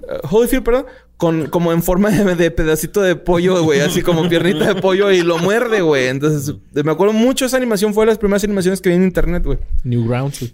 Eh, 0.09 0.18
Holyfield, 0.30 0.64
perdón. 0.64 0.86
Con, 1.16 1.46
como 1.46 1.72
en 1.72 1.82
forma 1.82 2.11
de, 2.11 2.34
de 2.34 2.50
pedacito 2.50 3.00
de 3.00 3.16
pollo, 3.16 3.62
güey. 3.62 3.80
Así 3.80 4.02
como 4.02 4.28
piernita 4.28 4.74
de 4.74 4.80
pollo. 4.82 5.11
Y 5.11 5.22
lo 5.22 5.38
muerde, 5.38 5.80
güey. 5.80 6.09
Entonces, 6.09 6.54
me 6.74 6.90
acuerdo 6.92 7.14
mucho 7.14 7.46
esa 7.46 7.57
animación. 7.57 7.94
Fue 7.94 8.04
de 8.04 8.11
las 8.12 8.18
primeras 8.18 8.44
animaciones 8.44 8.80
que 8.82 8.90
vi 8.90 8.96
en 8.96 9.02
internet, 9.04 9.42
güey. 9.44 9.59
Newgrounds. 9.84 10.40
güey. 10.40 10.52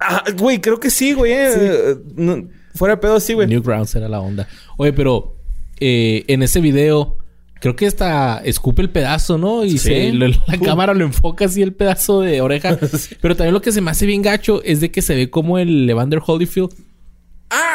Ah, 0.00 0.22
Güey, 0.36 0.60
creo 0.60 0.78
que 0.78 0.88
sí, 0.90 1.12
güey. 1.14 1.32
eh. 1.32 1.96
No- 2.14 2.46
fuera 2.74 2.94
de 2.94 3.00
pedo, 3.00 3.18
sí, 3.20 3.32
güey. 3.34 3.48
Newgrounds 3.48 3.94
era 3.96 4.08
la 4.08 4.20
onda. 4.20 4.46
Oye, 4.76 4.92
pero... 4.92 5.34
eh, 5.80 6.24
en 6.28 6.42
ese 6.42 6.60
video... 6.60 7.18
Creo 7.60 7.76
que 7.76 7.86
hasta 7.86 8.38
escupe 8.44 8.82
el 8.82 8.90
pedazo, 8.90 9.38
¿no? 9.38 9.64
Y 9.64 9.70
Sí. 9.72 9.78
se, 9.78 10.12
lo- 10.12 10.26
la 10.26 10.58
cámara 10.64 10.94
lo 10.94 11.04
enfoca 11.04 11.44
así 11.44 11.62
el 11.62 11.72
pedazo 11.72 12.20
de 12.20 12.40
oreja. 12.40 12.76
Pero 13.20 13.36
también 13.36 13.54
lo 13.54 13.62
que 13.62 13.70
se 13.70 13.80
me 13.80 13.92
hace 13.92 14.04
bien 14.04 14.20
gacho 14.20 14.60
es 14.64 14.80
de 14.80 14.90
que 14.90 15.00
se 15.00 15.14
ve 15.14 15.30
como 15.30 15.58
el 15.58 15.88
Evander 15.88 16.20
Holyfield 16.26 16.70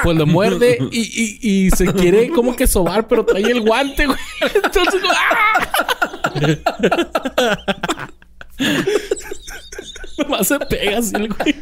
pues 0.04 0.18
lo 0.18 0.26
muerde 0.26 0.78
y, 0.92 1.00
y, 1.02 1.66
y 1.66 1.72
se 1.72 1.92
quiere 1.94 2.30
como 2.30 2.56
que 2.56 2.68
sobar, 2.68 3.08
pero 3.08 3.26
trae 3.26 3.44
el 3.44 3.62
guante, 3.62 4.06
güey. 4.06 4.18
Entonces, 4.64 5.02
¡ah! 5.10 5.68
Nomás 10.18 10.48
se 10.48 10.60
pega 10.60 10.98
así 10.98 11.16
el 11.16 11.28
güey. 11.30 11.56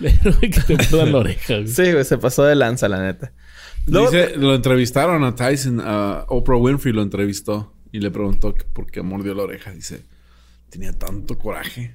Pero 0.00 0.40
que 0.40 0.48
te 0.76 1.06
la 1.06 1.18
oreja, 1.18 1.54
güey. 1.54 1.68
Sí, 1.68 1.92
güey. 1.92 2.04
Se 2.04 2.18
pasó 2.18 2.44
de 2.44 2.54
lanza, 2.54 2.88
la 2.88 3.00
neta. 3.00 3.32
Luego- 3.86 4.10
Dice, 4.10 4.36
lo 4.36 4.54
entrevistaron 4.54 5.24
a 5.24 5.34
Tyson, 5.34 5.80
a 5.80 6.24
Oprah 6.28 6.56
Winfrey 6.56 6.92
lo 6.94 7.02
entrevistó 7.02 7.74
y 7.90 7.98
le 7.98 8.10
preguntó 8.10 8.54
por 8.72 8.86
qué 8.90 9.02
mordió 9.02 9.34
la 9.34 9.42
oreja. 9.42 9.72
Dice, 9.72 10.04
tenía 10.70 10.92
tanto 10.92 11.36
coraje, 11.38 11.94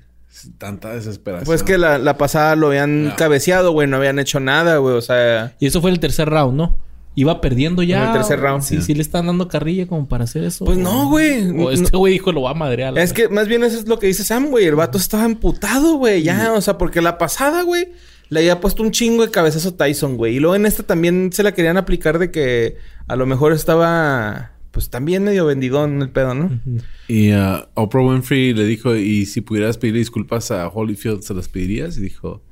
tanta 0.58 0.94
desesperación. 0.94 1.46
Pues 1.46 1.64
que 1.64 1.78
la, 1.78 1.98
la 1.98 2.18
pasada 2.18 2.56
lo 2.56 2.68
habían 2.68 3.14
cabeceado, 3.18 3.72
güey. 3.72 3.88
No 3.88 3.98
habían 3.98 4.20
hecho 4.20 4.40
nada, 4.40 4.78
güey. 4.78 4.96
O 4.96 5.02
sea... 5.02 5.56
Y 5.60 5.68
eso 5.68 5.82
fue 5.82 5.92
el 5.92 6.00
tercer 6.00 6.30
round, 6.30 6.56
¿no? 6.56 6.78
Iba 7.16 7.42
perdiendo 7.42 7.82
ya. 7.82 8.04
En 8.04 8.08
el 8.10 8.14
tercer 8.14 8.40
round. 8.40 8.62
Sí, 8.62 8.80
sí 8.82 8.94
le 8.94 9.02
están 9.02 9.26
dando 9.26 9.48
carrilla 9.48 9.88
como 9.88 10.08
para 10.08 10.26
hacer 10.26 10.44
eso. 10.44 10.66
Pues 10.66 10.78
no, 10.78 11.10
güey. 11.10 11.50
O 11.60 11.72
este 11.72 11.98
güey 11.98 12.14
dijo, 12.14 12.32
lo 12.32 12.44
va 12.44 12.52
a 12.52 12.54
madrear. 12.54 12.94
la 12.94 13.02
Es 13.02 13.12
que 13.12 13.28
más 13.28 13.48
bien 13.48 13.64
eso 13.64 13.80
es 13.80 13.88
lo 13.88 13.98
que 13.98 14.06
dice 14.06 14.24
Sam, 14.24 14.52
güey. 14.52 14.66
El 14.66 14.76
vato 14.76 15.00
estaba 15.00 15.26
emputado, 15.26 15.96
güey. 15.96 16.22
Ya, 16.22 16.54
o 16.54 16.62
sea, 16.62 16.78
porque 16.78 17.02
la 17.02 17.18
pasada, 17.18 17.64
güey, 17.64 17.88
le 18.30 18.42
había 18.42 18.60
puesto 18.62 18.84
un 18.84 18.92
chingo 18.92 19.26
de 19.26 19.32
cabezazo 19.32 19.70
a 19.70 19.78
Tyson, 19.78 20.16
güey. 20.16 20.36
Y 20.36 20.40
luego 20.40 20.56
en 20.56 20.68
esta 20.68 20.84
también 20.84 21.32
se 21.34 21.42
la 21.42 21.54
querían 21.54 21.78
aplicar 21.78 22.20
de 22.20 22.30
que 22.30 22.78
a 23.08 23.16
lo 23.16 23.26
mejor 23.26 23.52
estaba, 23.52 24.52
pues 24.72 24.90
también 24.90 25.24
medio 25.24 25.46
vendidón 25.46 26.02
el 26.02 26.10
pedo, 26.10 26.34
¿no? 26.34 26.60
Y 27.08 27.32
uh, 27.34 27.66
Oprah 27.74 28.02
Winfrey 28.02 28.54
le 28.54 28.66
dijo, 28.66 28.96
¿y 28.96 29.26
si 29.26 29.42
pudieras 29.42 29.78
pedir 29.78 29.96
disculpas 29.96 30.52
a 30.52 30.68
Holyfield, 30.68 31.22
se 31.22 31.34
las 31.34 31.48
pedirías? 31.48 31.98
Y 31.98 32.02
dijo, 32.02 32.44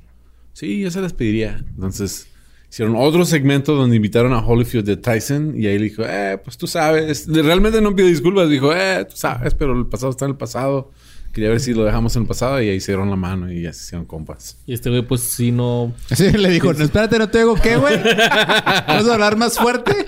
sí, 0.52 0.80
yo 0.80 0.90
se 0.90 1.00
las 1.00 1.12
pediría. 1.12 1.64
Entonces, 1.74 2.28
hicieron 2.70 2.96
otro 2.96 3.24
segmento 3.24 3.74
donde 3.74 3.96
invitaron 3.96 4.32
a 4.32 4.44
Holyfield 4.44 4.86
de 4.86 4.96
Tyson 4.96 5.54
y 5.56 5.66
ahí 5.66 5.78
le 5.78 5.84
dijo, 5.84 6.02
eh, 6.06 6.38
pues 6.42 6.56
tú 6.56 6.66
sabes. 6.66 7.26
Realmente 7.28 7.80
no 7.80 7.94
pidió 7.94 8.08
disculpas, 8.08 8.50
dijo, 8.50 8.74
eh, 8.74 9.06
tú 9.08 9.16
sabes, 9.16 9.54
pero 9.54 9.78
el 9.78 9.86
pasado 9.86 10.10
está 10.10 10.24
en 10.24 10.32
el 10.32 10.36
pasado. 10.36 10.90
Quería 11.36 11.50
ver 11.50 11.60
si 11.60 11.74
lo 11.74 11.84
dejamos 11.84 12.16
en 12.16 12.22
el 12.22 12.28
pasado 12.28 12.62
y 12.62 12.70
ahí 12.70 12.80
se 12.80 12.92
dieron 12.92 13.10
la 13.10 13.16
mano 13.16 13.52
y 13.52 13.60
ya 13.60 13.70
se 13.74 13.84
hicieron 13.84 14.06
compas. 14.06 14.56
Y 14.64 14.72
este 14.72 14.88
güey, 14.88 15.02
pues 15.02 15.20
sí, 15.20 15.52
no. 15.52 15.92
Así 16.08 16.32
le 16.32 16.48
dijo, 16.48 16.72
no, 16.72 16.82
espérate, 16.82 17.18
no 17.18 17.28
te 17.28 17.40
digo 17.40 17.56
qué, 17.56 17.76
güey. 17.76 18.02
¿Vas 18.02 19.06
a 19.06 19.12
hablar 19.12 19.36
más 19.36 19.58
fuerte? 19.58 20.06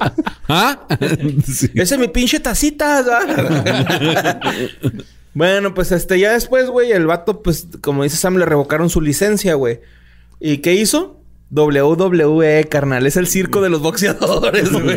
¿Ah? 0.49 0.87
sí. 1.47 1.71
Esa 1.75 1.97
es 1.97 2.01
mi 2.01 2.09
pinche 2.09 2.41
tacita. 2.41 3.03
¿verdad? 3.03 4.41
bueno, 5.35 5.75
pues 5.75 5.93
este, 5.93 6.19
ya 6.19 6.33
después, 6.33 6.71
güey, 6.71 6.93
el 6.93 7.07
vato, 7.07 7.43
pues, 7.43 7.69
como 7.83 8.05
dice 8.05 8.17
Sam, 8.17 8.39
le 8.39 8.47
revocaron 8.47 8.89
su 8.89 9.03
licencia, 9.03 9.53
güey. 9.53 9.81
¿Y 10.41 10.59
qué 10.59 10.77
hizo? 10.77 11.21
WWE, 11.51 12.69
carnal. 12.71 13.07
Es 13.07 13.19
el 13.19 13.27
circo 13.27 13.61
de 13.61 13.69
los 13.69 13.83
boxeadores, 13.83 14.73
güey. 14.73 14.97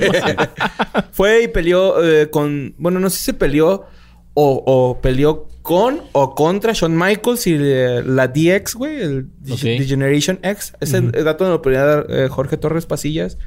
Fue 1.12 1.44
y 1.44 1.48
peleó 1.50 2.02
eh, 2.02 2.30
con... 2.30 2.74
Bueno, 2.78 3.02
no 3.02 3.10
sé 3.10 3.18
si 3.18 3.26
se 3.26 3.34
peleó 3.34 3.86
o, 4.34 4.64
o 4.66 5.02
peleó 5.02 5.51
con 5.62 6.02
o 6.12 6.36
contra 6.36 6.74
Shawn 6.74 6.98
Michaels 6.98 7.48
y 7.48 7.56
eh, 7.60 8.04
la 8.06 8.28
DX, 8.28 8.76
güey. 8.76 9.02
El 9.02 9.30
Ok. 9.50 9.60
The 9.60 9.86
Generation 9.86 10.40
X. 10.42 10.74
Ese 10.80 11.02
dato 11.02 11.44
me 11.44 11.52
lo 11.52 11.62
podría 11.62 11.84
dar 11.84 12.08
eh, 12.10 12.28
Jorge 12.30 12.58
Torres 12.58 12.86
Pasillas, 12.86 13.38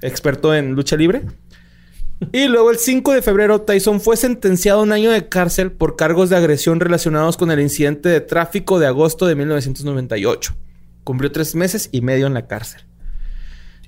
experto 0.00 0.54
en 0.54 0.72
lucha 0.72 0.96
libre. 0.96 1.22
Y 2.32 2.48
luego 2.48 2.70
el 2.70 2.78
5 2.78 3.12
de 3.12 3.20
febrero, 3.20 3.60
Tyson 3.60 4.00
fue 4.00 4.16
sentenciado 4.16 4.80
a 4.80 4.82
un 4.82 4.92
año 4.92 5.10
de 5.10 5.28
cárcel 5.28 5.70
por 5.70 5.96
cargos 5.96 6.30
de 6.30 6.36
agresión 6.36 6.80
relacionados 6.80 7.36
con 7.36 7.50
el 7.50 7.60
incidente 7.60 8.08
de 8.08 8.20
tráfico 8.20 8.78
de 8.78 8.86
agosto 8.86 9.26
de 9.26 9.34
1998. 9.34 10.54
Cumplió 11.04 11.30
tres 11.30 11.54
meses 11.54 11.90
y 11.92 12.00
medio 12.00 12.26
en 12.26 12.34
la 12.34 12.46
cárcel. 12.46 12.82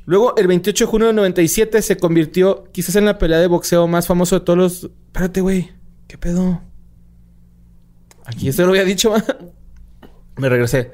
Luego, 0.05 0.37
el 0.37 0.47
28 0.47 0.85
de 0.85 0.91
junio 0.91 1.07
de 1.09 1.13
97, 1.15 1.81
se 1.83 1.97
convirtió 1.97 2.65
quizás 2.73 2.97
en 2.97 3.07
la 3.07 3.19
pelea 3.19 3.39
de 3.39 3.47
boxeo 3.47 3.87
más 3.87 4.07
famoso 4.07 4.39
de 4.39 4.45
todos 4.45 4.59
los... 4.59 4.85
Espérate, 5.07 5.41
güey. 5.41 5.71
¿Qué 6.07 6.17
pedo? 6.17 6.63
Aquí 8.29 8.49
esto 8.49 8.63
lo 8.65 8.71
había 8.71 8.85
dicho. 8.85 9.13
Me 10.37 10.49
regresé. 10.49 10.93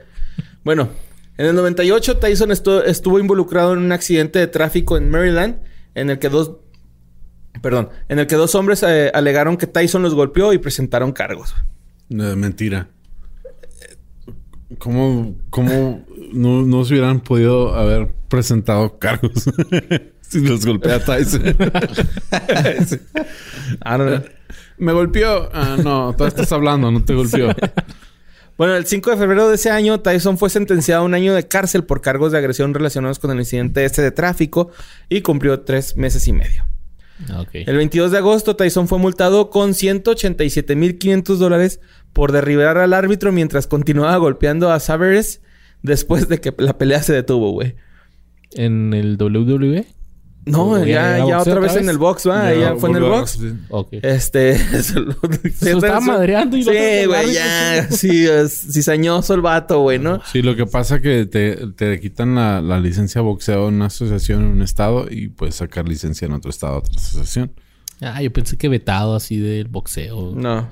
Bueno, 0.63 0.89
en 1.37 1.47
el 1.47 1.55
98 1.55 2.17
Tyson 2.19 2.51
estu- 2.51 2.83
estuvo 2.87 3.19
involucrado 3.19 3.73
en 3.73 3.81
un 3.81 3.93
accidente 3.93 4.39
de 4.39 4.47
tráfico 4.47 4.97
en 4.97 5.11
Maryland 5.11 5.57
en 5.95 6.11
el 6.11 6.19
que 6.19 6.29
dos 6.29 6.53
perdón, 7.61 7.89
en 8.09 8.19
el 8.19 8.27
que 8.27 8.35
dos 8.37 8.55
hombres 8.55 8.83
eh, 8.83 9.11
alegaron 9.15 9.57
que 9.57 9.67
Tyson 9.67 10.03
los 10.03 10.15
golpeó 10.15 10.53
y 10.53 10.59
presentaron 10.59 11.13
cargos. 11.13 11.55
No, 12.09 12.35
mentira. 12.37 12.89
¿Cómo, 14.79 15.37
cómo 15.51 16.05
no, 16.33 16.63
no 16.63 16.85
se 16.85 16.95
hubieran 16.95 17.21
podido 17.21 17.75
haber 17.75 18.09
presentado 18.29 18.99
cargos 18.99 19.45
si 20.21 20.41
los 20.41 20.65
golpea 20.67 21.05
Tyson? 21.05 21.43
Ah, 23.81 23.97
no, 23.99 24.05
no. 24.11 24.23
Me 24.79 24.93
golpeó. 24.93 25.49
Ah, 25.53 25.77
no, 25.83 26.15
tú 26.17 26.25
estás 26.25 26.51
hablando, 26.53 26.91
no 26.91 27.05
te 27.05 27.15
golpeó. 27.15 27.49
Bueno, 28.57 28.77
el 28.77 28.87
5 28.87 29.11
de 29.11 29.17
febrero 29.17 29.49
de 29.49 29.57
ese 29.57 29.71
año, 29.71 29.99
Tyson 29.99 30.39
fue 30.39 30.49
sentenciado 30.49 31.03
a 31.03 31.05
un 31.05 31.15
año 31.15 31.35
de 31.35 31.49
cárcel 31.49 31.83
por 31.83 32.01
cargos 32.01 32.31
de 32.31 32.39
agresión 32.39 32.73
relacionados 32.73 33.19
con 33.19 33.33
el 33.33 33.41
incidente 33.41 33.85
este 33.85 34.01
de 34.01 34.13
tráfico 34.13 34.71
y 35.09 35.23
cumplió 35.23 35.63
tres 35.63 35.97
meses 35.97 36.29
y 36.29 36.33
medio. 36.33 36.65
Ah, 37.31 37.41
ok. 37.41 37.51
El 37.53 37.77
22 37.77 38.13
de 38.13 38.19
agosto, 38.19 38.55
Tyson 38.55 38.87
fue 38.87 38.99
multado 38.99 39.51
con 39.51 39.71
187.500 39.71 41.37
dólares 41.37 41.81
por 42.13 42.31
derribar 42.31 42.79
al 42.79 42.93
árbitro 42.93 43.33
mientras 43.33 43.67
continuaba 43.67 44.17
golpeando 44.19 44.71
a 44.71 44.79
Saveres 44.79 45.41
después 45.83 46.29
de 46.29 46.41
que 46.41 46.55
la 46.57 46.79
pelea 46.79 47.03
se 47.03 47.13
detuvo, 47.13 47.51
güey. 47.51 47.75
¿En 48.53 48.95
el 48.95 49.17
WWE? 49.17 49.85
No, 50.47 50.73
¿O 50.73 50.85
ya, 50.85 51.25
ya 51.27 51.41
otra 51.41 51.59
vez 51.59 51.73
vez? 51.75 51.83
en 51.83 51.89
el 51.89 51.97
box, 51.99 52.29
va. 52.29 52.53
Ya, 52.53 52.61
Ya 52.61 52.77
fue 52.77 52.91
en 52.91 52.97
el 52.97 53.03
box. 53.05 53.39
Ok. 53.71 53.89
Este... 54.03 54.51
eso 54.77 55.01
lo- 55.01 55.17
Se 55.59 55.73
estaba 55.73 56.01
madreando 56.01 56.57
y 56.57 56.63
Sí, 56.63 56.67
lo 56.67 56.73
que 56.73 57.07
güey, 57.07 57.33
ya. 57.33 57.89
Sí, 57.91 58.27
cizañoso 58.49 59.35
el 59.35 59.41
vato, 59.41 59.81
güey, 59.81 59.99
¿no? 59.99 60.21
Sí, 60.31 60.43
lo 60.43 60.55
que 60.57 60.67
pasa 60.67 60.97
es 60.97 61.03
que 61.03 61.27
te, 61.27 61.57
te 61.77 61.99
quitan 62.01 62.35
la, 62.35 62.61
la 62.61 62.79
licencia 62.79 63.21
de 63.21 63.25
boxeo 63.27 63.69
en 63.69 63.75
una 63.75 63.87
asociación 63.87 64.43
en 64.43 64.49
un 64.49 64.63
estado 64.63 65.07
y 65.11 65.29
puedes 65.29 65.55
sacar 65.55 65.89
licencia 65.89 66.27
en 66.27 66.33
otro 66.33 66.51
estado, 66.51 66.79
otra 66.79 66.93
asociación. 66.95 67.53
Ah, 68.01 68.21
yo 68.21 68.33
pensé 68.33 68.57
que 68.59 68.69
vetado 68.69 69.15
así 69.15 69.39
del 69.39 69.69
boxeo. 69.69 70.33
No. 70.37 70.69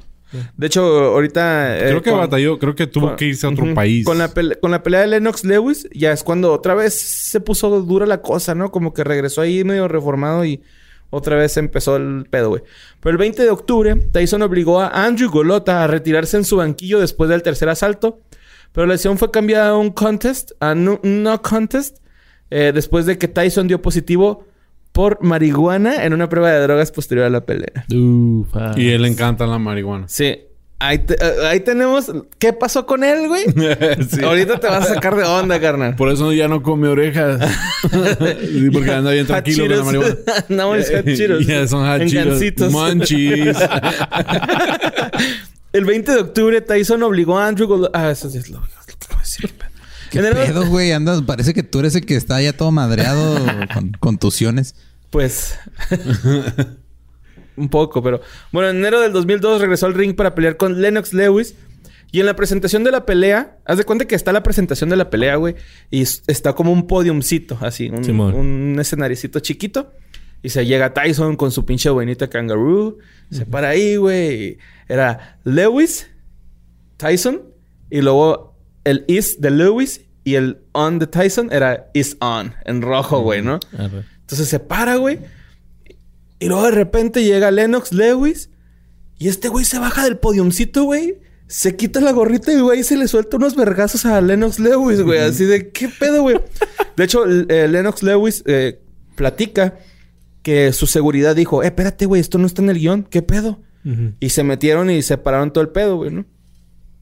De 0.57 0.67
hecho, 0.67 0.83
ahorita... 0.83 1.79
eh, 1.79 1.83
Creo 1.89 2.03
que 2.03 2.11
con- 2.11 2.21
batalló, 2.21 2.59
creo 2.59 2.75
que 2.75 2.87
tuvo 2.87 3.09
con- 3.09 3.17
que 3.17 3.27
irse 3.27 3.47
a 3.47 3.51
otro 3.51 3.73
país. 3.75 4.05
Con 4.05 4.19
la, 4.19 4.31
con 4.61 4.71
la 4.71 4.83
pelea 4.83 5.01
de 5.03 5.07
Lennox 5.09 5.45
Lewis, 5.45 5.89
ya 5.93 6.13
es 6.13 6.23
cuando 6.23 6.53
otra 6.53 6.75
vez 6.75 6.95
se 6.95 7.41
puso 7.41 7.81
dura 7.83 8.07
la 8.07 8.23
cosa, 8.23 8.55
¿no? 8.55 8.71
Como 8.71 8.93
que 8.95 9.05
regresó 9.05 9.41
ahí 9.43 9.65
medio 9.65 9.89
reformado 9.89 10.45
y 10.45 10.63
otra 11.11 11.37
vez 11.37 11.57
empezó 11.59 11.97
el 11.97 12.27
pedo, 12.31 12.49
güey. 12.51 12.63
Pero 13.01 13.11
el 13.13 13.19
20 13.19 13.43
de 13.43 13.51
octubre, 13.51 13.95
Tyson 14.13 14.41
obligó 14.43 14.81
a 14.81 14.89
Andrew 15.05 15.31
Golota 15.31 15.85
a 15.85 15.87
retirarse 15.87 16.37
en 16.39 16.45
su 16.45 16.57
banquillo 16.57 17.01
después 17.01 17.29
del 17.29 17.43
tercer 17.43 17.69
asalto. 17.69 18.21
Pero 18.73 18.87
la 18.87 18.95
decisión 18.95 19.19
fue 19.19 19.31
cambiada 19.31 19.71
a 19.71 19.77
un 19.77 19.91
contest, 19.91 20.53
a 20.61 20.75
no, 20.75 20.99
no 21.03 21.43
contest, 21.43 21.99
eh, 22.51 22.73
después 22.75 23.05
de 23.05 23.19
que 23.19 23.29
Tyson 23.29 23.69
dio 23.69 23.83
positivo 23.83 24.47
por 24.93 25.23
marihuana 25.23 26.05
en 26.05 26.13
una 26.13 26.29
prueba 26.29 26.51
de 26.51 26.61
drogas 26.61 26.93
posterior 26.93 27.27
a 27.27 27.31
la 27.31 27.45
pelea. 27.47 27.85
Ufa. 27.95 28.73
Y 28.77 28.91
él 28.91 29.03
le 29.03 29.09
encanta 29.09 29.47
la 29.47 29.59
marihuana. 29.59 30.07
Sí. 30.09 30.39
Ahí, 30.79 30.99
te- 30.99 31.15
eh, 31.15 31.47
ahí 31.47 31.61
tenemos... 31.61 32.11
¿Qué 32.41 32.53
pasó 32.53 32.87
con 32.87 33.05
él, 33.05 33.29
güey? 33.29 33.45
Sí. 34.11 34.23
Ahorita 34.25 34.59
te 34.59 34.67
vas 34.67 34.91
a 34.91 34.95
sacar 34.95 35.15
de 35.15 35.23
onda, 35.23 35.61
carnal. 35.61 35.95
Por 35.95 36.09
eso 36.11 36.33
ya 36.33 36.49
no 36.49 36.61
come 36.63 36.89
orejas. 36.89 37.41
Sí, 37.91 38.69
porque 38.73 38.91
anda 38.91 39.13
bien 39.13 39.27
tranquilo 39.27 39.67
con 39.69 39.77
la 39.79 39.85
marihuana. 39.85 40.15
no, 40.49 40.75
es 40.75 40.91
hot 40.91 41.05
Cheetos. 41.05 41.47
Ya 41.47 41.67
son 41.69 41.85
gancitos. 41.85 42.73
Munchies. 42.73 43.57
El 45.73 45.85
20 45.85 46.13
de 46.13 46.19
octubre, 46.21 46.61
Tyson 46.61 47.03
obligó 47.03 47.39
a 47.39 47.47
Andrew 47.47 47.89
Ah, 47.93 48.11
eso 48.11 48.29
sí 48.29 48.39
es 48.39 48.51
lo 48.51 48.59
lo 48.61 48.67
que 48.87 48.95
voy 49.09 49.17
a 49.17 49.21
decir. 49.21 49.51
¿Qué 50.13 50.19
En 50.19 50.27
enero- 50.27 50.45
pedo, 50.47 50.67
güey? 50.69 50.93
Andas, 50.93 51.23
parece 51.23 51.55
que 51.55 51.63
tú 51.63 51.81
eres 51.81 51.95
el 51.97 52.05
que 52.07 52.15
está 52.17 52.41
ya 52.43 52.53
todo 52.53 52.71
madreado 52.71 53.39
con 53.75 53.93
contusiones. 53.99 54.75
Pues... 55.11 55.59
un 57.57 57.69
poco, 57.69 58.03
pero... 58.03 58.21
Bueno, 58.53 58.71
en 58.71 58.77
enero 58.77 59.01
del 59.01 59.13
2002 59.13 59.61
regresó 59.61 59.87
al 59.87 59.95
ring 59.95 60.15
para 60.15 60.35
pelear 60.35 60.57
con 60.57 60.81
Lennox 60.81 61.13
Lewis. 61.13 61.55
Y 62.11 62.21
en 62.21 62.27
la 62.27 62.37
presentación 62.37 62.85
de 62.85 62.91
la 62.91 63.07
pelea... 63.07 63.59
Haz 63.65 63.79
de 63.79 63.85
cuenta 63.85 64.05
que 64.07 64.15
está 64.15 64.33
la 64.33 64.43
presentación 64.43 64.91
de 64.91 64.97
la 64.97 65.09
pelea, 65.11 65.37
güey. 65.37 65.55
Y 65.91 66.03
está 66.03 66.53
como 66.55 66.73
un 66.73 66.87
podiumcito, 66.87 67.57
así. 67.63 67.89
Un, 67.89 68.21
un 68.21 68.77
escenariecito 68.81 69.41
chiquito. 69.41 69.93
Y 70.43 70.51
se 70.51 70.67
llega 70.67 70.93
Tyson 70.93 71.37
con 71.37 71.53
su 71.53 71.65
pinche 71.65 71.89
buenita 71.89 72.29
kangaroo. 72.29 72.99
Se 73.31 73.47
para 73.47 73.69
ahí, 73.71 73.97
güey. 73.97 74.59
Era 74.89 75.39
Lewis, 75.45 76.09
Tyson. 76.99 77.43
Y 77.91 78.01
luego 78.03 78.52
el 78.85 79.05
is 79.09 79.41
de 79.41 79.51
Lewis 79.51 80.03
y 80.25 80.35
el 80.35 80.63
on 80.73 80.99
de 80.99 81.07
Tyson 81.07 81.53
era 81.53 81.91
is 81.95 82.17
on. 82.21 82.55
En 82.65 82.83
rojo, 82.83 83.21
güey, 83.21 83.43
¿no? 83.43 83.59
Arre. 83.77 84.05
Entonces 84.21 84.49
se 84.49 84.61
para, 84.61 84.97
güey. 84.97 85.19
Y 86.39 86.47
luego 86.47 86.65
de 86.65 86.71
repente 86.73 87.25
llega 87.25 87.51
Lennox 87.51 87.93
Lewis. 87.93 88.51
Y 89.19 89.29
este 89.29 89.49
güey 89.49 89.65
se 89.65 89.79
baja 89.79 90.05
del 90.05 90.19
podiumcito, 90.19 90.85
güey. 90.85 91.19
Se 91.47 91.77
quita 91.77 92.01
la 92.01 92.13
gorrita 92.13 92.53
y, 92.53 92.61
güey, 92.61 92.83
se 92.83 92.97
le 92.97 93.07
suelta 93.09 93.37
unos 93.37 93.55
vergazos 93.55 94.07
a 94.07 94.21
Lennox 94.21 94.59
Lewis, 94.59 95.03
güey. 95.03 95.21
Así 95.21 95.45
de, 95.45 95.71
¿qué 95.71 95.89
pedo, 95.89 96.23
güey? 96.23 96.41
De 96.97 97.05
hecho, 97.05 97.25
eh, 97.27 97.69
Lennox 97.69 98.03
Lewis 98.03 98.43
eh, 98.47 98.81
platica 99.15 99.75
que 100.43 100.73
su 100.73 100.87
seguridad 100.87 101.37
dijo, 101.37 101.63
eh, 101.63 101.67
espérate, 101.67 102.07
güey, 102.07 102.21
esto 102.21 102.39
no 102.39 102.47
está 102.47 102.63
en 102.63 102.71
el 102.71 102.79
guion. 102.79 103.05
¿Qué 103.05 103.23
pedo? 103.23 103.61
Y 104.21 104.31
se 104.31 104.45
metieron 104.45 104.91
y 104.91 105.03
separaron 105.03 105.53
todo 105.53 105.63
el 105.63 105.71
pedo, 105.71 105.97
güey, 105.97 106.13
¿no? 106.13 106.25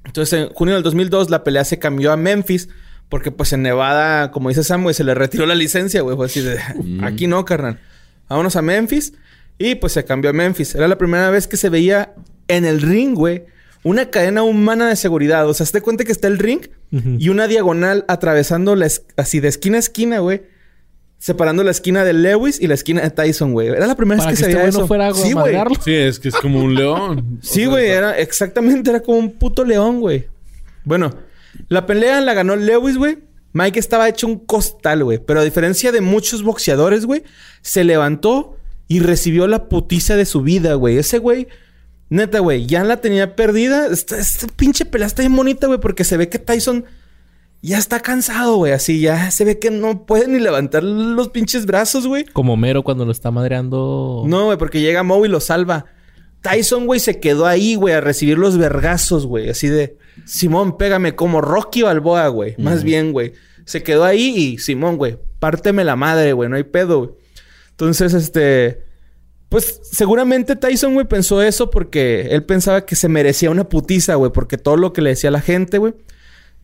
Entonces, 0.04 0.40
en 0.40 0.48
junio 0.50 0.74
del 0.74 0.82
2002, 0.82 1.30
la 1.30 1.44
pelea 1.44 1.64
se 1.64 1.78
cambió 1.78 2.12
a 2.12 2.16
Memphis. 2.16 2.68
Porque, 3.08 3.32
pues, 3.32 3.52
en 3.52 3.62
Nevada, 3.62 4.30
como 4.30 4.50
dice 4.50 4.62
Sam, 4.62 4.84
güey, 4.84 4.94
se 4.94 5.04
le 5.04 5.14
retiró 5.14 5.44
la 5.44 5.54
licencia, 5.54 6.00
güey. 6.02 6.16
Fue 6.16 6.26
así 6.26 6.40
de... 6.40 6.58
Aquí 7.02 7.26
no, 7.26 7.44
carnal. 7.44 7.80
Vámonos 8.28 8.54
a 8.54 8.62
Memphis. 8.62 9.14
Y, 9.58 9.74
pues, 9.74 9.92
se 9.92 10.04
cambió 10.04 10.30
a 10.30 10.32
Memphis. 10.32 10.74
Era 10.74 10.86
la 10.86 10.96
primera 10.96 11.28
vez 11.30 11.48
que 11.48 11.56
se 11.56 11.68
veía 11.68 12.14
en 12.50 12.64
el 12.64 12.82
ring, 12.82 13.14
güey, 13.14 13.44
una 13.82 14.10
cadena 14.10 14.42
humana 14.42 14.88
de 14.88 14.96
seguridad. 14.96 15.48
O 15.48 15.54
sea, 15.54 15.66
se 15.66 15.72
te 15.72 15.80
cuenta 15.80 16.04
que 16.04 16.12
está 16.12 16.28
el 16.28 16.38
ring 16.38 16.60
y 16.90 17.28
una 17.28 17.46
diagonal 17.46 18.04
atravesando 18.08 18.74
la 18.74 18.88
así 19.16 19.38
de 19.40 19.48
esquina 19.48 19.76
a 19.76 19.80
esquina, 19.80 20.18
güey. 20.18 20.42
Separando 21.20 21.62
la 21.62 21.70
esquina 21.70 22.02
de 22.02 22.14
Lewis 22.14 22.58
y 22.58 22.66
la 22.66 22.72
esquina 22.72 23.02
de 23.02 23.10
Tyson, 23.10 23.52
güey. 23.52 23.68
Era 23.68 23.86
la 23.86 23.94
primera 23.94 24.18
Para 24.20 24.30
vez 24.30 24.40
que 24.40 24.46
que, 24.46 24.52
se 24.52 24.58
este 24.58 24.62
veía 24.62 24.72
no 24.72 24.78
eso. 24.78 24.86
fuera 24.88 25.08
a 25.08 25.14
sí, 25.14 25.32
güey. 25.34 25.54
Sí, 25.84 25.94
es 25.94 26.18
que 26.18 26.28
es 26.28 26.34
como 26.36 26.60
un 26.64 26.74
león. 26.74 27.38
Sí, 27.42 27.66
güey, 27.66 27.88
era 27.90 28.18
exactamente, 28.18 28.88
era 28.88 29.00
como 29.00 29.18
un 29.18 29.32
puto 29.32 29.62
león, 29.62 30.00
güey. 30.00 30.28
Bueno, 30.82 31.10
la 31.68 31.84
pelea 31.84 32.22
la 32.22 32.32
ganó 32.32 32.56
Lewis, 32.56 32.96
güey. 32.96 33.18
Mike 33.52 33.78
estaba 33.78 34.08
hecho 34.08 34.26
un 34.26 34.38
costal, 34.38 35.04
güey. 35.04 35.18
Pero 35.18 35.40
a 35.40 35.44
diferencia 35.44 35.92
de 35.92 36.00
muchos 36.00 36.42
boxeadores, 36.42 37.04
güey, 37.04 37.22
se 37.60 37.84
levantó 37.84 38.56
y 38.88 39.00
recibió 39.00 39.46
la 39.46 39.68
putiza 39.68 40.16
de 40.16 40.24
su 40.24 40.40
vida, 40.40 40.72
güey. 40.72 40.96
Ese 40.96 41.18
güey, 41.18 41.48
neta, 42.08 42.38
güey, 42.38 42.64
ya 42.64 42.82
la 42.82 43.02
tenía 43.02 43.36
perdida. 43.36 43.88
Esta, 43.88 44.18
esta 44.18 44.46
pinche 44.56 44.86
pelea 44.86 45.06
está 45.06 45.20
bien 45.20 45.36
bonita, 45.36 45.66
güey, 45.66 45.80
porque 45.80 46.04
se 46.04 46.16
ve 46.16 46.30
que 46.30 46.38
Tyson 46.38 46.86
ya 47.62 47.78
está 47.78 48.00
cansado, 48.00 48.56
güey. 48.56 48.72
Así 48.72 49.00
ya 49.00 49.30
se 49.30 49.44
ve 49.44 49.58
que 49.58 49.70
no 49.70 50.06
puede 50.06 50.28
ni 50.28 50.38
levantar 50.38 50.82
los 50.82 51.28
pinches 51.28 51.66
brazos, 51.66 52.06
güey. 52.06 52.24
Como 52.24 52.56
Mero 52.56 52.82
cuando 52.82 53.04
lo 53.04 53.12
está 53.12 53.30
madreando. 53.30 54.24
No, 54.26 54.46
güey, 54.46 54.58
porque 54.58 54.80
llega 54.80 55.02
Moe 55.02 55.28
y 55.28 55.30
lo 55.30 55.40
salva. 55.40 55.86
Tyson, 56.40 56.86
güey, 56.86 57.00
se 57.00 57.20
quedó 57.20 57.46
ahí, 57.46 57.74
güey, 57.74 57.94
a 57.94 58.00
recibir 58.00 58.38
los 58.38 58.56
vergazos, 58.56 59.26
güey. 59.26 59.50
Así 59.50 59.68
de, 59.68 59.98
Simón, 60.24 60.78
pégame 60.78 61.14
como 61.14 61.40
Rocky 61.42 61.82
Balboa, 61.82 62.28
güey. 62.28 62.54
Más 62.58 62.82
bien, 62.82 63.12
güey. 63.12 63.34
Se 63.66 63.82
quedó 63.82 64.04
ahí 64.04 64.34
y, 64.34 64.58
Simón, 64.58 64.96
güey, 64.96 65.18
párteme 65.38 65.84
la 65.84 65.96
madre, 65.96 66.32
güey. 66.32 66.48
No 66.48 66.56
hay 66.56 66.64
pedo, 66.64 66.98
güey. 66.98 67.10
Entonces, 67.70 68.14
este... 68.14 68.88
Pues 69.50 69.80
seguramente 69.82 70.54
Tyson, 70.54 70.94
güey, 70.94 71.08
pensó 71.08 71.42
eso 71.42 71.70
porque 71.70 72.28
él 72.30 72.44
pensaba 72.44 72.86
que 72.86 72.94
se 72.94 73.08
merecía 73.08 73.50
una 73.50 73.68
putiza, 73.68 74.14
güey. 74.14 74.30
Porque 74.30 74.58
todo 74.58 74.76
lo 74.76 74.92
que 74.92 75.02
le 75.02 75.10
decía 75.10 75.32
la 75.32 75.40
gente, 75.40 75.78
güey. 75.78 75.92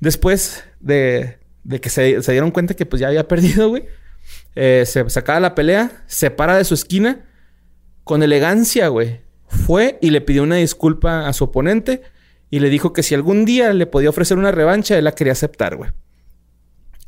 Después 0.01 0.65
de, 0.81 1.39
de 1.65 1.81
que 1.81 1.89
se, 1.91 2.23
se 2.23 2.33
dieron 2.33 2.51
cuenta 2.51 2.75
que 2.75 2.87
pues 2.87 3.01
ya 3.01 3.09
había 3.09 3.29
perdido, 3.29 3.69
güey. 3.69 3.85
eh, 4.55 4.85
se 4.87 5.09
sacaba 5.11 5.41
la 5.41 5.55
pelea, 5.55 6.05
se 6.07 6.31
para 6.31 6.57
de 6.57 6.65
su 6.65 6.75
esquina 6.75 7.25
con 8.05 8.23
elegancia, 8.23 8.89
güey. 8.89 9.21
Fue 9.49 9.99
y 10.03 10.11
le 10.11 10.21
pidió 10.21 10.43
una 10.43 10.57
disculpa 10.57 11.27
a 11.29 11.33
su 11.33 11.45
oponente 11.45 12.03
y 12.51 12.59
le 12.61 12.69
dijo 12.69 12.93
que 12.93 13.03
si 13.03 13.15
algún 13.15 13.45
día 13.45 13.73
le 13.73 13.87
podía 13.87 14.11
ofrecer 14.11 14.39
una 14.39 14.53
revancha, 14.53 14.97
él 14.99 15.05
la 15.05 15.13
quería 15.13 15.33
aceptar, 15.33 15.77
güey. 15.77 15.91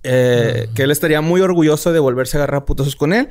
Eh, 0.05 0.69
Que 0.74 0.85
él 0.85 0.90
estaría 0.90 1.20
muy 1.20 1.40
orgulloso 1.40 1.93
de 1.93 1.98
volverse 1.98 2.36
a 2.36 2.40
agarrar 2.40 2.62
a 2.62 2.65
putazos 2.65 2.97
con 2.97 3.12
él. 3.12 3.28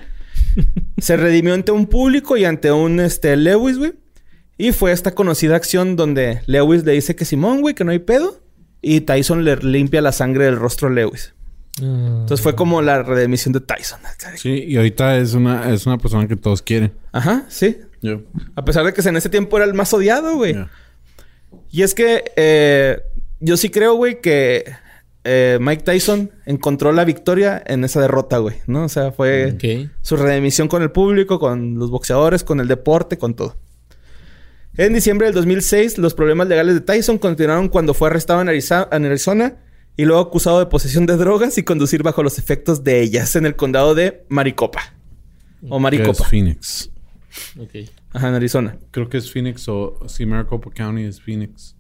Se 0.98 1.16
redimió 1.18 1.54
ante 1.54 1.72
un 1.72 1.88
público 1.88 2.38
y 2.38 2.46
ante 2.46 2.72
un 2.72 3.00
este, 3.00 3.36
Lewis, 3.38 3.78
güey. 3.78 3.94
Y 4.58 4.72
fue 4.72 4.92
esta 4.92 5.12
conocida 5.14 5.56
acción 5.56 5.96
donde 5.96 6.42
Lewis 6.48 6.84
le 6.84 6.94
dice 6.94 7.16
que 7.16 7.26
Simón, 7.26 7.62
güey, 7.62 7.76
que 7.76 7.84
no 7.84 7.92
hay 7.92 8.00
pedo. 8.00 8.42
Y 8.82 9.02
Tyson 9.02 9.44
le 9.44 9.58
limpia 9.58 10.02
la 10.02 10.12
sangre 10.12 10.46
del 10.46 10.58
rostro 10.58 10.88
a 10.88 10.92
Lewis. 10.92 11.34
Entonces 11.80 12.42
fue 12.42 12.56
como 12.56 12.82
la 12.82 13.04
redemisión 13.04 13.54
de 13.54 13.62
Tyson. 13.62 14.00
Sí, 14.36 14.64
y 14.68 14.78
ahorita 14.78 15.18
es 15.18 15.34
una, 15.34 15.72
es 15.72 15.86
una 15.86 15.98
persona 15.98 16.28
que 16.28 16.36
todos 16.36 16.62
quieren. 16.62 16.94
Ajá, 17.12 17.46
sí. 17.50 17.78
Yo. 18.02 18.22
A 18.56 18.66
pesar 18.66 18.86
de 18.86 18.94
que 18.94 19.08
en 19.08 19.16
ese 19.16 19.30
tiempo 19.30 19.58
era 19.58 19.66
el 19.66 19.74
más 19.74 19.94
odiado, 19.94 20.36
güey. 20.36 20.56
Y 21.72 21.84
es 21.84 21.94
que 21.94 22.32
eh, 22.36 23.00
yo 23.40 23.58
sí 23.58 23.70
creo, 23.70 23.96
güey, 23.96 24.22
que 24.22 24.66
eh, 25.24 25.58
Mike 25.60 25.84
Tyson 25.84 26.32
encontró 26.46 26.92
la 26.92 27.06
victoria 27.06 27.62
en 27.66 27.84
esa 27.84 28.02
derrota, 28.02 28.38
güey, 28.38 28.58
¿no? 28.66 28.86
O 28.86 28.90
sea, 28.90 29.12
fue 29.12 29.58
su 30.02 30.16
redemisión 30.16 30.68
con 30.68 30.82
el 30.82 30.92
público, 30.92 31.40
con 31.40 31.78
los 31.78 31.92
boxeadores, 31.92 32.44
con 32.44 32.60
el 32.60 32.68
deporte, 32.68 33.18
con 33.18 33.36
todo. 33.36 33.56
En 34.78 34.94
diciembre 34.94 35.28
del 35.28 35.36
2006, 35.36 35.98
los 35.98 36.14
problemas 36.14 36.48
legales 36.48 36.76
de 36.76 36.82
Tyson 36.82 37.18
continuaron 37.18 37.68
cuando 37.68 37.94
fue 37.94 38.10
arrestado 38.10 38.42
en 38.42 38.48
Ariza- 38.48 38.88
en 38.92 39.06
Arizona 39.06 39.56
y 39.96 40.06
luego 40.06 40.22
acusado 40.22 40.60
de 40.60 40.68
posesión 40.68 41.06
de 41.08 41.18
drogas 41.18 41.58
y 41.58 41.64
conducir 41.64 42.04
bajo 42.04 42.22
los 42.22 42.38
efectos 42.38 42.84
de 42.84 43.02
ellas 43.02 43.36
en 43.36 43.46
el 43.48 43.56
condado 43.56 43.96
de 43.96 44.24
Maricopa. 44.30 44.94
O 45.64 45.70
Que 45.70 45.76
es 45.78 45.82
Maricopa. 45.82 46.24
Phoenix. 46.26 46.92
Ok. 47.60 47.90
Ajá, 48.14 48.30
en 48.30 48.36
Arizona. 48.36 48.78
Creo 48.92 49.10
que 49.10 49.18
es 49.18 49.32
Phoenix 49.32 49.68
o 49.68 49.98
si 50.08 50.26
Maricopa 50.28 50.70
County 50.72 51.04
es 51.06 51.20
Phoenix. 51.22 51.76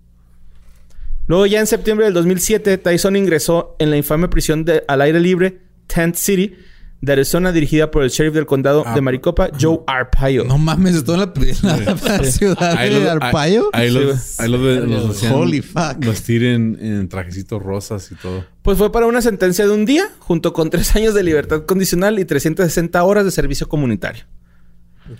Luego 1.27 1.45
ya 1.45 1.59
en 1.59 1.67
septiembre 1.67 2.05
del 2.05 2.13
2007, 2.15 2.77
Tyson 2.79 3.15
ingresó 3.15 3.75
en 3.79 3.91
la 3.91 3.97
infame 3.97 4.27
prisión 4.29 4.65
de, 4.65 4.83
al 4.87 5.01
aire 5.01 5.19
libre 5.19 5.59
Tent 5.87 6.15
City 6.15 6.55
de 6.99 7.11
Arizona 7.11 7.51
dirigida 7.51 7.91
por 7.91 8.01
el 8.03 8.09
sheriff 8.09 8.33
del 8.33 8.45
condado 8.47 8.83
Ah, 8.85 8.95
de 8.95 9.01
Maricopa, 9.01 9.49
Joe 9.59 9.79
Arpaio. 9.85 10.43
No 10.45 10.57
mames, 10.57 10.95
esto 10.95 11.13
en 11.13 11.19
la, 11.19 11.33
la 11.77 12.23
ciudad 12.31 12.75
Ahí 12.77 12.91
de 12.93 12.99
los- 13.01 13.09
Arpaio. 13.09 13.69
Ahí, 13.73 13.87
ahí 13.87 13.93
los, 13.93 14.39
ahí 14.39 14.49
los, 14.49 14.61
de- 14.63 14.87
los 14.87 15.09
hacían 15.11 15.33
Holy 15.33 15.61
fuck. 15.61 15.97
vestir 15.99 16.43
en, 16.43 16.77
en 16.81 17.07
trajecitos 17.07 17.61
rosas 17.61 18.11
y 18.11 18.15
todo. 18.15 18.43
Pues 18.63 18.77
fue 18.79 18.91
para 18.91 19.05
una 19.05 19.21
sentencia 19.21 19.65
de 19.67 19.71
un 19.73 19.85
día, 19.85 20.05
junto 20.19 20.53
con 20.53 20.69
tres 20.71 20.95
años 20.95 21.13
de 21.13 21.23
libertad 21.23 21.65
condicional 21.65 22.17
y 22.19 22.25
360 22.25 23.03
horas 23.03 23.25
de 23.25 23.31
servicio 23.31 23.69
comunitario. 23.69 24.23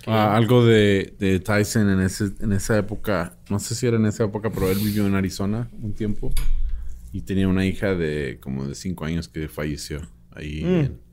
Ah, 0.06 0.36
algo 0.36 0.66
de, 0.66 1.14
de 1.18 1.40
Tyson 1.40 1.88
en, 1.88 2.00
ese, 2.00 2.30
en 2.40 2.52
esa 2.52 2.76
época. 2.76 3.38
No 3.48 3.58
sé 3.58 3.74
si 3.74 3.86
era 3.86 3.96
en 3.96 4.04
esa 4.06 4.24
época, 4.24 4.50
pero 4.50 4.70
él 4.70 4.78
vivió 4.78 5.06
en 5.06 5.14
Arizona 5.14 5.68
un 5.82 5.94
tiempo. 5.94 6.32
Y 7.12 7.22
tenía 7.22 7.48
una 7.48 7.64
hija 7.64 7.94
de 7.94 8.38
como 8.42 8.66
de 8.66 8.74
cinco 8.74 9.06
años 9.06 9.28
que 9.28 9.48
falleció. 9.48 10.02
Ahí. 10.32 10.60
en- 10.62 11.07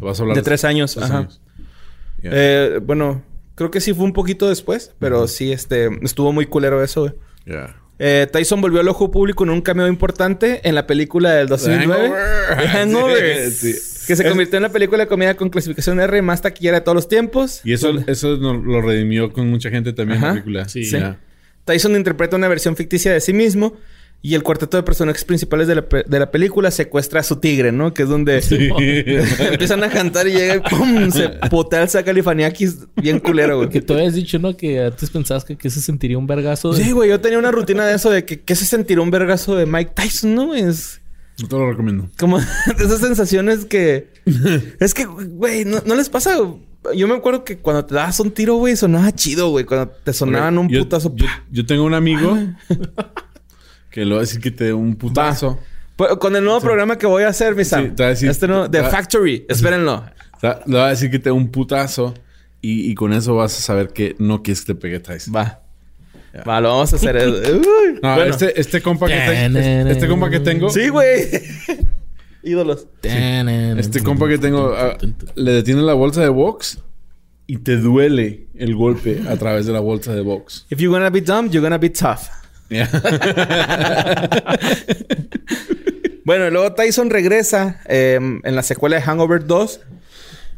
¿Vas 0.00 0.18
a 0.18 0.22
hablar. 0.22 0.36
De 0.36 0.42
tres 0.42 0.64
años, 0.64 0.96
ajá. 0.98 1.28
Yeah. 2.22 2.30
Eh, 2.34 2.80
bueno, 2.82 3.22
creo 3.54 3.70
que 3.70 3.80
sí 3.80 3.92
fue 3.94 4.04
un 4.04 4.12
poquito 4.12 4.48
después, 4.48 4.92
pero 4.98 5.26
sí, 5.28 5.52
este, 5.52 5.88
estuvo 6.02 6.32
muy 6.32 6.46
culero 6.46 6.82
eso, 6.82 7.02
güey. 7.02 7.12
Yeah. 7.46 7.76
Eh, 8.00 8.28
Tyson 8.32 8.60
volvió 8.60 8.80
al 8.80 8.88
ojo 8.88 9.10
público 9.10 9.42
en 9.44 9.50
un 9.50 9.60
cameo 9.60 9.88
importante 9.88 10.60
en 10.68 10.74
la 10.76 10.86
película 10.86 11.32
del 11.32 11.48
2009. 11.48 12.08
Hangover. 12.08 12.68
Hangover. 12.68 13.50
Sí, 13.50 13.72
Que 14.06 14.14
se 14.16 14.22
Es- 14.22 14.28
convirtió 14.28 14.56
en 14.58 14.62
la 14.62 14.68
película 14.68 15.02
de 15.04 15.08
comedia 15.08 15.36
con 15.36 15.50
clasificación 15.50 15.98
R 16.00 16.22
más 16.22 16.40
taquillera 16.42 16.78
de 16.78 16.80
todos 16.82 16.94
los 16.94 17.08
tiempos. 17.08 17.60
Y 17.64 17.72
eso, 17.72 17.92
eso 18.06 18.36
no- 18.36 18.54
lo 18.54 18.80
redimió 18.82 19.32
con 19.32 19.48
mucha 19.50 19.70
gente 19.70 19.92
también 19.92 20.18
en 20.18 20.24
Ajá. 20.24 20.28
la 20.28 20.32
película. 20.34 20.68
Sí. 20.68 20.84
Yeah. 20.84 21.18
Tyson 21.64 21.96
interpreta 21.96 22.36
una 22.36 22.46
versión 22.48 22.76
ficticia 22.76 23.12
de 23.12 23.20
sí 23.20 23.32
mismo 23.32 23.76
y 24.20 24.34
el 24.34 24.42
cuarteto 24.42 24.76
de 24.76 24.82
personajes 24.82 25.24
principales 25.24 25.68
de 25.68 25.76
la, 25.76 25.88
pe- 25.88 26.04
de 26.06 26.18
la 26.18 26.30
película 26.32 26.70
secuestra 26.72 27.20
a 27.20 27.22
su 27.22 27.36
tigre, 27.36 27.70
¿no? 27.70 27.94
Que 27.94 28.02
es 28.02 28.08
donde 28.08 28.42
empiezan 29.52 29.84
a 29.84 29.88
cantar 29.90 30.26
y 30.26 30.32
llega 30.32 30.56
y 30.56 30.60
¡pum! 30.60 31.10
Se 31.10 31.28
potea 31.50 31.82
el 31.82 31.88
Sacalifaniakis 31.88 32.78
bien 32.96 33.20
culero, 33.20 33.58
güey. 33.58 33.68
Que 33.68 33.80
tú 33.80 33.94
habías 33.94 34.14
dicho, 34.14 34.38
¿no? 34.38 34.56
Que 34.56 34.82
antes 34.82 35.10
pensabas 35.10 35.44
que, 35.44 35.56
que 35.56 35.70
se 35.70 35.80
sentiría 35.80 36.18
un 36.18 36.26
vergazo. 36.26 36.72
de- 36.72 36.82
Sí, 36.82 36.90
güey. 36.92 37.10
Yo 37.10 37.20
tenía 37.20 37.38
una 37.38 37.50
rutina 37.52 37.86
de 37.86 37.94
eso 37.94 38.10
de 38.10 38.24
que... 38.24 38.40
¿Qué 38.40 38.56
se 38.56 38.64
sentirá 38.66 39.00
un 39.02 39.10
vergazo 39.10 39.54
de 39.56 39.66
Mike 39.66 39.92
Tyson, 39.94 40.34
no? 40.34 40.54
Es... 40.54 41.00
No 41.40 41.46
te 41.46 41.56
lo 41.56 41.70
recomiendo. 41.70 42.08
Como 42.18 42.38
esas 42.78 42.98
sensaciones 43.00 43.64
que... 43.66 44.08
es 44.80 44.94
que, 44.94 45.04
güey, 45.04 45.64
no, 45.64 45.78
no 45.86 45.94
les 45.94 46.08
pasa... 46.08 46.36
Yo 46.94 47.06
me 47.08 47.14
acuerdo 47.16 47.44
que 47.44 47.58
cuando 47.58 47.84
te 47.84 47.94
dabas 47.96 48.18
un 48.20 48.30
tiro, 48.30 48.54
güey, 48.54 48.74
sonaba 48.76 49.12
chido, 49.12 49.50
güey. 49.50 49.64
Cuando 49.64 49.88
te 50.04 50.12
sonaban 50.12 50.58
un 50.58 50.68
Yo- 50.68 50.80
putazo... 50.80 51.14
Yo, 51.50 51.66
tengo 51.66 51.84
un 51.84 51.92
amigo 51.94 52.36
que 53.98 54.04
le 54.04 54.10
va 54.14 54.18
a 54.18 54.20
decir 54.22 54.40
que 54.40 54.50
te 54.50 54.64
dé 54.64 54.72
un 54.72 54.96
putazo. 54.96 55.58
Pues, 55.96 56.12
Con 56.16 56.36
el 56.36 56.44
nuevo 56.44 56.60
programa 56.60 56.96
que 56.96 57.06
voy 57.06 57.24
a 57.24 57.28
hacer, 57.28 57.54
mi 57.54 57.64
Sam. 57.64 57.86
Sí, 57.90 57.90
te 57.96 58.02
va 58.02 58.08
a 58.08 58.12
decir- 58.12 58.30
este 58.30 58.46
no, 58.48 58.70
The 58.70 58.80
va- 58.82 58.90
Factory. 58.90 59.44
Espérenlo. 59.48 60.04
Le 60.66 60.78
va 60.78 60.86
a 60.86 60.90
decir 60.90 61.10
que 61.10 61.18
te 61.18 61.24
dé 61.24 61.32
un 61.32 61.48
putazo 61.50 62.14
y, 62.60 62.90
y 62.90 62.94
con 62.94 63.12
eso 63.12 63.34
vas 63.34 63.56
a 63.58 63.60
saber 63.60 63.88
que 63.88 64.14
no 64.18 64.42
quieres 64.42 64.60
que 64.64 64.74
te 64.74 64.80
pegue 64.80 65.00
Tyson. 65.00 65.34
Va. 65.34 65.62
Va, 66.46 66.60
lo 66.60 66.68
vamos 66.68 66.92
a 66.92 66.96
hacer. 66.96 67.16
Uy. 67.26 67.98
No, 68.02 68.14
Bueno. 68.14 68.30
este, 68.30 68.60
este 68.60 68.80
compa 68.80 69.08
que 69.08 69.14
te- 69.14 69.46
este, 69.46 69.90
este 69.90 70.06
compa 70.08 70.30
que 70.30 70.38
tengo. 70.40 70.70
Sí, 70.70 70.88
güey. 70.88 71.26
Ídolos. 72.44 72.86
Este 73.02 74.02
compa 74.02 74.28
que 74.28 74.38
tengo 74.38 74.72
ah, 74.76 74.96
le 75.34 75.50
detiene 75.52 75.82
la 75.82 75.94
bolsa 75.94 76.22
de 76.22 76.28
box 76.28 76.78
y 77.48 77.56
te 77.58 77.76
duele 77.76 78.46
el 78.54 78.76
golpe 78.76 79.22
a 79.28 79.36
través 79.36 79.66
de 79.66 79.72
la 79.72 79.80
bolsa 79.80 80.14
de 80.14 80.20
box. 80.20 80.66
If 80.70 80.78
you're 80.78 80.96
gonna 80.96 81.10
be 81.10 81.20
dumb, 81.20 81.50
you're 81.50 81.60
gonna 81.60 81.78
be 81.78 81.90
tough. 81.90 82.28
Bueno, 86.24 86.50
luego 86.50 86.74
Tyson 86.74 87.08
regresa 87.08 87.80
eh, 87.86 88.18
en 88.20 88.54
la 88.56 88.62
secuela 88.62 88.96
de 88.96 89.02
Hangover 89.02 89.46
2. 89.46 89.80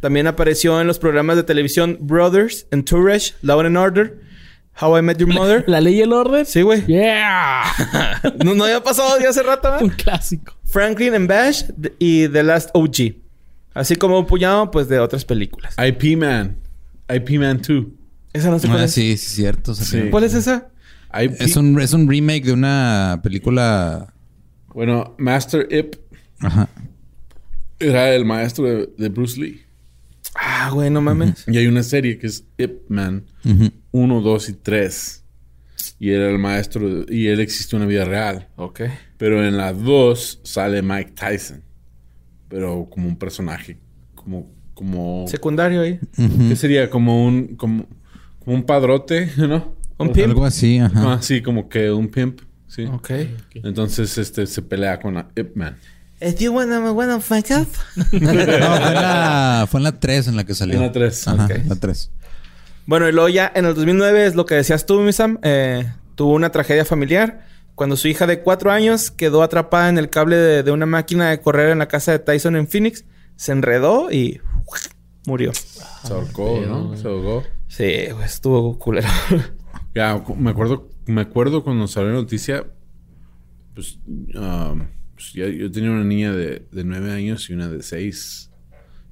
También 0.01 0.27
apareció 0.27 0.81
en 0.81 0.87
los 0.89 0.99
programas 0.99 1.37
de 1.37 1.45
televisión 1.45 1.97
Brothers, 2.01 2.67
Entourage, 2.73 3.35
Law 3.43 3.61
and 3.61 3.77
Order, 3.77 4.19
How 4.81 4.99
I 4.99 5.03
Met 5.03 5.19
Your 5.19 5.33
Mother. 5.33 5.63
¿La 5.69 5.81
ley 5.81 5.95
y 5.99 6.01
el 6.01 6.13
orden? 6.13 6.45
Sí, 6.45 6.63
güey. 6.63 6.85
Yeah. 6.87 7.63
No, 8.45 8.55
no 8.55 8.65
había 8.65 8.83
pasado 8.83 9.17
ya 9.21 9.29
hace 9.29 9.43
rato, 9.45 9.73
Un 9.81 9.91
¿eh? 9.93 9.95
clásico. 9.97 10.57
Franklin 10.65 11.15
and 11.15 11.29
Bash 11.29 11.63
y 12.01 12.27
The 12.29 12.43
Last 12.43 12.71
OG. 12.73 13.15
Así 13.75 13.95
como 13.95 14.19
un 14.19 14.27
puñado, 14.27 14.71
pues, 14.73 14.89
de 14.89 14.99
otras 14.99 15.25
películas. 15.25 15.77
IP 15.79 16.17
Man. 16.19 16.57
IP 17.15 17.39
Man 17.39 17.61
2. 17.65 17.85
Esa 18.33 18.51
no 18.51 18.59
sé 18.59 18.67
cuál 18.67 18.81
Ah, 18.81 18.85
es. 18.87 18.93
sí, 18.93 19.17
sí, 19.17 19.37
cierto. 19.37 19.73
Sí. 19.75 20.09
¿Cuál 20.11 20.25
es 20.25 20.35
esa? 20.35 20.67
Es 21.13 21.57
un, 21.57 21.81
es 21.81 21.93
un 21.93 22.09
remake 22.09 22.45
de 22.45 22.53
una 22.53 23.21
película. 23.23 24.13
Bueno, 24.75 25.15
Master 25.19 25.67
Ip 25.71 25.97
Ajá. 26.41 26.69
era 27.79 28.15
el 28.15 28.25
maestro 28.25 28.65
de, 28.65 28.89
de 28.97 29.09
Bruce 29.09 29.41
Lee. 29.41 29.63
Ah, 30.35 30.71
güey, 30.73 30.91
no 30.91 31.01
mames. 31.01 31.45
Y 31.49 31.57
hay 31.59 31.67
una 31.67 31.83
serie 31.83 32.19
que 32.19 32.29
es 32.29 32.45
Ip 32.59 32.89
Man 32.89 33.25
Ujú. 33.45 33.71
1, 33.91 34.21
2 34.21 34.49
y 34.49 34.53
3. 34.55 35.25
Y 35.99 36.11
era 36.11 36.31
el 36.31 36.39
maestro 36.39 36.89
de- 37.05 37.15
y 37.15 37.27
él 37.27 37.41
existe 37.41 37.75
en 37.77 37.83
una 37.83 37.89
vida 37.91 38.05
real. 38.05 38.49
Ok. 38.57 38.83
Pero 39.19 39.45
en 39.45 39.57
la 39.57 39.73
2 39.73 40.41
sale 40.45 40.83
Mike 40.83 41.13
Tyson. 41.13 41.63
Pero 42.49 42.87
como 42.91 43.09
un 43.09 43.17
personaje. 43.17 43.79
Como. 44.15 44.51
como 44.75 45.27
Secundario 45.29 45.81
ahí. 45.83 45.99
¿Qué 46.49 46.57
sería? 46.57 46.89
Como 46.91 47.25
un. 47.27 47.57
Como, 47.57 47.87
como 48.39 48.57
un 48.57 48.63
padrote, 48.65 49.31
¿no? 49.37 49.75
Un 50.01 50.13
pimp. 50.13 50.29
Algo 50.29 50.45
así, 50.45 50.79
ajá. 50.79 51.15
Ah, 51.15 51.19
sí, 51.23 51.43
como 51.43 51.69
que 51.69 51.91
un 51.91 52.09
pimp. 52.09 52.41
Sí. 52.67 52.85
Ok. 52.85 53.11
Entonces 53.55 54.17
este 54.19 54.47
se 54.47 54.63
pelea 54.63 54.99
con 55.01 55.17
Ip 55.37 55.57
Man. 55.57 55.77
If 56.21 56.39
you 56.39 56.53
wanna, 56.53 56.93
wanna 56.93 57.19
fuck 57.21 57.47
up. 57.51 57.67
No, 58.13 58.29
fue 58.31 58.43
en 58.45 58.95
la, 58.95 59.67
fue 59.71 59.81
en 59.81 59.85
la 59.85 59.99
3 60.01 60.29
en 60.29 60.37
la 60.37 60.45
que 60.45 60.55
salió. 60.55 60.77
En 60.77 60.83
la 60.83 60.93
3. 60.93 61.29
Ajá, 61.29 61.45
Ok. 61.47 61.53
la 61.67 61.77
3. 61.77 62.11
Bueno, 62.87 63.09
y 63.09 63.13
luego 63.13 63.29
ya 63.29 63.51
en 63.55 63.65
el 63.67 63.75
2009 63.75 64.27
es 64.27 64.35
lo 64.35 64.47
que 64.47 64.55
decías 64.57 64.85
tú, 64.87 65.01
mi 65.01 65.13
Sam. 65.13 65.39
eh, 65.43 65.91
tuvo 66.15 66.35
una 66.35 66.51
tragedia 66.51 66.85
familiar 66.85 67.47
cuando 67.75 67.97
su 67.97 68.09
hija 68.09 68.27
de 68.27 68.41
cuatro 68.43 68.71
años 68.71 69.11
quedó 69.11 69.43
atrapada 69.43 69.89
en 69.89 69.97
el 69.97 70.11
cable 70.11 70.37
de, 70.37 70.63
de 70.63 70.71
una 70.71 70.85
máquina 70.87 71.31
de 71.31 71.41
correr 71.41 71.71
en 71.71 71.79
la 71.79 71.89
casa 71.89 72.13
de 72.13 72.19
Tyson 72.19 72.57
en 72.57 72.69
Phoenix. 72.69 73.05
Se 73.37 73.53
enredó 73.53 74.11
y 74.13 74.41
murió. 75.27 75.53
Se 75.55 76.13
ahorcó, 76.13 76.61
¿no? 76.67 76.97
Se 76.97 77.09
ahogó. 77.09 77.43
Sí, 77.69 78.09
güey, 78.13 78.25
estuvo 78.25 78.79
culero. 78.79 79.09
Ya, 79.95 80.23
me 80.39 80.51
acuerdo, 80.51 80.89
me 81.07 81.21
acuerdo 81.23 81.65
cuando 81.65 81.87
salió 81.89 82.11
la 82.11 82.17
noticia, 82.17 82.67
pues, 83.75 83.99
um, 84.07 84.83
pues, 85.15 85.33
ya- 85.35 85.49
yo 85.49 85.71
tenía 85.71 85.91
una 85.91 86.05
niña 86.05 86.33
de, 86.33 86.67
de 86.71 86.85
nueve 86.85 87.11
años 87.13 87.49
y 87.51 87.55
una 87.55 87.69
de 87.69 87.83
seis. 87.83 88.51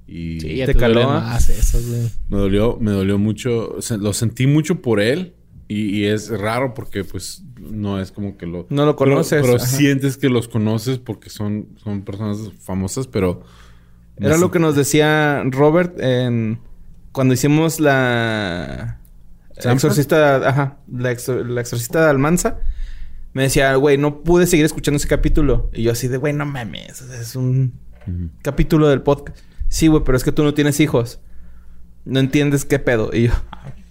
Y 0.06 0.40
Sí, 0.40 0.56
ya 0.56 0.66
¿Te 0.66 0.74
te, 0.74 0.78
caló, 0.80 1.02
ah? 1.10 1.20
más 1.20 1.50
esas, 1.50 1.86
güey. 1.86 2.09
me 2.30 2.38
dolió, 2.38 2.78
me 2.80 2.92
dolió 2.92 3.18
mucho. 3.18 3.76
lo 3.98 4.12
sentí 4.12 4.46
mucho 4.46 4.80
por 4.80 5.00
él. 5.00 5.34
Y, 5.70 5.98
y 5.98 6.05
es 6.06 6.30
raro 6.30 6.72
porque, 6.72 7.05
pues, 7.05 7.42
no 7.60 8.00
es 8.00 8.10
como 8.10 8.38
que 8.38 8.46
lo... 8.46 8.66
No 8.70 8.86
lo 8.86 8.96
pero- 8.96 9.10
conoces, 9.10 9.42
Pero, 9.42 9.56
ajá. 9.56 9.66
sientes 9.66 10.16
que 10.16 10.30
los 10.30 10.48
conoces 10.48 10.96
porque 10.98 11.28
son, 11.28 11.68
son 11.76 12.02
personas 12.02 12.38
famosas, 12.60 13.06
pero... 13.06 13.42
Era 14.16 14.38
lo 14.38 14.50
que 14.50 14.59
nos 14.59 14.74
decía 14.74 15.42
Robert 15.44 16.00
en 16.00 16.59
cuando 17.12 17.34
hicimos 17.34 17.78
la 17.80 18.98
¿Sampa? 19.60 19.74
exorcista, 19.74 20.48
ajá, 20.48 20.78
la, 20.93 21.12
exor- 21.12 21.47
la 21.47 21.60
exorcista 21.60 22.02
de 22.05 22.10
Almanza. 22.10 22.59
Me 23.35 23.43
decía, 23.43 23.74
güey, 23.76 23.98
no 23.98 24.22
pude 24.22 24.47
seguir 24.47 24.64
escuchando 24.64 24.97
ese 24.97 25.09
capítulo. 25.09 25.70
Y 25.72 25.82
yo 25.82 25.93
así 25.93 26.09
de, 26.09 26.16
güey, 26.16 26.32
no 26.32 26.47
mames, 26.47 27.01
es 27.02 27.36
un 27.36 27.74
capítulo 28.43 28.89
del 28.89 29.02
podcast. 29.02 29.39
Sí, 29.68 29.86
güey, 29.86 30.02
pero 30.05 30.16
es 30.16 30.24
que 30.24 30.32
tú 30.32 30.43
no 30.44 30.55
tienes 30.55 30.80
hijos. 30.80 31.20
no 32.05 32.20
entiendes 32.20 32.64
qué 32.64 32.78
pedo. 32.78 33.10
Y 33.12 33.24
yo, 33.26 33.32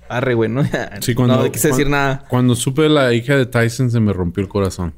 arre, 0.09 0.33
güey, 0.33 0.49
¿no? 0.49 0.63
Sí, 1.01 1.13
cuando, 1.13 1.43
no 1.43 1.51
quise 1.51 1.67
decir 1.69 1.87
nada. 1.89 2.25
Cuando 2.29 2.55
supe 2.55 2.89
la 2.89 3.13
hija 3.13 3.35
de 3.37 3.45
Tyson 3.45 3.91
se 3.91 3.99
me 3.99 4.11
rompió 4.13 4.41
el 4.41 4.49
corazón. 4.49 4.93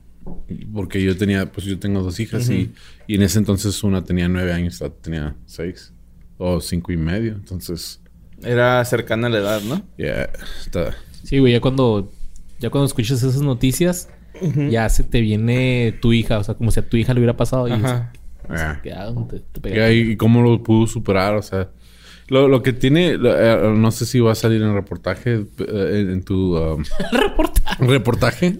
Porque 0.73 1.01
yo 1.03 1.17
tenía, 1.17 1.51
pues 1.51 1.65
yo 1.65 1.77
tengo 1.79 2.01
dos 2.01 2.19
hijas 2.19 2.49
y, 2.49 2.71
y 3.07 3.15
en 3.15 3.23
ese 3.23 3.39
entonces 3.39 3.83
una 3.83 4.03
tenía 4.03 4.29
nueve 4.29 4.53
años, 4.53 4.79
la 4.79 4.87
otra 4.87 5.01
tenía 5.01 5.35
seis 5.45 5.91
o 6.37 6.61
cinco 6.61 6.91
y 6.91 6.97
medio. 6.97 7.33
Entonces, 7.33 7.99
Era 8.43 8.83
cercana 8.85 9.27
a 9.27 9.29
la 9.29 9.37
edad, 9.39 9.61
¿no? 9.61 9.81
ya 9.97 10.29
está. 10.63 10.95
Sí, 11.23 11.39
güey, 11.39 11.53
ya 11.53 11.59
cuando, 11.61 12.11
ya 12.59 12.69
cuando 12.69 12.85
escuchas 12.87 13.21
esas 13.23 13.41
noticias, 13.41 14.09
ya 14.69 14.87
se 14.89 15.03
te 15.03 15.19
viene 15.21 15.97
tu 16.01 16.13
hija, 16.13 16.37
o 16.39 16.43
sea, 16.43 16.55
como 16.55 16.71
si 16.71 16.79
a 16.79 16.87
tu 16.87 16.95
hija 16.97 17.13
le 17.13 17.19
hubiera 17.19 17.35
pasado 17.35 17.67
y 17.67 17.71
Ajá. 17.73 18.11
ah, 18.49 18.79
te- 19.29 19.39
te 19.51 19.59
pega. 19.61 19.91
Y 19.91 20.15
cómo 20.17 20.41
lo 20.41 20.63
pudo 20.63 20.87
superar, 20.87 21.35
o 21.35 21.41
sea. 21.41 21.69
Lo, 22.29 22.47
lo 22.47 22.61
que 22.61 22.73
tiene, 22.73 23.17
lo- 23.17 23.35
eh, 23.37 23.73
no 23.75 23.89
sé 23.91 24.05
si 24.05 24.19
va 24.19 24.31
a 24.33 24.35
salir 24.35 24.61
en 24.61 24.73
reportaje, 24.75 25.33
eh, 25.57 25.99
en, 26.01 26.09
en 26.11 26.23
tu 26.23 26.55
um, 26.57 26.83
Reportaje. 27.11 27.85
reportaje, 27.85 28.59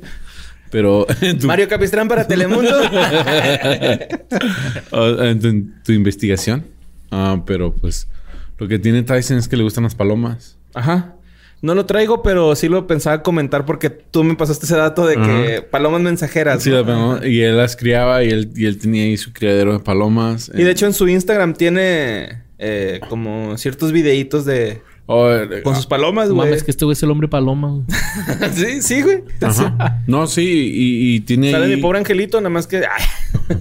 pero 0.72 1.06
en 1.22 1.38
tu, 1.40 1.46
Mario 1.48 1.68
Capistrán 1.68 2.08
para 2.08 2.28
Telemundo. 2.28 2.72
uh, 4.92 5.22
en 5.24 5.40
tu, 5.40 5.48
en 5.48 5.74
tu 5.84 5.92
investigación. 5.92 6.66
Ah, 7.12 7.42
pero 7.46 7.74
pues 7.74 8.08
lo 8.60 8.68
que 8.68 8.80
tiene 8.80 9.04
Tyson 9.04 9.38
es 9.38 9.48
que 9.48 9.58
le 9.58 9.64
gustan 9.64 9.84
las 9.86 9.96
palomas. 9.96 10.58
Ajá. 10.74 11.16
No 11.62 11.76
lo 11.76 11.86
traigo, 11.86 12.24
pero 12.24 12.56
sí 12.56 12.70
lo 12.70 12.88
pensaba 12.88 13.22
comentar 13.22 13.66
porque 13.66 13.90
tú 13.90 14.24
me 14.24 14.36
pasaste 14.36 14.66
ese 14.66 14.78
dato 14.78 15.06
de 15.06 15.16
que 15.16 15.56
Ajá. 15.58 15.66
palomas 15.70 16.00
mensajeras. 16.02 16.64
Sí, 16.64 16.70
¿no? 16.70 16.78
las 16.78 16.86
palomas, 16.86 17.26
y 17.26 17.42
él 17.42 17.58
las 17.58 17.76
criaba 17.76 18.24
y 18.24 18.30
él, 18.30 18.52
y 18.56 18.66
él 18.66 18.78
tenía 18.78 19.04
ahí 19.04 19.18
su 19.18 19.34
criadero 19.34 19.74
de 19.74 19.80
palomas. 19.80 20.50
Y 20.54 20.64
de 20.64 20.72
hecho 20.72 20.86
en 20.86 20.94
su 20.94 21.08
Instagram 21.10 21.54
tiene 21.56 22.44
eh, 22.60 23.02
como 23.10 23.58
ciertos 23.58 23.92
videitos 23.92 24.46
de... 24.46 24.82
Oh, 25.12 25.30
eh, 25.32 25.62
Con 25.64 25.76
sus 25.76 25.86
palomas, 25.88 26.30
No 26.30 26.36
güey. 26.36 26.50
mames, 26.50 26.64
que 26.64 26.72
este 26.72 26.86
güey 26.86 26.94
es 26.94 27.02
el 27.04 27.10
hombre 27.12 27.28
paloma. 27.28 27.72
güey. 27.72 27.86
sí, 28.54 28.82
sí, 28.82 29.02
güey. 29.02 29.24
ajá. 29.42 30.02
No, 30.08 30.28
sí, 30.28 30.44
y, 30.74 31.16
y 31.16 31.20
tiene 31.22 31.52
Sale 31.52 31.66
ahí- 31.66 31.76
mi 31.76 31.82
pobre 31.82 31.98
angelito, 32.00 32.40
nada 32.40 32.52
más 32.52 32.68
que... 32.68 32.84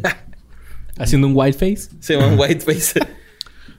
Haciendo 0.98 1.26
un 1.28 1.32
white 1.36 1.58
face. 1.58 1.90
se 2.00 2.14
llama 2.16 2.34
Whiteface. 2.36 3.00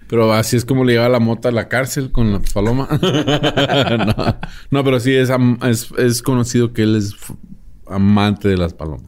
Pero 0.10 0.34
así 0.34 0.58
es 0.58 0.66
como 0.66 0.84
le 0.84 0.94
lleva 0.94 1.08
la 1.08 1.20
mota 1.20 1.50
a 1.50 1.52
la 1.52 1.68
cárcel 1.68 2.12
con 2.12 2.34
la 2.34 2.40
paloma. 2.54 2.88
no, 3.02 4.38
no, 4.72 4.84
pero 4.84 5.00
sí 5.00 5.14
es, 5.16 5.30
am- 5.30 5.60
es, 5.64 5.90
es 5.98 6.22
conocido 6.22 6.74
que 6.74 6.82
él 6.84 6.96
es 6.96 7.14
amante 7.88 8.48
de 8.50 8.58
las 8.58 8.74
palomas. 8.74 9.06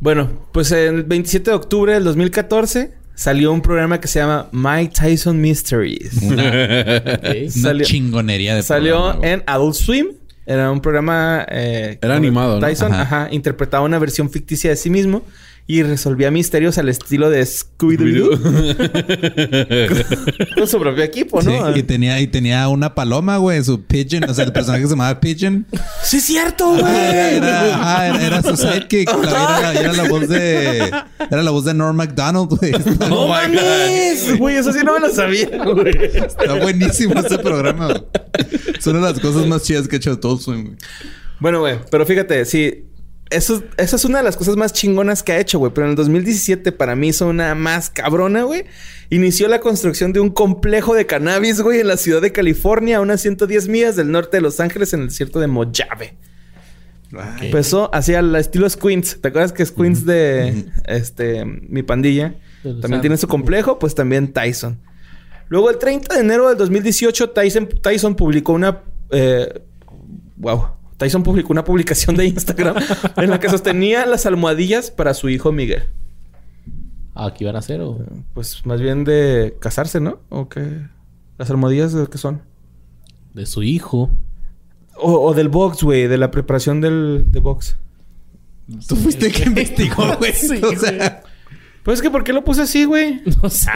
bueno, 0.00 0.30
pues 0.52 0.72
el 0.72 1.04
27 1.04 1.50
de 1.50 1.56
octubre 1.56 1.92
del 1.92 2.04
2014 2.04 2.92
salió 3.14 3.52
un 3.52 3.60
programa 3.62 4.00
que 4.00 4.08
se 4.08 4.20
llama 4.20 4.48
Mike 4.52 4.94
Tyson 4.98 5.40
Mysteries. 5.40 6.14
Una, 6.22 6.42
Salió- 7.50 7.84
chingonería 7.86 8.54
de 8.54 8.62
Salió 8.62 9.10
programa, 9.12 9.26
en 9.28 9.42
Adult 9.46 9.74
Swim. 9.74 10.06
Era 10.46 10.70
un 10.70 10.80
programa... 10.80 11.44
eh, 11.50 11.98
Era 12.00 12.16
animado, 12.16 12.58
¿no? 12.58 12.66
Tyson, 12.66 12.94
Ajá. 12.94 13.02
ajá. 13.24 13.28
interpretaba 13.32 13.84
una 13.84 13.98
versión 13.98 14.30
ficticia 14.30 14.70
de 14.70 14.76
sí 14.76 14.88
mismo 14.88 15.22
y 15.70 15.82
resolvía 15.82 16.30
misterios 16.30 16.78
al 16.78 16.88
estilo 16.88 17.28
de 17.28 17.42
Scooby-Doo 17.42 18.30
con 20.56 20.66
su 20.66 20.78
propio 20.80 21.04
equipo, 21.04 21.42
¿no? 21.42 21.74
Sí, 21.74 21.80
y 21.80 21.82
tenía, 21.82 22.18
y 22.20 22.26
tenía 22.26 22.66
una 22.68 22.94
paloma, 22.94 23.36
güey, 23.36 23.62
su 23.62 23.82
Pigeon. 23.84 24.24
O 24.30 24.32
sea, 24.34 24.46
el 24.46 24.52
personaje 24.52 24.84
se 24.84 24.90
llamaba 24.90 25.20
Pigeon. 25.20 25.66
¡Sí 26.02 26.16
es 26.16 26.24
cierto, 26.24 26.70
güey! 26.70 26.86
Era, 26.86 28.18
era, 28.18 28.42
su 28.42 28.56
sidekick. 28.56 29.12
La- 29.12 29.28
era, 29.30 29.60
la, 29.60 29.80
era 29.80 29.92
la 29.92 30.08
voz 30.08 30.26
de... 30.26 30.90
Era 31.30 31.42
la 31.42 31.50
voz 31.50 31.66
de 31.66 31.74
Norm 31.74 31.96
MacDonald, 31.96 32.48
güey. 32.48 32.72
¡No 33.08 33.28
mames! 33.28 34.38
Güey, 34.38 34.56
eso 34.56 34.72
sí 34.72 34.78
no 34.82 34.94
me 34.94 35.00
lo 35.00 35.10
sabía, 35.14 35.50
güey. 35.64 35.94
está 36.16 36.54
buenísimo 36.54 37.20
este 37.20 37.38
programa, 37.38 37.88
güey. 37.88 38.04
Es 38.78 38.86
una 38.86 39.06
de 39.06 39.12
las 39.12 39.20
cosas 39.20 39.46
más 39.46 39.64
chidas 39.64 39.86
que 39.86 39.96
ha 39.96 39.98
hecho 39.98 40.18
todo 40.18 40.38
Swim, 40.38 40.64
güey. 40.64 40.76
Bueno, 41.40 41.60
güey, 41.60 41.76
pero 41.90 42.06
fíjate, 42.06 42.46
sí. 42.46 42.86
Eso, 43.30 43.62
esa 43.76 43.96
es 43.96 44.04
una 44.04 44.18
de 44.18 44.24
las 44.24 44.36
cosas 44.36 44.56
más 44.56 44.72
chingonas 44.72 45.22
que 45.22 45.32
ha 45.32 45.38
hecho, 45.38 45.58
güey. 45.58 45.72
Pero 45.74 45.86
en 45.86 45.90
el 45.90 45.96
2017 45.96 46.72
para 46.72 46.96
mí 46.96 47.08
hizo 47.08 47.26
una 47.26 47.54
más 47.54 47.90
cabrona, 47.90 48.44
güey. 48.44 48.64
Inició 49.10 49.48
la 49.48 49.60
construcción 49.60 50.12
de 50.12 50.20
un 50.20 50.30
complejo 50.30 50.94
de 50.94 51.06
cannabis, 51.06 51.60
güey, 51.60 51.80
en 51.80 51.88
la 51.88 51.96
ciudad 51.96 52.22
de 52.22 52.32
California, 52.32 52.98
a 52.98 53.00
unas 53.00 53.20
110 53.20 53.68
millas 53.68 53.96
del 53.96 54.10
norte 54.10 54.38
de 54.38 54.40
Los 54.40 54.60
Ángeles, 54.60 54.92
en 54.92 55.00
el 55.00 55.08
desierto 55.08 55.40
de 55.40 55.46
Mojave. 55.46 56.16
Empezó 57.40 57.94
hacia 57.94 58.18
el 58.18 58.34
estilo 58.36 58.68
Squints. 58.68 59.20
¿Te 59.20 59.28
acuerdas 59.28 59.52
que 59.52 59.64
Squints 59.64 60.04
de 60.04 60.66
este 60.86 61.44
mi 61.44 61.82
pandilla 61.82 62.34
también 62.80 63.00
tiene 63.00 63.16
su 63.16 63.28
complejo? 63.28 63.78
Pues 63.78 63.94
también 63.94 64.32
Tyson. 64.32 64.78
Luego, 65.48 65.70
el 65.70 65.78
30 65.78 66.14
de 66.14 66.20
enero 66.20 66.48
del 66.48 66.58
2018, 66.58 67.30
Tyson, 67.30 67.68
Tyson 67.82 68.14
publicó 68.14 68.52
una. 68.52 68.82
eh, 69.10 69.62
wow. 70.36 70.77
Tyson 70.98 71.22
publicó 71.22 71.52
una 71.52 71.64
publicación 71.64 72.16
de 72.16 72.26
Instagram 72.26 72.76
en 73.16 73.30
la 73.30 73.40
que 73.40 73.48
sostenía 73.48 74.04
las 74.04 74.26
almohadillas 74.26 74.90
para 74.90 75.14
su 75.14 75.28
hijo 75.30 75.50
Miguel. 75.52 75.84
Ah, 77.14 77.32
¿qué 77.36 77.44
iban 77.44 77.56
a 77.56 77.60
hacer? 77.60 77.80
O... 77.80 77.98
Pues 78.34 78.64
más 78.66 78.80
bien 78.80 79.04
de 79.04 79.56
casarse, 79.60 80.00
¿no? 80.00 80.20
¿O 80.28 80.48
qué? 80.48 80.82
¿Las 81.38 81.50
almohadillas 81.50 81.92
de 81.92 82.06
qué 82.08 82.18
son? 82.18 82.42
De 83.32 83.46
su 83.46 83.62
hijo. 83.62 84.10
O, 84.96 85.12
o 85.28 85.34
del 85.34 85.48
box, 85.48 85.82
güey, 85.82 86.08
de 86.08 86.18
la 86.18 86.30
preparación 86.30 86.80
del 86.80 87.24
de 87.28 87.40
box. 87.40 87.76
Tú 88.86 88.96
fuiste 88.96 89.26
el 89.26 89.32
que 89.32 89.42
investigó, 89.46 90.16
güey. 90.18 90.32
Sí, 90.32 90.60
o 90.62 90.76
sea, 90.78 91.22
Pues 91.84 91.98
es 91.98 92.02
que, 92.02 92.10
¿por 92.10 92.24
qué 92.24 92.32
lo 92.32 92.44
puse 92.44 92.62
así, 92.62 92.84
güey? 92.84 93.22
No 93.42 93.48
sé. 93.48 93.70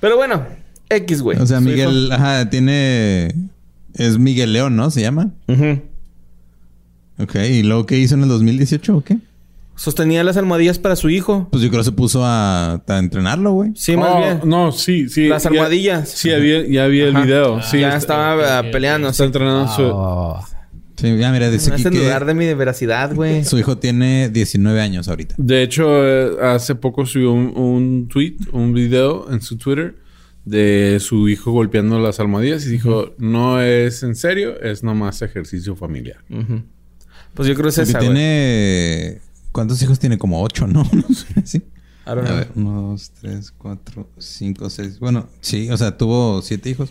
Pero 0.00 0.16
bueno, 0.16 0.46
X, 0.88 1.20
güey. 1.22 1.38
o 1.38 1.46
sea, 1.46 1.60
Miguel, 1.60 2.10
ajá, 2.12 2.48
tiene. 2.48 3.34
Es 3.94 4.18
Miguel 4.18 4.52
León, 4.52 4.76
¿no? 4.76 4.90
Se 4.90 5.00
llama. 5.00 5.30
Ujú. 5.48 5.80
Ok, 7.18 7.36
¿y 7.36 7.62
luego 7.62 7.86
qué 7.86 7.98
hizo 7.98 8.14
en 8.16 8.22
el 8.22 8.28
2018 8.28 8.96
o 8.96 9.00
qué? 9.02 9.18
Sostenía 9.76 10.22
las 10.22 10.36
almohadillas 10.36 10.78
para 10.78 10.94
su 10.96 11.10
hijo. 11.10 11.48
Pues 11.50 11.62
yo 11.62 11.68
creo 11.68 11.80
que 11.80 11.84
se 11.86 11.92
puso 11.92 12.24
a, 12.24 12.74
a 12.86 12.98
entrenarlo, 12.98 13.52
güey. 13.52 13.72
Sí, 13.74 13.96
más 13.96 14.10
Oh, 14.12 14.18
bien. 14.18 14.40
No, 14.44 14.70
sí, 14.72 15.08
sí. 15.08 15.26
Las 15.28 15.42
ya- 15.44 15.50
almohadillas. 15.50 16.08
sí, 16.08 16.30
había, 16.30 16.66
ya 16.66 16.84
había 16.84 17.06
el 17.06 17.14
video. 17.16 17.60
Sí, 17.62 17.80
ya 17.80 17.88
está, 17.88 17.98
estaba 17.98 18.58
ah, 18.58 18.62
peleando. 18.70 19.08
está 19.08 19.24
entrenando 19.24 19.68
su... 19.74 19.82
Ah. 19.94 20.44
Sí, 20.96 21.16
ya 21.18 21.32
mira, 21.32 21.50
dice 21.50 21.72
dudar 21.90 22.24
de 22.24 22.34
mi 22.34 22.54
veracidad, 22.54 23.12
güey. 23.14 23.44
su 23.44 23.58
hijo 23.58 23.78
tiene 23.78 24.28
19 24.28 24.80
años 24.80 25.08
ahorita. 25.08 25.34
De 25.38 25.62
hecho, 25.64 25.84
eh, 26.06 26.36
hace 26.40 26.76
poco 26.76 27.04
subió 27.04 27.32
un, 27.32 27.52
un 27.56 28.06
tweet, 28.08 28.36
un 28.52 28.72
video 28.72 29.26
en 29.32 29.40
su 29.42 29.56
Twitter 29.58 29.96
de 30.44 30.98
su 31.00 31.28
hijo 31.28 31.52
golpeando 31.52 31.98
las 31.98 32.20
almohadillas 32.20 32.66
y 32.66 32.70
dijo, 32.70 33.14
no 33.18 33.60
es 33.62 34.02
en 34.02 34.14
serio, 34.14 34.60
es 34.60 34.82
nomás 34.82 35.22
ejercicio 35.22 35.74
familiar. 35.76 36.18
Pues 37.34 37.48
yo 37.48 37.54
creo 37.54 37.64
que 37.64 37.68
es 37.70 37.76
Porque 37.76 37.90
esa, 37.90 37.98
tiene... 37.98 39.20
¿Cuántos 39.52 39.80
hijos 39.82 39.98
tiene? 39.98 40.18
Como 40.18 40.42
ocho, 40.42 40.66
¿no? 40.66 40.88
No 40.92 41.14
sé, 41.14 41.26
sí. 41.44 41.62
A 42.06 42.14
ver, 42.14 42.48
uno, 42.54 42.90
dos, 42.90 43.12
tres, 43.18 43.50
cuatro, 43.56 44.10
cinco, 44.18 44.68
seis. 44.68 44.98
Bueno, 44.98 45.26
sí, 45.40 45.70
o 45.70 45.76
sea, 45.78 45.96
tuvo 45.96 46.42
siete 46.42 46.68
hijos. 46.68 46.90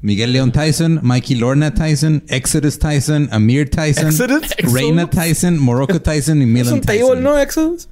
Miguel 0.00 0.32
León 0.32 0.52
Tyson, 0.52 1.00
Mikey 1.02 1.36
Lorna 1.36 1.74
Tyson, 1.74 2.22
Exodus 2.28 2.78
Tyson, 2.78 3.28
Amir 3.32 3.68
Tyson, 3.70 4.06
Exodus? 4.08 4.42
Reina 4.72 5.08
Tyson, 5.10 5.58
Morocco 5.58 6.00
Tyson 6.00 6.38
y 6.38 6.42
Es 6.44 6.48
Milan 6.48 6.74
un 6.74 6.80
Tyson. 6.82 7.08
table, 7.08 7.20
¿no? 7.20 7.38
Exodus. 7.38 7.88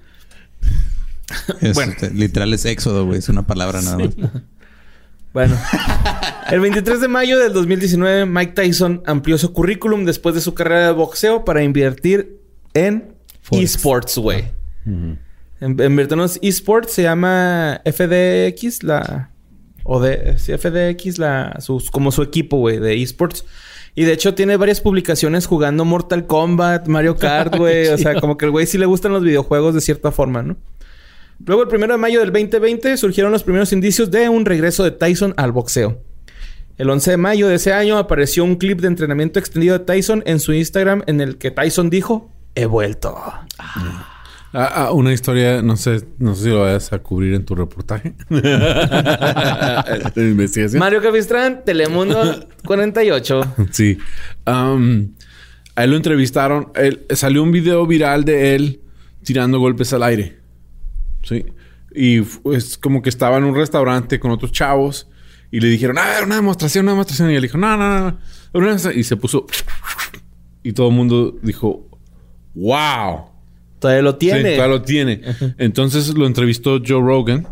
Es, 1.60 1.74
Bueno. 1.74 1.92
este, 1.92 2.10
literal 2.12 2.52
es 2.54 2.64
éxodo, 2.64 3.06
güey. 3.06 3.18
Es 3.18 3.28
una 3.28 3.46
palabra 3.46 3.80
nada 3.82 3.98
más. 3.98 4.10
Bueno. 5.32 5.56
El 6.50 6.60
23 6.60 7.00
de 7.00 7.08
mayo 7.08 7.38
del 7.38 7.52
2019, 7.52 8.26
Mike 8.26 8.52
Tyson 8.52 9.02
amplió 9.06 9.38
su 9.38 9.52
currículum 9.52 10.04
después 10.04 10.34
de 10.34 10.40
su 10.40 10.54
carrera 10.54 10.86
de 10.88 10.92
boxeo 10.92 11.44
para 11.44 11.62
invertir 11.62 12.40
en 12.74 13.14
esports, 13.52 14.18
güey. 14.18 14.44
En- 14.86 15.18
Invirtió 15.60 16.16
en 16.22 16.30
esports, 16.42 16.92
se 16.92 17.02
llama 17.02 17.80
FDX, 17.84 18.82
la... 18.82 19.30
O 19.84 20.00
de... 20.00 20.38
Sí, 20.38 20.52
FDX, 20.56 21.18
la... 21.18 21.56
Sus, 21.60 21.90
como 21.90 22.10
su 22.12 22.22
equipo, 22.22 22.56
güey, 22.58 22.78
de 22.78 23.00
esports. 23.00 23.44
Y 23.94 24.04
de 24.04 24.12
hecho 24.12 24.34
tiene 24.34 24.56
varias 24.56 24.80
publicaciones 24.80 25.46
jugando 25.46 25.84
Mortal 25.84 26.26
Kombat, 26.26 26.88
Mario 26.88 27.16
Kart, 27.16 27.56
güey. 27.58 27.88
o 27.88 27.98
sea, 27.98 28.18
como 28.20 28.36
que 28.36 28.46
el 28.46 28.50
güey 28.50 28.66
sí 28.66 28.78
le 28.78 28.86
gustan 28.86 29.12
los 29.12 29.22
videojuegos 29.22 29.74
de 29.74 29.80
cierta 29.80 30.10
forma, 30.10 30.42
¿no? 30.42 30.56
Luego, 31.46 31.62
el 31.62 31.74
1 31.74 31.86
de 31.86 31.96
mayo 31.96 32.20
del 32.20 32.32
2020, 32.32 32.96
surgieron 32.96 33.32
los 33.32 33.42
primeros 33.42 33.72
indicios 33.72 34.10
de 34.10 34.28
un 34.28 34.44
regreso 34.44 34.84
de 34.84 34.90
Tyson 34.90 35.34
al 35.36 35.52
boxeo. 35.52 36.02
El 36.76 36.88
11 36.88 37.10
de 37.10 37.16
mayo 37.16 37.48
de 37.48 37.56
ese 37.56 37.72
año 37.72 37.98
apareció 37.98 38.42
un 38.42 38.56
clip 38.56 38.80
de 38.80 38.88
entrenamiento 38.88 39.38
extendido 39.38 39.78
de 39.78 39.84
Tyson 39.84 40.22
en 40.24 40.40
su 40.40 40.52
Instagram 40.52 41.02
en 41.06 41.20
el 41.20 41.36
que 41.36 41.50
Tyson 41.50 41.90
dijo, 41.90 42.30
he 42.54 42.64
vuelto. 42.66 43.14
Ah, 43.58 44.72
ah, 44.74 44.92
una 44.92 45.12
historia, 45.12 45.62
no 45.62 45.76
sé, 45.76 46.02
no 46.18 46.34
sé 46.34 46.44
si 46.44 46.48
lo 46.48 46.62
vayas 46.62 46.92
a 46.92 46.98
cubrir 46.98 47.34
en 47.34 47.44
tu 47.44 47.54
reportaje. 47.54 48.14
de 48.30 48.42
investigación. 50.16 50.80
Mario 50.80 51.02
Capistrán, 51.02 51.62
Telemundo 51.64 52.48
48. 52.64 53.56
Sí. 53.70 53.98
Am, 54.46 55.14
a 55.76 55.84
él 55.84 55.90
lo 55.90 55.96
entrevistaron. 55.96 56.72
Él, 56.74 57.06
salió 57.10 57.42
un 57.42 57.52
video 57.52 57.86
viral 57.86 58.24
de 58.24 58.54
él 58.54 58.80
tirando 59.22 59.60
golpes 59.60 59.92
al 59.92 60.02
aire. 60.02 60.39
Sí. 61.22 61.44
Y 61.94 62.20
es 62.54 62.78
como 62.78 63.02
que 63.02 63.08
estaba 63.08 63.36
en 63.38 63.44
un 63.44 63.54
restaurante 63.54 64.20
con 64.20 64.30
otros 64.30 64.52
chavos 64.52 65.08
Y 65.52 65.58
le 65.60 65.68
dijeron, 65.68 65.98
a 65.98 66.06
ver, 66.06 66.24
una 66.24 66.36
demostración, 66.36 66.84
una 66.84 66.92
demostración. 66.92 67.30
Y 67.30 67.34
él 67.34 67.42
dijo, 67.42 67.58
no, 67.58 67.76
no, 67.76 68.00
no. 68.10 68.18
Una 68.52 68.66
demostración". 68.68 69.00
Y 69.00 69.02
se 69.04 69.16
puso... 69.16 69.46
Y 70.62 70.72
todo 70.72 70.88
el 70.90 70.94
mundo 70.94 71.36
dijo, 71.42 71.88
wow. 72.54 73.30
Todavía 73.80 74.02
lo 74.02 74.12
Sí, 74.12 74.18
tiene. 74.18 74.42
todavía 74.56 74.66
lo 74.68 74.82
tiene. 74.82 75.22
Entonces 75.58 76.14
lo 76.14 76.26
entrevistó 76.26 76.78
Joe 76.86 77.00
Rogan 77.00 77.48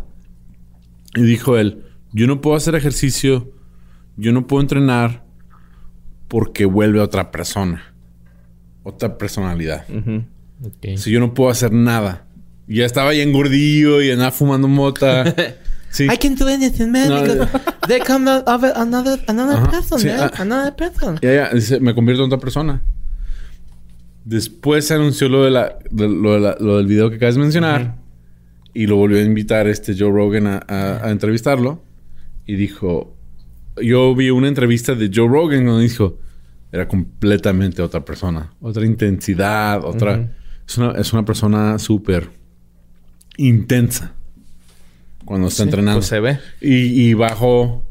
y 1.15 1.23
dijo 1.23 1.57
él, 1.57 1.83
yo 2.13 2.27
no 2.27 2.39
puedo 2.39 2.55
hacer 2.55 2.75
ejercicio, 2.75 3.51
yo 4.15 4.31
no 4.31 4.45
puedo 4.47 4.61
entrenar 4.61 5.25
porque 6.27 6.65
vuelve 6.65 6.99
otra 6.99 7.31
persona, 7.31 7.93
otra 8.83 9.17
personalidad. 9.17 9.85
Si 10.97 11.09
yo 11.11 11.19
no 11.19 11.33
puedo 11.33 11.49
hacer 11.49 11.73
nada. 11.73 12.27
Ya 12.69 12.85
estaba 12.85 13.09
ahí 13.09 13.19
engordillo 13.21 14.01
y 14.01 14.11
andaba 14.11 14.31
fumando 14.31 14.67
mota. 14.69 15.35
Sí. 15.91 16.03
I 16.05 16.17
can 16.17 16.35
do 16.35 16.47
anything, 16.47 16.91
man. 16.91 17.09
No, 17.09 17.21
because 17.23 17.49
they 17.87 17.99
come 17.99 18.29
out 18.29 18.43
of 18.47 18.63
another, 18.75 19.19
another 19.27 19.57
Ajá. 19.57 19.71
person, 19.71 19.97
Sí, 19.99 20.05
man. 20.05 20.19
ah. 20.21 20.31
Another 20.43 20.75
person. 20.75 21.17
Ya, 21.19 21.33
ya, 21.33 21.49
dice, 21.51 21.79
me 21.79 21.95
convierto 21.95 22.21
en 22.23 22.27
otra 22.27 22.37
persona. 22.37 22.83
Después 24.23 24.85
se 24.85 24.93
anunció 24.93 25.29
lo, 25.29 25.43
de 25.45 25.49
la, 25.51 25.79
de- 25.89 26.07
lo, 26.07 26.33
de 26.33 26.39
la- 26.39 26.57
lo 26.59 26.77
del 26.77 26.85
video 26.85 27.09
que 27.09 27.15
acabas 27.15 27.35
de 27.35 27.41
mencionar. 27.41 27.95
Y 28.73 28.85
lo 28.85 28.97
volvió 28.97 29.17
a 29.17 29.23
invitar 29.23 29.67
este 29.67 29.95
Joe 29.97 30.11
Rogan 30.11 30.45
a, 30.45 30.59
a- 30.67 31.05
a 31.07 31.09
entrevistarlo. 31.11 31.81
Y 32.45 32.55
dijo... 32.55 33.15
Yo 33.81 34.13
vi 34.13 34.29
una 34.29 34.47
entrevista 34.47 34.93
de 34.93 35.09
Joe 35.13 35.27
Rogan 35.27 35.65
donde 35.65 35.83
dijo... 35.83 36.19
Era 36.71 36.87
completamente 36.87 37.81
otra 37.81 38.05
persona. 38.05 38.53
Otra 38.61 38.85
intensidad, 38.85 39.83
otra... 39.83 40.29
es, 40.67 40.77
una, 40.77 40.91
es 40.99 41.11
una 41.13 41.25
persona 41.25 41.79
súper 41.79 42.29
intensa. 43.47 44.13
Cuando 45.25 45.47
está 45.47 45.63
entrenando. 45.63 45.99
Pues 45.99 46.07
se 46.07 46.19
ve. 46.19 46.39
Y, 46.61 47.09
y 47.09 47.13
bajó... 47.13 47.83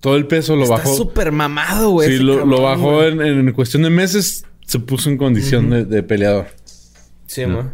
Todo 0.00 0.16
el 0.16 0.26
peso 0.26 0.56
lo 0.56 0.62
Está 0.64 0.76
bajó... 0.76 0.94
súper 0.94 1.32
mamado, 1.32 1.90
güey. 1.90 2.08
Sí, 2.16 2.22
lo, 2.22 2.34
cabrón, 2.34 2.50
lo 2.50 2.62
bajó 2.62 3.04
en, 3.04 3.20
en 3.20 3.52
cuestión 3.52 3.82
de 3.82 3.90
meses. 3.90 4.44
Se 4.66 4.78
puso 4.78 5.10
en 5.10 5.16
condición 5.16 5.70
de, 5.70 5.84
de 5.84 6.02
peleador. 6.02 6.46
Sí, 7.26 7.44
man. 7.46 7.72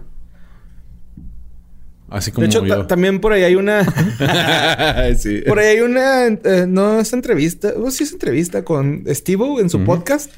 Así 2.08 2.32
como 2.32 2.42
De 2.42 2.48
hecho, 2.48 2.66
yo. 2.66 2.86
también 2.86 3.20
por 3.20 3.32
ahí 3.32 3.44
hay 3.44 3.54
una... 3.54 3.84
sí. 5.16 5.42
por 5.46 5.58
ahí 5.58 5.76
hay 5.76 5.80
una... 5.80 6.26
eh, 6.26 6.66
no 6.68 7.00
es 7.00 7.12
entrevista. 7.12 7.72
Oh, 7.76 7.90
sí 7.90 8.04
es 8.04 8.12
entrevista 8.12 8.64
con 8.64 9.04
Steve 9.06 9.44
en 9.60 9.70
su 9.70 9.84
podcast. 9.84 10.32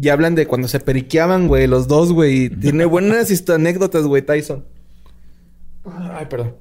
Y 0.00 0.08
hablan 0.08 0.34
de 0.34 0.46
cuando 0.46 0.68
se 0.68 0.80
periqueaban, 0.80 1.46
güey, 1.48 1.66
los 1.66 1.88
dos, 1.88 2.12
güey. 2.12 2.44
y 2.44 2.50
Tiene 2.50 2.84
buenas 2.86 3.30
anécdotas, 3.48 4.04
güey, 4.04 4.22
Tyson. 4.22 4.64
Ay, 6.12 6.26
perdón. 6.26 6.56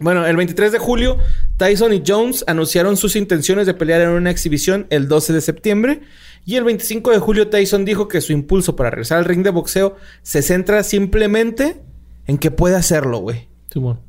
Bueno, 0.00 0.26
el 0.26 0.36
23 0.36 0.72
de 0.72 0.78
julio, 0.78 1.18
Tyson 1.58 1.92
y 1.92 2.02
Jones 2.04 2.44
anunciaron 2.48 2.96
sus 2.96 3.14
intenciones 3.14 3.66
de 3.66 3.74
pelear 3.74 4.00
en 4.00 4.08
una 4.08 4.30
exhibición 4.30 4.86
el 4.90 5.06
12 5.06 5.32
de 5.32 5.40
septiembre. 5.40 6.00
Y 6.44 6.56
el 6.56 6.64
25 6.64 7.12
de 7.12 7.18
julio, 7.18 7.48
Tyson 7.48 7.84
dijo 7.84 8.08
que 8.08 8.20
su 8.20 8.32
impulso 8.32 8.74
para 8.74 8.90
regresar 8.90 9.18
al 9.18 9.24
ring 9.26 9.44
de 9.44 9.50
boxeo 9.50 9.96
se 10.22 10.42
centra 10.42 10.82
simplemente 10.82 11.82
en 12.26 12.38
que 12.38 12.50
puede 12.50 12.74
hacerlo, 12.74 13.18
güey. 13.18 13.48
Simón. 13.72 14.00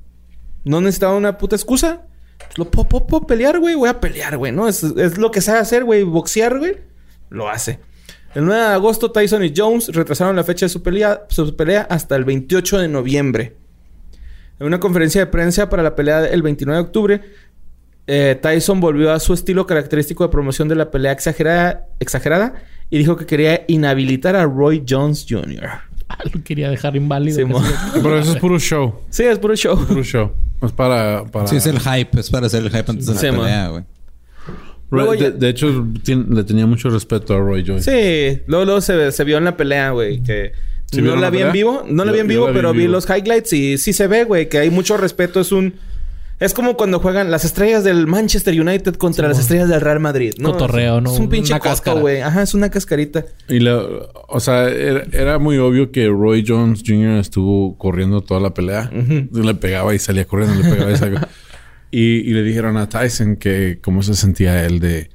No 0.63 0.81
necesitaba 0.81 1.15
una 1.15 1.37
puta 1.37 1.55
excusa. 1.55 2.07
Pues 2.39 2.57
Lo 2.57 2.71
puedo, 2.71 2.89
puedo- 2.89 3.05
puedo 3.07 3.27
pelear, 3.27 3.59
güey. 3.59 3.75
Voy 3.75 3.89
a 3.89 3.99
pelear, 3.99 4.37
güey. 4.37 4.51
¿No? 4.51 4.67
Es, 4.67 4.81
es 4.83 5.17
lo 5.19 5.29
que 5.29 5.41
sabe 5.41 5.59
hacer, 5.59 5.83
güey. 5.83 6.01
Boxear, 6.03 6.57
güey. 6.57 6.77
Lo 7.29 7.49
hace. 7.49 7.79
El 8.33 8.45
9 8.45 8.61
de 8.61 8.67
agosto, 8.69 9.11
Tyson 9.11 9.43
y 9.43 9.53
Jones 9.55 9.89
retrasaron 9.93 10.35
la 10.35 10.43
fecha 10.43 10.65
de 10.65 10.69
su 10.71 10.81
pelea, 10.81 11.25
su 11.29 11.55
pelea 11.55 11.83
hasta 11.87 12.15
el 12.15 12.23
28 12.23 12.79
de 12.79 12.87
noviembre. 12.87 13.57
En 14.63 14.67
una 14.67 14.79
conferencia 14.79 15.19
de 15.19 15.27
prensa 15.27 15.69
para 15.69 15.83
la 15.83 15.93
pelea 15.93 16.21
del 16.21 16.41
29 16.41 16.77
de 16.77 16.81
octubre, 16.87 17.21
eh, 18.07 18.39
Tyson 18.41 18.79
volvió 18.79 19.11
a 19.11 19.19
su 19.19 19.33
estilo 19.33 19.67
característico 19.67 20.23
de 20.23 20.29
promoción 20.29 20.69
de 20.69 20.75
la 20.75 20.89
pelea 20.89 21.11
exagerada, 21.11 21.87
exagerada 21.99 22.53
y 22.89 22.97
dijo 22.97 23.17
que 23.17 23.25
quería 23.25 23.65
inhabilitar 23.67 24.37
a 24.37 24.45
Roy 24.45 24.81
Jones 24.87 25.25
Jr. 25.29 25.67
Ah, 26.07 26.17
lo 26.33 26.41
quería 26.43 26.69
dejar 26.69 26.95
inválido. 26.95 27.45
Pero 27.93 28.19
eso 28.19 28.31
es 28.33 28.39
puro 28.39 28.57
show. 28.57 29.01
Sí, 29.09 29.23
es 29.23 29.37
puro 29.37 29.53
show. 29.57 29.77
Puro 29.85 30.01
show. 30.03 30.31
Es 30.61 30.71
para... 30.71 31.25
para... 31.25 31.47
Sí, 31.47 31.57
es 31.57 31.65
el 31.65 31.79
hype. 31.81 32.17
Es 32.17 32.29
para 32.29 32.45
hacer 32.47 32.63
el 32.63 32.69
hype 32.69 32.85
antes 32.89 33.05
de 33.07 33.13
la 33.15 33.19
Sí, 33.19 33.27
pelea, 33.27 33.67
güey. 33.67 33.83
Roy- 34.91 34.91
Luego 34.91 35.13
ya- 35.15 35.31
de, 35.31 35.37
de 35.39 35.49
hecho, 35.49 35.85
le 36.05 36.43
tenía 36.45 36.65
mucho 36.67 36.89
respeto 36.89 37.33
a 37.35 37.39
Roy 37.39 37.65
Jones. 37.67 37.83
Sí, 37.83 38.41
luego, 38.47 38.63
luego 38.63 38.79
se, 38.79 39.11
se 39.11 39.23
vio 39.25 39.37
en 39.39 39.43
la 39.43 39.57
pelea, 39.57 39.89
güey, 39.91 40.23
que 40.23 40.53
¿Sí 40.95 41.01
no 41.01 41.15
la 41.15 41.21
la 41.21 41.29
vi 41.29 41.41
en 41.41 41.51
vivo, 41.51 41.83
no 41.87 42.05
la 42.05 42.11
Yo- 42.11 42.15
vi 42.15 42.19
en 42.21 42.27
vivo, 42.27 42.45
la 42.45 42.51
vi 42.51 42.57
pero 42.57 42.71
en 42.71 42.77
vi 42.77 42.87
los 42.87 43.09
highlights 43.09 43.53
y 43.53 43.77
sí 43.77 43.93
se 43.93 44.07
ve, 44.07 44.23
güey, 44.23 44.49
que 44.49 44.59
hay 44.59 44.69
mucho 44.69 44.97
respeto, 44.97 45.39
es 45.39 45.51
un 45.51 45.73
es 46.39 46.53
como 46.53 46.75
cuando 46.75 46.99
juegan 46.99 47.31
las 47.31 47.45
estrellas 47.45 47.85
del 47.85 48.05
Manchester 48.05 48.59
United 48.59 48.95
contra 48.95 49.29
las 49.29 49.39
estrellas 49.39 49.69
del 49.69 49.79
Real 49.79 50.01
Madrid, 50.01 50.33
¿no? 50.39 50.51
Cotorreo, 50.51 50.99
¿no? 50.99 51.13
Es 51.13 51.19
un 51.19 51.29
pinche 51.29 51.57
cáscara. 51.59 52.01
güey. 52.01 52.19
Ajá, 52.21 52.41
es 52.41 52.53
una 52.53 52.69
cascarita. 52.69 53.23
Y 53.47 53.59
lo- 53.59 54.11
o 54.27 54.39
sea, 54.41 54.67
era, 54.67 55.05
era 55.13 55.39
muy 55.39 55.57
obvio 55.59 55.91
que 55.91 56.07
Roy 56.07 56.43
Jones 56.45 56.83
Jr. 56.85 57.19
estuvo 57.19 57.77
corriendo 57.77 58.21
toda 58.21 58.41
la 58.41 58.53
pelea. 58.53 58.89
Le 58.91 59.53
pegaba 59.55 59.95
y 59.95 59.99
salía 59.99 60.25
corriendo, 60.25 60.61
le 60.61 60.69
pegaba 60.69 60.91
y 60.91 60.97
salía. 60.97 61.27
y, 61.91 62.01
y 62.29 62.33
le 62.33 62.43
dijeron 62.43 62.75
a 62.75 62.89
Tyson 62.89 63.37
que 63.37 63.79
cómo 63.81 64.03
se 64.03 64.13
sentía 64.15 64.65
él 64.65 64.81
de, 64.81 65.11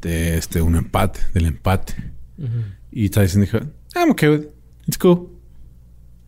de 0.00 0.36
este 0.36 0.62
un 0.62 0.76
empate, 0.76 1.18
del 1.34 1.46
empate. 1.46 1.94
Y 2.92 3.08
Tyson 3.08 3.40
dijo, 3.40 3.58
I'm 3.96 4.10
okay 4.10 4.28
with 4.28 4.40
it. 4.42 4.48
It's 4.92 4.98
cool. 4.98 5.28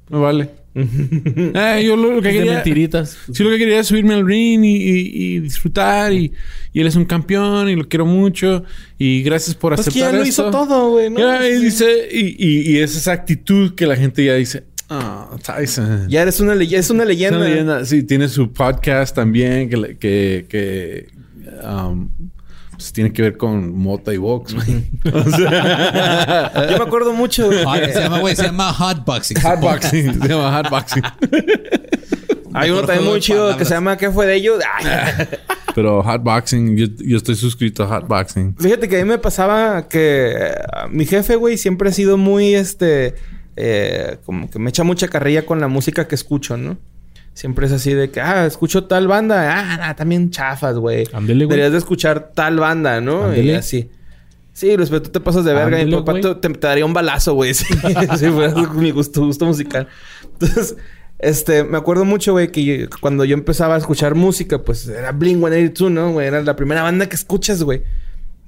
Me 0.09 0.19
vale. 0.19 0.49
Eh, 0.74 1.85
yo 1.86 1.97
lo, 1.97 2.15
lo 2.15 2.23
que 2.23 2.28
Es 2.31 2.35
de 2.35 2.39
quería... 2.41 2.55
mentiritas. 2.55 3.16
Sí, 3.31 3.45
lo 3.45 3.51
que 3.51 3.59
quería 3.59 3.78
es 3.81 3.86
subirme 3.86 4.15
al 4.15 4.27
ring 4.27 4.65
y, 4.65 4.74
y- 4.77 5.11
y 5.36 5.41
disfrutar. 5.41 6.12
Y, 6.15 6.32
y 6.73 6.81
él 6.81 6.86
es 6.86 6.97
un 6.97 7.05
campeón 7.05 7.69
y 7.69 7.77
lo 7.77 7.86
quiero 7.89 8.07
mucho. 8.07 8.65
Y 8.99 9.23
gracias 9.23 9.55
por 9.55 9.74
Pues 9.74 9.85
que 9.85 9.91
aceptar 9.91 10.12
ya 10.12 10.16
lo 10.19 10.24
esto. 10.24 10.43
hizo 10.49 10.51
todo, 10.51 10.91
güey, 10.93 11.11
¿no? 11.11 11.20
Ya, 11.20 11.47
y 11.49 11.61
dice, 11.62 12.09
y, 12.11 12.35
y- 12.45 12.73
y 12.73 12.78
es 12.78 12.97
esa 12.97 13.12
actitud 13.12 13.74
que 13.74 13.86
la 13.86 13.95
gente 13.97 14.24
ya 14.24 14.35
dice, 14.35 14.65
ah, 14.89 15.36
Tyson. 15.45 16.09
Ya 16.09 16.23
eres 16.23 16.41
una 16.41 16.55
leyenda, 16.57 16.81
es 16.81 16.91
una 16.91 17.03
Es 17.05 17.09
leyenda. 17.11 17.39
una 17.39 17.49
leyenda. 17.49 17.85
Sí, 17.85 18.03
tiene 18.03 18.28
su 18.28 18.51
podcast 18.53 19.15
también 19.15 19.69
que, 19.69 19.77
le- 19.77 19.97
que, 19.99 20.47
que 20.49 21.07
um, 21.65 22.09
pues 22.77 22.93
tiene 22.93 23.13
que 23.13 23.23
ver 23.23 23.37
con 23.37 23.77
mota 23.77 24.13
y 24.13 24.17
box, 24.19 24.55
güey. 24.55 24.85
O 25.13 25.31
sea, 25.31 26.53
Yo 26.71 26.79
me 26.79 26.85
acuerdo 26.85 27.13
mucho. 27.13 27.49
Hot- 27.65 27.93
se 27.93 28.01
llama, 28.01 28.21
güey, 28.21 28.35
se 28.37 28.43
llama 28.45 28.73
hotboxing. 28.73 29.41
hotboxing. 29.41 30.23
Se 30.23 30.29
llama 30.29 30.63
hotboxing. 30.63 31.03
Hay 32.57 32.71
uno 32.71 32.83
también 32.85 33.09
muy 33.09 33.19
chido 33.21 33.57
que 33.57 33.65
se 33.65 33.75
llama 33.75 33.97
¿Qué 33.97 34.11
fue 34.13 34.27
de 34.27 34.37
ellos? 34.37 34.63
Ay. 34.81 35.27
Pero 35.75 36.03
hotboxing, 36.05 36.77
yo, 36.77 36.87
yo 37.05 37.17
estoy 37.17 37.35
suscrito 37.35 37.83
a 37.83 37.87
hotboxing. 37.89 38.55
Fíjate 38.57 38.89
que 38.89 39.01
a 39.01 39.05
mí 39.05 39.09
me 39.09 39.19
pasaba 39.19 39.89
que 39.89 40.35
eh, 40.39 40.55
mi 40.89 41.05
jefe, 41.05 41.35
güey, 41.35 41.59
siempre 41.59 41.89
ha 41.89 41.93
sido 41.93 42.17
muy, 42.17 42.55
este, 42.55 43.17
eh, 43.57 44.19
como 44.25 44.49
que 44.49 44.61
me 44.61 44.71
echa 44.71 44.85
mucha 44.85 45.09
carrilla 45.09 45.45
con 45.45 45.59
la 45.61 45.67
música 45.67 46.07
que 46.07 46.15
escucho, 46.15 46.57
¿no? 46.57 46.79
Siempre 47.35 47.66
es 47.66 47.73
así 47.73 47.93
de 47.93 48.11
que, 48.11 48.20
ah, 48.20 48.47
escucho 48.47 48.85
tal 48.85 49.09
banda. 49.09 49.59
Ah, 49.59 49.77
nah, 49.77 49.94
también 49.94 50.31
chafas, 50.31 50.77
güey. 50.77 51.05
Deberías 51.20 51.73
de 51.73 51.78
escuchar 51.78 52.31
tal 52.32 52.59
banda, 52.59 53.01
¿no? 53.01 53.35
Y 53.36 53.51
así. 53.51 53.90
Sí, 54.52 54.77
Luis, 54.77 54.89
pero 54.89 55.02
tú 55.02 55.11
te 55.11 55.19
pasas 55.19 55.44
de 55.44 55.52
verga. 55.52 55.77
Mi 55.78 55.82
Ándele, 55.82 56.02
papá 56.02 56.40
te, 56.40 56.48
daría 56.61 56.86
un 56.86 56.94
balazo, 56.94 57.35
güey. 57.35 57.52
Sí, 57.55 57.65
sí, 58.19 58.27
mi 58.77 58.93
gusto, 58.93 59.27
gusto 59.27 59.47
musical. 59.47 59.89
Entonces, 60.32 60.77
este, 61.19 61.65
me 61.65 61.77
acuerdo 61.77 62.05
mucho, 62.05 62.32
güey, 62.32 62.52
que 62.52 62.65
yo- 62.65 62.86
cuando 63.01 63.24
yo 63.24 63.35
empezaba 63.35 63.74
a 63.74 63.78
escuchar 63.78 64.15
música, 64.15 64.62
pues 64.62 64.86
era 64.86 65.11
Blink 65.11 65.39
182, 65.39 65.90
¿no? 65.90 66.12
Güey, 66.12 66.28
era 66.28 66.40
la 66.40 66.55
primera 66.55 66.82
banda 66.82 67.09
que 67.09 67.16
escuchas, 67.16 67.65
güey. 67.65 67.82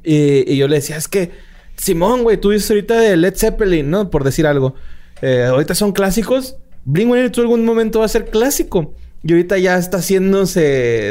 Y, 0.04 0.48
y 0.52 0.56
yo 0.56 0.68
le 0.68 0.76
decía, 0.76 0.96
es 0.96 1.08
que, 1.08 1.32
Simón, 1.76 2.22
güey, 2.22 2.36
tú 2.36 2.50
dices 2.50 2.70
ahorita 2.70 2.94
de 3.00 3.16
Led 3.16 3.34
Zeppelin, 3.34 3.90
¿no? 3.90 4.08
Por 4.08 4.22
decir 4.22 4.46
algo. 4.46 4.76
Eh, 5.22 5.44
ahorita 5.48 5.74
son 5.74 5.90
clásicos. 5.90 6.56
Blink 6.86 7.08
182 7.08 7.44
algún 7.44 7.64
momento 7.64 7.98
va 8.00 8.06
a 8.06 8.08
ser 8.08 8.26
clásico. 8.30 8.94
Y 9.22 9.32
ahorita 9.32 9.58
ya 9.58 9.76
está 9.76 9.98
haciéndose 9.98 10.60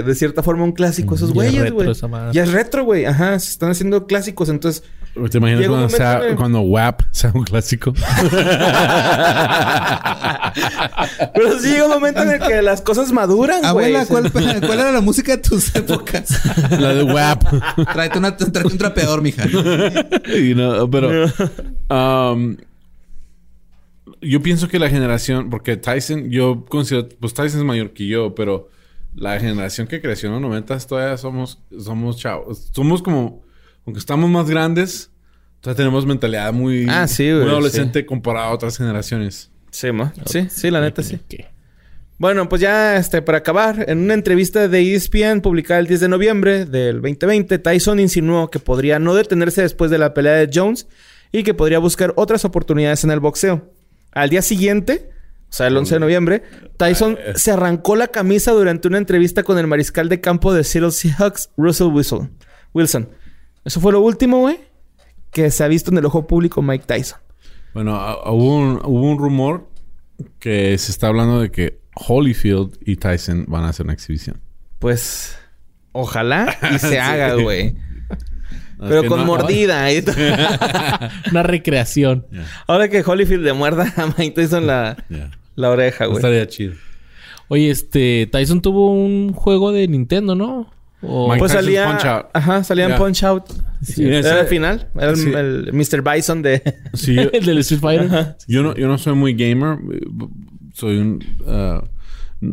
de 0.06 0.16
cierta 0.16 0.42
forma 0.42 0.64
un 0.64 0.72
clásico 0.72 1.16
esos 1.16 1.34
Ya 1.34 1.44
es 1.44 1.52
güeyes, 1.52 1.72
güey. 1.74 1.90
Ya 2.32 2.44
es 2.44 2.52
retro, 2.54 2.86
güey. 2.86 3.06
Ajá, 3.06 3.38
se 3.40 3.52
están 3.52 3.72
haciendo 3.72 4.08
clásicos. 4.08 4.48
Entonces, 4.50 4.84
¿Te 5.32 5.38
imaginas 5.38 5.62
Llega 5.62 5.74
un 5.74 5.80
cuando, 5.80 5.98
sea- 5.98 6.06
momento, 6.14 6.26
güey. 6.26 6.36
cuando 6.38 6.62
WAP 6.62 7.02
sea 7.12 7.32
un 7.34 7.44
clásico? 7.44 7.94
pero 11.34 11.60
sí 11.60 11.70
llega 11.72 11.86
un 11.86 11.92
momento 11.92 12.22
en 12.24 12.32
el 12.32 12.40
que 12.40 12.62
las 12.62 12.82
cosas 12.82 13.12
maduran, 13.12 13.58
güey. 13.60 13.70
Abuela, 13.70 14.06
¿cuál, 14.06 14.32
¿cuál 14.32 14.80
era 14.80 14.92
la 14.92 15.02
música 15.02 15.34
de 15.36 15.42
tus 15.42 15.76
épocas? 15.76 16.30
La 16.80 16.94
de 16.94 17.04
WAP. 17.04 17.44
tráete, 17.94 18.18
una, 18.18 18.36
tráete 18.38 18.68
un 18.68 18.78
trapeador, 18.78 19.22
mija. 19.22 19.44
Y 20.38 20.54
no, 20.56 20.90
pero 20.90 21.26
um, 21.90 22.58
yo 24.22 24.42
pienso 24.42 24.68
que 24.68 24.80
la 24.80 24.90
generación, 24.90 25.50
porque 25.50 25.78
Tyson, 25.78 26.30
yo 26.30 26.66
considero, 26.66 27.10
pues 27.20 27.34
Tyson 27.34 27.60
es 27.60 27.66
mayor 27.66 27.92
que 27.92 28.08
yo, 28.08 28.36
pero 28.36 28.70
la 29.16 29.40
generación 29.40 29.88
que 29.88 30.02
creció 30.02 30.28
en 30.28 30.34
los 30.34 30.42
90 30.42 30.78
todavía 30.80 31.18
somos, 31.18 31.60
somos 31.80 32.18
chavos. 32.18 32.70
Somos 32.74 33.02
como, 33.02 33.44
aunque 33.86 34.00
estamos 34.00 34.30
más 34.30 34.50
grandes, 34.50 35.12
todavía 35.62 35.78
tenemos 35.78 36.06
mentalidad 36.06 36.54
muy, 36.54 36.86
Ah, 36.90 37.08
sí, 37.08 37.24
muy 37.24 37.50
adolescente 37.50 38.06
comparado 38.06 38.48
a 38.48 38.54
otras 38.54 38.78
generaciones. 38.78 39.52
Sí, 39.72 39.92
ma. 39.92 40.14
Sí, 40.26 40.48
sí, 40.50 40.72
la 40.72 40.82
neta 40.82 41.04
sí. 41.04 41.20
Bueno, 42.18 42.48
pues 42.48 42.62
ya 42.62 42.96
este, 42.96 43.22
para 43.22 43.40
acabar, 43.40 43.86
en 43.90 44.00
una 44.00 44.14
entrevista 44.14 44.70
de 44.70 44.96
ESPN 44.96 45.42
publicada 45.42 45.82
el 45.82 45.88
10 45.88 46.00
de 46.00 46.08
noviembre 46.08 46.66
del 46.66 47.02
2020, 47.02 47.60
Tyson 47.60 48.00
insinuó 48.00 48.50
que 48.50 48.60
podría 48.60 49.00
no 49.00 49.14
detenerse 49.14 49.64
después 49.64 49.92
de 49.92 49.98
la 49.98 50.14
pelea 50.14 50.34
de 50.34 50.50
Jones 50.54 50.88
y 51.34 51.44
que 51.44 51.54
podría 51.54 51.80
buscar 51.80 52.14
otras 52.16 52.46
oportunidades 52.46 53.04
en 53.04 53.12
el 53.12 53.20
boxeo. 53.20 53.70
Al 54.16 54.30
día 54.30 54.42
siguiente, 54.42 55.12
o 55.50 55.54
sea, 55.54 55.68
el 55.68 55.78
11 55.78 55.96
de 55.96 56.00
noviembre, 56.00 56.44
Tyson 56.78 57.18
se 57.36 57.52
arrancó 57.52 57.96
la 57.96 58.08
camisa 58.08 58.52
durante 58.52 58.88
una 58.88 58.98
entrevista 58.98 59.44
con 59.44 59.60
el 59.60 59.68
mariscal 59.68 60.10
de 60.10 60.22
campo 60.22 60.54
de 60.54 60.64
Seattle 60.64 60.92
Seahawks, 60.92 61.50
Russell 61.58 61.88
Wilson. 61.88 62.32
Wilson. 62.74 63.10
Eso 63.64 63.80
fue 63.80 63.92
lo 63.92 64.02
último, 64.02 64.40
güey, 64.40 64.60
que 65.32 65.52
se 65.52 65.64
ha 65.64 65.68
visto 65.68 65.92
en 65.92 65.98
el 65.98 66.06
ojo 66.06 66.26
público 66.28 66.62
Mike 66.62 66.86
Tyson. 66.88 67.20
Bueno, 67.74 67.94
hubo 68.26 68.58
un, 68.58 68.82
hubo 68.84 69.12
un 69.12 69.20
rumor 69.20 69.70
que 70.40 70.78
se 70.78 70.92
está 70.92 71.08
hablando 71.08 71.42
de 71.42 71.52
que 71.52 71.82
Holyfield 71.96 72.78
y 72.82 72.96
Tyson 72.96 73.46
van 73.48 73.66
a 73.66 73.70
hacer 73.70 73.86
una 73.86 73.94
exhibición. 73.94 74.40
Pues, 74.80 75.38
ojalá 75.92 76.58
y 76.74 76.80
se 76.80 77.00
haga, 77.02 77.36
güey. 77.36 77.76
Pero 78.80 79.06
con 79.06 79.20
no- 79.20 79.26
mordida. 79.26 79.88
Una 81.32 81.44
recreación. 81.44 82.26
Ahora 82.68 82.90
que 82.90 83.02
Holyfield 83.06 83.44
le 83.44 83.54
muerda 83.54 83.94
a 83.98 84.08
Mike 84.18 84.32
Tyson 84.32 84.68
la, 84.68 84.98
oreja, 85.58 86.06
güey. 86.06 86.18
estaría 86.18 86.48
chido. 86.48 86.74
Oye, 87.48 87.70
este... 87.70 88.28
Tyson 88.32 88.62
tuvo 88.62 88.92
un 88.92 89.32
juego 89.34 89.72
de 89.72 89.88
Nintendo, 89.88 90.36
¿no? 90.36 90.72
O... 91.02 91.28
Mike 91.28 91.40
Pues 91.40 91.52
salía... 91.52 91.86
Punch 91.88 92.06
Out. 92.06 92.26
Ajá, 92.34 92.64
salía 92.64 92.86
en. 92.88 92.98
Punch 92.98 93.24
Out. 93.24 93.44
Sí, 93.84 94.04
Era 94.08 94.20
ese- 94.20 94.40
el 94.40 94.48
final. 94.48 94.90
Era 94.96 95.12
el, 95.12 95.16
Sí. 95.18 95.32
el 95.34 95.70
Mr. 95.74 96.02
Bison 96.02 96.42
de... 96.42 96.62
Sí, 96.94 97.14
yo, 97.16 97.22
el 97.34 97.46
del 97.46 97.60
Street 97.60 97.80
Fighter. 97.82 98.36
yo 98.48 98.64
no, 98.64 98.76
yo 98.76 98.88
no 98.88 98.98
soy 98.98 99.14
muy 99.14 99.34
gamer. 99.36 99.78
Soy 100.74 100.98
un... 100.98 101.24
ah, 101.48 101.84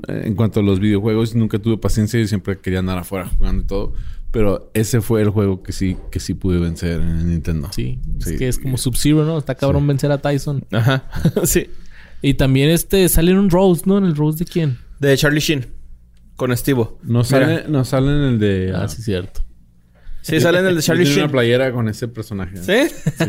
en 0.09 0.35
cuanto 0.35 0.61
a 0.61 0.63
los 0.63 0.79
videojuegos, 0.79 1.35
nunca 1.35 1.59
tuve 1.59 1.77
paciencia 1.79 2.21
y 2.21 2.27
siempre 2.29 2.59
quería 2.59 2.79
andar 2.79 2.99
afuera 2.99 3.29
jugando 3.37 3.63
y 3.63 3.67
todo. 3.67 3.93
Pero 4.33 4.71
ese 4.73 5.03
fue 5.03 5.21
el 5.21 5.29
juego 5.29 5.63
que 5.63 5.73
sí, 5.73 5.97
que 6.11 6.19
sí 6.19 6.33
pude 6.33 6.59
vencer 6.59 7.03
en 7.03 7.11
el 7.11 7.29
Nintendo. 7.29 7.69
Sí. 7.73 8.01
Sí. 8.19 8.33
Es 8.33 8.39
que 8.39 8.49
es 8.49 8.59
como 8.59 8.79
Sub-Zero, 8.79 9.25
¿no? 9.25 9.39
Está 9.39 9.55
cabrón 9.55 9.87
vencer 9.87 10.11
a 10.11 10.19
Tyson. 10.19 10.65
Ajá. 10.73 11.05
sí. 11.45 11.71
Y 12.25 12.35
también 12.35 12.71
este... 12.71 13.09
Sale 13.09 13.33
en 13.33 13.39
un 13.39 13.51
Rose, 13.51 13.83
¿no? 13.85 13.99
¿En 13.99 14.05
el 14.05 14.15
Rose 14.15 14.39
de 14.39 14.45
quién? 14.45 14.79
De 15.01 15.17
Charlie 15.17 15.41
Sheen. 15.41 15.67
Con 16.37 16.53
Estivo. 16.53 17.01
No 17.03 17.25
sale, 17.25 17.65
no 17.69 17.85
sale 17.85 18.07
en 18.07 18.23
el 18.23 18.39
de... 18.39 18.73
Ah, 18.73 18.83
ah, 18.85 18.89
sí, 18.89 19.03
cierto. 19.03 19.43
Sí, 20.21 20.41
sale 20.41 20.61
en 20.61 20.67
el 20.67 20.77
de 20.77 20.83
Charlie 20.83 21.03
tiene 21.03 21.17
Sheen. 21.17 21.25
una 21.25 21.33
playera 21.33 21.73
con 21.73 21.89
ese 21.89 22.07
personaje. 22.07 22.59
¿Sí? 22.59 22.95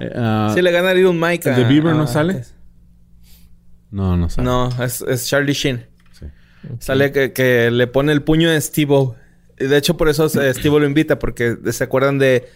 Eh, 0.00 0.12
ah, 0.16 0.52
sí, 0.54 0.62
le 0.62 0.70
gana 0.70 0.90
a 0.90 0.94
Little 0.94 1.12
Mike. 1.12 1.48
¿El 1.48 1.56
de 1.56 1.64
Bieber 1.64 1.94
no 1.94 2.06
sale? 2.06 2.44
No, 3.90 4.16
no 4.16 4.30
sale. 4.30 4.46
No, 4.46 4.68
es, 4.82 5.02
es 5.02 5.26
Charlie 5.26 5.52
Sheen. 5.52 5.86
Sí. 6.12 6.26
Sale 6.78 7.12
que, 7.12 7.32
que 7.32 7.70
le 7.70 7.86
pone 7.86 8.12
el 8.12 8.22
puño 8.22 8.50
a 8.50 8.58
Steve 8.60 8.94
Y 8.94 9.19
de 9.66 9.76
hecho, 9.76 9.96
por 9.96 10.08
eso 10.08 10.26
eh, 10.26 10.52
Steve 10.54 10.80
lo 10.80 10.86
invita, 10.86 11.18
porque 11.18 11.56
se 11.70 11.84
acuerdan 11.84 12.18
de 12.18 12.48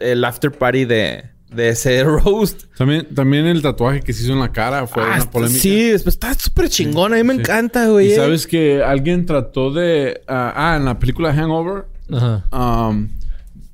el 0.00 0.24
after 0.24 0.50
party 0.52 0.84
de, 0.84 1.24
de 1.54 1.68
ese 1.70 2.02
roast. 2.04 2.64
También, 2.76 3.06
también 3.14 3.46
el 3.46 3.62
tatuaje 3.62 4.00
que 4.02 4.12
se 4.12 4.24
hizo 4.24 4.32
en 4.32 4.40
la 4.40 4.52
cara 4.52 4.86
fue 4.86 5.02
Ah, 5.02 5.14
una 5.16 5.30
polémica. 5.30 5.60
Sí, 5.60 5.90
después 5.90 6.14
está 6.16 6.34
súper 6.34 6.68
chingón. 6.68 7.12
A 7.12 7.16
mí 7.16 7.22
me 7.24 7.34
Sí. 7.34 7.40
encanta, 7.40 7.86
güey. 7.88 8.12
Y 8.12 8.14
sabes 8.16 8.46
que 8.46 8.82
alguien 8.82 9.26
trató 9.26 9.72
de... 9.72 10.22
ah, 10.28 10.52
ah, 10.56 10.76
en 10.76 10.84
la 10.84 10.98
película 10.98 11.32
Hangover, 11.32 11.84
Ajá. 12.12 12.44
um, 12.88 13.08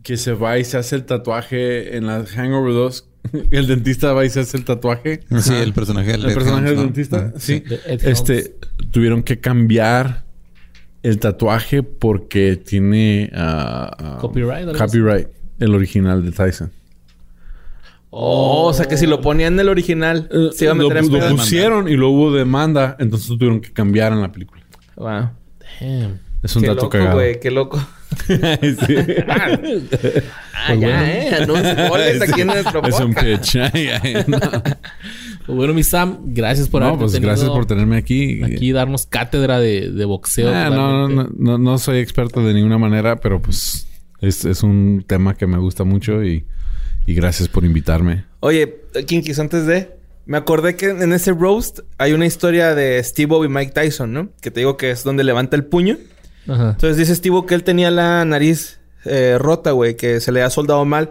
que 0.02 0.16
se 0.16 0.32
va 0.32 0.58
y 0.58 0.64
se 0.64 0.76
hace 0.78 0.96
el 0.96 1.04
tatuaje 1.04 1.96
en 1.96 2.06
la 2.06 2.24
Hangover 2.24 2.72
2. 2.72 3.06
el 3.50 3.66
dentista 3.66 4.12
va 4.14 4.24
y 4.24 4.30
se 4.30 4.40
hace 4.40 4.56
el 4.56 4.64
tatuaje. 4.64 5.20
Sí, 5.40 5.54
el 5.54 5.72
personaje 5.74 6.12
del 6.12 6.24
El 6.24 6.32
personaje 6.34 6.64
del 6.68 6.76
¿no? 6.76 6.82
dentista. 6.84 7.32
Ah, 7.34 7.38
Sí. 7.38 7.62
Este, 7.86 8.56
tuvieron 8.90 9.22
que 9.22 9.40
cambiar 9.40 10.24
el 11.02 11.18
tatuaje 11.18 11.82
porque 11.82 12.56
tiene... 12.56 13.30
ah, 13.34 13.90
ah, 13.98 14.18
Copyright. 14.20 14.76
Copyright. 14.76 15.28
El 15.58 15.74
original 15.74 16.24
de 16.24 16.32
Tyson. 16.32 16.70
Oh, 18.12 18.66
o 18.66 18.72
sea 18.72 18.86
que 18.86 18.96
si 18.96 19.06
lo 19.06 19.20
ponía 19.20 19.46
en 19.46 19.58
el 19.60 19.68
original, 19.68 20.28
se 20.52 20.64
iba 20.64 20.72
a 20.72 20.76
lo, 20.76 20.88
meter 20.88 21.04
en 21.04 21.12
lo 21.30 21.36
pusieron 21.36 21.88
y 21.88 21.94
luego 21.94 22.14
hubo 22.14 22.32
demanda. 22.32 22.96
Entonces 22.98 23.28
tuvieron 23.28 23.60
que 23.60 23.72
cambiar 23.72 24.12
en 24.12 24.20
la 24.22 24.32
película. 24.32 24.62
Wow. 24.96 25.30
Damn. 25.80 26.18
Es 26.42 26.56
un 26.56 26.62
Qué 26.62 26.68
dato 26.68 26.82
loco, 26.84 26.90
cagado. 26.90 27.14
güey. 27.16 27.38
Qué 27.38 27.50
loco. 27.50 27.78
Sí. 28.26 28.96
Ah, 29.28 29.56
Pues 29.60 30.80
ya, 30.80 30.86
bueno. 30.88 31.04
eh. 31.04 31.30
Anuncios 31.42 31.88
goles 31.88 32.22
aquí 32.28 32.40
en 32.40 32.46
nuestro 32.48 32.82
Es 32.84 33.00
un 33.00 33.14
podcast. 33.14 33.40
pitch. 33.42 33.56
Ay, 33.72 33.88
ay, 34.02 34.24
no. 34.26 34.38
Pues 35.46 35.56
bueno, 35.56 35.74
mi 35.74 35.82
Sam, 35.82 36.18
gracias 36.26 36.68
por 36.68 36.82
No, 36.82 36.98
pues 36.98 37.18
gracias 37.18 37.48
por 37.48 37.66
tenerme 37.66 37.96
aquí. 37.96 38.42
aquí 38.44 38.72
darnos 38.72 39.06
cátedra 39.06 39.58
de, 39.58 39.90
de 39.90 40.04
boxeo. 40.04 40.54
Ah, 40.54 40.70
no, 40.70 41.08
no, 41.08 41.08
no, 41.08 41.30
no, 41.36 41.58
no 41.58 41.78
soy 41.78 41.98
experto 41.98 42.44
de 42.44 42.54
ninguna 42.54 42.78
manera, 42.78 43.16
pero 43.16 43.40
pues 43.40 43.88
es, 44.20 44.44
es 44.44 44.62
un 44.62 45.04
tema 45.06 45.34
que 45.34 45.46
me 45.46 45.58
gusta 45.58 45.84
mucho 45.84 46.22
y, 46.22 46.44
y 47.06 47.14
gracias 47.14 47.48
por 47.48 47.64
invitarme. 47.64 48.24
Oye, 48.40 48.82
Kinkis, 49.06 49.38
antes 49.38 49.66
de... 49.66 49.98
Me 50.26 50.36
acordé 50.36 50.76
que 50.76 50.90
en 50.90 51.12
ese 51.12 51.32
roast 51.32 51.80
hay 51.98 52.12
una 52.12 52.26
historia 52.26 52.74
de 52.76 53.02
Steve 53.02 53.34
y 53.44 53.48
Mike 53.48 53.72
Tyson, 53.72 54.12
¿no? 54.12 54.28
Que 54.40 54.52
te 54.52 54.60
digo 54.60 54.76
que 54.76 54.92
es 54.92 55.02
donde 55.02 55.24
levanta 55.24 55.56
el 55.56 55.64
puño. 55.64 55.98
Ajá. 56.46 56.70
Entonces 56.70 56.98
dice 56.98 57.16
Steve 57.16 57.42
que 57.48 57.54
él 57.54 57.64
tenía 57.64 57.90
la 57.90 58.24
nariz 58.24 58.78
eh, 59.06 59.38
rota, 59.40 59.72
güey, 59.72 59.96
que 59.96 60.20
se 60.20 60.30
le 60.30 60.42
ha 60.42 60.50
soldado 60.50 60.84
mal. 60.84 61.10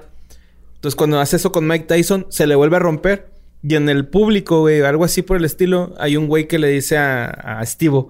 Entonces 0.75 0.95
cuando 0.95 1.19
hace 1.19 1.35
eso 1.35 1.51
con 1.51 1.67
Mike 1.67 1.85
Tyson, 1.85 2.27
se 2.29 2.47
le 2.47 2.55
vuelve 2.55 2.77
a 2.77 2.79
romper. 2.79 3.29
Y 3.61 3.75
en 3.75 3.89
el 3.89 4.07
público, 4.07 4.61
güey, 4.61 4.81
algo 4.81 5.03
así 5.03 5.21
por 5.21 5.37
el 5.37 5.45
estilo, 5.45 5.93
hay 5.99 6.15
un 6.15 6.27
güey 6.27 6.47
que 6.47 6.59
le 6.59 6.69
dice 6.69 6.97
a, 6.97 7.25
a 7.25 7.65
Steve, 7.65 8.05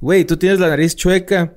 güey, 0.00 0.24
tú 0.24 0.36
tienes 0.36 0.60
la 0.60 0.68
nariz 0.68 0.96
chueca, 0.96 1.54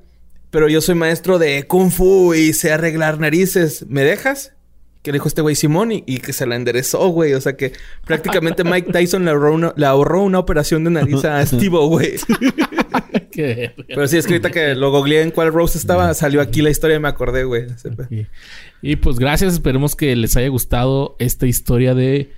pero 0.52 0.70
yo 0.70 0.80
soy 0.80 0.95
maestro 0.95 1.38
de 1.38 1.64
Kung 1.68 1.91
Fu 1.91 2.34
y 2.34 2.53
sé 2.53 2.72
arreglar 2.72 3.20
narices. 3.20 3.86
¿Me 3.90 4.03
dejas? 4.03 4.53
Que 5.02 5.12
le 5.12 5.18
dijo 5.18 5.28
este 5.28 5.41
güey 5.41 5.53
Simón 5.53 5.91
y, 5.91 6.03
y 6.07 6.20
que 6.20 6.32
se 6.32 6.48
la 6.48 6.56
enderezó, 6.56 7.10
güey. 7.10 7.34
O 7.34 7.41
sea 7.41 7.57
que 7.57 7.74
prácticamente 8.06 8.64
Mike 8.64 8.91
Tyson 8.91 9.26
le 9.26 9.32
ahorró 9.32 9.53
una, 9.53 9.74
le 9.76 9.86
ahorró 9.86 10.24
una 10.24 10.40
operación 10.40 10.86
de 10.86 10.91
nariz 10.91 11.26
a 11.26 11.45
Steve, 11.45 11.78
güey. 11.78 12.14
Pero 13.36 14.07
sí, 14.07 14.18
es 14.18 14.28
que 14.28 14.76
lo 14.76 14.91
googleé 14.91 15.22
en 15.22 15.32
cuál 15.32 15.52
roast 15.52 15.76
estaba, 15.76 16.14
salió 16.14 16.40
aquí 16.40 16.62
la 16.62 16.70
historia 16.70 16.95
y 16.95 16.99
me 16.99 17.10
acordé, 17.10 17.44
güey. 17.44 17.66
Y 18.82 18.95
pues 18.95 19.20
gracias, 19.20 19.53
esperemos 19.53 19.95
que 19.95 20.16
les 20.16 20.38
haya 20.38 20.48
gustado 20.48 21.16
esta 21.20 21.45
historia 21.48 21.94
de 21.94 22.32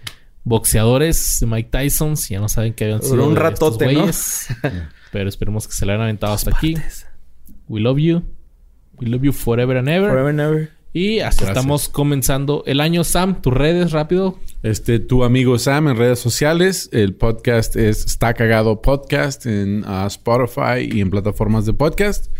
boxeadores 0.47 1.39
de 1.41 1.45
Mike 1.45 1.69
Tyson. 1.69 2.17
Si 2.17 2.33
ya 2.33 2.39
no 2.39 2.49
saben 2.49 2.73
que 2.73 2.85
habían 2.85 2.99
Duró 2.99 3.09
sido 3.09 3.25
un 3.25 3.31
estos 3.33 3.43
ratote, 3.43 3.93
¿no? 3.93 3.99
güeyes. 3.99 4.47
Pero 5.11 5.29
esperemos 5.29 5.67
que 5.67 5.73
se 5.73 5.85
le 5.85 5.93
hayan 5.93 6.03
aventado 6.03 6.33
hasta 6.33 6.55
aquí. 6.55 6.75
We 7.67 7.79
love 7.81 7.97
you. 7.97 8.23
We 8.99 9.07
love 9.07 9.23
you 9.23 9.33
forever 9.33 9.77
and 9.77 9.89
ever. 9.89 10.09
Forever 10.09 10.29
and 10.29 10.39
ever. 10.39 10.77
Y 10.93 11.19
así 11.19 11.39
Gracias. 11.41 11.49
estamos 11.49 11.89
comenzando 11.89 12.63
el 12.65 12.79
año. 12.79 13.03
Sam, 13.03 13.41
tus 13.41 13.53
redes 13.53 13.91
rápido. 13.91 14.39
Este, 14.63 14.99
tu 14.99 15.23
amigo 15.23 15.59
Sam 15.59 15.89
en 15.89 15.97
redes 15.97 16.19
sociales. 16.19 16.89
El 16.91 17.13
podcast 17.13 17.75
es 17.75 18.05
Está 18.05 18.33
Cagado 18.33 18.81
Podcast 18.81 19.45
en 19.45 19.83
ah, 19.85 20.05
Spotify 20.07 20.89
y 20.91 21.01
en 21.01 21.09
plataformas 21.09 21.65
de 21.65 21.73
podcast. 21.73 22.33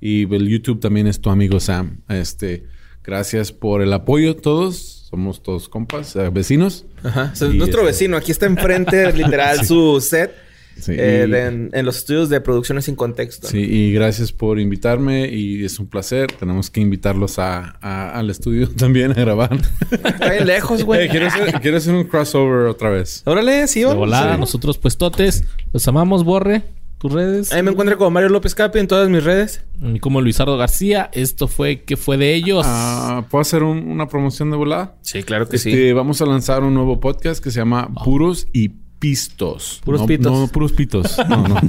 Y 0.00 0.22
el 0.34 0.48
YouTube 0.48 0.80
también 0.80 1.06
es 1.06 1.20
tu 1.20 1.30
amigo 1.30 1.60
Sam. 1.60 2.02
Este, 2.08 2.66
gracias 3.04 3.52
por 3.52 3.82
el 3.82 3.92
apoyo 3.92 4.36
todos. 4.36 5.01
Somos 5.12 5.42
todos 5.42 5.68
compas, 5.68 6.16
eh, 6.16 6.30
vecinos. 6.32 6.86
Ajá. 7.04 7.28
O 7.34 7.36
sea, 7.36 7.48
Y 7.48 7.58
nuestro 7.58 7.82
este- 7.82 7.92
vecino. 7.92 8.16
Aquí 8.16 8.32
está 8.32 8.46
enfrente, 8.46 9.12
literal, 9.12 9.62
su 9.66 10.00
set. 10.00 10.32
Sí, 10.80 10.92
eh, 10.96 11.26
y- 11.28 11.30
de- 11.30 11.46
en, 11.48 11.70
en 11.74 11.84
los 11.84 11.98
estudios 11.98 12.30
de 12.30 12.40
producciones 12.40 12.86
sin 12.86 12.96
contexto. 12.96 13.46
Sí, 13.46 13.58
y 13.58 13.92
gracias 13.92 14.32
por 14.32 14.58
invitarme 14.58 15.28
y 15.28 15.62
es 15.66 15.78
un 15.78 15.86
placer. 15.86 16.32
Tenemos 16.32 16.70
que 16.70 16.80
invitarlos 16.80 17.38
a, 17.38 17.76
a- 17.82 18.18
al 18.18 18.30
estudio 18.30 18.70
también 18.74 19.10
a 19.10 19.14
grabar. 19.16 19.50
Está 19.90 20.30
bien 20.30 20.46
lejos, 20.46 20.82
güey. 20.82 21.04
Eh, 21.04 21.08
quiero, 21.10 21.26
hacer, 21.26 21.60
quiero 21.60 21.76
hacer 21.76 21.92
un 21.94 22.04
crossover 22.04 22.68
otra 22.68 22.88
vez. 22.88 23.20
Órale, 23.26 23.66
sí, 23.68 23.80
De 23.80 23.84
vamos. 23.84 23.98
volada, 23.98 24.32
Sí. 24.36 24.40
nosotros 24.40 24.78
puestotes. 24.78 25.44
Los 25.74 25.86
amamos, 25.88 26.24
Borre. 26.24 26.62
Tus 27.02 27.12
redes. 27.12 27.52
Ahí 27.52 27.64
me 27.64 27.72
encuentro 27.72 27.98
como 27.98 28.10
Mario 28.12 28.28
López 28.28 28.54
Capi 28.54 28.78
en 28.78 28.86
todas 28.86 29.08
mis 29.08 29.24
redes. 29.24 29.64
Y 29.82 29.98
Como 29.98 30.20
Luisardo 30.20 30.56
García. 30.56 31.10
Esto 31.12 31.48
fue 31.48 31.82
¿Qué 31.82 31.96
fue 31.96 32.16
de 32.16 32.32
ellos? 32.32 32.64
Ah, 32.64 33.24
¿Puedo 33.28 33.42
hacer 33.42 33.64
un- 33.64 33.88
una 33.90 34.06
promoción 34.06 34.52
de 34.52 34.56
volada? 34.56 34.94
Sí, 35.00 35.24
claro 35.24 35.48
que 35.48 35.56
Este, 35.56 35.92
Vamos 35.94 36.22
a 36.22 36.26
lanzar 36.26 36.62
un 36.62 36.74
nuevo 36.74 37.00
podcast 37.00 37.42
que 37.42 37.50
se 37.50 37.58
llama 37.58 37.88
Puros 38.04 38.46
y 38.52 38.68
Pistos. 39.02 39.80
Puros 39.84 40.02
No- 40.02 40.06
pitos. 40.06 40.32
No, 40.32 40.46
puros 40.46 40.70
pitos. 40.72 41.18
No, 41.28 41.48
no. 41.48 41.56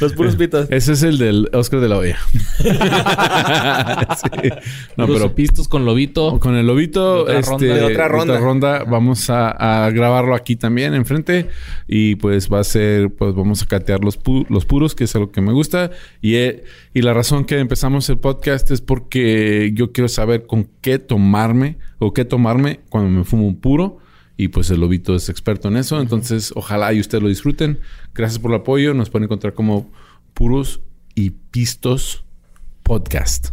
Los 0.00 0.12
puros 0.12 0.36
pitos. 0.36 0.66
Ese 0.70 0.92
es 0.92 1.02
el 1.02 1.16
del 1.16 1.48
Oscar 1.54 1.80
de 1.80 1.88
la 1.88 1.96
Hoya. 1.96 2.18
Sí. 4.20 4.48
No, 4.96 5.06
Puros 5.06 5.22
pero 5.22 5.34
pistos 5.34 5.66
con 5.68 5.84
lobito. 5.86 6.38
con 6.40 6.56
el 6.56 6.66
lobito 6.66 7.24
De 7.24 7.36
otra 7.36 7.38
este, 7.40 7.50
ronda. 7.50 7.74
De 7.74 7.84
otra 7.84 8.08
ronda. 8.38 8.84
vamos 8.84 9.30
a, 9.30 9.84
a 9.86 9.90
grabarlo 9.90 10.34
aquí 10.34 10.56
también 10.56 10.92
enfrente 10.94 11.48
y 11.88 12.16
pues 12.16 12.50
va 12.52 12.60
a 12.60 12.64
ser 12.64 13.10
pues 13.14 13.34
vamos 13.34 13.62
a 13.62 13.66
catear 13.66 14.04
los, 14.04 14.20
pu- 14.22 14.44
los 14.50 14.66
puros 14.66 14.94
que 14.94 15.04
es 15.04 15.14
algo 15.16 15.30
que 15.32 15.40
me 15.40 15.52
gusta 15.52 15.90
y, 16.20 16.34
eh, 16.34 16.64
y 16.92 17.00
la 17.02 17.14
razón 17.14 17.44
que 17.46 17.58
empezamos 17.58 18.08
el 18.10 18.18
podcast 18.18 18.70
es 18.70 18.80
porque 18.82 19.70
yo 19.74 19.92
quiero 19.92 20.08
saber 20.08 20.46
con 20.46 20.68
qué 20.82 20.98
tomarme 20.98 21.78
o 21.98 22.12
qué 22.12 22.24
tomarme 22.26 22.80
cuando 22.90 23.08
me 23.10 23.24
fumo 23.24 23.46
un 23.46 23.56
puro 23.58 23.98
Y 24.40 24.48
pues 24.48 24.70
el 24.70 24.80
lobito 24.80 25.14
es 25.14 25.28
experto 25.28 25.68
en 25.68 25.76
eso. 25.76 26.00
Entonces, 26.00 26.50
ojalá 26.56 26.94
y 26.94 27.00
ustedes 27.00 27.22
lo 27.22 27.28
disfruten. 27.28 27.78
Gracias 28.14 28.38
por 28.38 28.52
el 28.52 28.56
apoyo. 28.56 28.94
Nos 28.94 29.10
pueden 29.10 29.24
encontrar 29.24 29.52
como 29.52 29.92
Puros 30.32 30.80
y 31.14 31.28
Pistos 31.28 32.24
Podcast. 32.82 33.48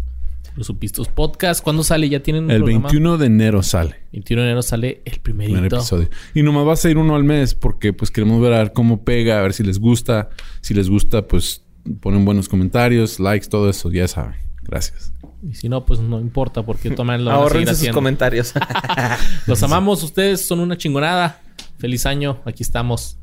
Los 0.56 0.68
Supistos 0.68 1.10
Podcast. 1.10 1.62
¿Cuándo 1.62 1.84
sale? 1.84 2.08
¿Ya 2.08 2.24
tienen 2.24 2.46
un 2.46 2.52
El 2.52 2.64
programa? 2.64 2.88
21 2.88 3.18
de 3.18 3.26
enero 3.26 3.64
sale 3.64 3.98
21 4.14 4.42
de 4.44 4.48
enero 4.48 4.62
sale 4.62 5.02
el 5.04 5.20
primerito. 5.20 5.56
primer 5.60 5.74
episodio. 5.74 6.10
Y 6.34 6.42
nomás 6.42 6.66
va 6.66 6.72
a 6.72 6.78
ser 6.78 6.98
uno 6.98 7.18
al 7.18 7.26
mes 7.26 7.54
porque 7.54 7.92
pues 7.92 8.10
queremos 8.10 8.42
ver 8.42 8.54
a 8.54 8.60
ver 8.60 8.72
cómo 8.72 9.04
pega, 9.04 9.40
a 9.40 9.42
ver 9.42 9.52
si 9.52 9.64
les 9.64 9.80
gusta. 9.80 10.30
Si 10.62 10.74
les 10.74 10.90
gusta, 10.90 11.28
pues 11.28 11.64
ponen 12.00 12.24
buenos 12.24 12.48
comentarios, 12.48 13.20
likes, 13.20 13.50
todo 13.50 13.70
eso. 13.70 13.92
Ya 13.92 14.08
saben. 14.08 14.47
Gracias. 14.68 15.14
Y 15.42 15.54
si 15.56 15.70
no, 15.70 15.86
pues 15.86 16.00
no 16.00 16.20
importa 16.20 16.64
porque 16.64 16.92
toman 16.92 17.24
lo 17.24 17.32
Ahorrense 17.34 17.76
sus 17.76 17.90
comentarios. 17.90 18.54
Los 19.48 19.64
amamos. 19.64 20.04
Ustedes 20.04 20.46
son 20.46 20.60
una 20.60 20.78
chingonada. 20.78 21.42
Feliz 21.78 22.06
año. 22.06 22.42
Aquí 22.46 22.64
estamos. 22.64 23.18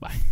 Bye. 0.00 0.31